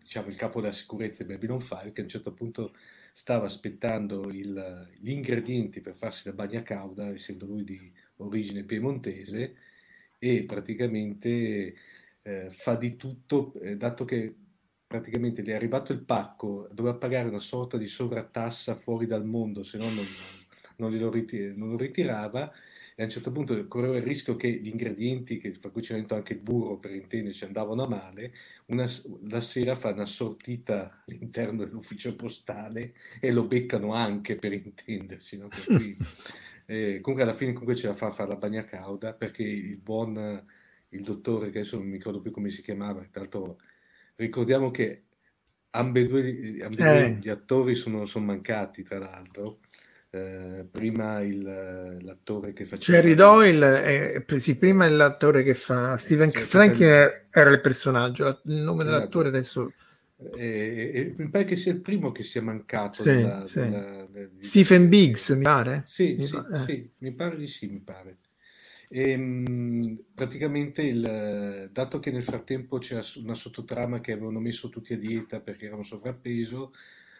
diciamo, 0.00 0.28
il 0.28 0.36
capo 0.36 0.60
della 0.60 0.72
sicurezza 0.72 1.22
di 1.22 1.32
Babylon 1.32 1.60
5, 1.60 1.92
che 1.92 2.00
a 2.00 2.04
un 2.04 2.10
certo 2.10 2.32
punto 2.32 2.74
stava 3.12 3.46
aspettando 3.46 4.30
il, 4.30 4.90
gli 4.98 5.10
ingredienti 5.10 5.80
per 5.80 5.94
farsi 5.94 6.28
la 6.28 6.34
bagna 6.34 6.62
cauda, 6.62 7.10
essendo 7.10 7.46
lui 7.46 7.64
di 7.64 7.92
origine 8.16 8.64
piemontese, 8.64 9.56
e 10.18 10.44
praticamente 10.44 11.74
eh, 12.22 12.50
fa 12.50 12.74
di 12.76 12.96
tutto, 12.96 13.52
eh, 13.60 13.76
dato 13.76 14.04
che 14.04 14.34
praticamente 14.86 15.42
gli 15.42 15.48
è 15.48 15.54
arrivato 15.54 15.92
il 15.92 16.04
pacco, 16.04 16.68
doveva 16.72 16.96
pagare 16.96 17.28
una 17.28 17.38
sorta 17.38 17.76
di 17.78 17.86
sovrattassa 17.86 18.76
fuori 18.76 19.06
dal 19.06 19.24
mondo, 19.24 19.62
se 19.62 19.78
no 19.78 19.84
non, 19.84 20.04
non, 20.76 20.94
non, 20.94 21.10
ritir- 21.10 21.56
non 21.56 21.70
lo 21.70 21.76
ritirava, 21.76 22.52
e 22.94 23.02
a 23.02 23.04
un 23.06 23.10
certo 23.10 23.32
punto 23.32 23.66
correva 23.68 23.96
il 23.96 24.02
rischio 24.02 24.36
che 24.36 24.50
gli 24.50 24.68
ingredienti, 24.68 25.38
che, 25.38 25.52
per 25.52 25.70
cui 25.70 25.80
c'era 25.80 25.98
dentro 25.98 26.16
anche 26.16 26.34
il 26.34 26.40
burro 26.40 26.78
per 26.78 26.92
intenderci, 26.92 27.44
andavano 27.44 27.84
a 27.84 27.88
male, 27.88 28.34
una, 28.66 28.88
la 29.28 29.40
sera 29.40 29.76
fa 29.76 29.92
una 29.92 30.04
sortita 30.04 31.02
all'interno 31.06 31.64
dell'ufficio 31.64 32.14
postale 32.14 32.92
e 33.18 33.32
lo 33.32 33.46
beccano 33.46 33.94
anche 33.94 34.36
per 34.36 34.52
intenderci. 34.52 35.38
No? 35.38 35.48
Per 35.48 35.64
cui, 35.64 35.96
eh, 36.66 37.00
comunque 37.00 37.26
alla 37.26 37.36
fine 37.36 37.52
comunque 37.52 37.76
ce 37.76 37.86
la 37.86 37.94
fa 37.94 38.08
a 38.08 38.12
fare 38.12 38.28
la 38.28 38.36
bagna 38.36 38.64
cauda 38.64 39.14
perché 39.14 39.42
il 39.42 39.78
buon, 39.78 40.44
il 40.92 41.02
dottore, 41.02 41.50
che 41.50 41.58
adesso 41.60 41.76
non 41.76 41.86
mi 41.86 41.96
ricordo 41.96 42.20
più 42.20 42.30
come 42.30 42.48
si 42.48 42.62
chiamava, 42.62 43.06
tra 43.10 43.20
l'altro 43.20 43.58
ricordiamo 44.16 44.70
che 44.70 45.04
ambedue, 45.70 46.58
ambedue 46.62 47.06
eh. 47.06 47.18
gli 47.20 47.28
attori 47.28 47.74
sono, 47.74 48.06
sono 48.06 48.26
mancati 48.26 48.82
tra 48.82 48.98
l'altro 48.98 49.60
eh, 50.10 50.66
prima 50.70 51.20
il, 51.20 51.98
l'attore 52.02 52.52
che 52.52 52.66
faceva 52.66 52.98
Jerry 52.98 53.14
Doyle 53.14 54.24
eh, 54.26 54.38
sì, 54.38 54.56
prima 54.56 54.86
l'attore 54.88 55.42
che 55.42 55.54
fa 55.54 55.96
Steven 55.96 56.30
cioè, 56.30 56.42
Franklin 56.42 56.88
per... 56.88 57.26
era 57.30 57.50
il 57.50 57.60
personaggio 57.62 58.26
il 58.44 58.56
nome 58.56 58.82
esatto. 58.82 58.84
dell'attore 58.84 59.28
adesso 59.28 59.72
e, 60.36 61.14
mi 61.16 61.30
pare 61.30 61.44
che 61.44 61.56
sia 61.56 61.72
il 61.72 61.80
primo 61.80 62.12
che 62.12 62.22
sia 62.22 62.42
mancato 62.42 63.02
sì, 63.02 63.10
della, 63.10 63.46
sì. 63.46 63.60
Della, 63.60 64.06
della, 64.10 64.28
Stephen 64.40 64.88
Biggs 64.90 65.30
mi 65.30 65.42
pare 65.42 65.82
sì 65.86 66.14
mi, 66.18 66.26
sì, 66.26 66.32
pa- 66.32 66.66
eh. 66.66 66.90
mi 66.98 67.12
pare 67.12 67.36
di 67.38 67.46
sì 67.46 67.66
mi 67.68 67.80
pare 67.80 68.18
e, 68.92 69.10
ehm, 69.10 70.04
praticamente 70.14 70.82
il, 70.82 71.68
dato 71.72 71.98
che 71.98 72.10
nel 72.10 72.22
frattempo 72.22 72.78
c'era 72.78 73.02
una 73.16 73.34
sottotrama 73.34 74.00
che 74.00 74.12
avevano 74.12 74.40
messo 74.40 74.68
tutti 74.68 74.92
a 74.92 74.98
dieta 74.98 75.40
perché 75.40 75.66
erano 75.66 75.82
sovrappeso 75.82 76.72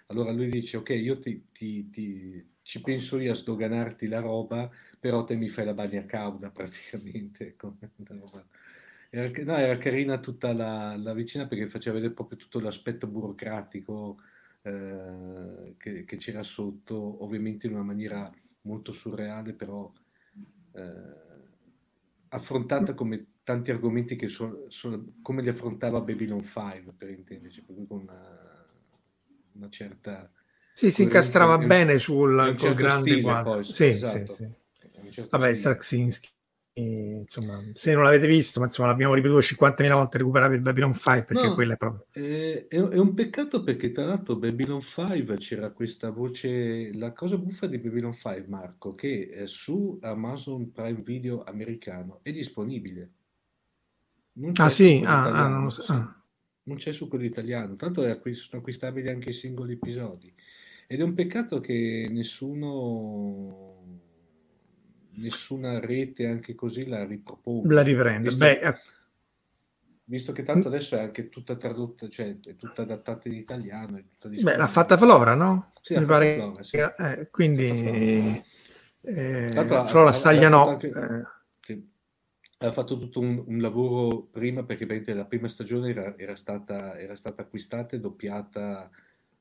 allora 0.09 0.33
lui 0.33 0.49
dice 0.51 0.77
ok 0.77 0.91
io 0.91 1.19
ti, 1.19 1.47
ti, 1.53 1.89
ti 1.89 2.45
ci 2.63 2.81
penso 2.81 3.19
io 3.19 3.33
a 3.33 3.35
sdoganarti 3.35 4.07
la 4.07 4.21
roba, 4.21 4.71
però 4.99 5.25
te 5.25 5.35
mi 5.37 5.49
fai 5.49 5.65
la 5.65 5.75
bagna 5.75 6.05
cauda 6.05 6.51
praticamente. 6.53 7.57
Era, 9.11 9.31
no, 9.45 9.57
era 9.57 9.77
carina 9.77 10.19
tutta 10.21 10.55
la, 10.55 10.97
la, 10.97 11.13
vicina 11.13 11.47
perché 11.47 11.69
faceva 11.69 11.97
vedere 11.97 12.15
proprio 12.15 12.39
tutto 12.39 12.61
l'aspetto 12.61 13.07
burocratico 13.07 14.21
eh, 14.63 15.75
che, 15.77 16.05
che, 16.05 16.17
c'era 16.17 16.43
sotto, 16.43 17.23
ovviamente 17.23 17.67
in 17.67 17.75
una 17.75 17.83
maniera 17.83 18.33
molto 18.63 18.93
surreale, 18.93 19.53
però 19.53 19.93
eh, 20.75 21.32
affrontata 22.33 22.95
come 22.95 23.27
tanti 23.45 23.71
argomenti 23.71 24.17
che 24.17 24.29
sono, 24.29 24.65
sono, 24.69 25.15
come 25.23 25.43
li 25.43 25.49
affrontava 25.49 26.01
Babylon 26.01 26.43
5, 26.43 26.93
per 26.97 27.11
intenderci, 27.11 27.63
proprio 27.63 27.87
con 27.87 28.01
una, 28.01 28.67
una 29.53 29.69
certa 29.69 30.31
sì, 30.75 30.91
si 30.91 31.03
incastrava 31.03 31.59
bene 31.59 31.99
sul 31.99 32.57
col 32.59 32.75
grande 32.75 33.21
quadro. 33.21 33.63
Sì, 33.63 33.89
esatto. 33.89 34.33
sì, 34.33 34.49
sì. 35.11 35.27
Vabbè, 35.29 35.55
Straczynski. 35.55 36.31
Insomma, 36.81 37.63
se 37.73 37.93
non 37.93 38.05
l'avete 38.05 38.27
visto, 38.27 38.59
ma 38.61 38.67
insomma 38.67 38.89
l'abbiamo 38.89 39.15
ripetuto 39.15 39.41
50.000 39.41 39.93
volte, 39.93 40.19
recuperare 40.19 40.55
il 40.55 40.63
Babylon 40.63 40.95
5 40.95 41.25
perché 41.25 41.49
No, 41.49 41.55
quella 41.55 41.75
è 41.75 41.77
proprio... 41.77 42.07
è, 42.11 42.67
è 42.69 42.99
un 42.99 43.15
peccato 43.15 43.63
perché 43.63 43.93
tra 43.93 44.07
l'altro 44.07 44.37
Babylon 44.37 44.81
5 44.81 45.37
c'era 45.37 45.71
questa 45.71 46.11
voce, 46.11 46.93
la 46.95 47.13
cosa 47.13 47.37
buffa 47.37 47.67
di 47.67 47.79
Babylon 47.79 48.15
5, 48.15 48.47
Marco, 48.49 48.95
che 48.95 49.43
su 49.47 49.99
Amazon 50.01 50.73
Prime 50.73 51.03
Video 51.03 51.43
americano 51.45 52.21
è 52.23 52.33
disponibile. 52.33 53.11
Ah 54.55 54.71
sì, 54.71 55.03
ah, 55.05 55.45
ah, 55.45 55.49
non 55.49 55.71
so. 55.71 55.85
ah. 55.89 56.17
Non 56.65 56.77
c'è 56.77 56.93
su 56.93 57.09
quello 57.09 57.25
italiano, 57.25 57.77
tanto 57.77 58.03
sono 58.03 58.61
acquistabili 58.61 59.09
anche 59.09 59.31
i 59.31 59.35
singoli 59.35 59.73
episodi. 59.73 60.33
Ed 60.87 61.01
è 61.01 61.03
un 61.03 61.15
peccato 61.15 61.61
che 61.61 62.07
nessuno, 62.11 63.72
nessuna 65.17 65.79
rete 65.81 66.27
anche 66.27 66.55
così 66.55 66.87
la 66.87 67.05
riproponga. 67.05 67.75
La 67.75 67.83
riprendo. 67.83 68.29
Visto, 68.29 68.45
Beh, 68.45 68.61
eh, 68.61 68.75
visto 70.05 70.33
che 70.33 70.43
tanto 70.43 70.69
adesso 70.69 70.97
è 70.97 71.01
anche 71.01 71.29
tutta 71.29 71.57
tradotta, 71.57 72.09
cioè 72.09 72.39
è 72.41 72.57
tutta 72.57 72.83
adattata 72.83 73.29
in 73.29 73.35
italiano, 73.35 74.03
beh, 74.21 74.57
l'ha 74.57 74.67
fatta 74.69 74.97
Flora, 74.97 75.35
no? 75.35 75.73
Sì, 75.81 75.95
Mi 75.95 76.03
ha 76.03 76.07
pare 76.07 76.35
Flora, 76.35 76.63
sì. 76.63 76.77
eh, 76.77 76.95
Ha 76.97 77.27
quindi 77.31 78.45
eh, 79.03 79.53
Tanto 79.53 79.79
ha- 79.79 79.85
Flora 79.87 80.11
ha- 80.11 80.13
Staglia 80.13 80.47
aveva 80.47 80.65
no. 80.65 80.65
fatto 80.81 80.87
anche- 80.87 81.01
eh, 81.01 81.25
Sì. 81.61 81.91
Aveva 82.59 82.75
fatto 82.77 82.97
tutto 82.99 83.19
un, 83.19 83.43
un 83.45 83.59
lavoro 83.59 84.23
prima 84.31 84.63
perché 84.63 84.87
la 85.15 85.25
prima 85.25 85.49
stagione 85.49 85.91
era, 85.91 86.17
era 86.17 86.37
stata, 86.37 86.97
era 86.97 87.17
stata 87.17 87.43
acquistata 87.43 87.97
e 87.97 88.01
doppiata, 88.01 88.89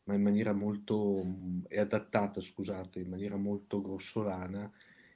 ma 0.06 0.14
in 0.15 0.23
maniera 0.23 0.53
molto 0.53 1.23
e 1.68 1.80
adattata, 1.80 2.41
scusate, 2.41 2.99
in 2.99 3.10
maniera 3.10 3.35
molto 3.35 3.80
grossolana. 3.81 4.72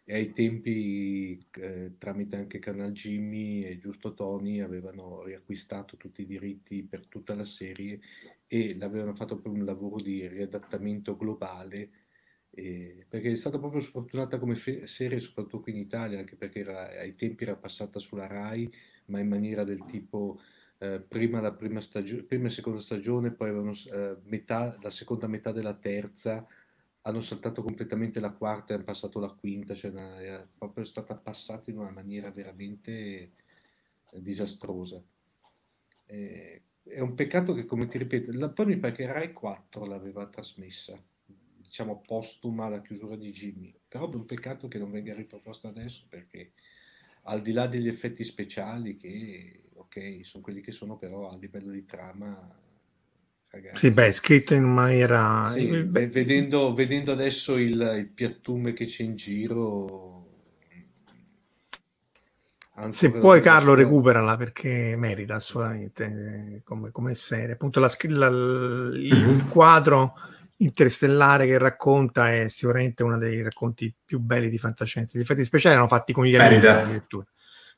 E 0.08 0.14
ai 0.14 0.34
tempi, 0.34 1.48
eh, 1.54 1.96
tramite 1.98 2.36
anche 2.36 2.60
Canal 2.60 2.92
Jimmy 2.92 3.64
e 3.64 3.78
Giusto 3.80 4.14
Tony, 4.14 4.60
avevano 4.60 5.24
riacquistato 5.24 5.98
tutti 5.98 6.22
i 6.22 6.26
diritti 6.28 6.84
per 6.84 7.08
tutta 7.08 7.34
la 7.34 7.46
serie 7.46 8.00
e 8.46 8.76
l'avevano 8.78 9.16
fatto 9.16 9.40
per 9.40 9.52
un 9.52 9.66
lavoro 9.66 10.00
di 10.02 10.28
riadattamento 10.28 11.18
globale 11.18 11.90
eh, 12.52 13.06
perché 13.10 13.32
è 13.32 13.36
stata 13.36 13.58
proprio 13.60 13.82
sfortunata 13.82 14.38
come 14.40 14.56
fe- 14.56 14.88
serie, 14.88 15.20
soprattutto 15.20 15.62
qui 15.62 15.74
in 15.74 15.80
Italia, 15.80 16.20
anche 16.20 16.36
perché 16.38 16.60
era- 16.60 16.88
ai 17.00 17.16
tempi 17.16 17.44
era 17.44 17.56
passata 17.58 18.00
sulla 18.00 18.28
Rai, 18.28 18.72
ma 19.08 19.20
in 19.20 19.28
maniera 19.28 19.64
del 19.64 19.86
tipo 19.86 20.40
eh, 20.80 21.02
prima 21.02 21.42
la 21.42 21.54
prima 21.54 21.82
stagione, 21.82 22.24
prima 22.24 22.48
e 22.48 22.50
seconda 22.52 22.80
stagione, 22.80 23.32
poi 23.34 23.50
avevano 23.50 23.72
eh, 23.74 24.18
metà, 24.26 24.78
la 24.82 24.90
seconda 24.90 25.28
metà 25.28 25.52
della 25.52 25.74
terza, 25.76 26.46
hanno 27.06 27.22
saltato 27.22 27.62
completamente 27.64 28.20
la 28.20 28.32
quarta 28.32 28.74
e 28.74 28.76
hanno 28.76 28.86
passato 28.86 29.20
la 29.20 29.30
quinta, 29.32 29.76
cioè 29.76 29.92
una- 29.92 30.20
è 30.22 30.48
proprio 30.58 30.86
stata 30.86 31.16
passata 31.16 31.70
in 31.72 31.78
una 31.80 31.92
maniera 31.92 32.32
veramente 32.32 33.32
eh, 34.12 34.22
disastrosa. 34.22 35.04
Eh, 36.06 36.62
è 36.84 37.00
un 37.00 37.16
peccato 37.16 37.54
che, 37.54 37.66
come 37.66 37.88
ti 37.88 37.98
ripeto, 37.98 38.32
la, 38.34 38.50
poi 38.50 38.66
mi 38.68 38.78
pare 38.78 38.94
che 38.94 39.06
Rai 39.06 39.34
4 39.34 39.86
l'aveva 39.86 40.28
trasmessa, 40.28 41.02
diciamo 41.26 42.02
postuma 42.02 42.66
alla 42.66 42.82
chiusura 42.82 43.16
di 43.16 43.32
Jimmy, 43.32 43.76
però 43.88 44.10
è 44.12 44.16
un 44.16 44.26
peccato 44.26 44.68
che 44.68 44.78
non 44.78 44.92
venga 44.92 45.14
riproposta 45.16 45.68
adesso 45.70 46.06
perché 46.08 46.54
al 47.24 47.42
di 47.42 47.52
là 47.54 47.66
degli 47.68 47.88
effetti 47.88 48.24
speciali 48.24 48.96
che, 48.98 49.64
ok, 49.74 50.20
sono 50.24 50.44
quelli 50.44 50.62
che 50.62 50.72
sono, 50.72 50.98
però 50.98 51.30
a 51.30 51.38
livello 51.38 51.72
di 51.72 51.86
trama, 51.86 52.56
ragazzi... 53.56 53.88
sì, 53.88 53.92
beh, 53.92 54.08
è 54.08 54.12
scritto 54.12 54.54
in 54.54 54.64
maniera... 54.64 55.50
Sì, 55.52 55.70
eh, 55.70 55.84
beh, 55.84 56.00
ve- 56.02 56.08
vedendo, 56.08 56.74
vedendo 56.74 57.12
adesso 57.12 57.58
il, 57.58 57.94
il 57.98 58.08
piattume 58.14 58.74
che 58.74 58.86
c'è 58.86 59.04
in 59.04 59.16
giro, 59.16 60.14
Se 62.90 63.10
puoi 63.10 63.40
Carlo 63.42 63.74
sua- 63.74 63.76
recuperala 63.76 64.36
perché 64.36 64.96
merita 64.98 65.36
assolutamente 65.36 66.04
eh, 66.04 66.62
come, 66.64 66.92
come 66.92 67.16
serie. 67.16 67.54
Appunto 67.54 67.80
la 67.80 67.90
la- 68.10 68.28
il, 68.28 68.94
il 69.12 69.46
quadro 69.50 70.14
interstellare 70.58 71.46
che 71.48 71.58
racconta 71.58 72.34
è 72.34 72.48
sicuramente 72.50 73.04
uno 73.04 73.18
dei 73.18 73.42
racconti 73.42 73.94
più 74.04 74.20
belli 74.20 74.50
di 74.50 74.58
fantascienza. 74.58 75.18
Gli 75.18 75.22
effetti 75.22 75.44
speciali 75.46 75.76
erano 75.76 75.90
fatti 75.90 76.12
con 76.14 76.26
gli 76.26 76.36
amici 76.36 76.54
Merita. 76.54 76.82
addirittura. 76.82 77.26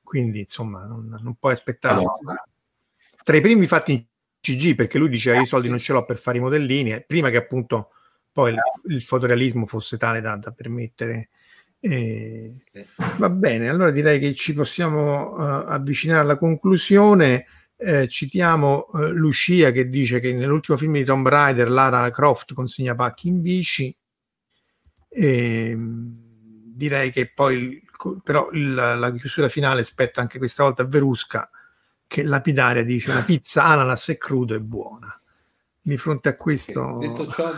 Quindi 0.02 0.40
insomma 0.40 0.86
non, 0.86 1.16
non 1.22 1.36
puoi 1.36 1.54
aspettare. 1.54 1.96
Allora. 2.00 2.44
Tra 3.24 3.36
i 3.36 3.42
primi 3.42 3.68
fatti 3.68 3.92
in 3.94 4.04
CG 4.40 4.76
perché 4.76 4.98
lui 4.98 5.10
diceva 5.10 5.38
io 5.38 5.44
i 5.44 5.48
soldi 5.48 5.70
non 5.70 5.80
ce 5.80 5.94
l'ho 5.94 6.06
per 6.06 6.18
fare 6.18 6.38
i 6.38 6.42
modellini, 6.42 6.94
eh, 6.94 7.02
prima 7.02 7.30
che 7.30 7.38
appunto 7.38 7.90
poi 8.32 8.52
il, 8.52 8.60
il 8.94 9.02
fotorealismo 9.02 9.66
fosse 9.66 9.98
tale 9.98 10.22
da, 10.22 10.36
da 10.36 10.52
permettere 10.52 11.30
eh, 11.80 12.54
Eh, 12.72 12.86
Va 13.18 13.30
bene, 13.30 13.70
allora 13.70 13.92
direi 13.92 14.20
che 14.20 14.34
ci 14.34 14.54
possiamo 14.54 15.38
eh, 15.38 15.64
avvicinare 15.68 16.22
alla 16.22 16.38
conclusione. 16.38 17.46
Eh, 17.80 18.08
citiamo 18.08 18.88
eh, 18.94 19.10
Lucia 19.10 19.72
che 19.72 19.88
dice 19.90 20.20
che 20.20 20.34
nell'ultimo 20.34 20.78
film 20.78 20.94
di 20.94 21.04
Tomb 21.04 21.28
Raider 21.28 21.70
Lara 21.70 22.10
Croft 22.10 22.54
consegna 22.56 22.96
pacchi 22.96 23.28
in 23.28 23.42
bici. 23.42 23.96
Ehm, 25.10 26.16
direi 26.76 27.12
che 27.12 27.32
poi 27.34 27.56
il- 27.58 27.82
però 28.24 28.50
il- 28.52 28.74
la 28.74 29.12
chiusura 29.16 29.50
finale 29.50 29.84
spetta 29.84 30.22
anche 30.22 30.38
questa 30.38 30.64
volta 30.64 30.84
a 30.84 30.86
Verusca 30.86 31.50
che 32.08 32.24
lapidaria 32.24 32.84
dice 32.84 33.12
una 33.12 33.24
pizza 33.24 33.64
ananas 33.66 34.10
e 34.10 34.18
crudo 34.18 34.56
è 34.56 34.60
buona. 34.60 35.20
Di 35.80 35.98
fronte 35.98 36.30
a 36.30 36.36
questo 36.36 36.98
Detto 37.00 37.28
ciò, 37.28 37.52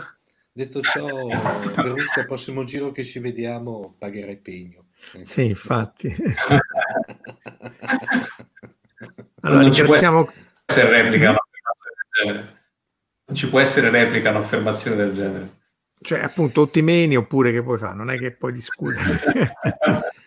detto 0.52 0.80
ciò, 0.82 1.26
Verusca, 1.74 2.20
il 2.20 2.26
prossimo 2.26 2.64
giro 2.64 2.92
che 2.92 3.04
ci 3.04 3.18
vediamo 3.18 3.94
pagherai 3.98 4.36
pegno. 4.36 4.84
Ecco. 5.12 5.24
sì, 5.24 5.46
infatti. 5.46 6.14
allora 9.40 9.62
Non 9.62 9.72
ci 9.72 9.82
può 9.82 9.94
ringraziamo 9.94 10.32
essere 10.66 11.02
replica. 11.02 11.34
Non 12.24 13.34
ci 13.34 13.48
può 13.48 13.60
essere 13.60 13.90
replica 13.90 14.30
un'affermazione 14.30 14.96
del 14.96 15.14
genere. 15.14 15.58
cioè 16.02 16.20
appunto 16.20 16.62
o 16.62 16.68
ti 16.68 16.82
meni 16.82 17.16
oppure 17.16 17.50
che 17.52 17.62
puoi 17.62 17.78
fare, 17.78 17.94
non 17.94 18.10
è 18.10 18.18
che 18.18 18.32
puoi 18.32 18.52
discutere. 18.52 19.54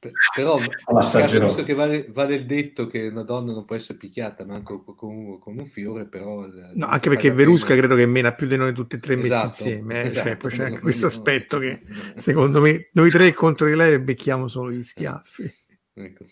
Pe- 0.00 0.12
Però, 0.34 0.58
L'assaggerò. 0.94 1.44
visto 1.44 1.62
che 1.62 1.74
vale, 1.74 2.06
vale 2.08 2.34
il 2.34 2.46
detto 2.46 2.86
che 2.86 3.08
una 3.08 3.22
donna 3.22 3.52
non 3.52 3.66
può 3.66 3.76
essere 3.76 3.98
picchiata 3.98 4.46
manco 4.46 4.82
con, 4.82 5.38
con 5.38 5.58
un 5.58 5.66
fiore, 5.66 6.06
però... 6.06 6.46
no, 6.72 6.86
anche 6.86 7.10
perché 7.10 7.30
Verusca 7.30 7.76
credo 7.76 7.94
che 7.96 8.06
mena 8.06 8.32
più 8.32 8.46
di 8.46 8.56
noi 8.56 8.72
tutti 8.72 8.96
e 8.96 8.98
tre 8.98 9.16
messi 9.16 9.26
Esatto, 9.26 9.46
insieme, 9.46 10.00
eh, 10.00 10.12
cioè, 10.12 10.22
esatto. 10.22 10.36
poi 10.38 10.50
c'è 10.56 10.64
anche 10.64 10.80
questo 10.80 11.04
aspetto 11.04 11.58
che 11.58 11.82
secondo 12.16 12.62
me 12.62 12.88
noi 12.94 13.10
tre 13.10 13.34
contro 13.34 13.66
di 13.66 13.74
lei 13.74 13.98
becchiamo 13.98 14.48
solo 14.48 14.72
gli 14.72 14.82
schiaffi. 14.82 15.52
Ecco. 15.92 16.24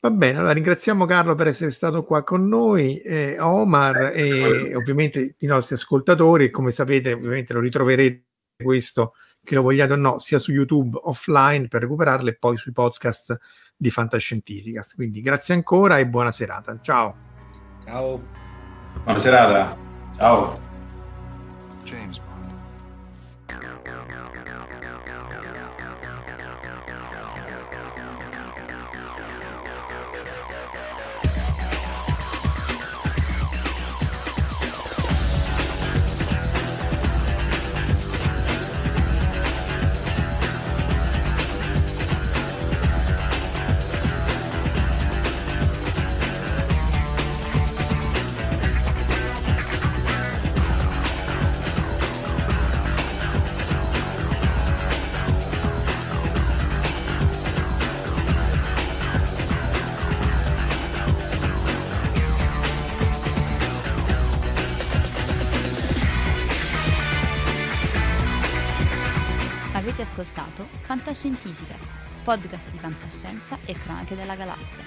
Va 0.00 0.10
bene, 0.10 0.38
allora 0.38 0.52
ringraziamo 0.52 1.04
Carlo 1.04 1.34
per 1.34 1.48
essere 1.48 1.70
stato 1.70 2.02
qua 2.04 2.22
con 2.22 2.48
noi, 2.48 2.98
eh, 3.00 3.38
Omar 3.38 4.12
e 4.14 4.74
ovviamente 4.74 5.34
i 5.40 5.46
nostri 5.46 5.74
ascoltatori 5.74 6.48
come 6.48 6.70
sapete 6.70 7.12
ovviamente 7.12 7.52
lo 7.52 7.60
ritroverete 7.60 8.24
questo 8.56 9.12
che 9.48 9.54
lo 9.54 9.62
vogliate 9.62 9.94
o 9.94 9.96
no 9.96 10.18
sia 10.18 10.38
su 10.38 10.52
YouTube 10.52 11.00
offline 11.04 11.68
per 11.68 11.80
recuperarlo 11.80 12.28
e 12.28 12.34
poi 12.34 12.58
sui 12.58 12.72
podcast 12.72 13.38
di 13.74 13.90
Fantascientificast. 13.90 14.94
Quindi 14.94 15.22
grazie 15.22 15.54
ancora 15.54 15.98
e 15.98 16.06
buona 16.06 16.30
serata. 16.30 16.78
Ciao. 16.82 17.16
Ciao. 17.82 18.22
Buona 19.02 19.18
serata. 19.18 19.74
Ciao. 20.18 20.60
James 21.82 22.20
fantascienza 73.18 73.58
e 73.64 73.72
cronache 73.74 74.14
della 74.14 74.36
galassia, 74.36 74.84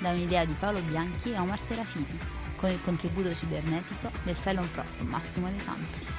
da 0.00 0.10
un'idea 0.10 0.44
di 0.44 0.54
Paolo 0.58 0.80
Bianchi 0.80 1.32
e 1.32 1.38
Omar 1.38 1.60
Serafini, 1.60 2.18
con 2.56 2.70
il 2.70 2.82
contributo 2.82 3.32
cibernetico 3.34 4.10
del 4.24 4.36
Cylon 4.36 4.68
Prof 4.72 5.00
Massimo 5.02 5.48
De 5.48 5.60
Santo. 5.60 6.16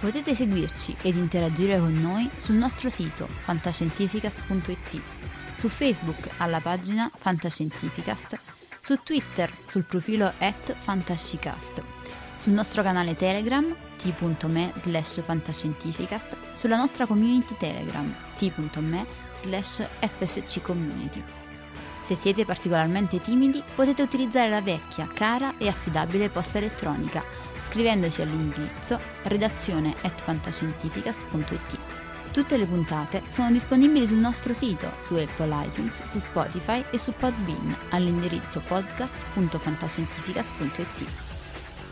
Potete 0.00 0.34
seguirci 0.34 0.94
ed 1.02 1.16
interagire 1.16 1.78
con 1.78 1.94
noi 1.94 2.28
sul 2.36 2.56
nostro 2.56 2.88
sito 2.90 3.26
fantascientificas.it 3.26 5.00
su 5.56 5.68
Facebook 5.68 6.34
alla 6.36 6.60
pagina 6.60 7.10
Fantascientificast, 7.12 8.38
su 8.80 9.02
Twitter 9.02 9.50
sul 9.66 9.84
profilo 9.84 10.32
at 10.38 10.76
Fantascicast, 10.76 11.82
sul 12.36 12.52
nostro 12.52 12.82
canale 12.82 13.16
Telegram 13.16 13.74
t.me 13.96 14.72
slash 14.76 15.20
fantascientificast, 15.24 16.52
sulla 16.54 16.76
nostra 16.76 17.06
community 17.06 17.56
Telegram 17.58 18.14
t.me 18.38 19.27
slash 19.40 19.86
fsccommunity. 20.00 21.22
Se 22.04 22.14
siete 22.14 22.44
particolarmente 22.44 23.20
timidi 23.20 23.62
potete 23.74 24.02
utilizzare 24.02 24.48
la 24.48 24.62
vecchia, 24.62 25.08
cara 25.12 25.54
e 25.58 25.68
affidabile 25.68 26.30
posta 26.30 26.58
elettronica 26.58 27.46
scrivendoci 27.68 28.22
all'indirizzo 28.22 28.98
redazione 29.24 29.94
at 30.02 30.20
fantascientificast.it. 30.20 31.78
Tutte 32.32 32.56
le 32.56 32.66
puntate 32.66 33.22
sono 33.30 33.50
disponibili 33.50 34.06
sul 34.06 34.18
nostro 34.18 34.54
sito, 34.54 34.92
su 34.98 35.14
Apple 35.14 35.66
iTunes, 35.66 35.98
su 36.10 36.18
Spotify 36.18 36.84
e 36.90 36.98
su 36.98 37.12
Podbean 37.12 37.76
all'indirizzo 37.90 38.60
podcast.fantascientificas.it. 38.66 41.27